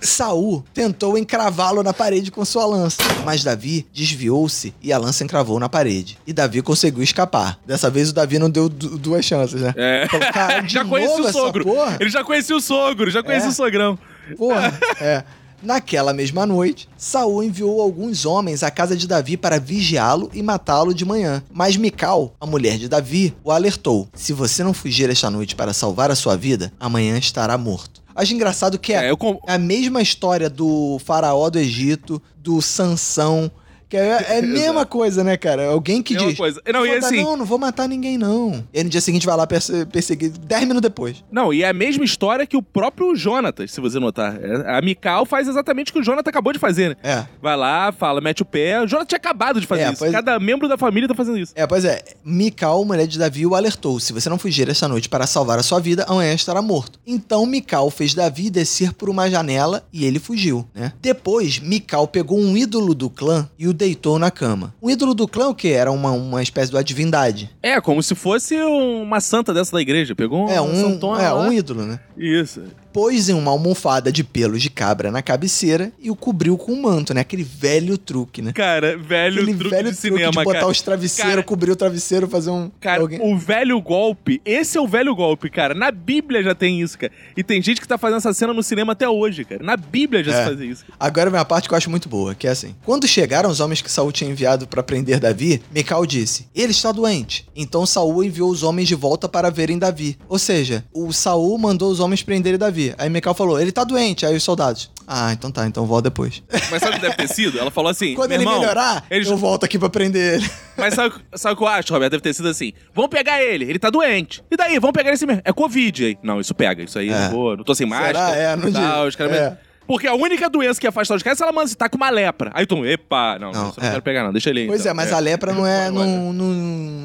Saul 0.00 0.64
tentou 0.74 1.16
encravá-lo 1.16 1.82
na 1.82 1.92
parede 1.92 2.30
com 2.30 2.44
sua 2.44 2.66
lança, 2.66 3.02
mas 3.24 3.44
Davi 3.44 3.86
desviou-se 3.92 4.74
e 4.82 4.92
a 4.92 4.98
lança 4.98 5.24
encravou 5.24 5.60
na 5.60 5.68
parede. 5.68 6.18
E 6.26 6.32
Davi 6.32 6.62
conseguiu 6.62 7.02
escapar. 7.02 7.58
Dessa 7.66 7.88
vez 7.90 8.10
o 8.10 8.14
Davi 8.14 8.38
não 8.38 8.50
deu 8.50 8.68
duas 8.68 9.24
chances, 9.24 9.60
né? 9.60 9.72
É. 9.76 10.06
Cara, 10.32 10.64
já 10.66 10.84
conhecia 10.84 11.24
o 11.24 11.32
sogro. 11.32 11.64
Ele 12.00 12.10
já 12.10 12.24
conhecia 12.24 12.56
o 12.56 12.60
sogro, 12.60 13.10
já 13.10 13.22
conhecia 13.22 13.48
é. 13.48 13.52
o 13.52 13.54
sogrão. 13.54 13.98
Porra, 14.36 14.78
é. 15.00 15.24
Naquela 15.64 16.12
mesma 16.12 16.44
noite, 16.44 16.86
Saul 16.94 17.42
enviou 17.42 17.80
alguns 17.80 18.26
homens 18.26 18.62
à 18.62 18.70
casa 18.70 18.94
de 18.94 19.08
Davi 19.08 19.34
para 19.34 19.58
vigiá-lo 19.58 20.30
e 20.34 20.42
matá-lo 20.42 20.92
de 20.92 21.06
manhã. 21.06 21.42
Mas 21.50 21.74
Mical, 21.74 22.34
a 22.38 22.44
mulher 22.44 22.76
de 22.76 22.86
Davi, 22.86 23.34
o 23.42 23.50
alertou: 23.50 24.06
Se 24.14 24.34
você 24.34 24.62
não 24.62 24.74
fugir 24.74 25.08
esta 25.08 25.30
noite 25.30 25.56
para 25.56 25.72
salvar 25.72 26.10
a 26.10 26.14
sua 26.14 26.36
vida, 26.36 26.70
amanhã 26.78 27.16
estará 27.16 27.56
morto. 27.56 28.03
Acho 28.14 28.34
engraçado 28.34 28.78
que 28.78 28.92
é, 28.92 29.10
é 29.10 29.16
com... 29.16 29.40
a 29.46 29.58
mesma 29.58 30.00
história 30.00 30.48
do 30.48 30.98
faraó 31.04 31.50
do 31.50 31.58
Egito, 31.58 32.22
do 32.36 32.62
Sansão, 32.62 33.50
que 33.94 33.98
é, 33.98 34.26
é 34.28 34.38
a 34.38 34.42
mesma 34.42 34.84
coisa, 34.84 35.22
né, 35.22 35.36
cara? 35.36 35.66
Alguém 35.66 36.02
que 36.02 36.14
mesma 36.14 36.28
diz. 36.28 36.36
Coisa. 36.36 36.60
Não, 36.72 36.84
e 36.84 36.90
assim, 36.90 37.22
não, 37.22 37.36
não 37.36 37.44
vou 37.44 37.58
matar 37.58 37.88
ninguém, 37.88 38.18
não. 38.18 38.64
E 38.72 38.82
no 38.82 38.90
dia 38.90 39.00
seguinte 39.00 39.24
vai 39.24 39.36
lá 39.36 39.46
perse 39.46 39.86
perseguir 39.86 40.30
10 40.30 40.62
minutos 40.62 40.82
depois. 40.82 41.22
Não, 41.30 41.52
e 41.52 41.62
é 41.62 41.68
a 41.68 41.72
mesma 41.72 42.04
história 42.04 42.44
que 42.46 42.56
o 42.56 42.62
próprio 42.62 43.14
Jonatas, 43.14 43.70
se 43.70 43.80
você 43.80 44.00
notar. 44.00 44.36
É, 44.42 44.76
a 44.76 44.82
Mikal 44.82 45.24
faz 45.24 45.46
exatamente 45.46 45.90
o 45.90 45.94
que 45.94 46.00
o 46.00 46.02
Jonatas 46.02 46.30
acabou 46.30 46.52
de 46.52 46.58
fazer, 46.58 46.90
né? 46.90 46.96
É. 47.02 47.24
Vai 47.40 47.56
lá, 47.56 47.92
fala, 47.92 48.20
mete 48.20 48.42
o 48.42 48.44
pé. 48.44 48.82
O 48.82 48.88
Jonatas 48.88 49.08
tinha 49.08 49.18
acabado 49.18 49.60
de 49.60 49.66
fazer 49.66 49.82
é, 49.82 49.88
isso. 49.90 49.98
Pois... 49.98 50.10
Cada 50.10 50.40
membro 50.40 50.68
da 50.68 50.76
família 50.76 51.08
tá 51.08 51.14
fazendo 51.14 51.38
isso. 51.38 51.52
É, 51.54 51.66
pois 51.66 51.84
é. 51.84 52.02
Mikal, 52.24 52.84
mulher 52.84 53.06
de 53.06 53.18
Davi, 53.18 53.46
o 53.46 53.54
alertou: 53.54 54.00
se 54.00 54.12
você 54.12 54.28
não 54.28 54.38
fugir 54.38 54.68
esta 54.68 54.88
noite 54.88 55.08
para 55.08 55.26
salvar 55.26 55.58
a 55.58 55.62
sua 55.62 55.78
vida, 55.78 56.04
amanhã 56.08 56.34
estará 56.34 56.60
morto. 56.60 56.98
Então 57.06 57.46
Mikal 57.46 57.90
fez 57.90 58.12
Davi 58.12 58.50
descer 58.50 58.92
por 58.92 59.08
uma 59.08 59.30
janela 59.30 59.86
e 59.92 60.04
ele 60.04 60.18
fugiu, 60.18 60.66
né? 60.74 60.92
Depois, 61.00 61.60
Mikal 61.60 62.08
pegou 62.08 62.38
um 62.38 62.56
ídolo 62.56 62.94
do 62.94 63.08
clã 63.08 63.48
e 63.58 63.68
o 63.68 63.72
deitou 63.84 64.18
na 64.18 64.30
cama. 64.30 64.74
O 64.80 64.90
ídolo 64.90 65.14
do 65.14 65.28
clã, 65.28 65.48
o 65.48 65.54
que? 65.54 65.68
Era 65.68 65.92
uma, 65.92 66.10
uma 66.10 66.42
espécie 66.42 66.72
de 66.72 66.84
divindade. 66.84 67.50
É, 67.62 67.80
como 67.80 68.02
se 68.02 68.14
fosse 68.14 68.56
uma 68.56 69.20
santa 69.20 69.52
dessa 69.52 69.72
da 69.72 69.80
igreja. 69.80 70.14
Pegou 70.14 70.46
um, 70.46 70.50
é, 70.50 70.60
um, 70.60 71.18
é, 71.20 71.34
um 71.34 71.52
ídolo, 71.52 71.84
né? 71.84 72.00
Isso 72.16 72.62
pôs 72.94 73.28
em 73.28 73.32
uma 73.32 73.50
almofada 73.50 74.12
de 74.12 74.22
pelos 74.22 74.62
de 74.62 74.70
cabra 74.70 75.10
na 75.10 75.20
cabeceira 75.20 75.90
e 76.00 76.12
o 76.12 76.14
cobriu 76.14 76.56
com 76.56 76.70
um 76.70 76.82
manto, 76.82 77.12
né? 77.12 77.22
Aquele 77.22 77.42
velho 77.42 77.98
truque, 77.98 78.40
né? 78.40 78.52
Cara, 78.52 78.96
velho 78.96 79.42
Aquele 79.42 79.58
truque 79.58 79.70
velho 79.74 79.90
de 79.90 79.96
truque 79.96 80.14
cinema, 80.14 80.30
de 80.30 80.44
botar 80.44 80.60
cara. 80.60 80.68
os 80.68 80.80
travesseiros, 80.80 81.32
cara, 81.32 81.42
cobrir 81.42 81.72
o 81.72 81.76
travesseiro, 81.76 82.28
fazer 82.28 82.50
um... 82.50 82.70
Cara, 82.80 83.02
alguém... 83.02 83.20
o 83.20 83.36
velho 83.36 83.80
golpe, 83.80 84.40
esse 84.44 84.78
é 84.78 84.80
o 84.80 84.86
velho 84.86 85.12
golpe, 85.12 85.50
cara. 85.50 85.74
Na 85.74 85.90
Bíblia 85.90 86.40
já 86.40 86.54
tem 86.54 86.80
isso, 86.80 86.96
cara. 86.96 87.12
E 87.36 87.42
tem 87.42 87.60
gente 87.60 87.80
que 87.80 87.88
tá 87.88 87.98
fazendo 87.98 88.18
essa 88.18 88.32
cena 88.32 88.54
no 88.54 88.62
cinema 88.62 88.92
até 88.92 89.08
hoje, 89.08 89.44
cara. 89.44 89.64
Na 89.64 89.76
Bíblia 89.76 90.22
já 90.22 90.32
é. 90.32 90.36
se 90.36 90.44
faz 90.44 90.60
isso. 90.60 90.84
Agora 90.98 91.30
vem 91.30 91.40
a 91.40 91.44
parte 91.44 91.66
que 91.66 91.74
eu 91.74 91.78
acho 91.78 91.90
muito 91.90 92.08
boa, 92.08 92.32
que 92.32 92.46
é 92.46 92.50
assim. 92.50 92.76
Quando 92.84 93.08
chegaram 93.08 93.50
os 93.50 93.58
homens 93.58 93.82
que 93.82 93.90
Saul 93.90 94.12
tinha 94.12 94.30
enviado 94.30 94.68
para 94.68 94.84
prender 94.84 95.18
Davi, 95.18 95.60
Mical 95.74 96.06
disse, 96.06 96.46
ele 96.54 96.70
está 96.70 96.92
doente. 96.92 97.44
Então 97.56 97.84
Saul 97.84 98.22
enviou 98.22 98.50
os 98.50 98.62
homens 98.62 98.86
de 98.86 98.94
volta 98.94 99.28
para 99.28 99.50
verem 99.50 99.80
Davi. 99.80 100.16
Ou 100.28 100.38
seja, 100.38 100.84
o 100.92 101.12
Saul 101.12 101.58
mandou 101.58 101.90
os 101.90 101.98
homens 101.98 102.22
prenderem 102.22 102.56
Davi. 102.56 102.83
Aí 102.98 103.08
Mical 103.08 103.34
falou, 103.34 103.60
ele 103.60 103.72
tá 103.72 103.84
doente. 103.84 104.26
Aí 104.26 104.36
os 104.36 104.42
soldados, 104.42 104.90
ah, 105.06 105.32
então 105.32 105.50
tá, 105.50 105.66
então 105.66 105.86
volta 105.86 106.10
depois. 106.10 106.42
Mas 106.70 106.80
sabe 106.80 106.92
o 106.92 106.94
que 106.96 107.02
deve 107.02 107.16
ter 107.16 107.28
sido? 107.28 107.58
Ela 107.58 107.70
falou 107.70 107.90
assim: 107.90 108.14
Quando 108.14 108.32
ele 108.32 108.42
irmão, 108.42 108.60
melhorar, 108.60 109.04
eles... 109.10 109.28
eu 109.28 109.36
volto 109.36 109.64
aqui 109.64 109.78
pra 109.78 109.88
prender 109.88 110.34
ele. 110.34 110.50
Mas 110.76 110.94
sabe, 110.94 111.14
sabe 111.34 111.54
o 111.54 111.56
que 111.56 111.62
eu 111.62 111.68
acho, 111.68 111.92
Roberto? 111.92 112.12
Deve 112.12 112.22
ter 112.22 112.34
sido 112.34 112.48
assim: 112.48 112.72
vamos 112.94 113.10
pegar 113.10 113.42
ele, 113.42 113.64
ele 113.64 113.78
tá 113.78 113.90
doente. 113.90 114.42
E 114.50 114.56
daí, 114.56 114.78
vamos 114.78 114.94
pegar 114.94 115.12
esse 115.12 115.26
mesmo. 115.26 115.42
É 115.44 115.52
Covid 115.52 116.04
aí. 116.04 116.18
Não, 116.22 116.40
isso 116.40 116.54
pega, 116.54 116.82
isso 116.82 116.98
aí, 116.98 117.10
é. 117.10 117.18
não 117.18 117.30
vou, 117.30 117.56
não 117.56 117.64
tô 117.64 117.74
sem 117.74 117.86
máscara. 117.86 118.18
Será? 118.18 118.36
É, 118.36 118.56
não 118.56 118.72
tal, 118.72 119.12
caras 119.12 119.32
é. 119.32 119.58
Porque 119.86 120.06
a 120.06 120.14
única 120.14 120.48
doença 120.48 120.80
que 120.80 120.86
afasta 120.86 121.14
os 121.14 121.22
caras 121.22 121.40
é 121.40 121.44
ela 121.44 121.52
manda, 121.52 121.74
tá 121.74 121.88
com 121.88 121.96
uma 121.96 122.08
lepra. 122.08 122.50
Aí 122.54 122.64
tu, 122.64 122.84
epa, 122.86 123.38
não, 123.38 123.52
não, 123.52 123.64
não, 123.64 123.74
é. 123.78 123.90
quero 123.90 124.02
pegar 124.02 124.24
não, 124.24 124.32
deixa 124.32 124.50
ele 124.50 124.60
aí. 124.60 124.66
Pois 124.66 124.80
então. 124.80 124.92
é, 124.92 124.94
mas 124.94 125.10
é. 125.10 125.14
a 125.14 125.18
lepra 125.18 125.52
não 125.52 125.66
é, 125.66 125.90
não, 125.90 126.32
não, 126.32 126.46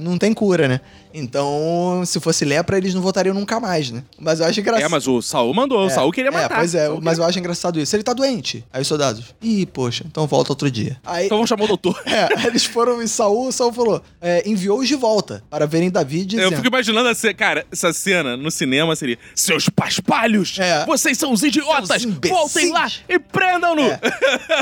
não 0.02 0.18
tem 0.18 0.34
cura, 0.34 0.68
né? 0.68 0.82
Então, 1.14 2.04
se 2.06 2.20
fosse 2.20 2.46
lepra, 2.46 2.78
eles 2.78 2.94
não 2.94 3.02
voltariam 3.02 3.34
nunca 3.34 3.60
mais, 3.60 3.92
né? 3.92 4.04
Mas 4.20 4.40
eu 4.40 4.46
acho 4.46 4.60
engraçado. 4.60 4.86
É, 4.86 4.90
mas 4.90 5.08
o 5.08 5.22
Saul 5.22 5.54
mandou, 5.54 5.84
é, 5.84 5.86
o 5.88 5.90
Saul 5.90 6.12
queria 6.12 6.32
matar. 6.32 6.56
É, 6.56 6.58
pois 6.60 6.76
é, 6.76 6.90
mas 7.02 7.18
eu 7.18 7.26
acho 7.26 7.40
engraçado 7.40 7.80
isso. 7.80 7.96
Ele 7.96 8.04
tá 8.04 8.14
doente. 8.14 8.64
Aí 8.72 8.82
os 8.82 8.88
soldados, 8.88 9.24
ih, 9.42 9.66
poxa, 9.66 10.04
então 10.08 10.28
volta 10.28 10.52
outro 10.52 10.70
dia. 10.70 11.00
Aí, 11.06 11.26
então 11.26 11.38
vamos 11.38 11.50
chamar 11.50 11.66
o 11.66 11.68
doutor. 11.68 12.00
É, 12.10 12.48
eles 12.48 12.66
foram 12.66 13.02
em 13.04 13.08
Saul, 13.08 13.48
o 13.48 13.52
Saul 13.52 13.72
falou, 13.72 14.02
é, 14.20 14.48
enviou-os 14.50 14.88
de 14.88 14.96
volta 14.96 15.44
para 15.50 15.68
verem 15.68 15.92
Davi 15.92 16.26
dizendo... 16.26 16.52
Eu 16.52 16.52
fico 16.58 16.68
imaginando, 16.68 17.08
essa, 17.08 17.34
cara, 17.34 17.66
essa 17.72 17.94
cena 17.94 18.36
no 18.36 18.50
cinema 18.50 18.96
seria, 18.96 19.18
seus 19.36 19.70
paspalhos, 19.70 20.58
é. 20.60 20.86
vocês 20.86 21.18
são 21.18 21.32
os 21.32 21.44
idiotas, 21.44 22.04
voltem 22.28 22.72
lá 22.72 22.92
e 23.08 23.20
prendam-no. 23.20 23.84
É. 23.84 24.00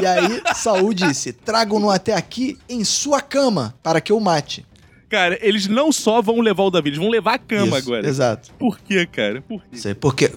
E 0.01 0.05
aí, 0.05 0.41
Saul 0.55 0.93
disse, 0.93 1.31
tragam-no 1.31 1.89
até 1.89 2.13
aqui 2.13 2.57
em 2.67 2.83
sua 2.83 3.21
cama 3.21 3.73
para 3.81 4.01
que 4.01 4.11
eu 4.11 4.19
mate. 4.19 4.65
Cara, 5.09 5.37
eles 5.41 5.67
não 5.67 5.91
só 5.91 6.21
vão 6.21 6.41
levar 6.41 6.63
o 6.63 6.69
Davi, 6.69 6.89
eles 6.89 6.99
vão 6.99 7.09
levar 7.09 7.35
a 7.35 7.37
cama 7.37 7.67
Isso, 7.67 7.75
agora. 7.77 8.07
Exato. 8.07 8.51
Por 8.59 8.77
quê, 8.79 9.05
cara? 9.05 9.41
Por 9.41 9.61
quê? 9.63 9.77
Sei, 9.77 9.93
porque, 9.93 10.29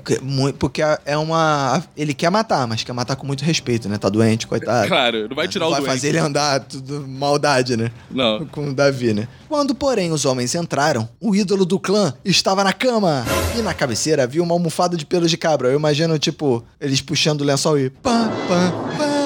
porque 0.58 0.80
é 1.04 1.16
uma. 1.16 1.82
Ele 1.96 2.14
quer 2.14 2.30
matar, 2.30 2.66
mas 2.68 2.84
quer 2.84 2.92
matar 2.92 3.16
com 3.16 3.26
muito 3.26 3.44
respeito, 3.44 3.88
né? 3.88 3.98
Tá 3.98 4.08
doente, 4.08 4.46
coitado. 4.46 4.86
Claro, 4.86 5.28
não 5.28 5.34
vai 5.34 5.48
tirar 5.48 5.64
não 5.64 5.68
o 5.68 5.72
vai 5.72 5.80
doente. 5.80 5.92
fazer 5.92 6.08
ele 6.08 6.18
andar 6.18 6.60
tudo 6.60 7.04
maldade, 7.06 7.76
né? 7.76 7.90
Não. 8.10 8.46
Com 8.50 8.68
o 8.68 8.74
Davi, 8.74 9.12
né? 9.12 9.28
Quando, 9.48 9.74
porém, 9.74 10.12
os 10.12 10.24
homens 10.24 10.54
entraram, 10.54 11.08
o 11.20 11.34
ídolo 11.34 11.64
do 11.64 11.78
clã 11.78 12.14
estava 12.24 12.62
na 12.62 12.72
cama. 12.72 13.24
E 13.58 13.62
na 13.62 13.74
cabeceira 13.74 14.22
havia 14.22 14.42
uma 14.42 14.54
almofada 14.54 14.96
de 14.96 15.04
pelos 15.04 15.30
de 15.30 15.36
cabra. 15.36 15.68
Eu 15.68 15.78
imagino, 15.78 16.18
tipo, 16.18 16.64
eles 16.80 17.00
puxando 17.00 17.40
o 17.40 17.44
lençol 17.44 17.78
e. 17.78 17.90
Pá, 17.90 18.28
pá, 18.48 18.72
pá. 18.96 19.19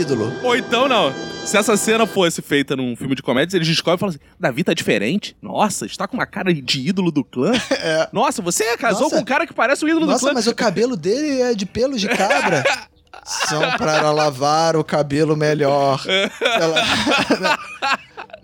Ídolo. 0.00 0.32
Ou 0.42 0.56
então, 0.56 0.88
não 0.88 1.12
se 1.46 1.56
essa 1.56 1.76
cena 1.76 2.06
fosse 2.06 2.42
feita 2.42 2.74
num 2.74 2.96
filme 2.96 3.14
de 3.14 3.22
comédia, 3.22 3.56
eles 3.56 3.68
descobrem 3.68 3.96
e 3.96 4.00
falam 4.00 4.14
assim: 4.14 4.34
Davi 4.38 4.64
tá 4.64 4.74
diferente? 4.74 5.36
Nossa, 5.40 5.86
está 5.86 6.08
com 6.08 6.16
uma 6.16 6.26
cara 6.26 6.52
de 6.52 6.88
ídolo 6.88 7.10
do 7.10 7.24
clã? 7.24 7.52
É. 7.86 8.08
Nossa, 8.12 8.42
você 8.42 8.76
casou 8.76 9.02
Nossa. 9.02 9.16
com 9.16 9.22
um 9.22 9.24
cara 9.24 9.46
que 9.46 9.52
parece 9.52 9.84
o 9.84 9.88
ídolo 9.88 10.06
Nossa, 10.06 10.18
do 10.18 10.20
clã. 10.20 10.28
Nossa, 10.34 10.46
mas 10.46 10.52
o 10.52 10.56
cabelo 10.56 10.96
dele 10.96 11.40
é 11.42 11.54
de 11.54 11.66
pelos 11.66 12.00
de 12.00 12.08
cabra. 12.08 12.64
São 13.24 13.60
para 13.76 14.10
lavar 14.10 14.76
o 14.76 14.82
cabelo 14.82 15.36
melhor. 15.36 16.02
Ela... 16.40 17.58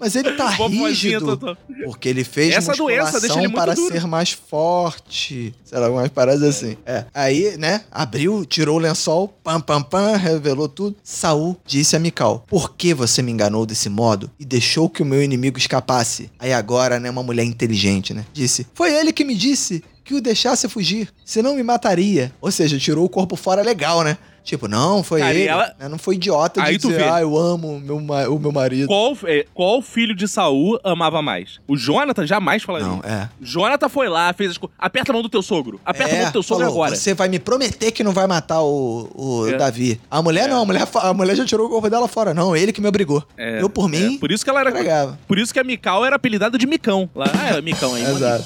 Mas 0.02 0.16
ele 0.16 0.32
tá 0.36 0.50
rígido 0.50 1.38
porque 1.84 2.08
ele 2.08 2.24
fez 2.24 2.52
Essa 2.52 2.72
doença 2.72 3.20
deixa 3.20 3.38
ele 3.38 3.52
para 3.52 3.72
duro. 3.72 3.92
ser 3.92 4.04
mais 4.04 4.32
forte. 4.32 5.54
Sei 5.64 5.78
lá, 5.78 5.88
umas 5.88 6.08
paradas 6.08 6.42
assim. 6.42 6.76
É. 6.84 7.04
Aí, 7.14 7.56
né, 7.56 7.82
abriu, 7.88 8.44
tirou 8.44 8.76
o 8.76 8.80
lençol, 8.80 9.28
pam, 9.44 9.60
pam, 9.60 9.80
pam, 9.80 10.16
revelou 10.16 10.68
tudo. 10.68 10.96
Saul 11.04 11.56
disse 11.64 11.94
a 11.94 12.00
Mical, 12.00 12.44
por 12.48 12.74
que 12.74 12.92
você 12.92 13.22
me 13.22 13.30
enganou 13.30 13.64
desse 13.64 13.88
modo 13.88 14.28
e 14.40 14.44
deixou 14.44 14.90
que 14.90 15.02
o 15.02 15.06
meu 15.06 15.22
inimigo 15.22 15.56
escapasse? 15.56 16.28
Aí 16.36 16.52
agora, 16.52 16.98
né, 16.98 17.08
uma 17.08 17.22
mulher 17.22 17.44
inteligente, 17.44 18.12
né, 18.12 18.26
disse, 18.32 18.66
foi 18.74 18.92
ele 18.92 19.12
que 19.12 19.24
me 19.24 19.36
disse 19.36 19.84
que 20.04 20.14
o 20.14 20.20
deixasse 20.20 20.68
fugir, 20.68 21.08
senão 21.24 21.54
me 21.54 21.62
mataria. 21.62 22.32
Ou 22.40 22.50
seja, 22.50 22.76
tirou 22.76 23.04
o 23.04 23.08
corpo 23.08 23.36
fora 23.36 23.62
legal, 23.62 24.02
né? 24.02 24.18
Tipo, 24.42 24.66
não, 24.66 25.02
foi 25.02 25.20
Cara, 25.20 25.34
ele. 25.34 25.46
Ela... 25.46 25.74
Né? 25.78 25.88
Não 25.88 25.98
foi 25.98 26.16
idiota 26.16 26.60
de 26.60 26.66
Aí 26.66 26.76
dizer, 26.76 27.04
ah, 27.04 27.20
eu 27.20 27.36
amo 27.36 27.78
meu, 27.80 27.96
o 27.96 28.38
meu 28.38 28.52
marido. 28.52 28.88
Qual, 28.88 29.16
é, 29.24 29.46
qual 29.54 29.80
filho 29.80 30.14
de 30.14 30.26
Saul 30.26 30.80
amava 30.82 31.22
mais? 31.22 31.60
O 31.68 31.76
Jonathan 31.76 32.26
jamais 32.26 32.62
falaria. 32.62 32.88
Não, 32.88 33.00
é. 33.04 33.28
Jonathan 33.40 33.88
foi 33.88 34.08
lá, 34.08 34.32
fez 34.32 34.52
as 34.52 34.58
coisas. 34.58 34.76
Aperta 34.78 35.12
a 35.12 35.14
mão 35.14 35.22
do 35.22 35.28
teu 35.28 35.42
sogro. 35.42 35.80
Aperta 35.84 36.12
é, 36.12 36.16
a 36.16 36.22
mão 36.22 36.30
do 36.30 36.32
teu 36.32 36.42
sogro 36.42 36.64
falou, 36.64 36.82
agora. 36.82 36.96
Você 36.96 37.14
vai 37.14 37.28
me 37.28 37.38
prometer 37.38 37.92
que 37.92 38.02
não 38.02 38.12
vai 38.12 38.26
matar 38.26 38.62
o, 38.62 39.10
o 39.14 39.48
é. 39.48 39.56
Davi. 39.56 40.00
A 40.10 40.20
mulher 40.20 40.46
é. 40.46 40.48
não, 40.48 40.62
a 40.62 40.64
mulher, 40.64 40.88
a 40.94 41.14
mulher 41.14 41.36
já 41.36 41.44
tirou 41.44 41.66
o 41.66 41.70
corpo 41.70 41.88
dela 41.88 42.08
fora. 42.08 42.34
Não, 42.34 42.56
ele 42.56 42.72
que 42.72 42.80
me 42.80 42.88
obrigou. 42.88 43.22
É. 43.36 43.62
Eu, 43.62 43.70
por 43.70 43.88
mim. 43.88 44.16
É. 44.16 44.18
Por 44.18 44.32
isso 44.32 44.44
que 44.44 44.50
ela 44.50 44.60
era. 44.60 44.70
Entregava. 44.70 45.18
Por 45.28 45.38
isso 45.38 45.52
que 45.52 45.60
a 45.60 45.64
Mical 45.64 46.04
era 46.04 46.16
apelidada 46.16 46.58
de 46.58 46.66
Micão. 46.66 47.08
Lá, 47.14 47.26
ah, 47.32 47.48
era 47.48 47.62
Micão 47.62 47.94
aí. 47.94 48.02
Exato. 48.02 48.44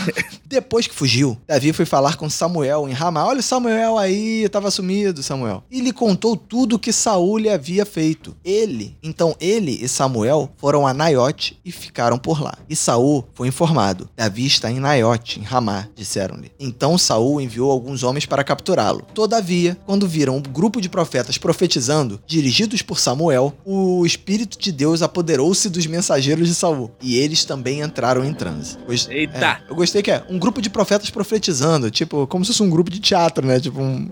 Depois 0.44 0.86
que 0.86 0.94
fugiu, 0.94 1.38
Davi 1.46 1.72
foi 1.72 1.84
falar 1.84 2.16
com 2.16 2.28
Samuel 2.28 2.88
em 2.88 2.92
Ramá. 2.92 3.26
Olha 3.26 3.40
o 3.40 3.42
Samuel 3.42 3.98
aí, 3.98 4.48
tava 4.48 4.70
sumido, 4.70 5.22
Samuel. 5.38 5.62
E 5.70 5.80
lhe 5.80 5.92
contou 5.92 6.36
tudo 6.36 6.76
o 6.76 6.78
que 6.78 6.92
Saul 6.92 7.38
lhe 7.38 7.48
havia 7.48 7.86
feito. 7.86 8.36
Ele, 8.44 8.96
então 9.02 9.36
ele 9.40 9.78
e 9.82 9.88
Samuel 9.88 10.50
foram 10.56 10.86
a 10.86 10.92
Naiote 10.92 11.58
e 11.64 11.70
ficaram 11.70 12.18
por 12.18 12.42
lá. 12.42 12.54
E 12.68 12.74
Saul 12.74 13.24
foi 13.34 13.48
informado: 13.48 14.08
Davi 14.16 14.46
está 14.46 14.70
em 14.70 14.80
Naiote, 14.80 15.40
em 15.40 15.42
Ramá, 15.42 15.88
disseram-lhe. 15.94 16.50
Então 16.58 16.98
Saul 16.98 17.40
enviou 17.40 17.70
alguns 17.70 18.02
homens 18.02 18.26
para 18.26 18.44
capturá-lo. 18.44 19.06
Todavia, 19.14 19.76
quando 19.86 20.08
viram 20.08 20.36
um 20.36 20.42
grupo 20.42 20.80
de 20.80 20.88
profetas 20.88 21.38
profetizando, 21.38 22.20
dirigidos 22.26 22.82
por 22.82 22.98
Samuel, 22.98 23.54
o 23.64 24.04
espírito 24.04 24.58
de 24.58 24.72
Deus 24.72 25.02
apoderou-se 25.02 25.68
dos 25.68 25.86
mensageiros 25.86 26.48
de 26.48 26.54
Saul, 26.54 26.90
e 27.00 27.16
eles 27.16 27.44
também 27.44 27.80
entraram 27.80 28.24
em 28.24 28.34
transe. 28.34 28.76
Pois, 28.86 29.08
Eita! 29.08 29.38
É, 29.38 29.70
eu 29.70 29.76
gostei 29.76 30.02
que 30.02 30.10
é 30.10 30.24
um 30.28 30.38
grupo 30.38 30.60
de 30.60 30.70
profetas 30.70 31.10
profetizando, 31.10 31.90
tipo, 31.90 32.26
como 32.26 32.44
se 32.44 32.52
fosse 32.52 32.62
um 32.62 32.70
grupo 32.70 32.90
de 32.90 32.98
teatro, 32.98 33.46
né? 33.46 33.60
Tipo, 33.60 33.80
um. 33.80 34.08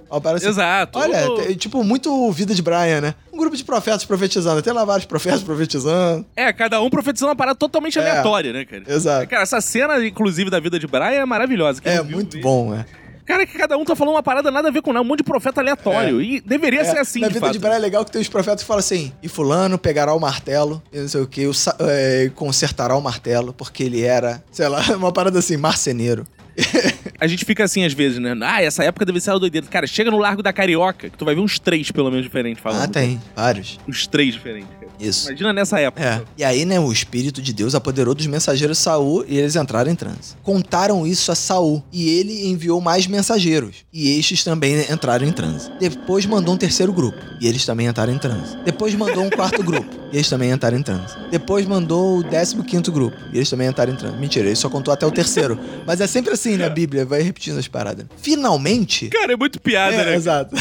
Exato. 0.47 0.99
Olha, 0.99 1.16
tipo, 1.57 1.83
muito 1.85 2.31
vida 2.33 2.55
de 2.55 2.63
Brian, 2.63 3.01
né? 3.01 3.15
Um 3.33 3.39
grupo 3.39 3.57
de 3.57 3.65
profetas 3.65 4.05
profetizando. 4.05 4.63
Tem 4.63 4.73
lá 4.73 4.85
vários 4.85 5.07
profetas 5.07 5.43
profetizando. 5.43 6.25
É, 6.35 6.53
cada 6.53 6.81
um 6.81 6.91
profetizando 6.91 7.31
uma 7.31 7.37
parada 7.37 7.57
totalmente 7.57 7.99
é, 7.99 8.03
aleatória, 8.03 8.53
né, 8.53 8.65
cara? 8.65 8.83
Exato. 8.87 9.29
Cara, 9.29 9.43
essa 9.43 9.61
cena, 9.61 10.05
inclusive, 10.05 10.51
da 10.51 10.61
vida 10.61 10.79
de 10.79 10.87
Brian 10.87 11.21
é 11.21 11.25
maravilhosa. 11.25 11.81
É, 11.85 12.03
muito 12.03 12.41
bom, 12.41 12.75
é. 12.75 12.85
Cara, 13.27 13.45
que 13.45 13.59
cada 13.59 13.77
um 13.77 13.85
tá 13.85 13.97
falando 13.97 14.15
uma 14.15 14.23
parada 14.23 14.51
nada 14.53 14.69
a 14.69 14.71
ver 14.71 14.81
com 14.81 14.93
nada, 14.93 15.05
um 15.05 15.09
monte 15.09 15.19
de 15.19 15.25
profeta 15.25 15.61
aleatório. 15.61 16.21
É. 16.21 16.25
E 16.25 16.41
deveria 16.41 16.81
é, 16.81 16.85
ser 16.85 16.99
assim, 16.99 17.21
Na 17.21 17.29
vida 17.29 17.41
fato. 17.41 17.53
de 17.53 17.59
Bran 17.59 17.75
é 17.75 17.79
legal 17.79 18.05
que 18.05 18.13
tem 18.13 18.23
os 18.23 18.29
profetas 18.29 18.63
que 18.63 18.67
falam 18.67 18.79
assim, 18.79 19.13
e 19.23 19.29
fulano 19.29 19.77
pegará 19.77 20.15
o 20.15 20.21
martelo, 20.21 20.81
e 20.93 20.99
não 21.01 21.09
sei 21.09 21.21
o 21.21 21.27
que, 21.27 21.51
é, 21.81 22.31
consertará 22.35 22.97
o 22.97 23.01
martelo, 23.01 23.53
porque 23.53 23.83
ele 23.83 24.03
era, 24.03 24.43
sei 24.53 24.69
lá, 24.69 24.81
uma 24.97 25.13
parada 25.13 25.41
assim, 25.41 25.57
marceneiro. 25.57 26.25
a 27.21 27.27
gente 27.27 27.45
fica 27.45 27.65
assim 27.65 27.85
às 27.85 27.93
vezes, 27.93 28.19
né? 28.19 28.35
Ah, 28.43 28.63
essa 28.63 28.83
época 28.83 29.05
deve 29.05 29.21
ser 29.21 29.31
a 29.31 29.39
doideira. 29.39 29.67
Cara, 29.67 29.87
chega 29.87 30.11
no 30.11 30.19
Largo 30.19 30.43
da 30.43 30.53
Carioca, 30.53 31.11
que 31.11 31.19
tu 31.19 31.25
vai 31.25 31.35
ver 31.35 31.41
uns 31.41 31.59
três, 31.59 31.91
pelo 31.91 32.11
menos, 32.11 32.25
diferentes 32.25 32.63
falando. 32.63 32.83
Ah, 32.83 32.89
tem. 32.89 33.21
Vários. 33.35 33.79
Uns 33.87 34.07
três 34.07 34.35
diferentes. 34.35 34.69
Isso. 34.99 35.29
Imagina 35.29 35.53
nessa 35.53 35.81
época. 35.81 36.05
É. 36.05 36.23
E 36.39 36.45
aí, 36.45 36.65
né, 36.65 36.79
o 36.81 36.91
Espírito 36.93 37.43
de 37.43 37.53
Deus 37.53 37.75
apoderou 37.75 38.15
dos 38.15 38.27
mensageiros 38.27 38.79
Saul 38.79 39.25
e 39.27 39.39
eles 39.39 39.57
entraram 39.57 39.91
em 39.91 39.95
transe. 39.95 40.35
Contaram 40.43 41.07
isso 41.07 41.31
a 41.31 41.35
Saul 41.35 41.83
e 41.93 42.09
ele 42.09 42.47
enviou 42.49 42.81
mais 42.81 43.07
mensageiros. 43.07 43.77
E 43.93 44.19
estes 44.19 44.45
também 44.45 44.81
entraram 44.91 45.27
em 45.27 45.33
transe. 45.33 45.71
Depois 45.79 46.27
mandou 46.27 46.55
um 46.55 46.59
terceiro 46.59 46.93
grupo 46.93 47.19
e 47.41 47.47
eles 47.47 47.65
também 47.65 47.87
entraram 47.87 48.13
em 48.13 48.19
transe. 48.19 48.57
Depois 48.65 48.95
mandou 48.95 49.25
um 49.25 49.31
quarto 49.31 49.63
grupo 49.63 49.89
e 50.13 50.17
eles 50.17 50.29
também 50.29 50.51
entraram 50.51 50.79
em 50.79 50.83
transe. 50.83 51.15
Depois 51.31 51.67
mandou 51.67 52.19
o 52.19 52.23
décimo 52.23 52.65
quinto 52.65 52.91
grupo 52.93 53.17
e 53.33 53.37
eles 53.37 53.51
também 53.51 53.69
entraram 53.69 53.93
em 53.93 53.97
transe. 53.97 54.17
Mentira, 54.17 54.47
ele 54.47 54.57
só 54.57 54.69
contou 54.69 54.93
até 54.93 55.07
o 55.07 55.11
terceiro. 55.11 55.59
Mas 55.87 56.01
é 56.01 56.07
sempre 56.07 56.33
assim, 56.33 56.57
né, 56.57 56.67
a 56.67 56.71
Bíblia? 56.71 57.05
Vai 57.05 57.23
repetindo 57.23 57.59
as 57.59 57.69
paradas. 57.69 58.07
Finalmente... 58.17 59.09
Cara, 59.09 59.33
é 59.33 59.37
muito 59.37 59.61
piada, 59.61 59.95
é, 59.95 60.05
né? 60.05 60.15
Exato. 60.15 60.55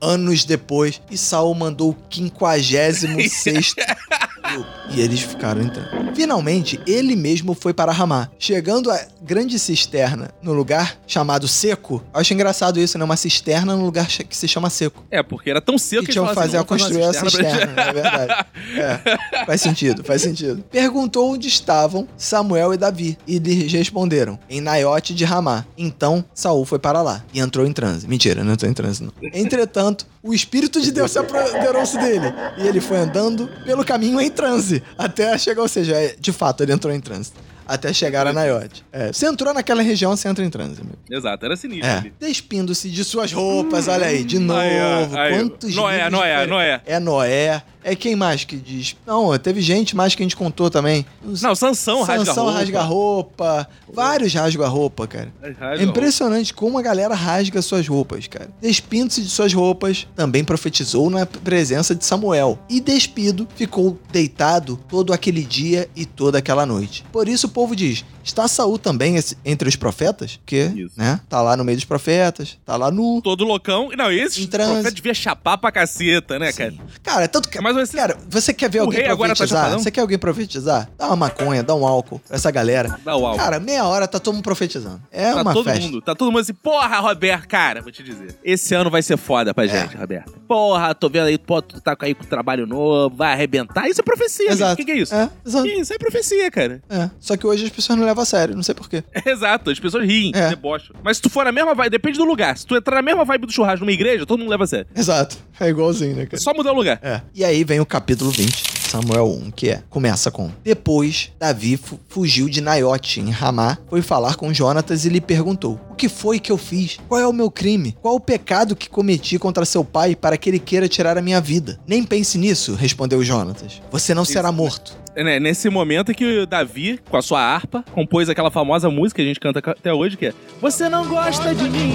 Anos 0.00 0.44
depois, 0.44 1.00
e 1.10 1.18
Saul 1.18 1.54
mandou 1.54 1.90
o 1.90 1.96
quinquagésimo 2.08 3.20
sexto 3.28 3.76
e 4.90 5.00
eles 5.00 5.20
ficaram 5.20 5.62
entrando. 5.62 6.14
Finalmente, 6.14 6.80
ele 6.86 7.14
mesmo 7.14 7.54
foi 7.54 7.72
para 7.72 7.92
Ramá. 7.92 8.28
Chegando 8.38 8.90
a 8.90 9.00
grande 9.22 9.58
cisterna 9.58 10.30
no 10.42 10.52
lugar 10.52 10.98
chamado 11.06 11.46
Seco. 11.46 12.02
Eu 12.12 12.20
acho 12.20 12.34
engraçado 12.34 12.80
isso, 12.80 12.98
né? 12.98 13.04
Uma 13.04 13.16
cisterna 13.16 13.76
no 13.76 13.84
lugar 13.84 14.06
que 14.06 14.36
se 14.36 14.48
chama 14.48 14.70
Seco. 14.70 15.04
É, 15.10 15.22
porque 15.22 15.50
era 15.50 15.60
tão 15.60 15.78
seco 15.78 16.04
que, 16.04 16.12
tinham 16.12 16.26
que 16.26 16.34
fazer 16.34 16.56
assim, 16.56 16.64
a 16.64 16.64
construir 16.64 17.02
a 17.02 17.12
cisterna, 17.12 17.82
é 17.82 17.92
verdade. 17.92 18.46
É, 18.70 19.44
faz 19.46 19.60
sentido, 19.60 20.04
faz 20.04 20.22
sentido. 20.22 20.62
Perguntou 20.70 21.32
onde 21.32 21.48
estavam 21.48 22.06
Samuel 22.16 22.72
e 22.72 22.76
Davi 22.76 23.18
e 23.26 23.38
lhes 23.38 23.72
responderam: 23.72 24.38
em 24.48 24.60
Naiote 24.60 25.14
de 25.14 25.24
Ramá. 25.24 25.64
Então 25.76 26.24
Saul 26.34 26.64
foi 26.64 26.78
para 26.78 27.02
lá 27.02 27.24
e 27.32 27.40
entrou 27.40 27.66
em 27.66 27.72
transe. 27.72 28.06
Mentira, 28.06 28.44
não 28.44 28.52
entrou 28.52 28.70
em 28.70 28.74
transe 28.74 29.02
não. 29.02 29.12
Entretanto, 29.34 29.89
o 30.22 30.34
Espírito 30.34 30.80
de 30.80 30.92
Deus 30.92 31.10
se 31.10 31.18
apoderou-se 31.18 31.98
dele 31.98 32.26
e 32.58 32.66
ele 32.66 32.80
foi 32.80 32.98
andando 32.98 33.48
pelo 33.64 33.84
caminho 33.84 34.20
em 34.20 34.30
transe 34.30 34.82
até 34.98 35.36
chegar, 35.38 35.62
ou 35.62 35.68
seja, 35.68 35.96
é, 35.96 36.14
de 36.18 36.32
fato 36.32 36.62
ele 36.62 36.72
entrou 36.72 36.92
em 36.92 37.00
transe 37.00 37.32
até 37.70 37.92
chegar 37.92 38.26
a 38.26 38.32
Nayote. 38.32 38.84
É, 38.90 39.12
você 39.12 39.26
entrou 39.26 39.54
naquela 39.54 39.80
região, 39.80 40.16
você 40.16 40.28
entra 40.28 40.44
em 40.44 40.50
transe. 40.50 40.80
Amigo. 40.80 40.98
Exato, 41.08 41.46
era 41.46 41.54
sinistro. 41.54 41.88
É. 41.88 42.10
Despindo-se 42.18 42.90
de 42.90 43.04
suas 43.04 43.32
roupas, 43.32 43.86
olha 43.86 44.06
aí, 44.06 44.24
de 44.24 44.40
novo. 44.40 44.58
Aí, 44.58 45.16
aí, 45.16 45.34
quantos 45.34 45.72
Noé, 45.76 46.10
Noé, 46.10 46.46
Noé. 46.46 46.80
É 46.84 46.98
Noé. 46.98 47.62
É 47.82 47.94
quem 47.96 48.14
mais 48.14 48.44
que 48.44 48.56
diz? 48.56 48.96
Não, 49.06 49.36
teve 49.38 49.60
gente 49.60 49.96
mais 49.96 50.14
que 50.14 50.22
a 50.22 50.24
gente 50.24 50.36
contou 50.36 50.70
também. 50.70 51.04
Não, 51.22 51.54
Sansão 51.54 52.02
rasga 52.02 52.24
Sansão 52.26 52.44
roupa. 52.44 52.58
rasga 52.58 52.82
roupa. 52.82 53.68
Vários 53.92 54.34
rasgam 54.34 54.64
a 54.64 54.68
roupa, 54.68 55.06
cara. 55.06 55.32
É, 55.42 55.80
é 55.80 55.82
impressionante 55.82 56.52
como 56.54 56.78
a 56.78 56.82
galera 56.82 57.14
rasga 57.14 57.60
suas 57.62 57.86
roupas, 57.86 58.26
cara. 58.26 58.50
Despindo-se 58.60 59.22
de 59.22 59.30
suas 59.30 59.52
roupas, 59.52 60.06
também 60.14 60.44
profetizou 60.44 61.10
na 61.10 61.26
presença 61.26 61.94
de 61.94 62.04
Samuel. 62.04 62.58
E 62.68 62.80
despido, 62.80 63.48
ficou 63.54 63.98
deitado 64.12 64.78
todo 64.88 65.12
aquele 65.12 65.42
dia 65.42 65.88
e 65.96 66.04
toda 66.04 66.38
aquela 66.38 66.66
noite. 66.66 67.04
Por 67.12 67.28
isso 67.28 67.46
o 67.46 67.50
povo 67.50 67.74
diz: 67.74 68.04
Está 68.22 68.46
Saul 68.46 68.78
também 68.78 69.16
entre 69.44 69.68
os 69.68 69.76
profetas? 69.76 70.38
Que, 70.44 70.64
Isso. 70.76 70.94
né? 70.96 71.20
Tá 71.28 71.40
lá 71.40 71.56
no 71.56 71.64
meio 71.64 71.76
dos 71.76 71.84
profetas, 71.84 72.58
tá 72.64 72.76
lá 72.76 72.90
nu. 72.90 73.20
Todo 73.22 73.44
loucão. 73.44 73.90
Não, 73.96 74.10
esse 74.10 74.46
profeta 74.46 74.90
devia 74.90 75.14
chapar 75.14 75.58
pra 75.58 75.72
caceta, 75.72 76.38
né, 76.38 76.52
Sim. 76.52 76.58
cara? 76.58 76.74
Cara, 77.02 77.28
tanto 77.28 77.48
que. 77.48 77.60
Mas 77.60 77.69
você... 77.74 77.96
Cara, 77.96 78.16
você 78.28 78.52
quer 78.52 78.70
ver 78.70 78.80
alguém 78.80 79.04
tá 79.04 79.16
profetizar? 79.16 79.70
Tá 79.70 79.78
você 79.78 79.90
quer 79.90 80.00
alguém 80.00 80.18
profetizar? 80.18 80.90
Dá 80.96 81.06
uma 81.08 81.16
maconha, 81.16 81.62
dá 81.62 81.74
um 81.74 81.86
álcool 81.86 82.20
essa 82.30 82.50
galera. 82.50 82.98
Dá 83.04 83.16
o 83.16 83.26
álcool. 83.26 83.38
Cara, 83.38 83.60
meia 83.60 83.84
hora 83.84 84.06
tá 84.06 84.18
todo 84.18 84.34
mundo 84.34 84.44
profetizando. 84.44 85.00
É 85.10 85.32
tá 85.32 85.42
uma 85.42 85.52
todo 85.52 85.64
festa. 85.64 85.80
Mundo, 85.80 86.00
tá 86.00 86.14
todo 86.14 86.30
mundo 86.30 86.40
assim, 86.40 86.54
porra, 86.54 86.98
Roberto, 86.98 87.48
cara, 87.48 87.82
vou 87.82 87.92
te 87.92 88.02
dizer. 88.02 88.36
Esse 88.44 88.74
ano 88.74 88.90
vai 88.90 89.02
ser 89.02 89.16
foda 89.16 89.52
pra 89.54 89.64
é. 89.64 89.68
gente, 89.68 89.96
Roberto. 89.96 90.32
Porra, 90.46 90.94
tô 90.94 91.08
vendo 91.08 91.26
aí, 91.26 91.38
pô, 91.38 91.60
tu 91.62 91.80
tá 91.80 91.96
aí 92.00 92.14
com 92.14 92.24
trabalho 92.24 92.66
novo, 92.66 93.14
vai 93.16 93.32
arrebentar. 93.32 93.88
Isso 93.88 94.00
é 94.00 94.04
profecia. 94.04 94.50
Exato. 94.50 94.74
O 94.74 94.76
que, 94.76 94.84
que, 94.84 94.92
é 94.92 94.96
isso? 94.98 95.14
É, 95.14 95.30
exato. 95.46 95.66
Isso 95.66 95.92
é 95.92 95.98
profecia, 95.98 96.50
cara. 96.50 96.82
É. 96.88 97.10
Só 97.18 97.36
que 97.36 97.46
hoje 97.46 97.64
as 97.64 97.70
pessoas 97.70 97.98
não 97.98 98.06
levam 98.06 98.22
a 98.22 98.26
sério, 98.26 98.54
não 98.54 98.62
sei 98.62 98.74
porquê. 98.74 99.04
Exato, 99.26 99.70
as 99.70 99.78
pessoas 99.78 100.04
riem, 100.04 100.32
é. 100.34 100.50
debocham. 100.50 100.96
Mas 101.02 101.16
se 101.18 101.22
tu 101.22 101.30
for 101.30 101.44
na 101.44 101.52
mesma 101.52 101.74
vibe, 101.74 101.90
depende 101.90 102.18
do 102.18 102.24
lugar. 102.24 102.56
Se 102.56 102.66
tu 102.66 102.76
entrar 102.76 102.96
na 102.96 103.02
mesma 103.02 103.24
vibe 103.24 103.46
do 103.46 103.52
churrasco 103.52 103.84
numa 103.84 103.92
igreja, 103.92 104.26
todo 104.26 104.38
mundo 104.38 104.50
leva 104.50 104.64
a 104.64 104.66
sério. 104.66 104.86
Exato. 104.94 105.36
É 105.58 105.68
igualzinho, 105.68 106.16
né, 106.16 106.26
cara? 106.26 106.38
Só 106.38 106.54
mudar 106.54 106.72
o 106.72 106.74
lugar. 106.74 106.98
É. 107.02 107.20
E 107.34 107.44
aí 107.44 107.59
vem 107.64 107.80
o 107.80 107.86
capítulo 107.86 108.30
20. 108.30 108.80
Samuel 108.90 109.28
1, 109.28 109.50
que 109.52 109.70
é, 109.70 109.82
começa 109.88 110.32
com: 110.32 110.50
Depois, 110.64 111.30
Davi 111.38 111.78
fugiu 112.08 112.48
de 112.48 112.60
Naiote, 112.60 113.20
em 113.20 113.30
Ramá, 113.30 113.78
foi 113.88 114.02
falar 114.02 114.34
com 114.34 114.52
Jonatas 114.52 115.04
e 115.04 115.08
lhe 115.08 115.20
perguntou: 115.20 115.80
O 115.88 115.94
que 115.94 116.08
foi 116.08 116.40
que 116.40 116.50
eu 116.50 116.58
fiz? 116.58 116.98
Qual 117.08 117.20
é 117.20 117.26
o 117.26 117.32
meu 117.32 117.50
crime? 117.50 117.96
Qual 118.02 118.16
o 118.16 118.20
pecado 118.20 118.74
que 118.74 118.90
cometi 118.90 119.38
contra 119.38 119.64
seu 119.64 119.84
pai 119.84 120.16
para 120.16 120.36
que 120.36 120.50
ele 120.50 120.58
queira 120.58 120.88
tirar 120.88 121.16
a 121.16 121.22
minha 121.22 121.40
vida? 121.40 121.78
Nem 121.86 122.02
pense 122.02 122.36
nisso, 122.36 122.74
respondeu 122.74 123.22
Jonatas. 123.22 123.80
Você 123.92 124.12
não 124.12 124.24
Isso. 124.24 124.32
será 124.32 124.50
morto. 124.50 124.98
É, 125.14 125.22
né, 125.22 125.40
nesse 125.40 125.68
momento 125.68 126.10
é 126.10 126.14
que 126.14 126.40
o 126.40 126.46
Davi, 126.46 126.98
com 127.08 127.16
a 127.16 127.22
sua 127.22 127.40
harpa, 127.40 127.84
compôs 127.92 128.28
aquela 128.28 128.50
famosa 128.50 128.90
música 128.90 129.16
que 129.16 129.22
a 129.22 129.28
gente 129.28 129.40
canta 129.40 129.58
até 129.58 129.92
hoje, 129.92 130.16
que 130.16 130.26
é 130.26 130.34
Você 130.60 130.88
não 130.88 131.06
gosta 131.06 131.54
de 131.54 131.68
mim, 131.68 131.92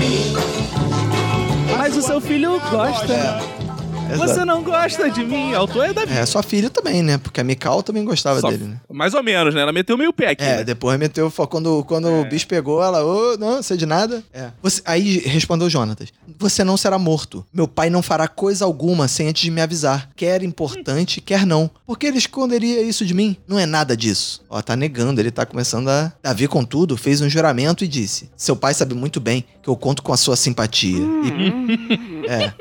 mas 1.78 1.96
o 1.98 2.02
seu 2.02 2.22
filho 2.22 2.60
gosta. 2.70 3.65
É. 4.10 4.18
Você 4.18 4.46
não 4.46 4.64
gosta 4.64 5.10
de 5.10 5.24
mim. 5.24 5.54
A 5.54 5.58
autor 5.58 5.86
é 5.86 5.94
da 5.94 6.04
É, 6.04 6.26
sua 6.26 6.44
filha 6.44 6.70
também, 6.70 7.02
né? 7.02 7.18
Porque 7.18 7.42
a 7.42 7.44
Mikal 7.44 7.82
também 7.82 8.04
gostava 8.06 8.40
Só, 8.40 8.50
dele, 8.50 8.66
né? 8.66 8.80
Mais 8.92 9.14
ou 9.14 9.24
menos, 9.24 9.54
né? 9.54 9.62
Ela 9.62 9.74
meteu 9.74 9.98
meio 9.98 10.14
pé 10.14 10.30
aqui. 10.30 10.44
É, 10.44 10.58
né? 10.58 10.64
depois 10.64 10.98
meteu. 11.00 11.32
Quando, 11.32 11.84
quando 11.86 12.08
é. 12.08 12.22
o 12.22 12.26
bicho 12.26 12.48
pegou, 12.48 12.84
ela, 12.84 13.04
ô, 13.04 13.34
oh, 13.34 13.38
não, 13.38 13.64
sei 13.64 13.78
de 13.78 13.86
nada. 13.86 14.24
É. 14.34 14.50
Você, 14.62 14.82
aí 14.86 15.20
respondeu 15.20 15.70
Jonatas: 15.70 16.10
Você 16.40 16.64
não 16.64 16.78
será 16.78 17.00
morto. 17.00 17.46
Meu 17.54 17.68
pai 17.68 17.90
não 17.90 18.02
fará 18.02 18.28
coisa 18.28 18.64
alguma 18.66 19.08
sem 19.08 19.28
antes 19.28 19.42
de 19.42 19.52
me 19.52 19.62
avisar. 19.62 20.10
Quer 20.16 20.44
importante, 20.44 21.20
quer 21.20 21.46
não. 21.46 21.70
Por 21.86 21.98
que 21.98 22.06
ele 22.06 22.18
esconderia 22.18 22.82
isso 22.82 23.06
de 23.06 23.14
mim? 23.14 23.36
Não 23.48 23.58
é 23.60 23.66
nada 23.66 23.98
disso. 23.98 24.44
Ó, 24.50 24.62
tá 24.62 24.76
negando, 24.76 25.20
ele 25.20 25.32
tá 25.32 25.46
começando 25.46 25.90
a. 25.90 26.12
Davi, 26.22 26.48
contudo, 26.48 26.96
fez 26.96 27.22
um 27.22 27.30
juramento 27.30 27.84
e 27.84 27.88
disse: 27.88 28.30
Seu 28.38 28.56
pai 28.56 28.74
sabe 28.74 28.94
muito 28.94 29.20
bem 29.20 29.44
que 29.64 29.70
eu 29.70 29.76
conto 29.76 30.04
com 30.04 30.14
a 30.14 30.18
sua 30.18 30.36
simpatia. 30.36 31.00
E... 31.00 32.26
é. 32.30 32.54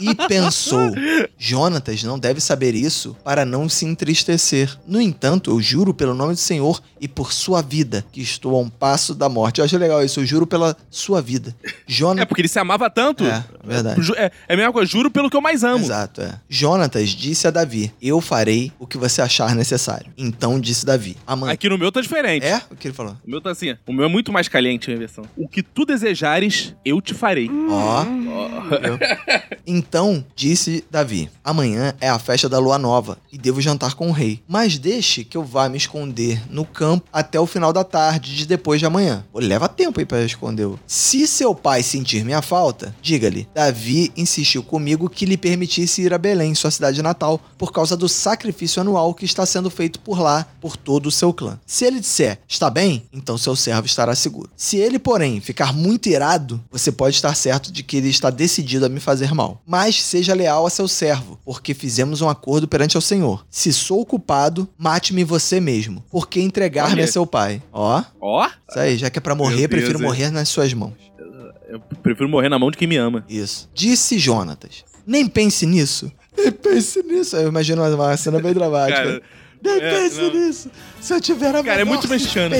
E 0.00 0.14
pensou: 0.28 0.92
Jonatas 1.38 2.02
não 2.02 2.18
deve 2.18 2.40
saber 2.40 2.74
isso 2.74 3.16
para 3.22 3.44
não 3.44 3.68
se 3.68 3.84
entristecer. 3.84 4.76
No 4.86 5.00
entanto, 5.00 5.50
eu 5.50 5.60
juro 5.60 5.92
pelo 5.92 6.14
nome 6.14 6.34
do 6.34 6.40
Senhor 6.40 6.82
e 7.00 7.06
por 7.06 7.32
sua 7.32 7.62
vida 7.62 8.04
que 8.12 8.20
estou 8.20 8.56
a 8.56 8.60
um 8.60 8.68
passo 8.68 9.14
da 9.14 9.28
morte. 9.28 9.58
Eu 9.58 9.64
acho 9.64 9.76
legal 9.78 10.04
isso, 10.04 10.20
eu 10.20 10.26
juro 10.26 10.46
pela 10.46 10.76
sua 10.90 11.20
vida. 11.20 11.54
Jonatas... 11.86 12.22
É 12.22 12.24
porque 12.26 12.42
ele 12.42 12.48
se 12.48 12.58
amava 12.58 12.90
tanto. 12.90 13.24
É, 13.24 13.44
verdade. 13.64 14.00
É, 14.16 14.30
é 14.48 14.54
a 14.54 14.56
mesma 14.56 14.72
coisa, 14.72 14.90
juro 14.90 15.10
pelo 15.10 15.30
que 15.30 15.36
eu 15.36 15.40
mais 15.40 15.64
amo. 15.64 15.84
Exato, 15.84 16.22
é. 16.22 16.40
Jonatas 16.48 17.10
disse 17.10 17.46
a 17.46 17.50
Davi: 17.50 17.92
Eu 18.00 18.20
farei 18.20 18.72
o 18.78 18.86
que 18.86 18.98
você 18.98 19.22
achar 19.22 19.54
necessário. 19.54 20.10
Então 20.16 20.60
disse 20.60 20.84
Davi: 20.84 21.16
Amanhã. 21.26 21.52
Aqui 21.52 21.68
no 21.68 21.78
meu 21.78 21.90
tá 21.92 22.00
diferente. 22.00 22.44
É? 22.44 22.60
O 22.70 22.76
que 22.76 22.88
ele 22.88 22.94
falou? 22.94 23.16
O 23.26 23.30
meu 23.30 23.40
tá 23.40 23.50
assim. 23.50 23.76
O 23.86 23.92
meu 23.92 24.04
é 24.04 24.08
muito 24.08 24.32
mais 24.32 24.48
caliente 24.48 24.92
a 24.92 24.96
versão. 24.96 25.24
O 25.36 25.48
que 25.48 25.62
tu 25.62 25.84
desejares, 25.84 26.74
eu 26.84 27.00
te 27.00 27.14
farei. 27.14 27.50
Ó. 27.68 28.04
Oh. 28.04 28.50
Então 29.90 30.24
disse 30.36 30.84
Davi: 30.88 31.28
Amanhã 31.42 31.92
é 32.00 32.08
a 32.08 32.16
festa 32.16 32.48
da 32.48 32.60
lua 32.60 32.78
nova 32.78 33.18
e 33.32 33.36
devo 33.36 33.60
jantar 33.60 33.94
com 33.94 34.08
o 34.08 34.12
rei. 34.12 34.40
Mas 34.46 34.78
deixe 34.78 35.24
que 35.24 35.36
eu 35.36 35.42
vá 35.42 35.68
me 35.68 35.76
esconder 35.76 36.40
no 36.48 36.64
campo 36.64 37.08
até 37.12 37.40
o 37.40 37.46
final 37.46 37.72
da 37.72 37.82
tarde 37.82 38.36
de 38.36 38.46
depois 38.46 38.78
de 38.78 38.86
amanhã. 38.86 39.24
Pô, 39.32 39.40
leva 39.40 39.68
tempo 39.68 39.98
aí 39.98 40.06
para 40.06 40.24
esconder. 40.24 40.68
Se 40.86 41.26
seu 41.26 41.56
pai 41.56 41.82
sentir 41.82 42.24
minha 42.24 42.40
falta, 42.40 42.94
diga-lhe: 43.02 43.48
Davi 43.52 44.12
insistiu 44.16 44.62
comigo 44.62 45.10
que 45.10 45.26
lhe 45.26 45.36
permitisse 45.36 46.02
ir 46.02 46.14
a 46.14 46.18
Belém, 46.18 46.54
sua 46.54 46.70
cidade 46.70 47.02
natal, 47.02 47.40
por 47.58 47.72
causa 47.72 47.96
do 47.96 48.08
sacrifício 48.08 48.80
anual 48.80 49.12
que 49.12 49.24
está 49.24 49.44
sendo 49.44 49.70
feito 49.70 49.98
por 49.98 50.20
lá 50.20 50.46
por 50.60 50.76
todo 50.76 51.06
o 51.06 51.10
seu 51.10 51.32
clã. 51.32 51.58
Se 51.66 51.84
ele 51.84 51.98
disser: 51.98 52.38
Está 52.46 52.70
bem, 52.70 53.02
então 53.12 53.36
seu 53.36 53.56
servo 53.56 53.86
estará 53.86 54.14
seguro. 54.14 54.50
Se 54.56 54.76
ele, 54.76 55.00
porém, 55.00 55.40
ficar 55.40 55.72
muito 55.72 56.08
irado, 56.08 56.62
você 56.70 56.92
pode 56.92 57.16
estar 57.16 57.34
certo 57.34 57.72
de 57.72 57.82
que 57.82 57.96
ele 57.96 58.08
está 58.08 58.30
decidido 58.30 58.86
a 58.86 58.88
me 58.88 59.00
fazer 59.00 59.34
mal. 59.34 59.60
Mas 59.66 59.79
seja 59.88 60.34
leal 60.34 60.66
a 60.66 60.70
seu 60.70 60.86
servo, 60.86 61.38
porque 61.44 61.74
fizemos 61.74 62.20
um 62.20 62.28
acordo 62.28 62.68
perante 62.68 62.98
o 62.98 63.00
Senhor. 63.00 63.44
Se 63.50 63.72
sou 63.72 64.04
culpado, 64.04 64.68
mate-me 64.76 65.24
você 65.24 65.60
mesmo, 65.60 66.04
porque 66.10 66.40
entregar-me 66.40 67.02
a 67.02 67.06
seu 67.06 67.26
pai. 67.26 67.62
Ó. 67.72 68.02
Ó. 68.20 68.46
Isso 68.46 68.78
aí, 68.78 68.96
já 68.96 69.10
que 69.10 69.18
é 69.18 69.22
pra 69.22 69.34
morrer, 69.34 69.68
prefiro 69.68 70.00
morrer 70.00 70.30
nas 70.30 70.48
suas 70.48 70.72
mãos. 70.74 70.94
Eu 71.68 71.80
prefiro 72.02 72.28
morrer 72.28 72.48
na 72.48 72.58
mão 72.58 72.70
de 72.70 72.76
quem 72.76 72.88
me 72.88 72.96
ama. 72.96 73.24
Isso. 73.28 73.70
Disse 73.72 74.18
Jonatas. 74.18 74.84
Nem 75.06 75.26
pense 75.28 75.64
nisso. 75.64 76.10
Nem 76.36 76.50
pense 76.50 77.02
nisso. 77.02 77.36
Eu 77.36 77.48
imagino 77.48 77.82
uma 77.82 78.16
cena 78.16 78.40
bem 78.40 78.52
dramática. 78.52 79.02
Cara, 79.02 79.22
Nem 79.62 79.76
é, 79.80 79.90
pense 79.90 80.20
não. 80.20 80.32
nisso. 80.32 80.70
Se 81.00 81.14
eu 81.14 81.20
tiver 81.20 81.54
a 81.54 81.62
Cara, 81.62 81.82
é 81.82 81.84
muito 81.84 82.08
mexicano. 82.08 82.54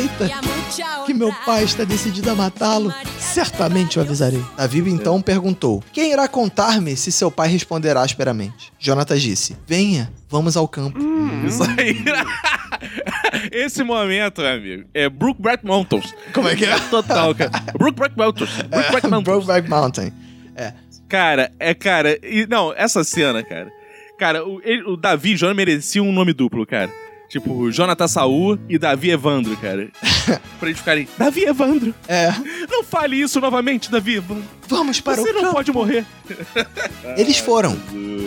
que 1.07 1.15
meu 1.15 1.33
pai 1.47 1.65
está 1.65 1.85
decidido 1.85 2.31
a 2.31 2.35
matá-lo, 2.35 2.93
certamente 3.19 3.99
o 3.99 4.03
avisarei. 4.03 4.45
Davi 4.57 4.81
então 4.91 5.19
é. 5.19 5.23
perguntou: 5.23 5.83
Quem 5.93 6.13
irá 6.13 6.29
contar-me 6.29 6.97
se 6.97 7.11
seu 7.11 7.31
pai 7.31 7.49
responderá 7.49 8.03
asperamente? 8.03 8.73
Jonatas 8.79 9.23
disse: 9.23 9.57
Venha, 9.67 10.13
vamos 10.29 10.57
ao 10.57 10.69
campo. 10.69 10.99
Hum, 10.99 11.47
isso 11.47 11.63
aí. 11.63 12.05
Esse 13.53 13.83
momento, 13.83 14.41
meu 14.41 14.53
amigo, 14.53 14.89
é 14.95 15.09
Brookback 15.09 15.65
Mountains. 15.65 16.15
Como 16.33 16.49
é 16.49 16.57
que 16.57 16.65
é? 16.65 16.79
Total, 16.91 17.35
cara. 17.35 17.51
Brookback 17.79 18.17
Mountains. 18.17 18.51
Brookback 18.69 19.07
Mountains. 19.09 19.25
Brookback 19.25 19.69
Mountain. 19.69 20.13
É. 20.57 20.73
Cara, 21.09 21.53
é, 21.59 21.75
cara. 21.75 22.19
E, 22.23 22.47
não, 22.47 22.73
essa 22.75 23.03
cena, 23.05 23.43
cara. 23.43 23.71
Cara, 24.21 24.47
o, 24.47 24.61
ele, 24.63 24.83
o 24.83 24.99
Davi 24.99 25.35
Jonas 25.35 25.57
mereciam 25.57 26.07
um 26.07 26.13
nome 26.13 26.35
duplo, 26.35 26.67
cara. 26.67 26.93
Tipo, 27.27 27.71
Jonathan 27.71 28.07
Saul 28.07 28.59
e 28.69 28.77
Davi 28.77 29.11
Evandro, 29.11 29.57
cara. 29.57 29.89
pra 30.61 30.69
eles 30.69 30.79
ficarem, 30.79 31.09
Davi 31.17 31.45
Evandro. 31.45 31.95
É. 32.07 32.29
Não 32.69 32.85
fale 32.85 33.19
isso 33.19 33.41
novamente, 33.41 33.91
Davi 33.91 34.17
Evandro. 34.17 34.60
Vamos 34.71 35.01
para 35.01 35.17
Você 35.17 35.31
o 35.31 35.33
Você 35.35 35.43
não 35.43 35.53
pode 35.53 35.73
morrer. 35.73 36.07
Eles 37.17 37.39
foram. 37.39 37.77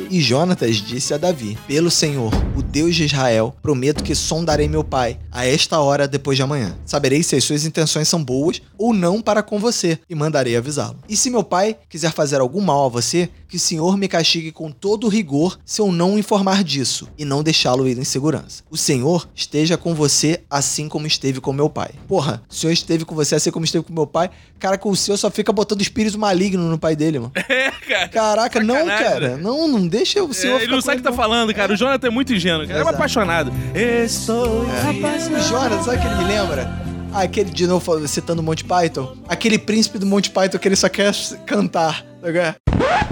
E 0.10 0.20
Jonatas 0.20 0.76
disse 0.76 1.14
a 1.14 1.18
Davi: 1.18 1.58
Pelo 1.66 1.90
Senhor, 1.90 2.34
o 2.56 2.62
Deus 2.62 2.96
de 2.96 3.06
Israel, 3.06 3.56
prometo 3.62 4.04
que 4.04 4.14
sondarei 4.14 4.68
meu 4.68 4.84
pai 4.84 5.18
a 5.32 5.46
esta 5.46 5.80
hora 5.80 6.06
depois 6.08 6.36
de 6.36 6.44
amanhã. 6.44 6.78
Saberei 6.86 7.24
se 7.24 7.36
as 7.36 7.46
suas 7.46 7.66
intenções 7.66 8.10
são 8.10 8.22
boas 8.22 8.62
ou 8.78 8.94
não 8.94 9.22
para 9.22 9.42
com 9.42 9.58
você 9.58 9.98
e 10.10 10.14
mandarei 10.14 10.58
avisá-lo. 10.58 11.00
E 11.08 11.16
se 11.16 11.30
meu 11.30 11.44
pai 11.44 11.78
quiser 11.90 12.12
fazer 12.12 12.42
algum 12.42 12.60
mal 12.60 12.86
a 12.86 12.90
você, 12.90 13.30
que 13.48 13.56
o 13.56 13.60
Senhor 13.60 13.98
me 13.98 14.08
castigue 14.08 14.52
com 14.52 14.70
todo 14.70 15.08
rigor 15.08 15.58
se 15.64 15.80
eu 15.80 15.92
não 15.92 16.20
informar 16.20 16.64
disso 16.64 17.08
e 17.18 17.24
não 17.24 17.42
deixá-lo 17.42 17.88
ir 17.88 17.98
em 17.98 18.04
segurança. 18.04 18.64
O 18.70 18.76
Senhor 18.76 19.28
esteja 19.34 19.78
com 19.78 19.96
você 19.96 20.42
assim 20.50 20.90
como 20.90 21.08
esteve 21.08 21.40
com 21.40 21.54
meu 21.54 21.70
pai. 21.70 21.92
Porra, 22.08 22.44
o 22.50 22.54
Senhor 22.54 22.74
esteve 22.74 23.06
com 23.06 23.16
você 23.16 23.36
assim 23.36 23.52
como 23.52 23.64
esteve 23.64 23.86
com 23.86 23.94
meu 23.94 24.08
pai. 24.08 24.30
Cara, 24.60 24.78
com 24.78 24.90
o 24.90 24.96
Senhor 24.96 25.18
só 25.18 25.30
fica 25.32 25.54
botando 25.54 25.82
espírito 25.82 26.18
maligno 26.18 26.33
no 26.58 26.78
pai 26.78 26.96
dele, 26.96 27.20
mano. 27.20 27.32
É, 27.50 27.72
cara. 27.72 28.08
Caraca, 28.08 28.64
não, 28.64 28.86
cara. 28.88 29.36
Né? 29.36 29.38
Não, 29.42 29.68
não 29.68 29.88
deixa 29.88 30.24
o 30.24 30.34
Senhor 30.34 30.60
é, 30.60 30.64
Ele 30.64 30.72
não 30.72 30.82
sabe 30.82 30.98
o 30.98 31.04
que 31.04 31.08
tá 31.08 31.14
falando, 31.14 31.54
cara. 31.54 31.72
É. 31.72 31.76
O 31.76 31.78
Jonathan 31.78 32.08
é 32.08 32.10
muito 32.10 32.34
ingênuo, 32.34 32.66
cara. 32.68 32.80
Ele 32.80 32.88
é 32.88 32.92
apaixonado. 32.92 33.52
Estou 33.76 34.66
é. 34.66 34.98
apaixonado. 34.98 35.42
O 35.42 35.48
Jonathan, 35.48 35.84
sabe 35.84 35.98
o 35.98 36.02
que 36.02 36.08
ele 36.08 36.16
me 36.16 36.24
lembra? 36.24 36.84
Ah, 37.14 37.24
aquele, 37.24 37.52
de 37.52 37.68
novo, 37.68 38.08
citando 38.08 38.42
o 38.42 38.44
Monty 38.44 38.64
Python. 38.64 39.16
Aquele 39.28 39.60
príncipe 39.60 40.00
do 40.00 40.06
Monty 40.06 40.32
Python 40.32 40.58
que 40.58 40.68
ele 40.68 40.76
só 40.76 40.90
quer 40.90 41.14
cantar. 41.46 42.02
Tá 42.02 42.56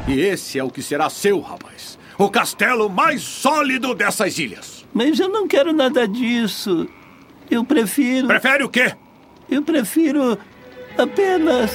e 0.08 0.20
esse 0.20 0.58
é 0.58 0.64
o 0.64 0.72
que 0.72 0.82
será 0.82 1.10
seu, 1.10 1.40
rapaz. 1.40 2.00
O 2.18 2.30
castelo 2.30 2.90
mais 2.90 3.22
sólido 3.22 3.94
dessas 3.94 4.40
ilhas. 4.40 4.86
Mas 4.94 5.20
eu 5.20 5.30
não 5.30 5.48
quero 5.48 5.72
nada 5.72 6.08
disso. 6.08 6.88
Eu 7.50 7.64
prefiro. 7.64 8.28
Prefere 8.28 8.64
o 8.64 8.70
quê? 8.70 8.94
Eu 9.50 9.62
prefiro 9.62 10.38
apenas. 10.98 11.72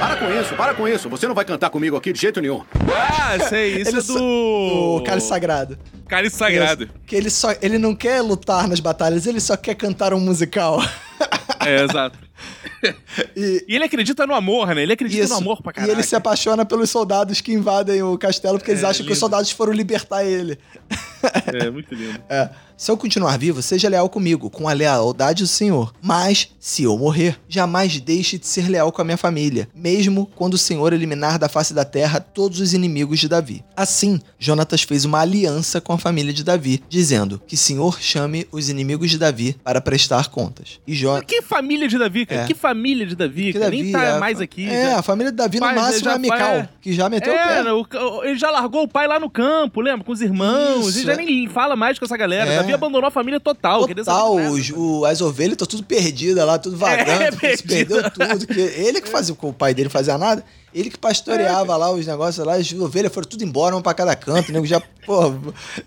Para 0.00 0.16
com 0.16 0.40
isso, 0.40 0.54
para 0.54 0.74
com 0.74 0.88
isso. 0.88 1.08
Você 1.10 1.28
não 1.28 1.34
vai 1.34 1.44
cantar 1.44 1.68
comigo 1.68 1.96
aqui 1.96 2.12
de 2.12 2.20
jeito 2.20 2.40
nenhum. 2.40 2.62
Ah, 2.90 3.38
sei, 3.48 3.80
isso 3.80 3.90
ele 3.90 3.98
é 3.98 4.02
do. 4.02 4.96
O 4.96 5.04
Cálice 5.04 5.28
Sagrado. 5.28 5.78
Cálice 6.08 6.36
Sagrado. 6.36 6.84
Isso. 6.84 6.92
Que 7.06 7.16
ele 7.16 7.28
só. 7.28 7.54
Ele 7.60 7.78
não 7.78 7.94
quer 7.94 8.22
lutar 8.22 8.66
nas 8.66 8.80
batalhas, 8.80 9.26
ele 9.26 9.40
só 9.40 9.56
quer 9.56 9.74
cantar 9.74 10.14
um 10.14 10.20
musical. 10.20 10.80
É, 11.62 11.84
exato. 11.84 12.18
E, 13.36 13.66
e, 13.68 13.74
ele 13.74 13.84
acredita 13.84 14.26
no 14.26 14.34
amor, 14.34 14.74
né? 14.74 14.82
Ele 14.82 14.94
acredita 14.94 15.24
isso. 15.24 15.34
no 15.34 15.40
amor 15.40 15.62
pra 15.62 15.74
caralho. 15.74 15.92
E 15.92 15.94
ele 15.94 16.02
se 16.02 16.16
apaixona 16.16 16.64
pelos 16.64 16.88
soldados 16.88 17.42
que 17.42 17.52
invadem 17.52 18.02
o 18.02 18.16
castelo 18.16 18.56
porque 18.56 18.70
é, 18.70 18.74
eles 18.74 18.82
acham 18.82 19.00
lindo. 19.00 19.08
que 19.08 19.12
os 19.12 19.18
soldados 19.18 19.50
foram 19.50 19.70
libertar 19.74 20.24
ele. 20.24 20.58
É, 21.52 21.68
muito 21.70 21.94
lindo. 21.94 22.20
É. 22.28 22.48
Se 22.80 22.90
eu 22.90 22.96
continuar 22.96 23.38
vivo, 23.38 23.60
seja 23.60 23.90
leal 23.90 24.08
comigo, 24.08 24.48
com 24.48 24.66
a 24.66 24.72
lealdade 24.72 25.42
do 25.42 25.46
Senhor. 25.46 25.92
Mas, 26.00 26.48
se 26.58 26.84
eu 26.84 26.96
morrer, 26.96 27.38
jamais 27.46 28.00
deixe 28.00 28.38
de 28.38 28.46
ser 28.46 28.70
leal 28.70 28.90
com 28.90 29.02
a 29.02 29.04
minha 29.04 29.18
família, 29.18 29.68
mesmo 29.74 30.24
quando 30.34 30.54
o 30.54 30.58
Senhor 30.58 30.90
eliminar 30.94 31.38
da 31.38 31.46
face 31.46 31.74
da 31.74 31.84
terra 31.84 32.20
todos 32.20 32.58
os 32.58 32.72
inimigos 32.72 33.20
de 33.20 33.28
Davi. 33.28 33.62
Assim, 33.76 34.18
Jonatas 34.38 34.82
fez 34.82 35.04
uma 35.04 35.20
aliança 35.20 35.78
com 35.78 35.92
a 35.92 35.98
família 35.98 36.32
de 36.32 36.42
Davi, 36.42 36.82
dizendo 36.88 37.38
que 37.46 37.54
o 37.54 37.58
Senhor 37.58 38.00
chame 38.00 38.48
os 38.50 38.70
inimigos 38.70 39.10
de 39.10 39.18
Davi 39.18 39.54
para 39.62 39.82
prestar 39.82 40.28
contas. 40.28 40.80
E 40.86 40.94
jo... 40.94 41.20
Que 41.26 41.42
família 41.42 41.86
de 41.86 41.98
Davi, 41.98 42.24
cara? 42.24 42.44
É. 42.44 42.46
Que 42.46 42.54
família 42.54 43.04
de 43.04 43.14
Davi, 43.14 43.52
cara? 43.52 43.66
Davi, 43.66 43.82
Nem 43.82 43.92
tá 43.92 44.04
é, 44.04 44.18
mais 44.18 44.40
aqui. 44.40 44.66
É, 44.66 44.86
já... 44.86 44.98
a 45.00 45.02
família 45.02 45.30
de 45.30 45.36
Davi 45.36 45.60
no 45.60 45.66
pai, 45.66 45.74
máximo 45.74 46.10
é 46.12 46.18
Mical, 46.18 46.54
é... 46.54 46.68
que 46.80 46.94
já 46.94 47.10
meteu 47.10 47.34
é, 47.34 47.72
o 47.74 47.84
pé. 47.84 47.98
O, 47.98 48.24
ele 48.24 48.38
já 48.38 48.50
largou 48.50 48.84
o 48.84 48.88
pai 48.88 49.06
lá 49.06 49.20
no 49.20 49.28
campo, 49.28 49.82
lembra? 49.82 50.02
Com 50.02 50.12
os 50.12 50.22
irmãos. 50.22 50.96
Isso, 50.96 51.09
já 51.10 51.16
nem 51.16 51.48
fala 51.48 51.76
mais 51.76 51.98
com 51.98 52.04
essa 52.04 52.16
galera. 52.16 52.50
É. 52.50 52.56
Davi 52.56 52.72
abandonou 52.72 53.06
a 53.06 53.10
família 53.10 53.40
total. 53.40 53.86
Total, 53.86 54.34
os, 54.34 54.70
o, 54.70 55.04
as 55.04 55.20
ovelhas 55.20 55.52
estão 55.52 55.66
tudo 55.66 55.84
perdidas 55.84 56.46
lá, 56.46 56.58
tudo 56.58 56.76
vagando. 56.76 57.38
É, 57.42 57.56
se 57.56 57.62
perdeu 57.62 58.02
tudo. 58.10 58.46
Que 58.46 58.60
ele 58.60 59.00
que 59.00 59.08
fazia, 59.08 59.34
o 59.40 59.52
pai 59.52 59.74
dele 59.74 59.88
fazia 59.88 60.16
nada. 60.16 60.44
Ele 60.72 60.88
que 60.88 60.98
pastoreava 60.98 61.72
é. 61.72 61.76
lá 61.76 61.90
os 61.90 62.06
negócios 62.06 62.46
lá, 62.46 62.54
as 62.54 62.72
ovelhas 62.72 63.12
foram 63.12 63.28
tudo 63.28 63.42
embora, 63.42 63.74
uma 63.74 63.82
pra 63.82 63.92
cada 63.92 64.14
canto, 64.14 64.52
né? 64.52 64.64
Já, 64.64 64.80
pô, 65.04 65.34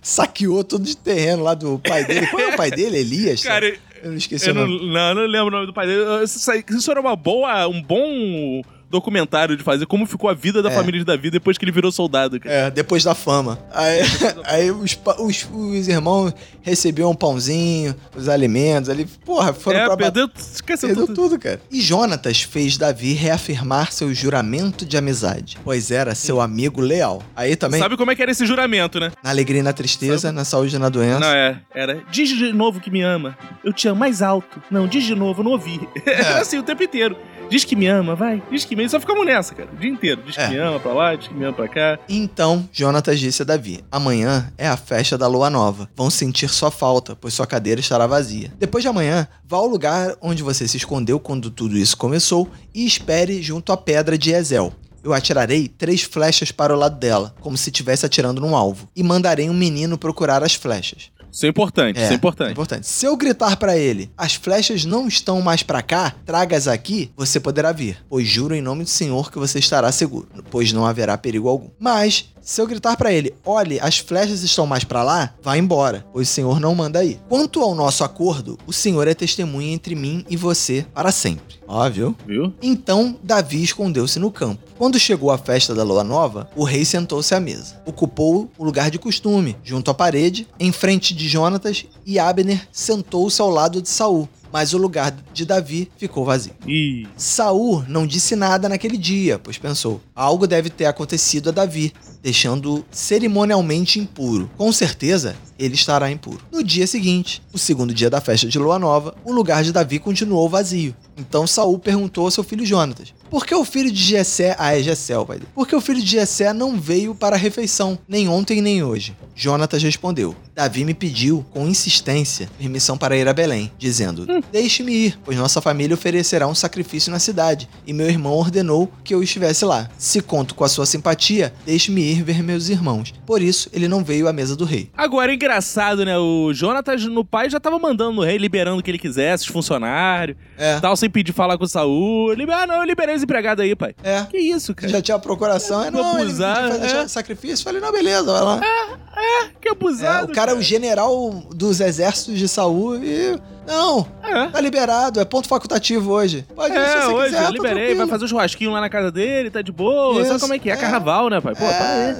saqueou 0.01 0.63
tudo 0.63 0.84
de 0.84 0.97
terreno 0.97 1.43
lá 1.43 1.53
do 1.53 1.80
pai 1.80 2.03
dele. 2.03 2.28
Qual 2.28 2.41
é 2.41 2.53
o 2.53 2.57
pai 2.57 2.69
dele? 2.69 2.97
Elias? 2.97 3.43
Cara, 3.43 3.65
eu 4.03 4.11
não 4.11 4.17
esqueci 4.17 4.49
eu 4.49 4.53
o. 4.53 4.57
Não, 4.57 4.67
não, 4.67 5.15
não 5.15 5.26
lembro 5.26 5.47
o 5.47 5.51
nome 5.51 5.67
do 5.67 5.74
pai 5.74 5.88
dele. 5.88 6.24
Isso, 6.24 6.51
isso 6.69 6.91
era 6.91 6.99
uma 6.99 7.15
boa, 7.15 7.65
um 7.67 7.82
bom 7.82 8.61
documentário 8.93 9.57
de 9.57 9.63
fazer 9.63 9.87
como 9.87 10.05
ficou 10.05 10.29
a 10.29 10.33
vida 10.33 10.61
da 10.61 10.71
é. 10.71 10.73
família 10.73 10.99
de 10.99 11.05
Davi 11.05 11.31
depois 11.31 11.57
que 11.57 11.65
ele 11.65 11.71
virou 11.71 11.91
soldado. 11.91 12.39
Cara. 12.39 12.53
É, 12.53 12.71
depois 12.71 13.03
da 13.03 13.15
fama. 13.15 13.59
Aí, 13.73 13.99
aí 14.45 14.71
os, 14.71 14.97
os, 15.19 15.47
os, 15.51 15.87
irmãos 15.87 16.33
recebiam 16.61 17.09
um 17.09 17.15
pãozinho, 17.15 17.95
os 18.15 18.29
alimentos 18.29 18.89
ali. 18.89 19.05
Porra, 19.25 19.51
foram 19.51 19.79
é, 19.79 19.85
pra 19.85 19.97
perdeu, 19.97 20.29
esqueceu 20.37 20.89
perdeu 20.89 21.07
tudo. 21.07 21.15
tudo, 21.15 21.39
cara. 21.39 21.59
E 21.71 21.81
Jonatas 21.81 22.41
fez 22.41 22.77
Davi 22.77 23.13
reafirmar 23.13 23.91
seu 23.91 24.13
juramento 24.13 24.85
de 24.85 24.95
amizade, 24.95 25.57
pois 25.63 25.89
era 25.89 26.13
seu 26.13 26.39
amigo 26.39 26.79
leal. 26.79 27.23
Aí 27.35 27.55
também. 27.55 27.79
Sabe 27.79 27.97
como 27.97 28.11
é 28.11 28.15
que 28.15 28.21
era 28.21 28.31
esse 28.31 28.45
juramento, 28.45 28.99
né? 28.99 29.11
Na 29.23 29.31
alegria 29.31 29.59
e 29.59 29.63
na 29.63 29.73
tristeza, 29.73 30.19
Sabe? 30.19 30.35
na 30.35 30.45
saúde 30.45 30.75
e 30.75 30.79
na 30.79 30.89
doença. 30.89 31.19
Não, 31.19 31.33
é. 31.33 31.59
Era. 31.73 32.03
Diz 32.11 32.29
de 32.29 32.53
novo 32.53 32.79
que 32.79 32.91
me 32.91 33.01
ama. 33.01 33.35
Eu 33.63 33.73
te 33.73 33.87
amo 33.87 33.99
mais 33.99 34.21
alto. 34.21 34.61
Não, 34.69 34.87
diz 34.87 35.03
de 35.03 35.15
novo, 35.15 35.41
eu 35.41 35.45
não 35.45 35.51
ouvi. 35.51 35.81
É. 36.05 36.19
Era 36.19 36.41
assim 36.41 36.59
o 36.59 36.63
tempo 36.63 36.83
inteiro. 36.83 37.17
Diz 37.49 37.63
que 37.63 37.75
me 37.75 37.87
ama, 37.87 38.15
vai. 38.15 38.41
Diz 38.51 38.65
que 38.65 38.75
me 38.75 38.82
ama. 38.84 38.89
Só 38.89 38.99
ficamos 38.99 39.25
nessa, 39.25 39.55
cara. 39.55 39.69
O 39.71 39.77
dia 39.77 39.89
inteiro. 39.89 40.21
Diz 40.25 40.38
é. 40.38 40.47
que 40.47 40.53
me 40.53 40.59
ama 40.59 40.79
pra 40.79 40.93
lá, 40.93 41.15
diz 41.15 41.27
que 41.27 41.34
me 41.34 41.45
ama 41.45 41.53
pra 41.53 41.67
cá. 41.67 41.99
Então, 42.07 42.67
Jonatas 42.71 43.19
disse 43.19 43.41
a 43.41 43.45
Davi: 43.45 43.84
Amanhã 43.91 44.51
é 44.57 44.67
a 44.67 44.77
festa 44.77 45.17
da 45.17 45.27
lua 45.27 45.49
nova. 45.49 45.89
Vão 45.95 46.09
sentir 46.09 46.49
sua 46.49 46.71
falta, 46.71 47.15
pois 47.15 47.34
sua 47.34 47.47
cadeira 47.47 47.79
estará 47.79 48.07
vazia. 48.07 48.51
Depois 48.57 48.84
de 48.84 48.88
amanhã, 48.88 49.27
vá 49.45 49.57
ao 49.57 49.67
lugar 49.67 50.15
onde 50.21 50.43
você 50.43 50.67
se 50.67 50.77
escondeu 50.77 51.19
quando 51.19 51.49
tudo 51.49 51.77
isso 51.77 51.97
começou 51.97 52.49
e 52.73 52.86
espere 52.86 53.41
junto 53.41 53.71
à 53.71 53.77
pedra 53.77 54.17
de 54.17 54.31
Ezel. 54.31 54.73
Eu 55.03 55.11
atirarei 55.11 55.67
três 55.67 56.01
flechas 56.01 56.49
para 56.49 56.73
o 56.73 56.79
lado 56.79 56.97
dela, 56.97 57.36
como 57.41 57.57
se 57.57 57.69
estivesse 57.69 58.05
atirando 58.05 58.39
num 58.39 58.55
alvo, 58.55 58.88
e 58.95 59.03
mandarei 59.03 59.49
um 59.49 59.53
menino 59.53 59.97
procurar 59.97 60.41
as 60.41 60.53
flechas. 60.53 61.11
Isso 61.34 61.47
é 61.47 61.49
importante, 61.49 61.99
é, 61.99 62.03
isso 62.03 62.11
é 62.11 62.15
importante. 62.15 62.49
É 62.49 62.51
importante. 62.51 62.88
Se 62.88 63.07
eu 63.07 63.17
gritar 63.17 63.57
para 63.57 63.75
ele, 63.75 64.11
as 64.15 64.36
flechas 64.36 64.86
não 64.86 65.07
estão 65.07 65.41
mais 65.41 65.63
para 65.63 65.81
cá, 65.81 66.13
tragas 66.23 66.67
aqui, 66.67 67.11
você 67.17 67.39
poderá 67.39 67.71
vir, 67.71 67.97
pois 68.07 68.27
juro 68.27 68.53
em 68.53 68.61
nome 68.61 68.84
do 68.84 68.89
Senhor 68.89 69.31
que 69.31 69.39
você 69.39 69.57
estará 69.57 69.91
seguro, 69.91 70.27
pois 70.51 70.71
não 70.71 70.86
haverá 70.86 71.17
perigo 71.17 71.49
algum. 71.49 71.69
Mas 71.79 72.29
se 72.39 72.61
eu 72.61 72.67
gritar 72.67 72.97
para 72.97 73.11
ele, 73.11 73.34
olhe, 73.43 73.79
as 73.79 73.97
flechas 73.97 74.43
estão 74.43 74.67
mais 74.67 74.84
para 74.84 75.01
lá, 75.01 75.34
vá 75.41 75.57
embora, 75.57 76.05
pois 76.13 76.29
o 76.29 76.31
Senhor 76.31 76.59
não 76.59 76.75
manda 76.75 77.03
ir. 77.03 77.19
Quanto 77.27 77.61
ao 77.61 77.73
nosso 77.73 78.03
acordo, 78.03 78.59
o 78.67 78.73
Senhor 78.73 79.07
é 79.07 79.13
testemunha 79.13 79.73
entre 79.73 79.95
mim 79.95 80.23
e 80.29 80.38
você 80.38 80.86
para 80.93 81.11
sempre. 81.11 81.62
Ó, 81.68 81.89
viu? 81.89 82.16
Viu? 82.26 82.53
Então 82.61 83.18
Davi 83.24 83.64
escondeu-se 83.64 84.20
no 84.20 84.32
campo. 84.32 84.61
Quando 84.78 84.99
chegou 84.99 85.32
a 85.32 85.38
festa 85.38 85.74
da 85.74 85.84
lua 85.84 86.03
nova, 86.03 86.49
o 86.55 86.64
rei 86.64 86.86
sentou-se 86.86 87.34
à 87.34 87.39
mesa. 87.39 87.82
Ocupou 87.86 88.49
o 88.57 88.64
lugar 88.64 88.91
de 88.91 88.99
costume, 88.99 89.55
junto 89.64 89.89
à 89.89 89.93
parede, 89.93 90.47
em 90.59 90.72
frente 90.72 91.14
de 91.14 91.28
Jonatas, 91.28 91.86
e 92.05 92.20
Abner 92.20 92.68
sentou-se 92.72 93.41
ao 93.41 93.49
lado 93.49 93.82
de 93.82 93.89
Saul 93.89 94.28
mas 94.54 94.72
o 94.72 94.78
lugar 94.78 95.12
de 95.34 95.45
Davi 95.45 95.89
ficou 95.97 96.24
vazio. 96.24 96.54
E... 96.68 97.08
Saul 97.18 97.84
não 97.88 98.06
disse 98.06 98.36
nada 98.36 98.70
naquele 98.70 98.97
dia, 98.97 99.39
pois 99.39 99.58
pensou: 99.58 99.99
algo 100.16 100.45
deve 100.45 100.70
ter 100.70 100.86
acontecido 100.86 101.49
a 101.49 101.51
Davi, 101.51 101.91
deixando 102.22 102.86
cerimonialmente 102.91 103.99
impuro. 103.99 104.47
Com 104.56 104.72
certeza, 104.72 105.36
ele 105.58 105.74
estará 105.74 106.12
impuro. 106.12 106.45
No 106.51 106.64
dia 106.64 106.86
seguinte, 106.86 107.41
o 107.51 107.58
segundo 107.58 107.95
dia 107.95 108.12
da 108.12 108.22
festa 108.22 108.47
de 108.47 108.60
lua 108.60 108.78
nova, 108.78 109.16
o 109.26 109.32
lugar 109.32 109.64
de 109.64 109.72
Davi 109.72 109.97
continuou 109.97 110.47
vazio. 110.47 110.95
Então 111.18 111.47
Saul 111.47 111.80
perguntou 111.80 112.26
ao 112.26 112.32
seu 112.32 112.43
filho 112.43 112.64
Jonatas: 112.64 113.12
Porque 113.34 113.55
o 113.55 113.65
filho 113.65 113.91
de 113.91 113.99
Jessé... 113.99 114.55
Ah, 114.59 114.77
é 114.77 114.84
Jessé 114.84 115.17
o 115.17 115.25
pai 115.25 115.39
dele. 115.39 115.49
Porque 115.55 115.75
o 115.75 115.81
filho 115.81 115.99
de 115.99 116.07
Jessé 116.07 116.53
não 116.53 116.79
veio 116.79 117.15
para 117.15 117.36
a 117.36 117.39
refeição, 117.39 117.97
nem 118.07 118.29
ontem 118.29 118.61
nem 118.61 118.84
hoje. 118.84 119.15
Jonatas 119.36 119.81
respondeu. 119.81 120.36
Davi 120.55 120.86
me 120.86 120.93
pediu, 120.93 121.43
com 121.49 121.67
insistência, 121.67 122.47
permissão 122.59 122.95
para 122.95 123.17
ir 123.17 123.27
a 123.27 123.34
Belém, 123.34 123.71
dizendo: 123.77 124.27
hum. 124.29 124.41
Deixe-me 124.51 124.93
ir, 124.93 125.19
pois 125.25 125.36
nossa 125.36 125.59
família 125.59 125.95
oferecerá 125.95 126.47
um 126.47 126.53
sacrifício 126.53 127.11
na 127.11 127.17
cidade, 127.17 127.67
e 127.88 127.93
meu 127.93 128.07
irmão 128.07 128.34
ordenou 128.34 128.91
que 129.03 129.15
eu 129.15 129.23
estivesse 129.23 129.65
lá. 129.65 129.89
Se 129.97 130.21
conto 130.21 130.53
com 130.53 130.63
a 130.63 130.69
sua 130.69 130.86
simpatia, 130.86 131.51
deixe-me 131.65 132.01
ir 132.01 132.21
ver 132.21 132.43
meus 132.43 132.69
irmãos. 132.69 133.13
Por 133.25 133.41
isso, 133.41 133.67
ele 133.73 133.88
não 133.88 134.03
veio 134.03 134.27
à 134.27 134.34
mesa 134.34 134.55
do 134.55 134.65
rei. 134.65 134.91
Agora, 134.95 135.31
é 135.31 135.36
engraçado, 135.36 136.05
né? 136.05 136.17
O 136.19 136.53
Jonatas, 136.53 137.03
no 137.05 137.25
pai, 137.25 137.49
já 137.49 137.59
tava 137.59 137.79
mandando 137.79 138.11
no 138.11 138.23
rei, 138.23 138.38
liberando 138.38 138.79
o 138.79 138.84
que 138.84 138.91
ele 138.91 138.99
quisesse, 138.99 139.45
os 139.45 139.49
funcionários, 139.49 140.38
é. 140.55 140.79
tal, 140.79 140.95
sem 140.95 141.09
pedir 141.09 141.34
falar 141.34 141.57
com 141.57 141.63
o 141.63 141.67
Saul. 141.67 142.34
Ah, 142.51 142.67
não, 142.67 142.75
eu 142.75 142.84
liberei 142.84 143.15
os 143.15 143.22
empregados 143.24 143.63
aí, 143.63 143.76
pai. 143.76 143.95
É. 144.03 144.24
Que 144.26 144.38
isso, 144.38 144.74
cara? 144.76 144.91
Já 144.91 145.01
tinha 145.01 145.15
a 145.15 145.19
procuração, 145.19 145.84
é, 145.84 145.91
não, 145.91 146.17
abusar, 146.17 146.65
ele 146.65 146.80
fazer 146.80 146.97
é. 146.97 147.07
sacrifício. 147.07 147.63
Falei, 147.63 147.82
não, 147.82 147.91
beleza, 147.91 148.32
vai 148.32 148.41
lá. 148.41 148.61
É, 148.63 149.45
é, 149.45 149.49
que 149.61 149.69
abusado. 149.69 150.28
É, 150.28 150.32
o 150.32 150.36
cara 150.36 150.51
é 150.51 150.55
o 150.55 150.61
general 150.61 151.30
dos 151.53 151.80
exércitos 151.80 152.38
de 152.38 152.47
Saul 152.47 152.97
e 153.03 153.39
não, 153.67 154.05
é. 154.21 154.47
tá 154.47 154.59
liberado, 154.59 155.19
é 155.19 155.26
ponto 155.26 155.47
facultativo 155.47 156.11
hoje. 156.11 156.45
Pode 156.53 156.74
ir 156.74 156.78
é, 156.78 156.86
se 156.86 157.05
você 157.05 157.13
hoje, 157.13 157.30
quiser, 157.30 157.45
eu 157.45 157.51
liberei, 157.51 157.95
vai 157.95 158.07
fazer 158.07 158.26
um 158.26 158.28
churrasquinho 158.28 158.71
lá 158.71 158.82
na 158.82 158.89
casa 158.89 159.09
dele, 159.09 159.49
tá 159.49 159.61
de 159.61 159.71
boa. 159.71 160.19
Isso, 160.19 160.28
Sabe 160.28 160.41
como 160.41 160.53
é 160.53 160.59
que 160.59 160.69
é? 160.69 160.74
é. 160.74 160.76
Carnaval, 160.76 161.30
né, 161.30 161.39
pai? 161.39 161.55
Pô, 161.55 161.63
é, 161.63 162.15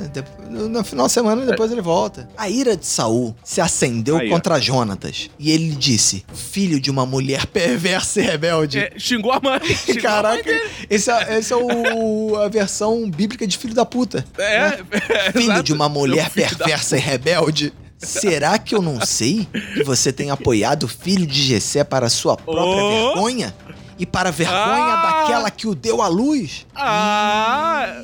No 0.50 0.84
final 0.84 1.08
de 1.08 1.12
semana, 1.12 1.46
depois 1.46 1.72
ele 1.72 1.82
volta. 1.82 2.30
A 2.38 2.50
ira 2.50 2.78
de 2.78 2.86
Saul 2.86 3.36
se 3.44 3.60
acendeu 3.60 4.18
aí, 4.18 4.30
contra 4.30 4.56
ó. 4.56 4.60
Jonatas. 4.60 5.30
E 5.38 5.52
ele 5.52 5.72
disse, 5.72 6.26
filho 6.34 6.80
de 6.80 6.90
uma 6.90 7.06
mulher 7.06 7.46
perversa 7.46 8.22
e 8.22 8.24
rebelde. 8.24 8.80
É, 8.80 8.94
xingou 8.98 9.32
a 9.32 9.40
mãe. 9.42 9.60
Xingou 9.76 10.02
Caraca, 10.02 10.50
a 10.50 10.54
mãe 10.54 10.62
esse 10.94 11.12
é, 11.12 11.38
esse 11.40 11.54
é 11.54 11.56
o, 11.56 12.38
a 12.42 12.48
versão 12.48 13.10
bíblica 13.10 13.46
de 13.48 13.58
filho 13.58 13.74
da 13.74 13.86
puta. 13.86 14.26
É, 14.38 14.60
né? 14.60 14.80
é 15.10 15.32
Filho 15.32 15.64
de 15.64 15.74
uma 15.74 15.90
mulher 15.90 16.30
perversa 16.30 16.98
e 16.98 17.00
rebelde. 17.00 17.74
Será 17.98 18.60
que 18.60 18.76
eu 18.76 18.82
não 18.82 19.00
sei 19.06 19.48
que 19.74 19.84
você 19.84 20.12
tem 20.12 20.30
apoiado 20.30 20.84
o 20.84 20.88
filho 20.88 21.26
de 21.26 21.42
Gessé 21.42 21.84
para 21.84 22.10
sua 22.10 22.36
própria 22.36 22.84
oh. 22.84 23.14
vergonha? 23.14 23.56
E 23.98 24.06
para 24.06 24.30
a 24.30 24.32
vergonha 24.32 24.94
ah. 24.94 25.22
daquela 25.22 25.50
que 25.50 25.68
o 25.68 25.74
deu 25.74 26.02
à 26.02 26.08
luz? 26.08 26.66
Ah! 26.76 28.02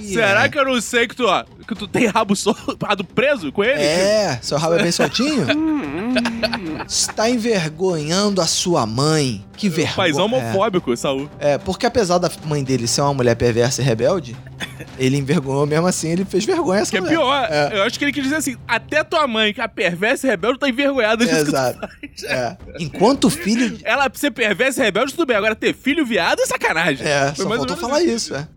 E... 0.00 0.14
Será 0.14 0.48
que 0.48 0.58
eu 0.58 0.64
não 0.64 0.80
sei 0.80 1.06
que 1.06 1.14
tu, 1.14 1.26
ó, 1.26 1.44
que 1.66 1.74
tu 1.74 1.86
tem 1.86 2.06
rabo, 2.06 2.34
solto, 2.36 2.76
rabo 2.84 3.04
preso 3.04 3.50
com 3.52 3.62
ele? 3.64 3.80
É, 3.80 4.38
seu 4.42 4.58
rabo 4.58 4.74
é 4.74 4.82
bem 4.82 4.92
soltinho? 4.92 5.46
Está 6.86 7.28
envergonhando 7.30 8.40
a 8.40 8.46
sua 8.46 8.86
mãe. 8.86 9.44
Que 9.56 9.68
vergonha. 9.68 9.96
Paizão 9.96 10.24
homofóbico, 10.24 10.92
é. 10.92 10.96
Saul. 10.96 11.30
É, 11.38 11.56
porque 11.58 11.86
apesar 11.86 12.18
da 12.18 12.30
mãe 12.44 12.64
dele 12.64 12.88
ser 12.88 13.02
uma 13.02 13.14
mulher 13.14 13.36
perversa 13.36 13.80
e 13.80 13.84
rebelde, 13.84 14.36
ele 14.98 15.16
envergonhou 15.16 15.64
mesmo 15.66 15.86
assim, 15.86 16.08
ele 16.08 16.24
fez 16.24 16.44
vergonha 16.44 16.80
essa 16.80 16.90
Que 16.90 16.96
é 16.96 17.00
mulher. 17.00 17.14
é 17.14 17.18
pior. 17.18 17.48
É. 17.50 17.78
Eu 17.78 17.82
acho 17.84 17.98
que 17.98 18.04
ele 18.04 18.12
quis 18.12 18.24
dizer 18.24 18.36
assim, 18.36 18.56
até 18.66 19.04
tua 19.04 19.28
mãe, 19.28 19.54
que 19.54 19.60
é 19.60 19.68
perversa 19.68 20.26
e 20.26 20.30
rebelde, 20.30 20.58
tá 20.58 20.68
envergonhada 20.68 21.24
disso 21.24 21.36
Exato. 21.36 21.88
É. 22.24 22.56
Enquanto 22.80 23.30
filho... 23.30 23.78
Ela 23.84 24.10
ser 24.12 24.32
perversa 24.32 24.80
e 24.80 24.84
rebelde, 24.84 25.12
tudo 25.14 25.26
bem. 25.26 25.36
Agora 25.36 25.54
ter 25.54 25.72
filho 25.74 26.04
viado 26.04 26.40
é 26.40 26.46
sacanagem. 26.46 27.06
É, 27.06 27.32
Foi 27.34 27.44
só 27.44 27.56
faltou 27.56 27.76
falar 27.76 27.98
assim. 27.98 28.14
isso, 28.14 28.34
é. 28.34 28.48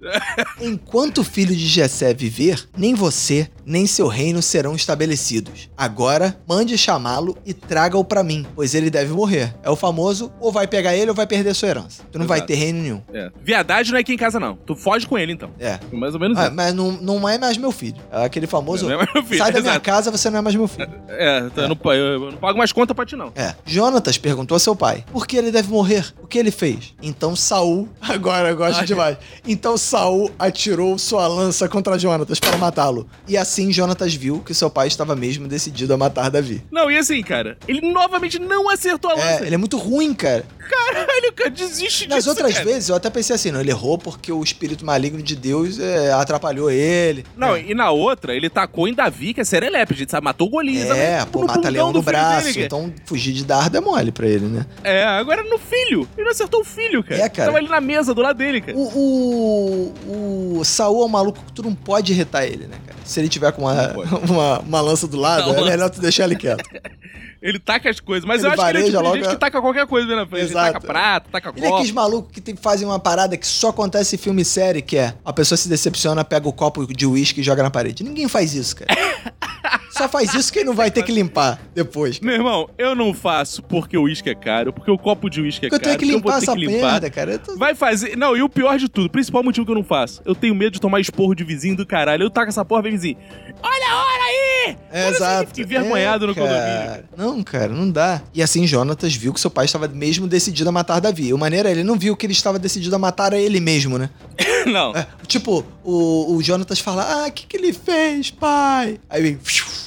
Enquanto 0.61 1.23
filho 1.23 1.55
de 1.55 1.67
Jessé 1.67 2.13
viver, 2.13 2.67
nem 2.75 2.94
você, 2.95 3.49
nem 3.65 3.87
seu 3.87 4.07
reino 4.07 4.41
serão 4.41 4.75
estabelecidos. 4.75 5.69
Agora, 5.77 6.37
mande 6.47 6.77
chamá-lo 6.77 7.37
e 7.45 7.53
traga-o 7.53 8.03
para 8.03 8.23
mim, 8.23 8.45
pois 8.55 8.75
ele 8.75 8.89
deve 8.89 9.13
morrer. 9.13 9.55
É 9.63 9.69
o 9.69 9.75
famoso, 9.75 10.31
ou 10.39 10.51
vai 10.51 10.67
pegar 10.67 10.95
ele 10.95 11.09
ou 11.09 11.15
vai 11.15 11.27
perder 11.27 11.53
sua 11.53 11.69
herança. 11.69 12.03
Tu 12.11 12.17
não 12.17 12.25
Exato. 12.25 12.39
vai 12.39 12.47
ter 12.47 12.55
reino 12.55 12.81
nenhum. 12.81 13.01
É. 13.13 13.31
Viadagem 13.41 13.91
não 13.91 13.97
é 13.97 14.01
aqui 14.01 14.13
em 14.13 14.17
casa, 14.17 14.39
não. 14.39 14.55
Tu 14.55 14.75
foge 14.75 15.07
com 15.07 15.17
ele, 15.17 15.33
então. 15.33 15.49
É. 15.59 15.79
Mais 15.91 16.13
ou 16.13 16.19
menos 16.19 16.37
ah, 16.37 16.49
Mas 16.49 16.73
não, 16.73 16.91
não 16.91 17.27
é 17.27 17.37
mais 17.37 17.57
meu 17.57 17.71
filho. 17.71 17.97
É 18.11 18.25
aquele 18.25 18.47
famoso, 18.47 18.85
não 18.85 18.93
é 18.93 18.97
mais 18.97 19.13
meu 19.13 19.23
filho. 19.23 19.37
sai 19.37 19.51
da 19.51 19.61
minha 19.61 19.79
casa, 19.79 20.11
você 20.11 20.29
não 20.29 20.39
é 20.39 20.41
mais 20.41 20.55
meu 20.55 20.67
filho. 20.67 20.89
É, 21.07 21.49
é. 21.55 21.63
Eu, 21.63 21.69
não, 21.69 21.93
eu 21.93 22.31
não 22.31 22.37
pago 22.37 22.57
mais 22.57 22.71
conta 22.71 22.93
pra 22.93 23.05
ti, 23.05 23.15
não. 23.15 23.31
É. 23.35 23.55
Jonatas 23.65 24.17
perguntou 24.17 24.55
a 24.55 24.59
seu 24.59 24.75
pai, 24.75 25.03
por 25.11 25.27
que 25.27 25.37
ele 25.37 25.51
deve 25.51 25.69
morrer? 25.69 26.13
O 26.21 26.27
que 26.27 26.37
ele 26.37 26.51
fez? 26.51 26.93
Então 27.01 27.35
Saul, 27.35 27.89
agora 28.01 28.49
eu 28.49 28.57
gosto 28.57 28.79
Ai. 28.79 28.85
demais. 28.85 29.17
Então 29.47 29.77
Saul 29.77 30.31
atirou 30.37 30.97
sua 30.97 31.27
lança 31.27 31.67
contra 31.67 31.97
Jonatas 31.97 32.39
para 32.39 32.57
matá-lo. 32.85 33.07
E 33.27 33.37
assim 33.37 33.71
Jonatas 33.71 34.13
viu 34.13 34.39
que 34.39 34.53
seu 34.53 34.69
pai 34.69 34.87
estava 34.87 35.15
mesmo 35.15 35.47
decidido 35.47 35.93
a 35.93 35.97
matar 35.97 36.29
Davi. 36.29 36.63
Não, 36.71 36.89
e 36.89 36.97
assim, 36.97 37.21
cara, 37.21 37.57
ele 37.67 37.81
novamente 37.91 38.39
não 38.39 38.69
acertou 38.69 39.11
a 39.11 39.13
é, 39.13 39.17
lança. 39.17 39.43
É, 39.43 39.47
ele 39.47 39.55
é 39.55 39.57
muito 39.57 39.77
ruim, 39.77 40.13
cara. 40.13 40.45
Caralho, 40.59 41.33
cara, 41.33 41.49
desiste 41.49 42.07
Nas 42.07 42.19
disso, 42.19 42.29
outras 42.29 42.53
cara. 42.53 42.65
vezes 42.65 42.89
eu 42.89 42.95
até 42.95 43.09
pensei 43.09 43.35
assim, 43.35 43.51
não, 43.51 43.61
ele 43.61 43.69
errou 43.69 43.97
porque 43.97 44.31
o 44.31 44.43
espírito 44.43 44.85
maligno 44.85 45.21
de 45.21 45.35
Deus 45.35 45.79
é, 45.79 46.11
atrapalhou 46.11 46.71
ele. 46.71 47.25
Não, 47.37 47.55
é. 47.55 47.61
e 47.61 47.73
na 47.73 47.91
outra, 47.91 48.35
ele 48.35 48.49
tacou 48.49 48.87
em 48.87 48.93
Davi, 48.93 49.33
que 49.33 49.41
é 49.41 49.43
serelepe, 49.43 50.05
sabe? 50.09 50.25
Matou 50.25 50.49
Golias. 50.49 50.89
É, 50.89 51.19
né? 51.19 51.27
pô, 51.31 51.45
mata 51.45 51.69
leão 51.69 51.91
no 51.91 52.01
braço. 52.01 52.45
Dele, 52.45 52.65
então 52.65 52.93
fugir 53.05 53.33
de 53.33 53.45
dardo 53.45 53.77
é 53.77 53.81
mole 53.81 54.11
pra 54.11 54.27
ele, 54.27 54.45
né? 54.45 54.65
É, 54.83 55.03
agora 55.03 55.43
no 55.43 55.57
filho. 55.57 56.07
Ele 56.15 56.25
não 56.25 56.31
acertou 56.31 56.61
o 56.61 56.63
filho, 56.63 57.03
cara. 57.03 57.21
É, 57.21 57.29
cara. 57.29 57.47
Tava 57.47 57.57
ali 57.59 57.69
na 57.69 57.81
mesa 57.81 58.13
do 58.13 58.21
lado 58.21 58.37
dele, 58.37 58.61
cara. 58.61 58.77
O, 58.77 59.93
o, 60.05 60.59
o 60.59 60.65
Saul 60.65 61.03
é 61.03 61.05
um 61.05 61.09
maluco 61.09 61.39
que 61.45 61.53
tu 61.53 61.63
não 61.63 61.75
pode 61.75 62.11
irritar 62.11 62.45
ele, 62.45 62.67
né, 62.67 62.74
cara? 62.85 62.97
Se 63.03 63.19
ele 63.19 63.29
tiver 63.29 63.51
com 63.51 63.63
uma, 63.63 63.93
uma, 64.29 64.59
uma, 64.59 64.81
lança 64.81 65.07
do 65.07 65.17
lado, 65.17 65.53
não, 65.53 65.59
é 65.59 65.69
melhor 65.71 65.89
tu 65.89 66.01
deixar 66.01 66.25
ele 66.25 66.35
quieto. 66.35 66.63
Ele 67.41 67.59
taca 67.59 67.87
as 67.91 67.99
coisas, 67.99 68.25
mas 68.25 68.39
ele 68.39 68.47
eu 68.47 68.53
acho 68.53 68.63
que 68.63 68.69
ele 68.69 68.79
é 68.79 68.85
tipo 68.85 69.01
logo... 69.03 69.15
gente 69.17 69.27
que 69.27 69.35
taca 69.35 69.61
qualquer 69.61 69.85
coisa 69.85 70.15
na 70.15 70.25
frente. 70.25 70.45
Exato. 70.45 70.65
Ele 70.65 70.73
taca 70.73 70.87
prato, 70.87 71.29
taca 71.29 71.49
copo. 71.49 71.59
Ele 71.59 71.67
é 71.67 71.69
aqueles 71.69 71.91
malucos 71.91 72.31
que 72.31 72.41
tem, 72.41 72.55
fazem 72.55 72.87
uma 72.87 72.97
parada 72.97 73.37
que 73.37 73.45
só 73.45 73.69
acontece 73.69 74.15
em 74.15 74.17
filme 74.17 74.41
e 74.41 74.45
série, 74.45 74.81
que 74.81 74.97
é 74.97 75.13
a 75.23 75.31
pessoa 75.31 75.55
se 75.55 75.69
decepciona, 75.69 76.23
pega 76.23 76.49
o 76.49 76.53
copo 76.53 76.91
de 76.91 77.05
uísque 77.05 77.41
e 77.41 77.43
joga 77.43 77.61
na 77.61 77.69
parede. 77.69 78.03
Ninguém 78.03 78.27
faz 78.27 78.55
isso, 78.55 78.77
cara. 78.77 78.91
Só 79.89 80.09
faz 80.09 80.33
isso 80.33 80.51
que 80.51 80.63
não 80.63 80.73
vai 80.73 80.91
ter 80.91 81.03
que 81.03 81.11
limpar 81.11 81.59
depois. 81.73 82.19
Cara. 82.19 82.25
Meu 82.25 82.35
irmão, 82.35 82.69
eu 82.77 82.95
não 82.95 83.13
faço 83.13 83.63
porque 83.63 83.97
o 83.97 84.03
uísque 84.03 84.29
é 84.29 84.35
caro, 84.35 84.73
porque 84.73 84.91
o 84.91 84.97
copo 84.97 85.29
de 85.29 85.41
uísque 85.41 85.67
é 85.67 85.69
caro. 85.69 85.81
Eu 85.81 85.83
tenho 85.83 85.97
que 85.97 86.05
limpar 86.05 86.37
essa 86.37 86.53
que 86.53 86.65
limpar. 86.65 86.91
merda, 86.91 87.09
cara. 87.09 87.39
Tô... 87.39 87.57
Vai 87.57 87.75
fazer. 87.75 88.15
Não, 88.17 88.35
e 88.35 88.41
o 88.41 88.49
pior 88.49 88.77
de 88.77 88.89
tudo, 88.89 89.07
o 89.07 89.09
principal 89.09 89.43
motivo 89.43 89.65
que 89.65 89.71
eu 89.71 89.75
não 89.75 89.83
faço. 89.83 90.21
Eu 90.25 90.35
tenho 90.35 90.53
medo 90.55 90.73
de 90.73 90.81
tomar 90.81 90.99
esporro 90.99 91.35
de 91.35 91.43
vizinho 91.43 91.75
do 91.75 91.85
caralho. 91.85 92.23
Eu 92.23 92.29
taco 92.29 92.49
essa 92.49 92.65
porra, 92.65 92.83
vem 92.83 92.91
vizinho. 92.93 93.17
Olha 93.61 93.91
a 93.91 93.97
hora 93.97 94.23
aí! 94.23 94.77
É, 94.91 95.09
exato. 95.09 95.47
Fiquei 95.47 95.63
envergonhado 95.63 96.25
é, 96.25 96.27
no 96.27 96.35
condomínio. 96.35 97.03
Não, 97.17 97.43
cara, 97.43 97.69
não 97.69 97.89
dá. 97.89 98.21
E 98.33 98.41
assim, 98.41 98.65
Jonatas 98.65 99.15
viu 99.15 99.33
que 99.33 99.39
seu 99.39 99.49
pai 99.49 99.65
estava 99.65 99.87
mesmo 99.87 100.27
decidido 100.27 100.69
a 100.69 100.71
matar 100.71 100.99
Davi. 100.99 101.33
O 101.33 101.37
maneira, 101.37 101.69
ele 101.69 101.83
não 101.83 101.97
viu 101.97 102.15
que 102.15 102.25
ele 102.25 102.33
estava 102.33 102.59
decidido 102.59 102.95
a 102.95 102.99
matar 102.99 103.33
a 103.33 103.37
ele 103.37 103.59
mesmo, 103.59 103.97
né? 103.97 104.09
não. 104.65 104.95
É, 104.95 105.07
tipo, 105.27 105.65
o, 105.83 106.35
o 106.35 106.43
Jonatas 106.43 106.79
fala: 106.79 107.03
Ah, 107.03 107.27
o 107.27 107.31
que, 107.31 107.45
que 107.45 107.57
ele 107.57 107.73
fez, 107.73 108.31
pai? 108.31 108.99
Aí 109.09 109.21
vem 109.21 109.39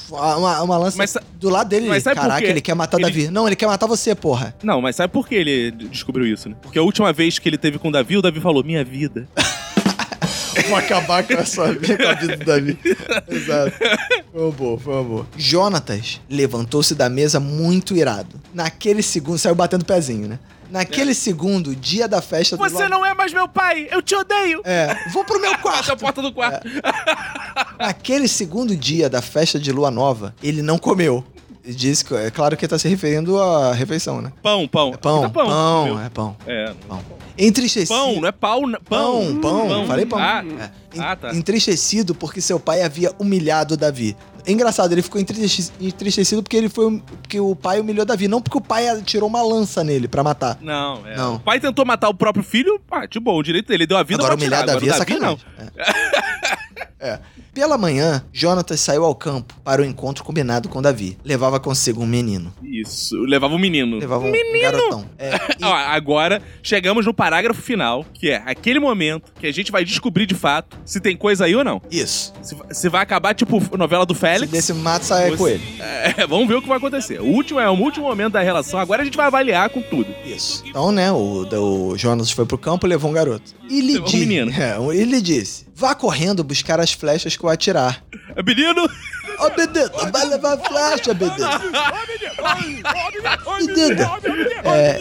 uma, 0.09 0.61
uma 0.61 0.77
lança 0.77 0.97
mas, 0.97 1.17
do 1.39 1.49
lado 1.49 1.69
dele. 1.69 1.87
Mas 1.87 2.03
Caraca, 2.03 2.45
ele 2.45 2.61
quer 2.61 2.75
matar 2.75 2.97
ele... 2.97 3.05
Davi. 3.07 3.27
Não, 3.29 3.47
ele 3.47 3.55
quer 3.55 3.67
matar 3.67 3.87
você, 3.87 4.15
porra. 4.15 4.55
Não, 4.63 4.81
mas 4.81 4.95
sabe 4.95 5.11
por 5.11 5.27
que 5.27 5.35
ele 5.35 5.71
descobriu 5.71 6.25
isso, 6.25 6.49
né? 6.49 6.55
Porque 6.61 6.79
a 6.79 6.83
última 6.83 7.11
vez 7.13 7.39
que 7.39 7.47
ele 7.47 7.57
teve 7.57 7.77
com 7.77 7.89
o 7.89 7.91
Davi, 7.91 8.17
o 8.17 8.21
Davi 8.21 8.39
falou: 8.39 8.63
Minha 8.63 8.83
vida. 8.83 9.27
Vou 10.67 10.77
acabar 10.77 11.23
com 11.23 11.33
a 11.33 11.45
sua 11.45 11.71
vida, 11.73 11.97
com 11.97 12.09
a 12.09 12.13
vida 12.13 12.37
do 12.37 12.45
Davi. 12.45 12.77
Exato. 13.27 13.71
Foi 14.31 14.41
uma 14.41 14.51
boa, 14.51 14.79
foi 14.79 14.93
uma 14.93 15.03
boa. 15.03 15.27
Jonatas 15.37 16.19
levantou-se 16.29 16.93
da 16.95 17.09
mesa 17.09 17.39
muito 17.39 17.95
irado. 17.95 18.39
Naquele 18.53 19.01
segundo, 19.01 19.37
saiu 19.37 19.55
batendo 19.55 19.85
pezinho, 19.85 20.27
né? 20.27 20.39
Naquele 20.69 21.11
é. 21.11 21.13
segundo, 21.13 21.75
dia 21.75 22.07
da 22.07 22.21
festa 22.21 22.55
Você 22.55 22.73
do 22.73 22.77
Você 22.77 22.87
não 22.87 23.05
é 23.05 23.13
mais 23.13 23.33
meu 23.33 23.47
pai! 23.47 23.87
Eu 23.89 24.01
te 24.01 24.15
odeio! 24.15 24.61
É, 24.63 24.95
vou 25.11 25.23
pro 25.23 25.39
meu 25.39 25.57
quarto! 25.59 25.91
a 25.91 25.95
porta 25.95 26.21
do 26.21 26.31
quarto. 26.31 26.67
É. 26.67 27.83
Naquele 27.85 28.27
segundo 28.27 28.75
dia 28.75 29.09
da 29.09 29.21
festa 29.21 29.59
de 29.59 29.71
lua 29.71 29.89
nova, 29.89 30.35
ele 30.43 30.61
não 30.61 30.77
comeu. 30.77 31.23
Disse 31.65 32.05
que, 32.05 32.15
é 32.15 32.31
claro 32.31 32.55
que 32.55 32.65
ele 32.65 32.69
tá 32.69 32.79
se 32.79 32.87
referindo 32.87 33.39
à 33.39 33.73
refeição, 33.73 34.21
né? 34.21 34.31
Pão, 34.41 34.67
pão. 34.67 34.93
É 34.93 34.97
pão, 34.97 35.29
pão, 35.29 35.45
pão, 35.45 36.01
é 36.01 36.09
pão. 36.09 36.35
É, 36.47 36.73
pão. 36.87 37.03
Entristecido. 37.37 37.97
Pão, 37.97 38.21
não 38.21 38.27
é 38.27 38.31
pau, 38.31 38.61
não. 38.61 38.79
Pão, 38.81 39.39
pão, 39.41 39.67
pão. 39.67 39.87
Falei 39.87 40.05
pão. 40.05 40.19
Ah, 40.19 40.43
é. 40.43 40.99
ah, 40.99 41.15
tá. 41.15 41.35
Entristecido 41.35 42.13
porque 42.13 42.41
seu 42.41 42.59
pai 42.59 42.81
havia 42.81 43.11
humilhado 43.19 43.77
Davi. 43.77 44.15
É 44.45 44.51
engraçado, 44.51 44.91
ele 44.91 45.01
ficou 45.01 45.19
entristecido 45.21 46.41
porque 46.41 46.57
ele 46.57 46.69
foi 46.69 47.01
porque 47.21 47.39
o 47.39 47.55
pai 47.55 47.79
humilhou 47.79 48.05
Davi, 48.05 48.27
não 48.27 48.41
porque 48.41 48.57
o 48.57 48.61
pai 48.61 48.85
tirou 49.03 49.27
uma 49.27 49.43
lança 49.43 49.83
nele 49.83 50.07
para 50.07 50.23
matar. 50.23 50.57
Não, 50.61 51.05
é. 51.05 51.15
não. 51.15 51.35
O 51.35 51.39
pai 51.39 51.59
tentou 51.59 51.85
matar 51.85 52.09
o 52.09 52.13
próprio 52.13 52.43
filho, 52.43 52.81
ah, 52.89 53.05
de 53.05 53.19
boa, 53.19 53.37
o 53.37 53.43
direito 53.43 53.67
dele, 53.67 53.85
deu 53.85 53.97
a 53.97 54.03
vida 54.03 54.23
Agora 54.23 54.35
humilhar 54.35 54.61
tirar. 54.61 54.73
Davi 54.73 54.89
Agora, 54.89 54.95
é 54.95 55.05
sacanagem. 55.05 55.37
Davi, 55.55 55.71
não. 55.77 55.83
É. 56.99 57.09
é. 57.13 57.19
Pela 57.53 57.77
manhã, 57.77 58.23
Jonatas 58.31 58.79
saiu 58.79 59.03
ao 59.03 59.15
campo 59.15 59.53
para 59.63 59.81
o 59.81 59.85
encontro 59.85 60.23
combinado 60.23 60.69
com 60.69 60.81
Davi. 60.81 61.17
Levava 61.23 61.59
consigo 61.59 62.01
um 62.01 62.05
menino. 62.05 62.53
Isso, 62.63 63.17
levava 63.23 63.53
um 63.53 63.59
menino. 63.59 63.97
Levava 63.97 64.25
um 64.25 64.31
menino. 64.31 64.61
garotão. 64.61 65.05
É, 65.17 65.35
e... 65.59 65.65
Ó, 65.65 65.73
agora 65.73 66.41
chegamos 66.61 67.05
no 67.05 67.13
parágrafo 67.13 67.61
final, 67.61 68.05
que 68.13 68.29
é 68.29 68.41
aquele 68.45 68.79
momento 68.79 69.31
que 69.39 69.47
a 69.47 69.51
gente 69.51 69.71
vai 69.71 69.83
descobrir 69.83 70.25
de 70.25 70.35
fato 70.35 70.77
se 70.85 70.99
tem 70.99 71.17
coisa 71.17 71.45
aí 71.45 71.55
ou 71.55 71.63
não. 71.63 71.81
Isso. 71.89 72.33
Se, 72.41 72.55
se 72.71 72.89
vai 72.89 73.01
acabar, 73.01 73.33
tipo, 73.33 73.61
novela 73.77 74.05
do 74.05 74.15
Félix. 74.15 74.49
Se 74.49 74.55
desse 74.55 74.73
mato 74.73 75.05
sai 75.05 75.35
com 75.35 75.47
ele. 75.47 75.63
É, 75.79 76.25
vamos 76.27 76.47
ver 76.47 76.55
o 76.55 76.61
que 76.61 76.67
vai 76.67 76.77
acontecer. 76.77 77.19
O 77.19 77.25
último 77.25 77.59
é 77.59 77.69
o 77.69 77.73
último 77.73 78.07
momento 78.07 78.33
da 78.33 78.41
relação. 78.41 78.79
Agora 78.79 79.01
a 79.01 79.05
gente 79.05 79.17
vai 79.17 79.25
avaliar 79.25 79.69
com 79.69 79.81
tudo. 79.81 80.07
Isso. 80.25 80.63
Então, 80.65 80.91
né, 80.91 81.11
o, 81.11 81.47
o 81.51 81.97
Jonas 81.97 82.31
foi 82.31 82.45
pro 82.45 82.57
campo 82.57 82.85
e 82.85 82.89
levou 82.89 83.09
um 83.09 83.13
garoto. 83.13 83.53
E 83.69 83.81
lhe, 83.81 83.99
um 83.99 84.11
menino. 84.11 84.51
É, 84.59 84.77
ele 84.93 85.21
disse: 85.21 85.65
vá 85.79 85.95
correndo 85.95 86.43
buscar 86.43 86.77
as 86.81 86.91
flechas 86.91 87.37
que 87.37 87.43
eu 87.43 87.49
atirar. 87.49 88.03
É 88.35 88.43
menino? 88.43 88.83
Ô, 88.83 88.89
oh, 89.39 89.49
menino, 89.49 90.11
vai 90.11 90.25
levar 90.25 90.57
flecha, 90.57 91.13
menino. 91.13 91.47
Menino, 93.65 94.03
é, 94.65 94.99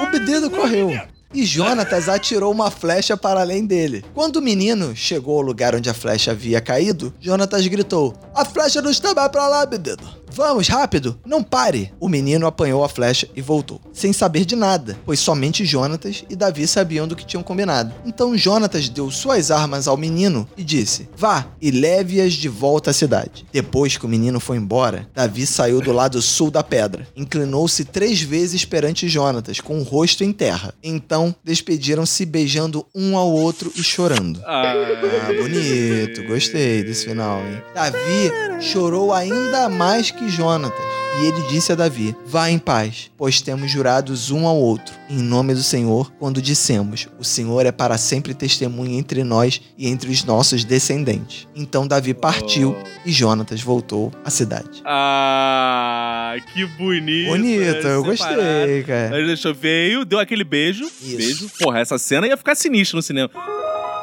o, 0.00 0.04
o 0.04 0.10
menino 0.10 0.50
correu. 0.50 0.98
E 1.34 1.44
Jonatas 1.44 2.08
atirou 2.08 2.50
uma 2.50 2.70
flecha 2.70 3.14
para 3.18 3.40
além 3.40 3.66
dele. 3.66 4.02
Quando 4.14 4.36
o 4.36 4.42
menino 4.42 4.96
chegou 4.96 5.36
ao 5.36 5.42
lugar 5.42 5.74
onde 5.74 5.90
a 5.90 5.94
flecha 5.94 6.30
havia 6.30 6.58
caído, 6.58 7.12
Jonatas 7.20 7.66
gritou: 7.66 8.14
A 8.34 8.46
flecha 8.46 8.80
não 8.80 8.90
está 8.90 9.12
mais 9.12 9.30
para 9.30 9.46
lá, 9.46 9.66
menino. 9.66 10.08
Vamos, 10.32 10.68
rápido! 10.68 11.18
Não 11.24 11.42
pare! 11.42 11.92
O 12.00 12.08
menino 12.08 12.46
apanhou 12.46 12.84
a 12.84 12.88
flecha 12.88 13.28
e 13.34 13.42
voltou, 13.42 13.80
sem 13.92 14.12
saber 14.12 14.44
de 14.44 14.54
nada, 14.54 14.98
pois 15.04 15.20
somente 15.20 15.64
Jonatas 15.64 16.24
e 16.28 16.36
Davi 16.36 16.66
sabiam 16.66 17.08
do 17.08 17.16
que 17.16 17.26
tinham 17.26 17.42
combinado. 17.42 17.92
Então 18.04 18.36
Jonatas 18.36 18.88
deu 18.88 19.10
suas 19.10 19.50
armas 19.50 19.88
ao 19.88 19.96
menino 19.96 20.48
e 20.56 20.64
disse: 20.64 21.08
Vá 21.16 21.46
e 21.60 21.70
leve-as 21.70 22.34
de 22.34 22.48
volta 22.48 22.90
à 22.90 22.94
cidade. 22.94 23.46
Depois 23.52 23.96
que 23.96 24.06
o 24.06 24.08
menino 24.08 24.40
foi 24.40 24.56
embora, 24.56 25.08
Davi 25.14 25.46
saiu 25.46 25.80
do 25.80 25.92
lado 25.92 26.20
sul 26.22 26.50
da 26.50 26.62
pedra, 26.62 27.06
inclinou-se 27.16 27.84
três 27.84 28.20
vezes 28.20 28.64
perante 28.64 29.08
Jonatas, 29.08 29.60
com 29.60 29.78
o 29.78 29.82
rosto 29.82 30.24
em 30.24 30.32
terra. 30.32 30.74
Então 30.82 31.34
despediram-se 31.44 32.24
beijando 32.24 32.86
um 32.94 33.16
ao 33.16 33.30
outro 33.30 33.72
e 33.74 33.82
chorando. 33.82 34.40
Ah, 34.44 34.72
ah 34.72 35.32
bonito, 35.32 36.24
gostei 36.26 36.82
desse 36.82 37.06
final, 37.06 37.40
hein? 37.40 37.62
Davi 37.74 38.60
chorou 38.60 39.12
ainda 39.12 39.68
mais 39.68 40.10
que 40.18 40.28
Jonatas. 40.28 40.98
E 41.20 41.26
ele 41.26 41.42
disse 41.48 41.72
a 41.72 41.74
Davi: 41.74 42.14
Vá 42.26 42.50
em 42.50 42.58
paz, 42.58 43.10
pois 43.16 43.40
temos 43.40 43.70
jurados 43.70 44.30
um 44.30 44.46
ao 44.46 44.56
outro, 44.56 44.94
em 45.08 45.18
nome 45.18 45.54
do 45.54 45.62
Senhor, 45.62 46.12
quando 46.18 46.42
dissemos: 46.42 47.08
O 47.18 47.24
Senhor 47.24 47.64
é 47.64 47.72
para 47.72 47.96
sempre 47.96 48.34
testemunha 48.34 48.98
entre 48.98 49.24
nós 49.24 49.60
e 49.76 49.88
entre 49.88 50.10
os 50.10 50.22
nossos 50.24 50.64
descendentes. 50.64 51.48
Então 51.56 51.86
Davi 51.86 52.14
partiu 52.14 52.76
oh. 52.78 53.08
e 53.08 53.10
Jonatas 53.10 53.60
voltou 53.60 54.12
à 54.24 54.30
cidade. 54.30 54.82
Ah, 54.84 56.36
que 56.52 56.66
bonito. 56.66 57.30
Bonito, 57.30 57.86
eu 57.86 58.04
gostei, 58.04 58.84
cara. 58.84 59.16
Ele 59.16 59.28
deixou, 59.28 59.54
veio, 59.54 60.04
deu 60.04 60.18
aquele 60.18 60.44
beijo. 60.44 60.84
Isso. 60.84 61.16
Beijo. 61.16 61.50
Porra, 61.58 61.80
essa 61.80 61.98
cena 61.98 62.26
ia 62.26 62.36
ficar 62.36 62.54
sinistra 62.54 62.96
no 62.96 63.02
cinema. 63.02 63.30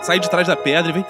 Sai 0.02 0.20
de 0.20 0.30
trás 0.30 0.48
da 0.48 0.56
pedra 0.56 0.92
e 0.92 0.94
vem. 0.94 1.06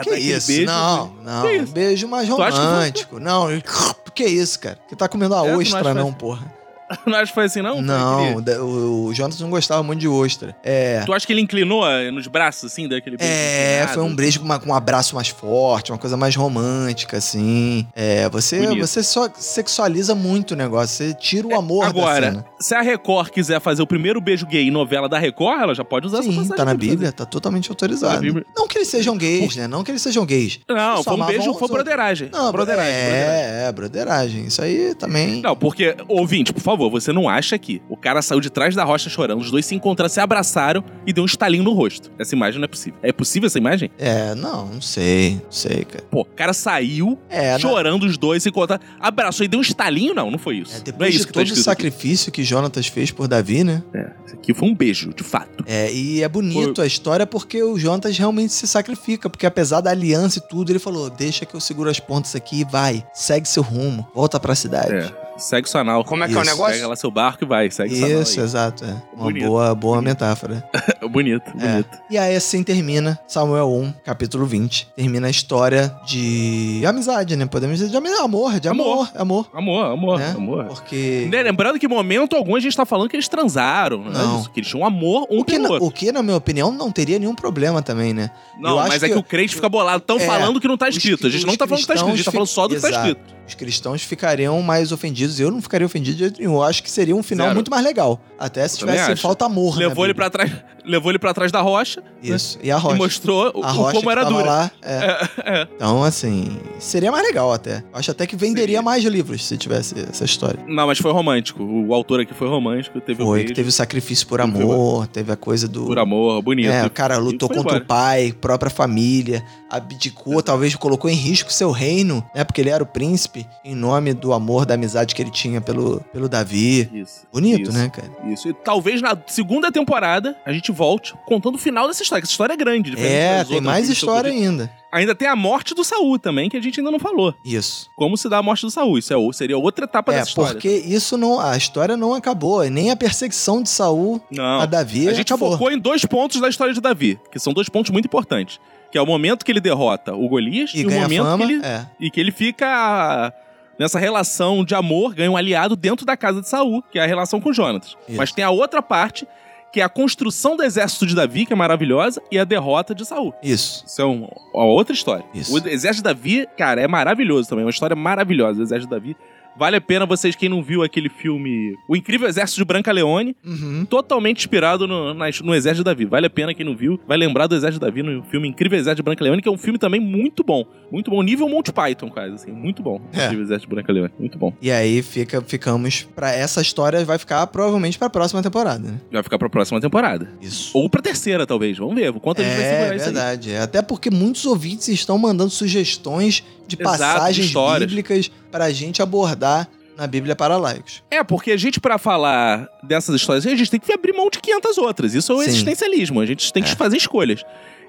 Ah, 0.00 0.04
que 0.04 0.16
isso? 0.16 0.46
Beijo, 0.46 0.66
não, 0.66 1.12
não. 1.22 1.50
Isso? 1.50 1.72
Beijo 1.72 2.08
mais 2.08 2.28
romântico. 2.28 3.20
Não, 3.20 3.48
que 4.14 4.24
isso, 4.24 4.58
cara? 4.58 4.78
Que 4.88 4.96
tá 4.96 5.08
comendo 5.08 5.34
a 5.34 5.46
é, 5.46 5.56
ostra, 5.56 5.94
não, 5.94 6.12
porra. 6.12 6.59
não 7.06 7.14
acha 7.16 7.26
que 7.26 7.34
foi 7.34 7.44
assim, 7.44 7.62
não? 7.62 7.80
Não, 7.80 8.36
o, 8.36 9.06
o 9.06 9.14
Jonathan 9.14 9.44
não 9.44 9.50
gostava 9.50 9.82
muito 9.82 10.00
de 10.00 10.08
ostra. 10.08 10.56
É. 10.62 11.02
Tu 11.04 11.12
acha 11.12 11.26
que 11.26 11.32
ele 11.32 11.40
inclinou 11.40 11.88
eh, 11.88 12.10
nos 12.10 12.26
braços, 12.26 12.70
assim, 12.70 12.88
daquele 12.88 13.16
beijo? 13.16 13.32
É, 13.32 13.86
foi 13.92 14.02
um 14.02 14.14
beijo 14.14 14.40
com, 14.40 14.44
uma, 14.44 14.58
com 14.58 14.70
um 14.70 14.74
abraço 14.74 15.14
mais 15.14 15.28
forte, 15.28 15.92
uma 15.92 15.98
coisa 15.98 16.16
mais 16.16 16.34
romântica, 16.34 17.18
assim. 17.18 17.86
É, 17.94 18.28
você, 18.28 18.74
você 18.74 19.02
só 19.02 19.28
sexualiza 19.34 20.14
muito 20.14 20.52
o 20.52 20.56
negócio, 20.56 20.96
você 20.96 21.14
tira 21.14 21.46
o 21.46 21.52
é, 21.52 21.56
amor 21.56 21.84
é, 21.84 21.88
Agora, 21.88 22.44
se 22.58 22.74
a 22.74 22.80
Record 22.80 23.30
quiser 23.30 23.60
fazer 23.60 23.82
o 23.82 23.86
primeiro 23.86 24.20
beijo 24.20 24.46
gay 24.46 24.66
em 24.66 24.70
novela 24.70 25.08
da 25.08 25.18
Record, 25.18 25.62
ela 25.62 25.74
já 25.74 25.84
pode 25.84 26.06
usar 26.06 26.22
Sim, 26.22 26.40
essa 26.40 26.56
tá 26.56 26.64
na 26.64 26.74
Bíblia, 26.74 27.12
tá 27.12 27.24
totalmente 27.24 27.70
autorizado. 27.70 28.32
Tá 28.32 28.40
não 28.56 28.66
que 28.66 28.78
eles 28.78 28.88
sejam 28.88 29.16
gays, 29.16 29.56
né? 29.56 29.68
Não 29.68 29.84
que 29.84 29.90
eles 29.90 30.02
sejam 30.02 30.26
gays. 30.26 30.60
Não, 30.68 31.04
foi 31.04 31.14
um 31.14 31.26
beijo, 31.26 31.54
foi 31.54 31.68
broderagem. 31.68 32.30
Não, 32.32 32.50
broderagem. 32.50 32.92
É, 32.92 33.10
broderagem. 33.10 33.66
é, 33.68 33.72
broderagem. 33.72 34.44
Isso 34.46 34.62
aí 34.62 34.94
também... 34.94 35.40
Não, 35.40 35.54
porque, 35.54 35.96
ouvinte, 36.08 36.52
por 36.52 36.62
favor, 36.62 36.79
você 36.88 37.12
não 37.12 37.28
acha 37.28 37.56
aqui. 37.56 37.82
O 37.88 37.96
cara 37.96 38.22
saiu 38.22 38.40
de 38.40 38.48
trás 38.48 38.74
da 38.74 38.84
rocha 38.84 39.10
chorando, 39.10 39.40
os 39.40 39.50
dois 39.50 39.66
se 39.66 39.74
encontraram, 39.74 40.08
se 40.08 40.20
abraçaram 40.20 40.84
e 41.06 41.12
deu 41.12 41.24
um 41.24 41.26
estalinho 41.26 41.64
no 41.64 41.72
rosto. 41.72 42.10
Essa 42.18 42.34
imagem 42.34 42.60
não 42.60 42.64
é 42.64 42.68
possível. 42.68 42.98
É 43.02 43.12
possível 43.12 43.46
essa 43.46 43.58
imagem? 43.58 43.90
É, 43.98 44.34
não, 44.34 44.66
não 44.66 44.80
sei. 44.80 45.34
Não 45.34 45.50
sei, 45.50 45.84
cara. 45.84 46.04
Pô, 46.10 46.20
o 46.20 46.24
cara 46.24 46.52
saiu 46.52 47.18
é, 47.28 47.58
chorando, 47.58 48.02
não... 48.02 48.08
os 48.08 48.16
dois 48.16 48.42
se 48.42 48.48
encontraram, 48.48 48.82
abraçou 48.98 49.44
e 49.44 49.48
deu 49.48 49.58
um 49.58 49.62
estalinho? 49.62 50.14
Não, 50.14 50.30
não 50.30 50.38
foi 50.38 50.58
isso. 50.58 50.76
É, 50.76 50.80
depois 50.80 51.08
é 51.08 51.10
isso 51.10 51.20
de 51.20 51.26
que 51.26 51.32
tá 51.32 51.40
todo 51.40 51.48
tá 51.48 51.60
o 51.60 51.62
sacrifício 51.62 52.28
aqui. 52.28 52.42
que 52.42 52.44
Jonatas 52.44 52.86
fez 52.86 53.10
por 53.10 53.26
Davi, 53.26 53.64
né? 53.64 53.82
É, 53.92 54.10
isso 54.24 54.34
aqui 54.36 54.54
foi 54.54 54.68
um 54.68 54.74
beijo, 54.74 55.12
de 55.12 55.24
fato. 55.24 55.64
É, 55.66 55.92
e 55.92 56.22
é 56.22 56.28
bonito 56.28 56.76
foi... 56.76 56.84
a 56.84 56.86
história 56.86 57.26
porque 57.26 57.62
o 57.62 57.78
Jonatas 57.78 58.16
realmente 58.16 58.52
se 58.52 58.66
sacrifica, 58.66 59.28
porque 59.28 59.46
apesar 59.46 59.80
da 59.80 59.90
aliança 59.90 60.38
e 60.38 60.48
tudo, 60.48 60.70
ele 60.70 60.78
falou: 60.78 61.10
deixa 61.10 61.44
que 61.44 61.54
eu 61.54 61.60
seguro 61.60 61.90
as 61.90 61.98
pontas 62.00 62.34
aqui 62.34 62.60
e 62.60 62.64
vai, 62.64 63.04
segue 63.12 63.48
seu 63.48 63.62
rumo, 63.62 64.06
volta 64.14 64.38
pra 64.38 64.54
cidade. 64.54 64.94
É 64.94 65.29
segue 65.40 65.68
o 65.72 65.78
anal. 65.78 66.04
Como 66.04 66.22
é 66.22 66.26
que 66.26 66.32
Isso. 66.32 66.40
é 66.40 66.42
o 66.42 66.46
negócio? 66.46 66.74
Pega 66.74 66.88
lá 66.88 66.96
seu 66.96 67.10
barco 67.10 67.44
e 67.44 67.46
vai, 67.46 67.70
segue 67.70 67.94
Isso, 67.94 68.02
o 68.02 68.06
anal. 68.06 68.22
Isso, 68.22 68.40
exato. 68.40 68.84
É. 68.84 69.02
Uma 69.14 69.24
bonito. 69.24 69.46
boa, 69.46 69.74
boa 69.74 69.96
bonito. 69.96 70.08
metáfora. 70.08 70.64
bonito, 71.10 71.50
é. 71.58 71.72
bonito. 71.72 71.98
E 72.10 72.18
aí 72.18 72.36
assim 72.36 72.62
termina 72.62 73.18
Samuel 73.26 73.70
1, 73.70 73.92
capítulo 74.04 74.46
20. 74.46 74.88
Termina 74.96 75.26
a 75.26 75.30
história 75.30 75.94
de 76.06 76.82
amizade, 76.86 77.36
né? 77.36 77.46
Podemos 77.46 77.78
dizer 77.78 77.90
de 77.90 77.96
amor, 77.96 78.60
de 78.60 78.68
amor, 78.68 79.10
amor. 79.14 79.50
Amor, 79.52 79.84
amor, 79.86 80.18
né? 80.18 80.34
amor. 80.36 80.64
Porque... 80.66 81.28
Né, 81.30 81.42
lembrando 81.42 81.78
que 81.78 81.86
em 81.86 81.88
momento 81.88 82.36
algum 82.36 82.56
a 82.56 82.60
gente 82.60 82.76
tá 82.76 82.84
falando 82.84 83.08
que 83.08 83.16
eles 83.16 83.28
transaram, 83.28 84.04
né? 84.04 84.10
não. 84.12 84.44
que 84.44 84.60
eles 84.60 84.68
tinham 84.68 84.86
amor 84.86 85.26
um 85.30 85.40
o 85.40 85.44
que, 85.44 85.52
pelo 85.52 85.72
outro. 85.72 85.86
O 85.86 85.90
que, 85.90 86.12
na 86.12 86.22
minha 86.22 86.36
opinião, 86.36 86.70
não 86.70 86.90
teria 86.90 87.18
nenhum 87.18 87.34
problema 87.34 87.82
também, 87.82 88.12
né? 88.12 88.30
Não, 88.58 88.76
mas 88.76 89.02
é 89.02 89.08
que, 89.08 89.14
que 89.14 89.18
o 89.18 89.22
crente 89.22 89.54
fica 89.54 89.68
bolado. 89.68 89.98
Estão 89.98 90.16
é, 90.16 90.26
falando 90.26 90.60
que 90.60 90.68
não 90.68 90.76
tá 90.76 90.88
escrito. 90.88 91.26
A 91.26 91.30
gente 91.30 91.46
não 91.46 91.56
tá 91.56 91.66
falando 91.66 91.80
que 91.82 91.88
tá 91.88 91.94
escrito, 91.94 92.12
a 92.12 92.16
gente 92.16 92.24
tá 92.24 92.32
falando 92.32 92.48
só 92.48 92.68
do 92.68 92.74
que 92.74 92.80
tá 92.80 92.90
escrito. 92.90 93.39
Os 93.50 93.54
cristãos 93.56 94.02
ficariam 94.04 94.62
mais 94.62 94.92
ofendidos. 94.92 95.40
Eu 95.40 95.50
não 95.50 95.60
ficaria 95.60 95.84
ofendido 95.84 96.16
de 96.16 96.22
jeito 96.22 96.38
nenhum. 96.38 96.54
Eu 96.54 96.62
acho 96.62 96.82
que 96.84 96.90
seria 96.90 97.16
um 97.16 97.22
final 97.22 97.46
Zero. 97.46 97.56
muito 97.56 97.68
mais 97.70 97.82
legal. 97.82 98.20
Até 98.38 98.66
se 98.68 98.78
tivesse 98.78 99.16
falta 99.16 99.44
amor. 99.44 99.76
Levou 99.76 100.04
ele 100.04 100.14
para 100.14 100.30
trás 100.30 100.52
levou 100.84 101.10
ele 101.10 101.18
para 101.18 101.32
trás 101.34 101.50
da 101.52 101.60
rocha. 101.60 102.00
Né? 102.00 102.34
Isso. 102.34 102.58
Né? 102.58 102.64
E 102.66 102.70
a 102.70 102.76
rocha. 102.76 102.96
E 102.96 102.98
mostrou 102.98 103.62
a 103.62 103.70
rocha 103.70 103.98
como 103.98 104.10
era 104.10 104.24
dura. 104.24 104.44
Lá, 104.44 104.70
é. 104.82 104.94
É, 104.94 105.60
é. 105.60 105.68
Então, 105.76 106.02
assim, 106.02 106.58
seria 106.78 107.10
mais 107.10 107.24
legal 107.24 107.52
até. 107.52 107.82
Acho 107.92 108.10
até 108.10 108.26
que 108.26 108.36
venderia 108.36 108.78
Sim. 108.78 108.84
mais 108.84 109.04
livros 109.04 109.46
se 109.46 109.56
tivesse 109.56 109.94
essa 110.08 110.24
história. 110.24 110.58
Não, 110.66 110.86
mas 110.86 110.98
foi 110.98 111.12
romântico. 111.12 111.62
O 111.62 111.94
autor 111.94 112.20
aqui 112.20 112.34
foi 112.34 112.48
romântico. 112.48 113.00
Teve 113.00 113.22
foi, 113.22 113.44
que 113.44 113.54
teve 113.54 113.68
o 113.68 113.72
sacrifício 113.72 114.26
por 114.26 114.40
amor, 114.40 115.06
teve 115.06 115.32
a 115.32 115.36
coisa 115.36 115.66
do. 115.66 115.86
Por 115.86 115.98
amor, 115.98 116.42
bonito. 116.42 116.70
É, 116.70 116.84
o 116.84 116.90
cara 116.90 117.16
lutou 117.18 117.48
contra 117.48 117.62
embora. 117.62 117.82
o 117.82 117.86
pai, 117.86 118.32
própria 118.32 118.70
família, 118.70 119.44
abdicou, 119.70 120.42
talvez 120.42 120.74
colocou 120.74 121.10
em 121.10 121.14
risco 121.14 121.52
seu 121.52 121.70
reino, 121.70 122.24
né? 122.34 122.44
Porque 122.44 122.60
ele 122.60 122.70
era 122.70 122.82
o 122.82 122.86
príncipe, 122.86 123.46
em 123.64 123.74
nome 123.74 124.12
do 124.12 124.32
amor, 124.32 124.66
da 124.66 124.74
amizade 124.74 125.14
que 125.14 125.22
ele 125.22 125.30
tinha 125.30 125.60
pelo, 125.60 126.00
pelo 126.12 126.28
Davi. 126.28 126.90
Isso. 126.92 127.26
Bonito, 127.32 127.70
isso, 127.70 127.72
né, 127.72 127.88
cara? 127.88 128.10
Isso. 128.26 128.48
E 128.48 128.52
talvez 128.52 129.00
na 129.00 129.16
segunda 129.26 129.70
temporada 129.70 130.36
a 130.44 130.52
gente 130.52 130.69
volte 130.70 131.14
contando 131.26 131.54
o 131.54 131.58
final 131.58 131.86
dessa 131.86 132.02
história, 132.02 132.22
essa 132.22 132.30
história 132.30 132.54
é 132.54 132.56
grande. 132.56 132.98
É, 132.98 133.44
tem 133.44 133.60
mais 133.60 133.88
história 133.88 134.30
ainda. 134.30 134.70
Ainda 134.92 135.14
tem 135.14 135.28
a 135.28 135.36
morte 135.36 135.72
do 135.72 135.84
Saul 135.84 136.18
também, 136.18 136.48
que 136.48 136.56
a 136.56 136.60
gente 136.60 136.80
ainda 136.80 136.90
não 136.90 136.98
falou. 136.98 137.32
Isso. 137.44 137.88
Como 137.96 138.16
se 138.16 138.28
dá 138.28 138.38
a 138.38 138.42
morte 138.42 138.62
do 138.62 138.70
Saul. 138.70 138.98
Isso 138.98 139.14
é, 139.14 139.32
seria 139.32 139.56
outra 139.56 139.84
etapa 139.84 140.12
é, 140.12 140.16
dessa 140.16 140.30
história. 140.30 140.52
porque 140.54 140.68
isso 140.68 141.16
não. 141.16 141.38
A 141.38 141.56
história 141.56 141.96
não 141.96 142.12
acabou. 142.12 142.62
Nem 142.68 142.90
a 142.90 142.96
perseguição 142.96 143.62
de 143.62 143.68
Saul 143.68 144.20
não. 144.30 144.60
a 144.60 144.66
Davi. 144.66 145.08
A 145.08 145.14
gente 145.14 145.32
acabou. 145.32 145.52
focou 145.52 145.70
em 145.70 145.78
dois 145.78 146.04
pontos 146.04 146.40
da 146.40 146.48
história 146.48 146.74
de 146.74 146.80
Davi, 146.80 147.20
que 147.30 147.38
são 147.38 147.52
dois 147.52 147.68
pontos 147.68 147.90
muito 147.90 148.06
importantes. 148.06 148.58
Que 148.90 148.98
é 148.98 149.02
o 149.02 149.06
momento 149.06 149.44
que 149.44 149.52
ele 149.52 149.60
derrota 149.60 150.12
o 150.12 150.28
Golias 150.28 150.72
e, 150.74 150.80
e 150.80 150.86
o 150.86 150.90
momento 150.90 151.22
fama, 151.22 151.46
que 151.46 151.52
ele. 151.52 151.64
É. 151.64 151.86
E 152.00 152.10
que 152.10 152.20
ele 152.20 152.32
fica 152.32 153.32
nessa 153.78 153.98
relação 153.98 154.64
de 154.64 154.74
amor, 154.74 155.14
ganha 155.14 155.30
um 155.30 155.36
aliado 155.36 155.74
dentro 155.74 156.04
da 156.04 156.14
casa 156.16 156.42
de 156.42 156.48
Saul, 156.48 156.82
que 156.82 156.98
é 156.98 157.02
a 157.02 157.06
relação 157.06 157.40
com 157.40 157.50
Jonatas. 157.50 157.96
Mas 158.08 158.32
tem 158.32 158.44
a 158.44 158.50
outra 158.50 158.82
parte 158.82 159.26
que 159.72 159.80
é 159.80 159.84
a 159.84 159.88
construção 159.88 160.56
do 160.56 160.62
exército 160.62 161.06
de 161.06 161.14
Davi, 161.14 161.46
que 161.46 161.52
é 161.52 161.56
maravilhosa, 161.56 162.20
e 162.30 162.38
a 162.38 162.44
derrota 162.44 162.94
de 162.94 163.04
Saul. 163.04 163.32
Isso. 163.42 163.84
Isso 163.86 164.02
é 164.02 164.04
uma, 164.04 164.28
outra 164.52 164.92
história. 164.92 165.24
Isso. 165.32 165.54
O 165.54 165.68
exército 165.68 166.08
de 166.08 166.14
Davi, 166.14 166.48
cara, 166.56 166.80
é 166.80 166.88
maravilhoso 166.88 167.48
também. 167.48 167.62
É 167.62 167.66
uma 167.66 167.70
história 167.70 167.96
maravilhosa. 167.96 168.60
O 168.60 168.62
exército 168.62 168.88
de 168.88 169.00
Davi 169.00 169.16
Vale 169.58 169.76
a 169.76 169.80
pena 169.80 170.06
vocês, 170.06 170.34
quem 170.34 170.48
não 170.48 170.62
viu 170.62 170.82
aquele 170.82 171.08
filme 171.08 171.74
O 171.88 171.94
Incrível 171.94 172.28
Exército 172.28 172.58
de 172.58 172.64
Branca 172.64 172.90
Leone, 172.92 173.36
Uhum. 173.44 173.84
totalmente 173.84 174.38
inspirado 174.38 174.86
no, 174.86 175.12
no 175.14 175.54
Exército 175.54 175.78
de 175.78 175.84
Davi. 175.84 176.04
Vale 176.06 176.26
a 176.26 176.30
pena 176.30 176.54
quem 176.54 176.64
não 176.64 176.74
viu, 176.76 176.98
vai 177.06 177.16
lembrar 177.18 177.46
do 177.46 177.54
Exército 177.54 177.84
de 177.84 177.86
Davi 177.90 178.02
no 178.02 178.22
filme 178.24 178.48
Incrível 178.48 178.78
Exército 178.78 178.96
de 178.96 179.02
Branca 179.02 179.22
Leone, 179.24 179.42
que 179.42 179.48
é 179.48 179.52
um 179.52 179.58
filme 179.58 179.78
também 179.78 180.00
muito 180.00 180.42
bom. 180.42 180.64
Muito 180.90 181.10
bom, 181.10 181.22
nível 181.22 181.48
Monty 181.48 181.72
Python, 181.72 182.08
quase, 182.10 182.34
assim, 182.34 182.50
muito 182.52 182.82
bom. 182.82 183.00
É. 183.12 183.24
Incrível 183.26 183.44
Exército 183.44 183.68
de 183.68 183.74
Branca 183.74 183.92
Leone, 183.92 184.12
muito 184.18 184.38
bom. 184.38 184.52
E 184.62 184.70
aí 184.70 185.02
fica, 185.02 185.40
ficamos 185.42 186.08
pra 186.14 186.32
essa 186.32 186.60
história 186.60 187.04
vai 187.04 187.18
ficar 187.18 187.46
provavelmente 187.48 187.98
pra 187.98 188.08
próxima 188.10 188.42
temporada, 188.42 188.78
né? 188.88 189.00
Vai 189.12 189.22
ficar 189.22 189.38
pra 189.38 189.48
próxima 189.50 189.80
temporada. 189.80 190.28
Isso. 190.40 190.70
Ou 190.76 190.88
pra 190.88 191.02
terceira, 191.02 191.46
talvez. 191.46 191.76
Vamos 191.76 191.94
ver. 191.94 192.12
Quanto 192.14 192.40
a 192.40 192.44
gente 192.44 192.54
vai 192.56 192.64
segurar 192.64 192.92
É 192.92 192.96
isso 192.96 193.08
aí. 193.08 193.12
verdade. 193.14 193.50
É, 193.52 193.58
Até 193.60 193.82
porque 193.82 194.10
muitos 194.10 194.44
ouvintes 194.46 194.88
estão 194.88 195.18
mandando 195.18 195.50
sugestões 195.50 196.44
de 196.66 196.76
Exato, 196.80 196.98
passagens 196.98 197.46
histórias. 197.46 197.88
bíblicas 197.88 198.30
pra 198.50 198.70
gente 198.70 199.02
abordar 199.02 199.68
na 199.96 200.06
Bíblia 200.06 200.34
para 200.34 200.56
laicos. 200.56 201.02
É, 201.10 201.22
porque 201.22 201.50
a 201.52 201.56
gente, 201.56 201.78
pra 201.80 201.98
falar 201.98 202.68
dessas 202.82 203.14
histórias, 203.16 203.46
a 203.46 203.50
gente 203.54 203.70
tem 203.70 203.78
que 203.80 203.92
abrir 203.92 204.12
mão 204.14 204.30
de 204.30 204.38
500 204.40 204.78
outras. 204.78 205.14
Isso 205.14 205.30
é 205.32 205.34
o 205.34 205.38
Sim. 205.42 205.48
existencialismo. 205.48 206.20
A 206.20 206.26
gente 206.26 206.52
tem 206.52 206.62
que 206.62 206.70
É. 206.70 206.74
fazer 206.76 206.96
escolhas. 206.96 207.42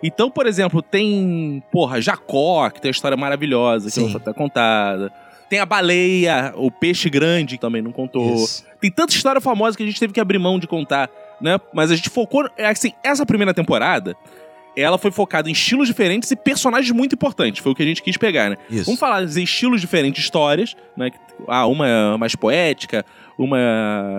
Então, 0.03 0.29
por 0.29 0.45
exemplo, 0.47 0.81
tem, 0.81 1.63
porra, 1.71 2.01
Jacó, 2.01 2.69
que 2.69 2.81
tem 2.81 2.89
uma 2.89 2.93
história 2.93 3.15
maravilhosa, 3.15 3.85
que 3.85 3.91
Sim. 3.91 4.01
não 4.03 4.09
foi 4.09 4.19
até 4.19 4.33
contada. 4.33 5.11
Tem 5.49 5.59
a 5.59 5.65
baleia, 5.65 6.53
o 6.55 6.71
peixe 6.71 7.09
grande, 7.09 7.55
que 7.55 7.61
também 7.61 7.81
não 7.81 7.91
contou. 7.91 8.33
Isso. 8.35 8.63
Tem 8.79 8.89
tanta 8.91 9.13
história 9.13 9.39
famosa 9.39 9.77
que 9.77 9.83
a 9.83 9.85
gente 9.85 9.99
teve 9.99 10.11
que 10.11 10.19
abrir 10.19 10.39
mão 10.39 10.57
de 10.57 10.65
contar, 10.65 11.09
né? 11.39 11.59
Mas 11.73 11.91
a 11.91 11.95
gente 11.95 12.09
focou. 12.09 12.49
É 12.57 12.67
assim, 12.67 12.93
essa 13.03 13.25
primeira 13.25 13.53
temporada, 13.53 14.15
ela 14.75 14.97
foi 14.97 15.11
focada 15.11 15.49
em 15.49 15.51
estilos 15.51 15.87
diferentes 15.87 16.31
e 16.31 16.35
personagens 16.35 16.91
muito 16.91 17.13
importantes. 17.13 17.61
Foi 17.61 17.71
o 17.71 17.75
que 17.75 17.83
a 17.83 17.85
gente 17.85 18.01
quis 18.01 18.17
pegar, 18.17 18.49
né? 18.49 18.57
Isso. 18.69 18.85
Vamos 18.85 18.99
falar 18.99 19.25
de 19.25 19.43
estilos 19.43 19.81
diferentes 19.81 20.21
de 20.21 20.25
histórias, 20.25 20.75
né? 20.95 21.11
Ah, 21.47 21.65
uma 21.65 21.87
é 21.87 22.17
mais 22.17 22.35
poética, 22.35 23.05
uma 23.37 23.57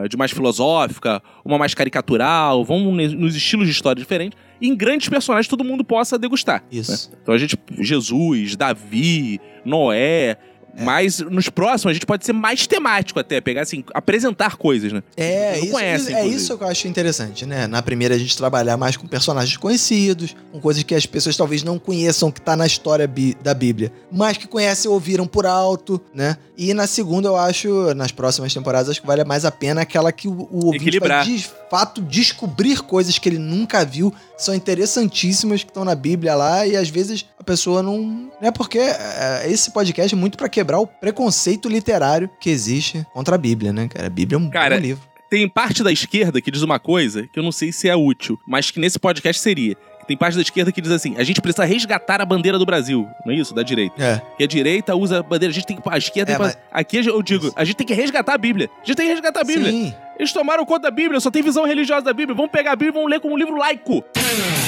é 0.05 0.09
de 0.09 0.17
mais 0.17 0.31
filosófica, 0.31 1.23
uma 1.45 1.59
mais 1.59 1.75
caricatural. 1.75 2.65
Vamos 2.65 3.13
nos 3.15 3.35
estilos 3.35 3.67
de 3.67 3.73
história 3.73 4.01
diferentes. 4.01 4.39
Em 4.61 4.75
grandes 4.77 5.09
personagens 5.09 5.49
todo 5.49 5.65
mundo 5.65 5.85
possa 5.85 6.19
degustar. 6.19 6.63
Isso. 6.71 7.11
Então 7.23 7.35
a 7.35 7.39
gente, 7.39 7.57
Jesus, 7.79 8.57
Davi, 8.57 9.41
Noé. 9.65 10.37
É. 10.77 10.83
Mas 10.85 11.19
nos 11.21 11.49
próximos 11.49 11.91
a 11.91 11.95
gente 11.95 12.07
pode 12.07 12.25
ser 12.25 12.33
mais 12.33 12.67
temático 12.67 13.19
até, 13.19 13.41
pegar 13.41 13.63
assim, 13.63 13.85
apresentar 13.93 14.57
coisas, 14.57 14.93
né? 14.93 15.03
É, 15.17 15.57
Não 15.57 15.65
isso, 15.65 15.73
conhece, 15.73 16.15
é 16.15 16.27
isso 16.27 16.57
que 16.57 16.65
eu 16.65 16.69
acho 16.69 16.89
interessante, 16.89 17.45
né? 17.47 17.67
Na 17.67 17.83
primeira 17.83 18.15
a 18.15 18.19
gente 18.19 18.37
trabalhar 18.37 18.77
mais 18.77 18.97
com 18.97 19.07
personagens 19.07 19.57
conhecidos, 19.57 20.35
com 20.51 20.61
coisas 20.61 20.83
que 20.83 20.95
as 20.95 21.07
pessoas 21.07 21.37
talvez 21.37 21.63
não 21.63 21.79
conheçam 21.79 22.31
que 22.31 22.41
tá 22.41 22.57
na 22.57 22.67
história 22.67 23.11
da 23.43 23.55
Bíblia, 23.55 23.93
mas 24.11 24.37
que 24.37 24.47
conhecem 24.47 24.89
ou 24.89 24.95
ouviram 24.95 25.27
por 25.27 25.47
alto, 25.47 26.01
né? 26.15 26.37
E 26.57 26.73
na 26.75 26.87
segunda 26.87 27.29
eu 27.29 27.37
acho, 27.37 27.95
nas 27.95 28.13
próximas 28.13 28.53
temporadas, 28.53 28.89
acho 28.89 29.01
que 29.01 29.07
vale 29.07 29.25
mais 29.25 29.45
a 29.45 29.51
pena 29.51 29.83
aquela 29.83 30.13
que 30.13 30.29
o, 30.29 30.49
o 30.51 30.67
ouvinte 30.67 30.85
Equilibrar. 30.85 31.25
vai 31.25 31.35
fato 31.73 32.03
descobrir 32.03 32.83
coisas 32.83 33.19
que 33.19 33.27
ele 33.27 33.39
nunca 33.39 33.83
viu, 33.83 34.13
são 34.37 34.55
interessantíssimas, 34.55 35.65
que 35.65 35.71
estão 35.71 35.87
na 35.87 35.95
Bíblia 35.95 36.35
lá, 36.35 36.67
e 36.67 36.77
às 36.77 36.91
vezes 36.91 37.25
a 37.39 37.43
pessoa 37.43 37.83
não... 37.83 38.31
Né? 38.43 38.51
Porque 38.51 38.79
é, 38.79 39.45
esse 39.47 39.71
podcast 39.71 40.15
é 40.15 40.19
muito 40.19 40.37
pra 40.37 40.51
quebrar 40.51 40.81
o 40.81 40.87
preconceito 40.87 41.71
literário 41.71 42.29
que 42.39 42.51
existe 42.51 43.07
contra 43.15 43.37
a 43.37 43.39
Bíblia, 43.39 43.73
né, 43.73 43.89
cara? 43.89 44.07
A 44.07 44.11
Bíblia 44.11 44.37
é 44.37 44.39
um 44.39 44.51
Cara, 44.51 44.77
livro. 44.77 45.03
Tem 45.31 45.49
parte 45.49 45.83
da 45.83 45.91
esquerda 45.91 46.43
que 46.43 46.51
diz 46.51 46.61
uma 46.61 46.79
coisa 46.79 47.27
que 47.27 47.39
eu 47.39 47.43
não 47.43 47.51
sei 47.51 47.73
se 47.73 47.89
é 47.89 47.97
útil, 47.97 48.39
mas 48.47 48.71
que 48.71 48.79
nesse 48.79 48.99
podcast 48.99 49.41
seria. 49.41 49.75
Tem 50.07 50.17
parte 50.17 50.35
da 50.35 50.43
esquerda 50.43 50.73
que 50.73 50.81
diz 50.81 50.91
assim: 50.91 51.15
a 51.17 51.25
gente 51.25 51.41
precisa 51.41 51.65
resgatar 51.65 52.21
a 52.21 52.27
bandeira 52.27 52.59
do 52.59 52.67
Brasil. 52.67 53.07
Não 53.25 53.33
é 53.33 53.37
isso? 53.37 53.55
Da 53.55 53.63
direita. 53.63 53.95
É. 54.03 54.21
Que 54.37 54.45
a 54.45 54.47
direita 54.47 54.95
usa 54.95 55.21
a 55.21 55.23
bandeira, 55.23 55.51
a 55.51 55.55
gente 55.55 55.67
tem 55.67 55.77
que. 55.77 55.83
A 55.89 55.97
esquerda 55.97 56.33
É, 56.33 56.37
tem 56.37 56.49
que. 56.49 56.57
Aqui 56.71 56.97
eu 57.07 57.23
digo, 57.23 57.53
a 57.55 57.65
gente 57.65 57.77
tem 57.77 57.87
que 57.87 57.95
resgatar 57.95 58.35
a 58.35 58.39
Bíblia. 58.39 58.69
A 58.83 58.85
gente 58.85 58.97
tem 58.97 59.07
que 59.07 59.13
resgatar 59.13 59.41
a 59.41 59.45
Bíblia. 59.45 59.71
Sim, 59.71 59.95
Eles 60.23 60.33
tomaram 60.33 60.65
conta 60.65 60.83
da 60.83 60.91
Bíblia, 60.93 61.19
só 61.19 61.33
tem 61.33 61.43
visão 61.43 61.67
religiosa 61.67 62.03
da 62.03 62.13
Bíblia. 62.13 62.33
Vamos 62.33 62.53
pegar 62.53 62.73
a 62.73 62.77
Bíblia 62.77 62.93
e 62.93 62.95
vamos 62.95 63.11
ler 63.11 63.19
como 63.19 63.35
um 63.35 63.37
livro 63.37 63.57
laico. 63.57 64.05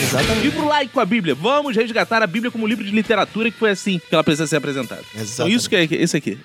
exatamente. 0.02 0.42
Livro 0.42 0.66
laico 0.66 0.98
a 0.98 1.07
Bíblia. 1.07 1.32
Vamos 1.32 1.76
resgatar 1.76 2.24
a 2.24 2.26
Bíblia 2.26 2.50
como 2.50 2.64
um 2.64 2.66
livro 2.66 2.84
de 2.84 2.90
literatura 2.90 3.48
que 3.52 3.57
foi 3.57 3.70
assim 3.70 4.00
que 4.00 4.12
ela 4.12 4.24
precisa 4.24 4.48
ser 4.48 4.57
apresentada. 4.57 5.02
Então 5.12 5.22
Exatamente. 5.22 5.57
isso 5.57 5.70
que 5.70 5.76
é 5.76 5.84
esse 5.84 6.16
aqui. 6.16 6.36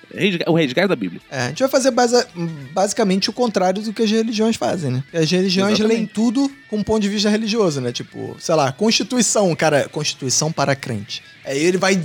O 0.46 0.54
resgate 0.54 0.86
da 0.86 0.94
Bíblia. 0.94 1.20
É, 1.28 1.40
a 1.40 1.48
gente 1.48 1.58
vai 1.58 1.68
fazer 1.68 1.92
basicamente 2.72 3.28
o 3.28 3.32
contrário 3.32 3.82
do 3.82 3.92
que 3.92 4.00
as 4.00 4.10
religiões 4.12 4.54
fazem, 4.54 4.92
né? 4.92 5.04
As 5.12 5.28
religiões 5.28 5.72
Exatamente. 5.72 5.98
leem 5.98 6.06
tudo 6.06 6.48
com 6.68 6.76
um 6.76 6.84
ponto 6.84 7.00
de 7.00 7.08
vista 7.08 7.28
religioso, 7.28 7.80
né? 7.80 7.90
Tipo, 7.90 8.36
sei 8.38 8.54
lá, 8.54 8.70
Constituição, 8.70 9.52
cara, 9.56 9.88
Constituição 9.88 10.52
para 10.52 10.76
crente. 10.76 11.20
Aí 11.44 11.58
ele 11.58 11.78
vai 11.78 12.00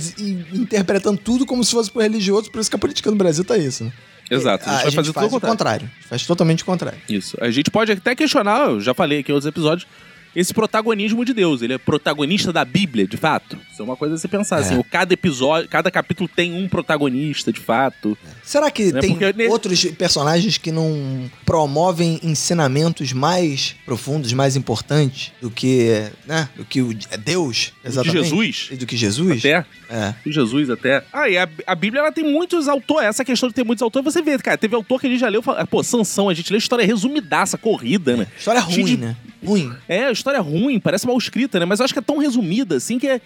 interpretando 0.52 1.18
tudo 1.18 1.46
como 1.46 1.62
se 1.62 1.70
fosse 1.70 1.88
pro 1.88 2.02
religioso, 2.02 2.50
por 2.50 2.60
isso 2.60 2.68
que 2.68 2.74
a 2.74 2.80
política 2.80 3.12
no 3.12 3.16
Brasil 3.16 3.44
tá 3.44 3.56
isso, 3.56 3.84
né? 3.84 3.92
Exato. 4.30 4.68
A 4.68 4.72
gente 4.72 4.74
a 4.74 4.82
vai 4.82 4.90
gente 4.90 4.96
fazer 4.96 5.12
faz 5.12 5.28
tudo 5.28 5.38
o 5.38 5.40
contrário. 5.40 5.86
Gente 5.86 6.08
faz 6.08 6.26
totalmente 6.26 6.62
o 6.62 6.66
contrário. 6.66 6.98
Isso. 7.08 7.36
A 7.40 7.50
gente 7.50 7.70
pode 7.70 7.92
até 7.92 8.14
questionar, 8.14 8.68
eu 8.68 8.80
já 8.80 8.94
falei 8.94 9.20
aqui 9.20 9.30
em 9.30 9.34
outros 9.34 9.48
episódios, 9.48 9.88
esse 10.36 10.52
protagonismo 10.54 11.24
de 11.24 11.32
Deus. 11.34 11.62
Ele 11.62 11.72
é 11.72 11.78
protagonista 11.78 12.52
da 12.52 12.64
Bíblia, 12.64 13.06
de 13.08 13.16
fato. 13.16 13.58
Isso 13.72 13.80
é 13.82 13.84
uma 13.84 13.96
coisa 13.96 14.14
a 14.14 14.18
se 14.18 14.28
pensar. 14.28 14.58
É. 14.58 14.60
Assim, 14.60 14.82
cada 14.90 15.12
episódio, 15.14 15.68
cada 15.68 15.90
capítulo 15.90 16.28
tem 16.28 16.52
um 16.54 16.68
protagonista, 16.68 17.50
de 17.52 17.58
fato. 17.60 18.16
Será 18.44 18.70
que 18.70 18.92
Né, 18.92 19.00
tem 19.00 19.16
porque 19.16 19.48
outros 19.48 19.84
personagens 19.86 20.58
que 20.58 20.70
não 20.70 21.28
promovem 21.44 22.20
ensinamentos 22.22 23.12
mais 23.12 23.74
profundos, 23.84 24.32
mais 24.32 24.56
importantes 24.56 25.32
do 25.40 25.50
que, 25.50 26.10
né? 26.26 26.48
Do 26.56 26.64
que 26.64 26.82
o 26.82 26.90
é 27.10 27.16
Deus, 27.16 27.72
exatamente? 27.84 28.24
Jesus. 28.28 28.68
E 28.72 28.76
do 28.76 28.86
que 28.86 28.96
Jesus? 28.96 29.38
Até. 29.38 29.64
É. 29.88 30.14
Jesus 30.26 30.68
até. 30.68 31.02
Ah, 31.12 31.28
e 31.28 31.38
a, 31.38 31.48
a 31.66 31.74
Bíblia 31.74 32.00
ela 32.00 32.12
tem 32.12 32.24
muitos 32.24 32.68
autores. 32.68 33.08
Essa 33.08 33.24
questão 33.24 33.48
de 33.48 33.54
ter 33.54 33.64
muitos 33.64 33.82
autores, 33.82 34.12
você 34.12 34.20
vê, 34.20 34.36
cara, 34.38 34.58
teve 34.58 34.74
autor 34.74 35.00
que 35.00 35.06
a 35.06 35.10
gente 35.10 35.20
já 35.20 35.28
leu. 35.28 35.40
fala- 35.40 35.66
Pô, 35.66 35.82
Sansão, 35.82 36.28
a 36.28 36.34
gente 36.34 36.52
lê 36.52 36.58
história 36.58 36.84
resumidaça, 36.84 37.56
corrida, 37.56 38.16
né? 38.16 38.26
História 38.36 38.60
ruim, 38.60 38.84
de- 38.84 38.96
né? 38.98 39.16
Ruim. 39.46 39.72
É, 39.88 40.04
a 40.06 40.12
história 40.12 40.38
é 40.38 40.40
ruim, 40.40 40.78
parece 40.78 41.06
mal 41.06 41.16
escrita, 41.16 41.58
né? 41.58 41.64
Mas 41.64 41.80
eu 41.80 41.84
acho 41.84 41.94
que 41.94 41.98
é 41.98 42.02
tão 42.02 42.18
resumida, 42.18 42.76
assim, 42.76 42.98
que 42.98 43.06
é... 43.06 43.20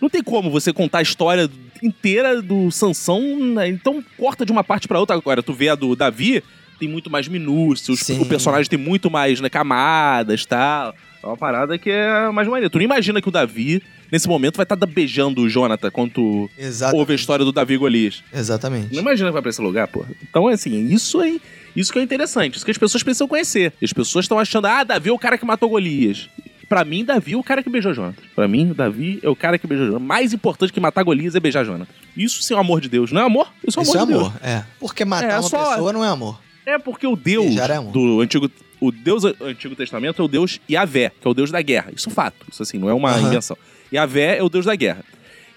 Não 0.00 0.08
tem 0.08 0.22
como 0.22 0.50
você 0.50 0.72
contar 0.72 0.98
a 0.98 1.02
história 1.02 1.50
inteira 1.82 2.40
do 2.40 2.70
Sansão, 2.70 3.20
né? 3.54 3.68
então 3.68 4.02
corta 4.16 4.46
de 4.46 4.52
uma 4.52 4.62
parte 4.62 4.86
pra 4.86 5.00
outra. 5.00 5.16
Agora, 5.16 5.42
tu 5.42 5.52
vê 5.52 5.68
a 5.68 5.74
do 5.74 5.96
Davi, 5.96 6.42
tem 6.78 6.88
muito 6.88 7.10
mais 7.10 7.26
minúcias, 7.26 8.00
Sim. 8.00 8.20
o 8.20 8.26
personagem 8.26 8.70
tem 8.70 8.78
muito 8.78 9.10
mais 9.10 9.40
né, 9.40 9.48
camadas 9.48 10.42
e 10.42 10.46
tal. 10.48 10.94
É 11.22 11.26
uma 11.26 11.36
parada 11.36 11.76
que 11.76 11.90
é 11.90 12.30
mais 12.30 12.46
maneira. 12.46 12.70
Tu 12.70 12.78
não 12.78 12.84
imagina 12.84 13.20
que 13.20 13.28
o 13.28 13.32
Davi, 13.32 13.82
nesse 14.10 14.28
momento, 14.28 14.56
vai 14.56 14.62
estar 14.62 14.76
beijando 14.86 15.42
o 15.42 15.48
Jonathan 15.48 15.90
quando 15.90 16.48
Exatamente. 16.56 17.00
ouve 17.00 17.12
a 17.12 17.16
história 17.16 17.44
do 17.44 17.50
Davi 17.50 17.76
Golias. 17.76 18.22
Exatamente. 18.32 18.94
Não 18.94 19.02
imagina 19.02 19.28
que 19.28 19.32
vai 19.32 19.42
pra 19.42 19.50
esse 19.50 19.60
lugar, 19.60 19.88
pô. 19.88 20.04
Então, 20.22 20.48
é 20.48 20.54
assim, 20.54 20.86
isso 20.86 21.20
aí. 21.20 21.40
Isso 21.76 21.92
que 21.92 21.98
é 21.98 22.02
interessante, 22.02 22.56
isso 22.56 22.64
que 22.64 22.70
as 22.70 22.78
pessoas 22.78 23.02
precisam 23.02 23.28
conhecer. 23.28 23.72
As 23.82 23.92
pessoas 23.92 24.24
estão 24.24 24.38
achando, 24.38 24.66
ah, 24.66 24.84
Davi 24.84 25.08
é 25.10 25.12
o 25.12 25.18
cara 25.18 25.36
que 25.38 25.44
matou 25.44 25.68
Golias. 25.68 26.28
Pra 26.68 26.84
mim, 26.84 27.02
Davi 27.04 27.32
é 27.32 27.36
o 27.36 27.42
cara 27.42 27.62
que 27.62 27.70
beijou 27.70 27.94
Jonathan. 27.94 28.20
Pra 28.34 28.46
mim, 28.46 28.72
Davi 28.76 29.20
é 29.22 29.28
o 29.28 29.34
cara 29.36 29.58
que 29.58 29.66
beijou 29.66 29.86
Jonathan. 29.86 30.04
Mais 30.04 30.32
importante 30.34 30.72
que 30.72 30.78
matar 30.80 31.02
Golias 31.02 31.34
é 31.34 31.40
beijar 31.40 31.64
Jonathan. 31.64 31.90
Isso 32.16 32.42
sim 32.42 32.52
é 32.52 32.56
o 32.56 32.60
amor 32.60 32.80
de 32.80 32.88
Deus. 32.88 33.10
Não 33.10 33.22
é 33.22 33.24
amor? 33.24 33.50
Isso 33.66 33.78
é 33.80 33.82
Isso 33.82 33.96
é 33.96 34.00
amor 34.00 34.06
de 34.12 34.18
amor, 34.18 34.32
é. 34.42 34.64
Porque 34.78 35.04
matar 35.04 35.30
É, 35.30 35.34
uma 35.36 35.42
só- 35.42 35.70
pessoa 35.70 35.92
não 35.92 36.04
é 36.04 36.08
amor. 36.08 36.38
Deus. 36.64 36.76
É 36.76 36.78
porque 36.78 37.06
o 37.06 37.16
Deus 37.16 37.56
é 37.56 37.74
amor. 37.74 37.92
do 37.92 38.20
Antigo... 38.20 38.50
O 38.80 38.92
Deus 38.92 39.22
do 39.22 39.34
Antigo 39.44 39.74
Testamento 39.74 40.20
é 40.22 40.24
o 40.24 40.28
Deus 40.28 40.60
Yahvé, 40.70 41.10
que 41.20 41.26
é 41.26 41.30
o 41.30 41.34
Deus 41.34 41.50
da 41.50 41.60
guerra. 41.62 41.90
Isso 41.96 42.08
é 42.08 42.12
um 42.12 42.14
fato. 42.14 42.46
Isso 42.52 42.62
assim, 42.62 42.78
não 42.78 42.88
é 42.88 42.94
uma 42.94 43.10
Aham. 43.10 43.26
invenção. 43.28 43.56
Yahvé 43.92 44.36
é 44.38 44.42
o 44.42 44.48
Deus 44.48 44.66
da 44.66 44.76
guerra. 44.76 45.02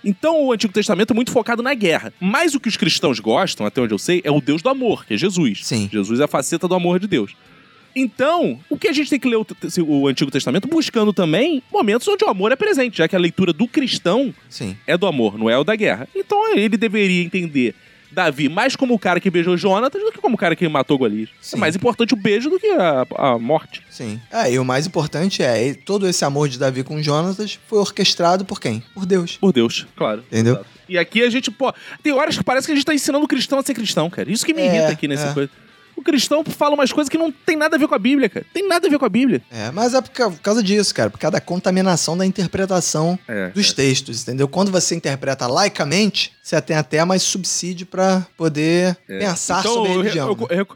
Então 0.04 0.46
o 0.46 0.52
Antigo 0.52 0.74
Testamento 0.74 1.12
é 1.12 1.14
muito 1.14 1.32
focado 1.32 1.62
na 1.62 1.74
guerra. 1.74 2.14
Mas 2.20 2.56
o 2.56 2.60
que 2.60 2.70
os 2.70 2.78
cristãos 2.78 3.20
gostam, 3.20 3.66
até 3.66 3.82
onde 3.82 3.94
eu 3.94 4.00
sei, 4.00 4.22
é 4.24 4.32
o 4.32 4.42
Deus 4.42 4.62
do 4.62 4.70
amor, 4.70 5.06
que 5.06 5.14
é 5.14 5.18
Jesus. 5.18 5.66
Sim. 5.66 5.90
Jesus 5.92 6.20
é 6.20 6.24
a 6.24 6.28
faceta 6.28 6.68
do 6.68 6.76
amor 6.76 7.00
de 7.00 7.08
Deus. 7.08 7.36
Então, 7.96 8.60
o 8.70 8.78
que 8.78 8.88
a 8.88 8.94
gente 8.94 9.10
tem 9.10 9.20
que 9.20 9.28
ler 9.28 9.36
o, 9.36 9.46
o 9.86 10.08
Antigo 10.08 10.32
Testamento 10.32 10.68
buscando 10.68 11.12
também 11.12 11.62
momentos 11.72 12.08
onde 12.08 12.24
o 12.24 12.30
amor 12.30 12.52
é 12.52 12.56
presente, 12.56 12.98
já 12.98 13.08
que 13.08 13.16
a 13.16 13.20
leitura 13.20 13.52
do 13.52 13.68
cristão 13.68 14.34
Sim. 14.50 14.78
é 14.88 14.98
do 14.98 15.06
amor, 15.06 15.38
não 15.38 15.50
é 15.50 15.58
o 15.58 15.64
da 15.64 15.76
guerra. 15.76 16.08
Então 16.16 16.56
ele 16.56 16.78
deveria 16.78 17.22
entender 17.22 17.76
Davi 18.12 18.50
mais 18.50 18.76
como 18.76 18.94
o 18.94 19.00
cara 19.00 19.20
que 19.20 19.30
beijou 19.30 19.56
Jonatas 19.58 20.02
do 20.02 20.12
que 20.12 20.20
como 20.20 20.36
o 20.36 20.38
cara 20.38 20.56
que 20.56 20.68
matou 20.68 20.98
Golias. 20.98 21.30
É 21.54 21.56
mais 21.56 21.76
importante 21.76 22.14
o 22.14 22.18
beijo 22.18 22.50
do 22.50 22.60
que 22.60 22.68
a, 22.68 23.06
a 23.16 23.40
morte. 23.40 23.82
Sim. 23.90 24.20
É, 24.32 24.52
e 24.52 24.60
o 24.60 24.66
mais 24.66 24.86
importante 24.86 25.42
é, 25.42 25.74
todo 25.74 26.08
esse 26.08 26.24
amor 26.26 26.50
de 26.50 26.60
Davi 26.60 26.84
com 26.84 27.02
Jonatas 27.02 27.60
foi 27.68 27.80
orquestrado 27.80 28.44
por 28.46 28.60
quem? 28.60 28.84
Por 28.94 29.06
Deus. 29.06 29.38
Por 29.38 29.54
Deus, 29.54 29.88
claro. 29.96 30.24
Entendeu? 30.32 30.56
Exato. 30.56 30.70
E 30.90 30.98
aqui 30.98 31.24
a 31.24 31.30
gente, 31.30 31.50
pô, 31.50 31.74
tem 32.04 32.12
horas 32.12 32.38
que 32.38 32.44
parece 32.44 32.68
que 32.68 32.74
a 32.74 32.76
gente 32.76 32.86
tá 32.86 32.94
ensinando 32.94 33.24
o 33.24 33.28
cristão 33.28 33.60
a 33.60 33.64
ser 33.64 33.74
cristão, 33.74 34.10
cara. 34.10 34.30
Isso 34.30 34.46
que 34.46 34.54
me 34.54 34.62
É, 34.62 34.66
irrita 34.66 34.92
aqui 34.92 35.08
nessa 35.08 35.28
é. 35.28 35.34
coisa. 35.34 35.50
O 35.96 36.02
cristão 36.02 36.44
fala 36.44 36.74
umas 36.74 36.92
coisas 36.92 37.10
que 37.10 37.18
não 37.18 37.32
tem 37.32 37.56
nada 37.56 37.76
a 37.76 37.80
ver 37.80 37.88
com 37.88 37.94
a 37.96 38.00
Bíblia, 38.00 38.28
cara. 38.30 38.46
Tem 38.54 38.68
nada 38.68 38.88
a 38.88 38.90
ver 38.90 38.98
com 38.98 39.06
a 39.06 39.10
Bíblia. 39.10 39.42
É, 39.52 39.70
mas 39.72 39.94
é 39.94 40.02
por 40.02 40.10
ca- 40.10 40.30
por 40.32 40.40
causa 40.40 40.64
disso, 40.64 40.94
cara, 40.96 41.10
por 41.10 41.20
causa 41.20 41.34
da 41.34 41.42
contaminação 41.42 42.18
da 42.18 42.26
interpretação 42.26 43.18
É, 43.28 43.50
dos 43.50 43.72
textos, 43.74 44.24
entendeu? 44.24 44.48
Quando 44.48 44.72
você 44.72 44.96
interpreta 44.96 45.46
laicamente, 45.48 46.34
você 46.42 46.60
tem 46.62 46.76
até 46.76 47.04
mais 47.06 47.22
subsídio 47.22 47.86
pra 47.86 48.26
poder 48.36 48.96
pensar 49.08 49.62
sobre 49.64 49.90
a 49.90 49.94
eu, 49.94 49.98
religião. 50.02 50.38
eu, 50.50 50.58
eu, 50.58 50.68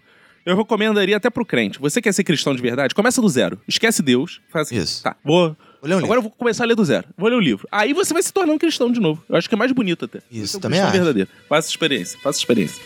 eu 0.46 0.56
recomendaria 0.58 1.18
até 1.18 1.30
pro 1.30 1.46
crente. 1.46 1.80
Você 1.80 2.02
quer 2.02 2.14
ser 2.14 2.24
cristão 2.24 2.56
de 2.56 2.62
verdade? 2.62 2.94
Começa 2.94 3.20
do 3.22 3.28
zero. 3.30 3.60
Esquece 3.68 4.02
Deus. 4.04 4.42
Faz 4.52 4.68
assim, 4.68 4.78
Isso. 4.78 5.02
Tá, 5.04 5.16
vou. 5.24 5.56
Vou 5.82 5.90
ler 5.90 5.96
um 5.96 6.00
Agora 6.06 6.18
eu 6.20 6.22
vou 6.24 6.32
começar 6.32 6.64
a 6.64 6.68
ler 6.68 6.76
do 6.76 6.84
zero. 6.86 7.06
Vou 7.18 7.30
ler 7.30 7.36
o 7.36 7.40
livro. 7.40 7.68
Aí 7.72 7.94
você 7.94 8.14
vai 8.14 8.22
se 8.24 8.32
tornar 8.34 8.54
um 8.54 8.58
cristão 8.58 8.92
de 8.92 9.00
novo. 9.00 9.24
Eu 9.30 9.36
acho 9.36 9.48
que 9.50 9.54
é 9.56 9.58
mais 9.58 9.72
bonito 9.72 10.06
até. 10.06 10.20
Isso, 10.32 10.56
é 10.56 10.60
um 10.60 10.62
também 10.62 10.80
acho. 10.82 10.92
verdadeiro. 10.92 11.30
Faça 11.50 11.70
experiência, 11.70 12.18
faça 12.24 12.40
experiência. 12.40 12.82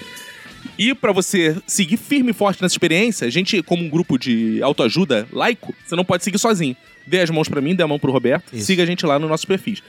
E 0.79 0.95
para 0.95 1.11
você 1.11 1.57
seguir 1.67 1.97
firme 1.97 2.31
e 2.31 2.33
forte 2.33 2.61
nessa 2.61 2.73
experiência, 2.73 3.27
a 3.27 3.29
gente, 3.29 3.61
como 3.61 3.83
um 3.83 3.89
grupo 3.89 4.17
de 4.17 4.63
autoajuda 4.63 5.27
laico, 5.29 5.75
você 5.85 5.93
não 5.93 6.05
pode 6.05 6.23
seguir 6.23 6.39
sozinho. 6.39 6.75
Dê 7.05 7.19
as 7.19 7.29
mãos 7.29 7.49
para 7.49 7.59
mim, 7.59 7.75
dê 7.75 7.83
a 7.83 7.87
mão 7.87 7.99
pro 7.99 8.13
Roberto, 8.13 8.55
Isso. 8.55 8.65
siga 8.65 8.83
a 8.83 8.85
gente 8.85 9.05
lá 9.05 9.19
no 9.19 9.27
nosso 9.27 9.45
perfis. 9.45 9.83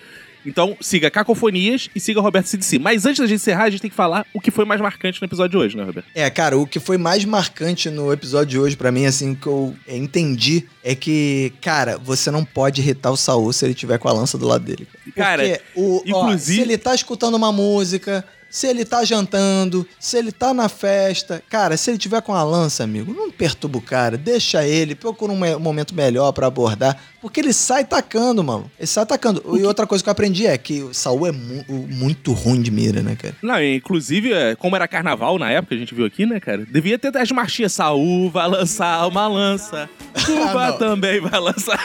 Então, 0.45 0.77
siga 0.81 1.11
Cacofonias 1.11 1.91
e 1.95 2.01
siga 2.01 2.21
Roberto 2.21 2.47
CDC. 2.47 2.79
Mas 2.79 3.05
antes 3.05 3.21
da 3.21 3.27
gente 3.27 3.37
encerrar, 3.37 3.65
a 3.65 3.71
gente 3.71 3.83
tem 3.83 3.91
que 3.91 3.97
falar 3.97 4.27
o 4.33 4.41
que 4.41 4.51
foi 4.51 4.65
mais 4.65 4.81
marcante 4.81 5.21
no 5.21 5.27
episódio 5.27 5.51
de 5.51 5.65
hoje, 5.65 5.77
né, 5.77 5.85
Roberto? 5.85 6.07
É, 6.15 6.29
cara, 6.31 6.57
o 6.57 6.67
que 6.67 6.81
foi 6.81 6.97
mais 6.97 7.25
marcante 7.25 7.91
no 7.91 8.13
episódio 8.13 8.47
de 8.47 8.59
hoje, 8.59 8.77
para 8.77 8.91
mim, 8.91 9.05
assim, 9.05 9.35
que 9.35 9.47
eu 9.47 9.77
entendi 9.87 10.67
é 10.83 10.95
que, 10.95 11.53
cara, 11.61 11.99
você 11.99 12.31
não 12.31 12.45
pode 12.45 12.81
irritar 12.81 13.11
o 13.11 13.17
Saul 13.17 13.53
se 13.53 13.65
ele 13.67 13.75
tiver 13.75 13.99
com 13.99 14.09
a 14.09 14.13
lança 14.13 14.39
do 14.39 14.47
lado 14.47 14.65
dele. 14.65 14.89
Cara, 15.15 15.43
Porque, 15.43 15.61
o, 15.77 16.03
inclusive... 16.07 16.61
Ó, 16.61 16.65
se 16.65 16.69
ele 16.69 16.79
tá 16.79 16.95
escutando 16.95 17.35
uma 17.35 17.53
música, 17.53 18.25
se 18.51 18.67
ele 18.67 18.85
tá 18.85 19.05
jantando, 19.05 19.87
se 19.99 20.19
ele 20.19 20.33
tá 20.33 20.53
na 20.53 20.69
festa. 20.69 21.43
Cara, 21.49 21.77
se 21.77 21.91
ele 21.91 21.99
tiver 21.99 22.21
com 22.21 22.35
a 22.35 22.43
lança, 22.43 22.83
amigo, 22.83 23.15
não 23.15 23.31
perturba 23.31 23.79
o 23.79 23.83
cara, 23.83 24.19
deixa 24.19 24.67
ele, 24.67 24.95
procura 24.95 25.33
um 25.33 25.59
momento 25.59 25.95
melhor 25.95 26.33
para 26.33 26.49
abordar, 26.49 27.01
porque 27.21 27.41
ele 27.41 27.53
sai 27.53 27.85
tacando, 27.85 28.43
mano. 28.43 28.71
Ele 28.79 28.87
sai 28.87 29.05
tacando. 29.05 29.43
E 29.59 29.63
outra 29.65 29.87
coisa 29.87 30.03
que 30.03 30.09
eu 30.09 30.13
aprendi 30.13 30.47
é 30.47 30.57
que 30.57 30.83
o 30.83 30.95
Saul 30.95 31.27
é 31.27 31.33
mu 31.33 31.65
muito 31.89 32.33
ruim 32.33 32.61
de 32.61 32.71
mira, 32.71 33.03
né, 33.03 33.17
cara? 33.17 33.35
Não, 33.43 33.63
inclusive, 33.63 34.33
é, 34.33 34.55
como 34.55 34.75
era 34.75 34.89
carnaval 34.89 35.39
na 35.39 35.51
época, 35.51 35.75
a 35.75 35.79
gente 35.79 35.95
viu 35.95 36.07
aqui, 36.07 36.25
né, 36.25 36.41
cara? 36.41 36.65
Devia 36.65 36.99
ter 36.99 37.17
as 37.17 37.31
marchinhas. 37.31 37.73
Saul 37.73 38.31
vai 38.31 38.49
lançar 38.49 39.07
uma 39.07 39.27
lança. 39.27 39.89
Cuba 40.25 40.69
ah, 40.69 40.73
também 40.73 41.21
vai 41.21 41.41
lançar. 41.41 41.79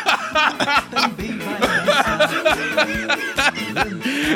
também 0.89 1.37
vai 1.37 1.59
lançar. 1.85 2.85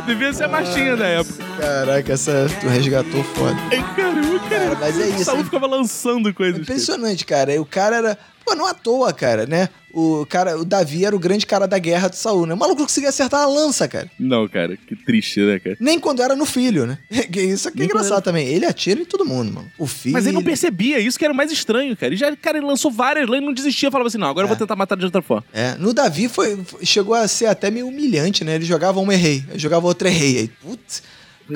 Devia 0.06 0.34
ser 0.34 0.44
a 0.44 0.48
marchinha 0.48 0.96
da 0.96 1.08
época. 1.08 1.44
Caraca, 1.60 2.14
essa 2.14 2.48
tu 2.60 2.68
resgatou 2.68 3.24
foda. 3.24 3.56
Ai, 3.72 3.96
caramba, 3.96 4.40
cara. 4.50 4.66
cara 4.66 4.78
mas 4.80 5.00
é 5.00 5.08
isso. 5.08 5.22
O 5.22 5.26
Saúl 5.26 5.44
ficava 5.44 5.68
lançando 5.68 6.34
coisas. 6.34 6.62
Impressionante, 6.62 7.26
cara. 7.26 7.60
O 7.62 7.66
cara 7.66 7.96
era. 7.98 8.18
Pô, 8.50 8.56
não 8.56 8.66
à 8.66 8.74
toa, 8.74 9.14
cara, 9.14 9.46
né? 9.46 9.70
O 9.94 10.26
cara, 10.26 10.58
o 10.58 10.66
Davi 10.66 11.06
era 11.06 11.16
o 11.16 11.20
grande 11.20 11.46
cara 11.46 11.68
da 11.68 11.78
guerra 11.78 12.08
do 12.08 12.16
Saul, 12.16 12.48
né? 12.48 12.56
O 12.56 12.58
maluco 12.58 12.82
conseguia 12.82 13.10
acertar 13.10 13.42
a 13.42 13.46
lança, 13.46 13.88
cara. 13.88 14.10
Não, 14.20 14.48
cara, 14.48 14.76
que 14.76 14.96
triste, 14.96 15.40
né, 15.42 15.60
cara? 15.60 15.78
Nem 15.80 16.00
quando 16.00 16.24
era 16.24 16.36
no 16.36 16.48
filho, 16.48 16.88
né? 16.88 16.98
Isso 17.32 17.68
aqui 17.68 17.84
é 17.84 17.86
engraçado 17.86 18.14
era... 18.14 18.22
também. 18.22 18.48
Ele 18.48 18.66
atira 18.66 19.02
em 19.02 19.06
todo 19.06 19.24
mundo, 19.24 19.54
mano. 19.54 19.72
O 19.78 19.86
filho. 19.86 20.14
Mas 20.14 20.26
ele 20.26 20.34
não 20.34 20.44
percebia, 20.44 21.00
isso 21.00 21.18
que 21.18 21.26
era 21.26 21.34
mais 21.34 21.52
estranho, 21.52 21.96
cara. 21.96 22.12
Ele 22.12 22.18
já, 22.18 22.36
cara, 22.36 22.58
ele 22.58 22.66
lançou 22.66 22.90
várias 22.90 23.30
lá 23.30 23.38
e 23.38 23.42
não 23.42 23.54
desistia, 23.54 23.92
falava 23.92 24.08
assim: 24.08 24.18
não, 24.18 24.28
agora 24.28 24.46
é. 24.46 24.46
eu 24.46 24.50
vou 24.50 24.56
é. 24.56 24.60
tentar 24.60 24.76
matar 24.76 24.98
de 24.98 25.06
outra 25.06 25.22
forma. 25.22 25.46
É, 25.54 25.76
no 25.76 25.94
Davi 25.94 26.28
foi, 26.28 26.60
chegou 26.82 27.14
a 27.14 27.28
ser 27.28 27.46
até 27.46 27.70
meio 27.70 27.88
humilhante, 27.88 28.44
né? 28.44 28.56
Ele 28.56 28.66
jogava 28.66 29.00
uma 29.00 29.14
errei, 29.14 29.44
jogava 29.56 29.86
outra 29.86 30.10
errei. 30.10 30.38
Aí, 30.40 30.48
putz. 30.48 31.04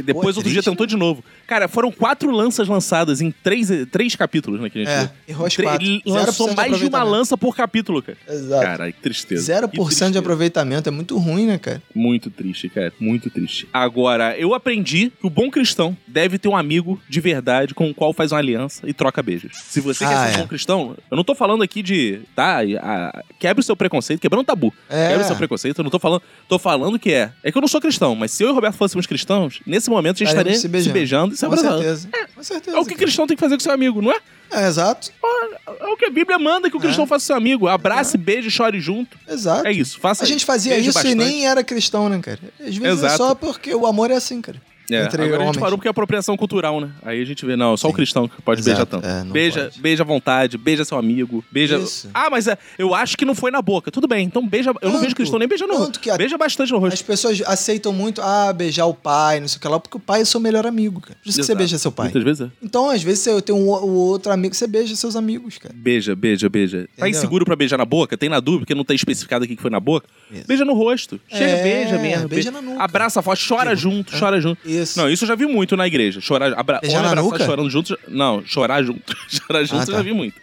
Depois, 0.01 0.35
Pô, 0.35 0.39
outro 0.39 0.51
dia, 0.51 0.63
tentou 0.63 0.85
de 0.85 0.95
novo. 0.95 1.23
Cara, 1.45 1.67
foram 1.67 1.91
quatro 1.91 2.31
lanças 2.31 2.67
lançadas 2.67 3.21
em 3.21 3.31
três, 3.31 3.69
três 3.91 4.15
capítulos, 4.15 4.59
né? 4.59 4.69
Que 4.69 4.79
a 4.79 4.85
gente 4.85 4.91
é, 4.91 5.11
errou 5.27 5.45
as 5.45 5.55
quatro. 5.55 5.85
Ele 5.85 6.01
lançou 6.05 6.53
mais 6.53 6.77
de 6.77 6.85
uma 6.85 7.03
lança 7.03 7.37
por 7.37 7.55
capítulo, 7.55 8.01
cara. 8.01 8.17
Exato. 8.27 8.63
Cara, 8.63 8.91
que 8.91 9.01
tristeza. 9.01 9.53
0% 9.53 9.69
que 9.69 9.77
tristeza. 9.77 10.11
de 10.11 10.17
aproveitamento 10.17 10.89
é 10.89 10.91
muito 10.91 11.17
ruim, 11.17 11.45
né, 11.45 11.57
cara? 11.57 11.81
Muito 11.93 12.29
triste, 12.29 12.69
cara. 12.69 12.93
Muito 12.99 13.29
triste. 13.29 13.67
Agora, 13.73 14.37
eu 14.37 14.53
aprendi 14.53 15.11
que 15.19 15.27
o 15.27 15.29
bom 15.29 15.49
cristão 15.49 15.95
deve 16.07 16.37
ter 16.37 16.47
um 16.47 16.57
amigo 16.57 16.99
de 17.07 17.19
verdade 17.19 17.73
com 17.73 17.89
o 17.89 17.93
qual 17.93 18.13
faz 18.13 18.31
uma 18.31 18.39
aliança 18.39 18.87
e 18.87 18.93
troca 18.93 19.21
beijos. 19.21 19.57
Se 19.65 19.79
você 19.79 20.03
ah, 20.03 20.07
quer 20.07 20.15
ser 20.15 20.23
um 20.23 20.33
é. 20.33 20.37
bom 20.37 20.47
cristão, 20.47 20.97
eu 21.09 21.17
não 21.17 21.23
tô 21.23 21.35
falando 21.35 21.63
aqui 21.63 21.81
de. 21.81 22.21
Tá, 22.35 22.61
a, 22.81 23.23
quebre 23.39 23.61
o 23.61 23.63
seu 23.63 23.75
preconceito, 23.75 24.19
quebrando 24.19 24.41
um 24.41 24.45
tabu. 24.45 24.73
É. 24.89 25.09
Quebre 25.09 25.23
o 25.23 25.27
seu 25.27 25.35
preconceito, 25.35 25.79
eu 25.79 25.83
não 25.83 25.91
tô 25.91 25.99
falando. 25.99 26.21
Tô 26.47 26.57
falando 26.57 26.97
que 26.99 27.11
é. 27.11 27.31
É 27.43 27.51
que 27.51 27.57
eu 27.57 27.61
não 27.61 27.67
sou 27.67 27.81
cristão, 27.81 28.15
mas 28.15 28.31
se 28.31 28.43
eu 28.43 28.49
e 28.49 28.51
o 28.51 28.53
Roberto 28.53 28.75
fôssemos 28.75 29.05
cristãos, 29.05 29.61
nesse 29.65 29.82
momento 29.89 30.15
a 30.15 30.19
gente 30.19 30.29
estaria 30.29 30.55
se 30.55 30.67
beijando, 30.67 30.89
se 30.89 30.93
beijando 30.93 31.33
e 31.33 31.37
se 31.37 31.45
abraçando. 31.45 31.77
Certeza. 31.77 32.09
É, 32.13 32.25
com 32.25 32.43
certeza. 32.43 32.77
É 32.77 32.79
o 32.79 32.85
que 32.85 32.95
cristão 32.95 33.27
tem 33.27 33.35
que 33.35 33.41
fazer 33.41 33.55
com 33.55 33.63
seu 33.63 33.71
amigo, 33.71 34.01
não 34.01 34.11
é? 34.11 34.17
É, 34.51 34.67
exato. 34.67 35.11
É 35.79 35.85
o 35.87 35.97
que 35.97 36.05
a 36.05 36.09
Bíblia 36.09 36.37
manda 36.37 36.69
que 36.69 36.77
o 36.77 36.79
cristão 36.79 37.05
é. 37.05 37.07
faça 37.07 37.23
com 37.23 37.27
seu 37.27 37.35
amigo. 37.35 37.67
Abrace, 37.67 38.15
é. 38.15 38.19
beije, 38.19 38.51
chore 38.51 38.79
junto. 38.79 39.17
Exato. 39.27 39.67
É 39.67 39.71
isso. 39.71 39.99
Faça 39.99 40.23
A 40.23 40.27
gente 40.27 40.45
fazia 40.45 40.77
isso 40.77 40.93
bastante. 40.93 41.11
e 41.11 41.15
nem 41.15 41.47
era 41.47 41.63
cristão, 41.63 42.07
né, 42.07 42.19
cara? 42.19 42.39
Às 42.59 42.75
vezes 42.75 42.99
Exato. 42.99 43.13
é 43.13 43.17
só 43.17 43.35
porque 43.35 43.73
o 43.73 43.85
amor 43.85 44.11
é 44.11 44.15
assim, 44.15 44.41
cara. 44.41 44.61
É, 44.89 45.05
entre 45.05 45.21
agora 45.21 45.35
homens. 45.35 45.41
a 45.41 45.53
gente 45.53 45.59
parou 45.61 45.77
porque 45.77 45.87
é 45.87 45.91
apropriação 45.91 46.35
cultural, 46.35 46.81
né? 46.81 46.91
Aí 47.03 47.21
a 47.21 47.25
gente 47.25 47.45
vê, 47.45 47.55
não, 47.55 47.75
só 47.77 47.87
Sim. 47.87 47.93
o 47.93 47.95
cristão 47.95 48.27
que 48.27 48.41
pode 48.41 48.61
Exato. 48.61 48.75
beijar 48.75 48.85
tanto. 48.85 49.07
É, 49.07 49.31
beija, 49.31 49.63
pode. 49.65 49.81
beija 49.81 50.03
à 50.03 50.05
vontade, 50.05 50.57
beija 50.57 50.85
seu 50.85 50.97
amigo, 50.97 51.43
beija. 51.51 51.77
Isso. 51.77 52.09
Ah, 52.13 52.29
mas 52.29 52.47
é, 52.47 52.57
eu 52.77 52.93
acho 52.93 53.17
que 53.17 53.25
não 53.25 53.35
foi 53.35 53.51
na 53.51 53.61
boca. 53.61 53.91
Tudo 53.91 54.07
bem, 54.07 54.25
então 54.25 54.45
beija. 54.47 54.69
Eu 54.69 54.73
tanto, 54.73 54.93
não 54.93 55.01
vejo 55.01 55.15
cristão 55.15 55.39
nem 55.39 55.47
beijando 55.47 55.73
no 55.73 55.79
rosto. 55.79 55.99
A... 56.11 56.17
Beija 56.17 56.37
bastante 56.37 56.71
no 56.71 56.79
rosto. 56.79 56.93
As 56.93 57.01
pessoas 57.01 57.41
aceitam 57.45 57.93
muito, 57.93 58.21
ah, 58.21 58.51
beijar 58.53 58.85
o 58.85 58.93
pai, 58.93 59.39
não 59.39 59.47
sei 59.47 59.57
o 59.57 59.61
que 59.61 59.67
lá, 59.67 59.79
porque 59.79 59.97
o 59.97 59.99
pai 59.99 60.21
é 60.21 60.25
seu 60.25 60.39
melhor 60.39 60.65
amigo, 60.65 61.01
cara. 61.01 61.15
Por 61.21 61.29
isso 61.29 61.39
Exato. 61.39 61.41
que 61.41 61.53
você 61.53 61.55
beija 61.55 61.77
seu 61.77 61.91
pai. 61.91 62.05
Muitas 62.05 62.23
vezes 62.23 62.41
é. 62.41 62.51
Então, 62.61 62.89
às 62.89 63.01
vezes, 63.03 63.19
você 63.19 63.41
tem 63.41 63.55
um, 63.55 63.67
o 63.67 63.91
outro 63.91 64.31
amigo, 64.31 64.53
você 64.53 64.67
beija 64.67 64.95
seus 64.95 65.15
amigos, 65.15 65.57
cara. 65.57 65.73
Beija, 65.75 66.15
beija, 66.15 66.49
beija. 66.49 66.77
Tá 66.77 66.83
Entendeu? 66.83 66.99
Tá 66.99 67.09
inseguro 67.09 67.45
pra 67.45 67.55
beijar 67.55 67.77
na 67.77 67.85
boca? 67.85 68.17
Tem 68.17 68.29
na 68.29 68.39
dúvida, 68.39 68.61
porque 68.61 68.75
não 68.75 68.83
tá 68.83 68.93
especificado 68.93 69.45
aqui 69.45 69.55
que 69.55 69.61
foi 69.61 69.71
na 69.71 69.79
boca? 69.79 70.07
Isso. 70.31 70.45
Beija 70.47 70.65
no 70.65 70.73
rosto. 70.73 71.19
Chega, 71.29 71.45
é, 71.45 71.63
beija 71.63 71.97
mesmo. 71.97 72.27
Beija 72.27 72.51
na 72.51 72.61
nuca. 72.61 72.83
Abraça 72.83 73.21
forte, 73.21 73.47
chora 73.47 73.75
junto, 73.75 74.17
chora 74.17 74.39
junto. 74.39 74.59
Isso. 74.81 74.99
Não, 74.99 75.09
isso 75.09 75.23
eu 75.23 75.27
já 75.27 75.35
vi 75.35 75.45
muito 75.45 75.75
na 75.75 75.87
igreja. 75.87 76.19
Chorar, 76.21 76.53
abra, 76.57 76.79
homem 76.83 76.97
abraçado 76.97 77.45
chorando 77.45 77.69
junto. 77.69 77.99
Não, 78.07 78.43
chorar 78.45 78.83
junto. 78.83 79.15
chorar 79.29 79.63
junto 79.63 79.81
ah, 79.81 79.85
tá. 79.85 79.91
eu 79.91 79.97
já 79.97 80.03
vi 80.03 80.13
muito. 80.13 80.41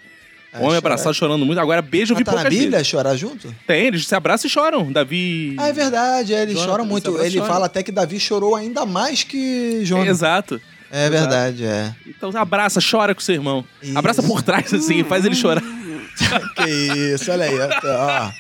É, 0.53 0.57
homem 0.59 0.71
chorar. 0.71 0.79
abraçado 0.79 1.15
chorando 1.15 1.47
muito. 1.47 1.59
Agora 1.59 1.81
beijo 1.81 2.13
eu 2.13 2.17
vi 2.17 2.25
tá 2.25 2.33
poucas 2.33 2.45
na 2.45 2.51
Bíblia 2.51 2.71
vezes. 2.71 2.87
chorar 2.89 3.17
junto? 3.17 3.55
Tem, 3.67 3.87
eles 3.87 4.07
se 4.07 4.15
abraçam 4.15 4.49
e 4.49 4.51
choram. 4.51 4.91
Davi. 4.91 5.57
Ah, 5.59 5.69
é 5.69 5.73
verdade, 5.73 6.35
é, 6.35 6.43
eles 6.43 6.59
choram 6.59 6.85
muito. 6.85 7.17
Ele 7.21 7.39
chora. 7.39 7.53
fala 7.53 7.67
até 7.67 7.83
que 7.83 7.93
Davi 7.93 8.19
chorou 8.19 8.55
ainda 8.55 8.85
mais 8.85 9.23
que 9.23 9.85
Jonas. 9.85 10.09
exato. 10.09 10.61
É 10.93 11.07
Exato. 11.07 11.11
verdade, 11.13 11.65
é. 11.65 11.95
Então 12.05 12.33
abraça, 12.35 12.81
chora 12.81 13.15
com 13.15 13.21
seu 13.21 13.37
irmão. 13.37 13.65
Isso. 13.81 13.97
Abraça 13.97 14.23
por 14.25 14.43
trás, 14.43 14.75
assim, 14.75 15.05
faz 15.05 15.25
ele 15.25 15.37
chorar. 15.37 15.63
que 16.57 16.69
isso, 17.15 17.31
olha 17.31 17.45
aí. 17.45 17.55
Ó. 17.85 18.31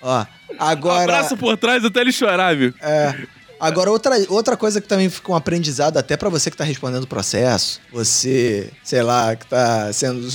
ó. 0.00 0.26
Agora. 0.58 1.02
Abraça 1.02 1.36
por 1.36 1.58
trás 1.58 1.84
até 1.84 2.00
ele 2.00 2.12
chorar, 2.12 2.56
viu? 2.56 2.72
É. 2.80 3.14
Agora, 3.62 3.92
outra, 3.92 4.16
outra 4.28 4.56
coisa 4.56 4.80
que 4.80 4.88
também 4.88 5.08
fica 5.08 5.30
um 5.30 5.36
aprendizado, 5.36 5.96
até 5.96 6.16
para 6.16 6.28
você 6.28 6.50
que 6.50 6.56
tá 6.56 6.64
respondendo 6.64 7.04
o 7.04 7.06
processo, 7.06 7.80
você, 7.92 8.68
sei 8.82 9.04
lá, 9.04 9.36
que 9.36 9.46
tá 9.46 9.92
sendo 9.92 10.26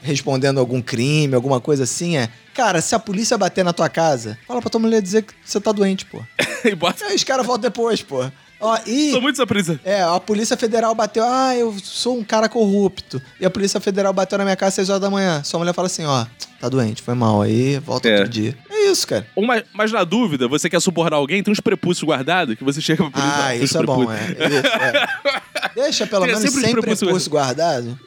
respondendo 0.00 0.58
algum 0.58 0.80
crime, 0.80 1.34
alguma 1.34 1.60
coisa 1.60 1.84
assim, 1.84 2.16
é. 2.16 2.30
Cara, 2.54 2.80
se 2.80 2.94
a 2.94 2.98
polícia 2.98 3.36
bater 3.36 3.62
na 3.62 3.74
tua 3.74 3.90
casa, 3.90 4.38
fala 4.46 4.62
pra 4.62 4.70
tua 4.70 4.80
mulher 4.80 5.02
dizer 5.02 5.24
que 5.24 5.34
você 5.44 5.60
tá 5.60 5.72
doente, 5.72 6.06
pô. 6.06 6.22
e 6.64 6.74
bota... 6.74 7.04
Aí 7.04 7.16
os 7.16 7.22
caras 7.22 7.44
voltam 7.44 7.68
depois, 7.68 8.00
pô. 8.00 8.24
Ó, 8.60 8.78
e, 8.86 9.10
Sou 9.10 9.22
muito 9.22 9.36
surpresa. 9.36 9.80
É, 9.82 10.02
a 10.02 10.20
Polícia 10.20 10.56
Federal 10.56 10.94
bateu, 10.94 11.24
ah, 11.24 11.56
eu 11.56 11.74
sou 11.82 12.18
um 12.18 12.22
cara 12.22 12.48
corrupto. 12.48 13.20
E 13.40 13.46
a 13.46 13.50
Polícia 13.50 13.80
Federal 13.80 14.12
bateu 14.12 14.36
na 14.36 14.44
minha 14.44 14.56
casa 14.56 14.68
às 14.68 14.74
6 14.74 14.90
horas 14.90 15.00
da 15.00 15.10
manhã. 15.10 15.42
Sua 15.42 15.58
mulher 15.58 15.72
fala 15.72 15.86
assim, 15.86 16.04
ó, 16.04 16.26
tá 16.60 16.68
doente, 16.68 17.00
foi 17.00 17.14
mal 17.14 17.40
aí, 17.40 17.78
volta 17.78 18.08
é. 18.08 18.16
outro 18.18 18.28
dia. 18.28 18.56
É 18.68 18.90
isso, 18.90 19.06
cara. 19.06 19.26
Uma, 19.34 19.62
mas 19.72 19.90
na 19.90 20.04
dúvida, 20.04 20.46
você 20.46 20.68
quer 20.68 20.80
subornar 20.80 21.18
alguém, 21.18 21.42
tem 21.42 21.50
uns 21.50 21.60
prepúcios 21.60 22.06
guardados 22.06 22.54
que 22.54 22.62
você 22.62 22.82
chega 22.82 23.02
pra 23.08 23.22
polícia. 23.22 23.44
Ah, 23.44 23.56
isso 23.56 23.78
é 23.78 23.82
bom, 23.82 24.12
é. 24.12 24.16
É. 24.16 25.70
Deixa 25.74 26.06
pelo 26.06 26.26
menos 26.26 26.40
sempre, 26.40 26.82
prepúcio, 26.82 27.06
prepúcio 27.06 27.30
guardado. 27.30 27.98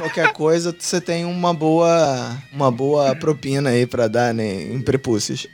qualquer 0.00 0.32
coisa, 0.32 0.74
você 0.78 1.00
tem 1.00 1.24
uma 1.24 1.54
boa, 1.54 2.36
uma 2.52 2.70
boa 2.70 3.16
propina 3.16 3.70
aí 3.70 3.86
pra 3.86 4.06
dar 4.06 4.34
né, 4.34 4.62
em 4.62 4.82
prepúcios. 4.82 5.46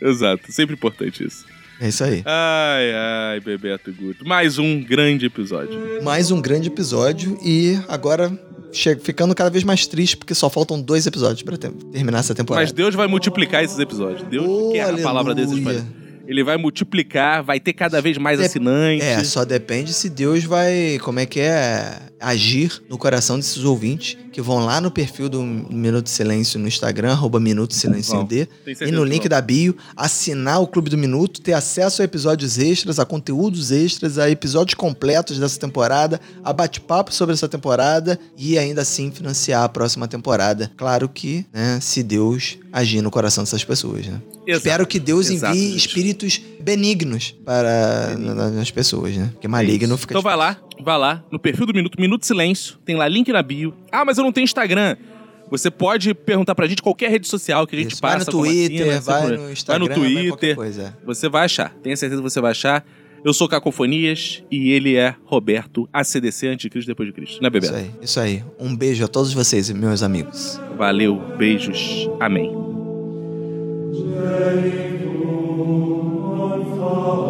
Exato, 0.00 0.52
sempre 0.52 0.74
importante 0.74 1.24
isso. 1.26 1.44
É 1.80 1.88
isso 1.88 2.02
aí. 2.02 2.22
Ai, 2.24 2.92
ai, 2.94 3.40
Bebeto 3.40 3.92
Guto. 3.92 4.26
Mais 4.26 4.58
um 4.58 4.82
grande 4.82 5.26
episódio. 5.26 6.02
Mais 6.02 6.30
um 6.30 6.40
grande 6.40 6.68
episódio 6.68 7.38
e 7.44 7.78
agora 7.86 8.32
ficando 9.00 9.34
cada 9.34 9.48
vez 9.48 9.64
mais 9.64 9.86
triste 9.86 10.16
porque 10.16 10.34
só 10.34 10.50
faltam 10.50 10.80
dois 10.80 11.06
episódios 11.06 11.42
para 11.42 11.56
terminar 11.56 12.18
essa 12.18 12.34
temporada. 12.34 12.64
Mas 12.64 12.72
Deus 12.72 12.94
vai 12.94 13.06
multiplicar 13.06 13.62
esses 13.62 13.78
episódios. 13.78 14.22
Deus 14.28 14.46
oh, 14.46 14.72
quer 14.72 14.80
aleluia. 14.80 15.04
a 15.04 15.06
palavra 15.06 15.34
desses 15.34 15.58
ele 16.28 16.44
vai 16.44 16.58
multiplicar, 16.58 17.42
vai 17.42 17.58
ter 17.58 17.72
cada 17.72 18.02
vez 18.02 18.18
mais 18.18 18.38
Dep 18.38 18.48
assinantes. 18.48 19.02
É, 19.02 19.24
só 19.24 19.46
depende 19.46 19.94
se 19.94 20.10
Deus 20.10 20.44
vai, 20.44 20.98
como 21.02 21.18
é 21.18 21.24
que 21.24 21.40
é, 21.40 21.98
agir 22.20 22.82
no 22.86 22.98
coração 22.98 23.38
desses 23.38 23.64
ouvintes 23.64 24.18
que 24.30 24.42
vão 24.42 24.58
lá 24.58 24.78
no 24.78 24.90
perfil 24.90 25.30
do 25.30 25.42
Minuto 25.42 26.10
Silêncio 26.10 26.60
no 26.60 26.68
Instagram, 26.68 27.12
arroba 27.12 27.40
Minuto 27.40 27.72
Silêncio 27.72 28.22
D, 28.24 28.46
e 28.86 28.92
no 28.92 29.04
link 29.04 29.26
da 29.26 29.40
bio, 29.40 29.74
assinar 29.96 30.60
o 30.60 30.66
Clube 30.66 30.90
do 30.90 30.98
Minuto, 30.98 31.40
ter 31.40 31.54
acesso 31.54 32.02
a 32.02 32.04
episódios 32.04 32.58
extras, 32.58 32.98
a 32.98 33.06
conteúdos 33.06 33.70
extras, 33.70 34.18
a 34.18 34.28
episódios 34.28 34.74
completos 34.74 35.38
dessa 35.38 35.58
temporada, 35.58 36.20
a 36.44 36.52
bate-papo 36.52 37.12
sobre 37.12 37.32
essa 37.32 37.48
temporada 37.48 38.18
e 38.36 38.58
ainda 38.58 38.82
assim 38.82 39.10
financiar 39.10 39.64
a 39.64 39.68
próxima 39.68 40.06
temporada. 40.06 40.70
Claro 40.76 41.08
que, 41.08 41.46
né, 41.50 41.78
se 41.80 42.02
Deus 42.02 42.58
agir 42.70 43.00
no 43.00 43.10
coração 43.10 43.44
dessas 43.44 43.64
pessoas, 43.64 44.06
né? 44.06 44.20
Exato. 44.48 44.66
Espero 44.66 44.86
que 44.86 44.98
Deus 44.98 45.28
envie 45.28 45.76
espíritos 45.76 46.40
benignos 46.58 47.34
para 47.44 48.14
Benigno. 48.16 48.60
as 48.60 48.70
pessoas, 48.70 49.14
né? 49.14 49.28
Porque 49.32 49.46
maligno 49.46 49.94
fica. 49.98 50.14
Então 50.14 50.22
vai 50.22 50.34
lá, 50.34 50.58
vai 50.82 50.98
lá 50.98 51.22
no 51.30 51.38
perfil 51.38 51.66
do 51.66 51.74
Minuto, 51.74 52.00
Minuto 52.00 52.24
Silêncio, 52.24 52.76
tem 52.82 52.96
lá 52.96 53.06
link 53.06 53.30
na 53.30 53.42
bio. 53.42 53.74
Ah, 53.92 54.06
mas 54.06 54.16
eu 54.16 54.24
não 54.24 54.32
tenho 54.32 54.44
Instagram. 54.44 54.96
Você 55.50 55.70
pode 55.70 56.14
perguntar 56.14 56.54
pra 56.54 56.66
gente 56.66 56.82
qualquer 56.82 57.10
rede 57.10 57.28
social 57.28 57.66
que 57.66 57.76
a 57.76 57.78
gente 57.78 57.92
Isso, 57.92 58.00
passa. 58.00 58.24
Vai 58.24 58.34
no 58.34 58.40
Twitter, 58.40 59.02
vai 59.02 59.26
no 59.28 59.52
Instagram, 59.52 59.86
vai 59.86 59.96
no 59.96 60.02
Twitter. 60.02 60.56
Coisa. 60.56 60.96
Você 61.04 61.28
vai 61.28 61.44
achar. 61.44 61.74
Tenha 61.82 61.96
certeza 61.96 62.22
que 62.22 62.28
você 62.30 62.40
vai 62.40 62.52
achar. 62.52 62.86
Eu 63.24 63.34
sou 63.34 63.48
Cacofonias 63.48 64.42
e 64.50 64.70
ele 64.70 64.96
é 64.96 65.14
Roberto 65.24 65.88
ACDC 65.92 66.48
Anticristo 66.48 66.86
depois 66.88 67.08
de 67.08 67.12
Cristo, 67.12 67.42
né, 67.42 67.50
Bebeto? 67.50 67.74
Isso 67.74 67.82
aí, 67.82 67.90
isso 68.00 68.20
aí. 68.20 68.44
Um 68.58 68.76
beijo 68.76 69.04
a 69.04 69.08
todos 69.08 69.34
vocês, 69.34 69.68
meus 69.70 70.02
amigos. 70.02 70.60
Valeu, 70.76 71.16
beijos, 71.36 72.08
amém. 72.20 72.67
Genitum 73.90 75.08
non 76.20 77.27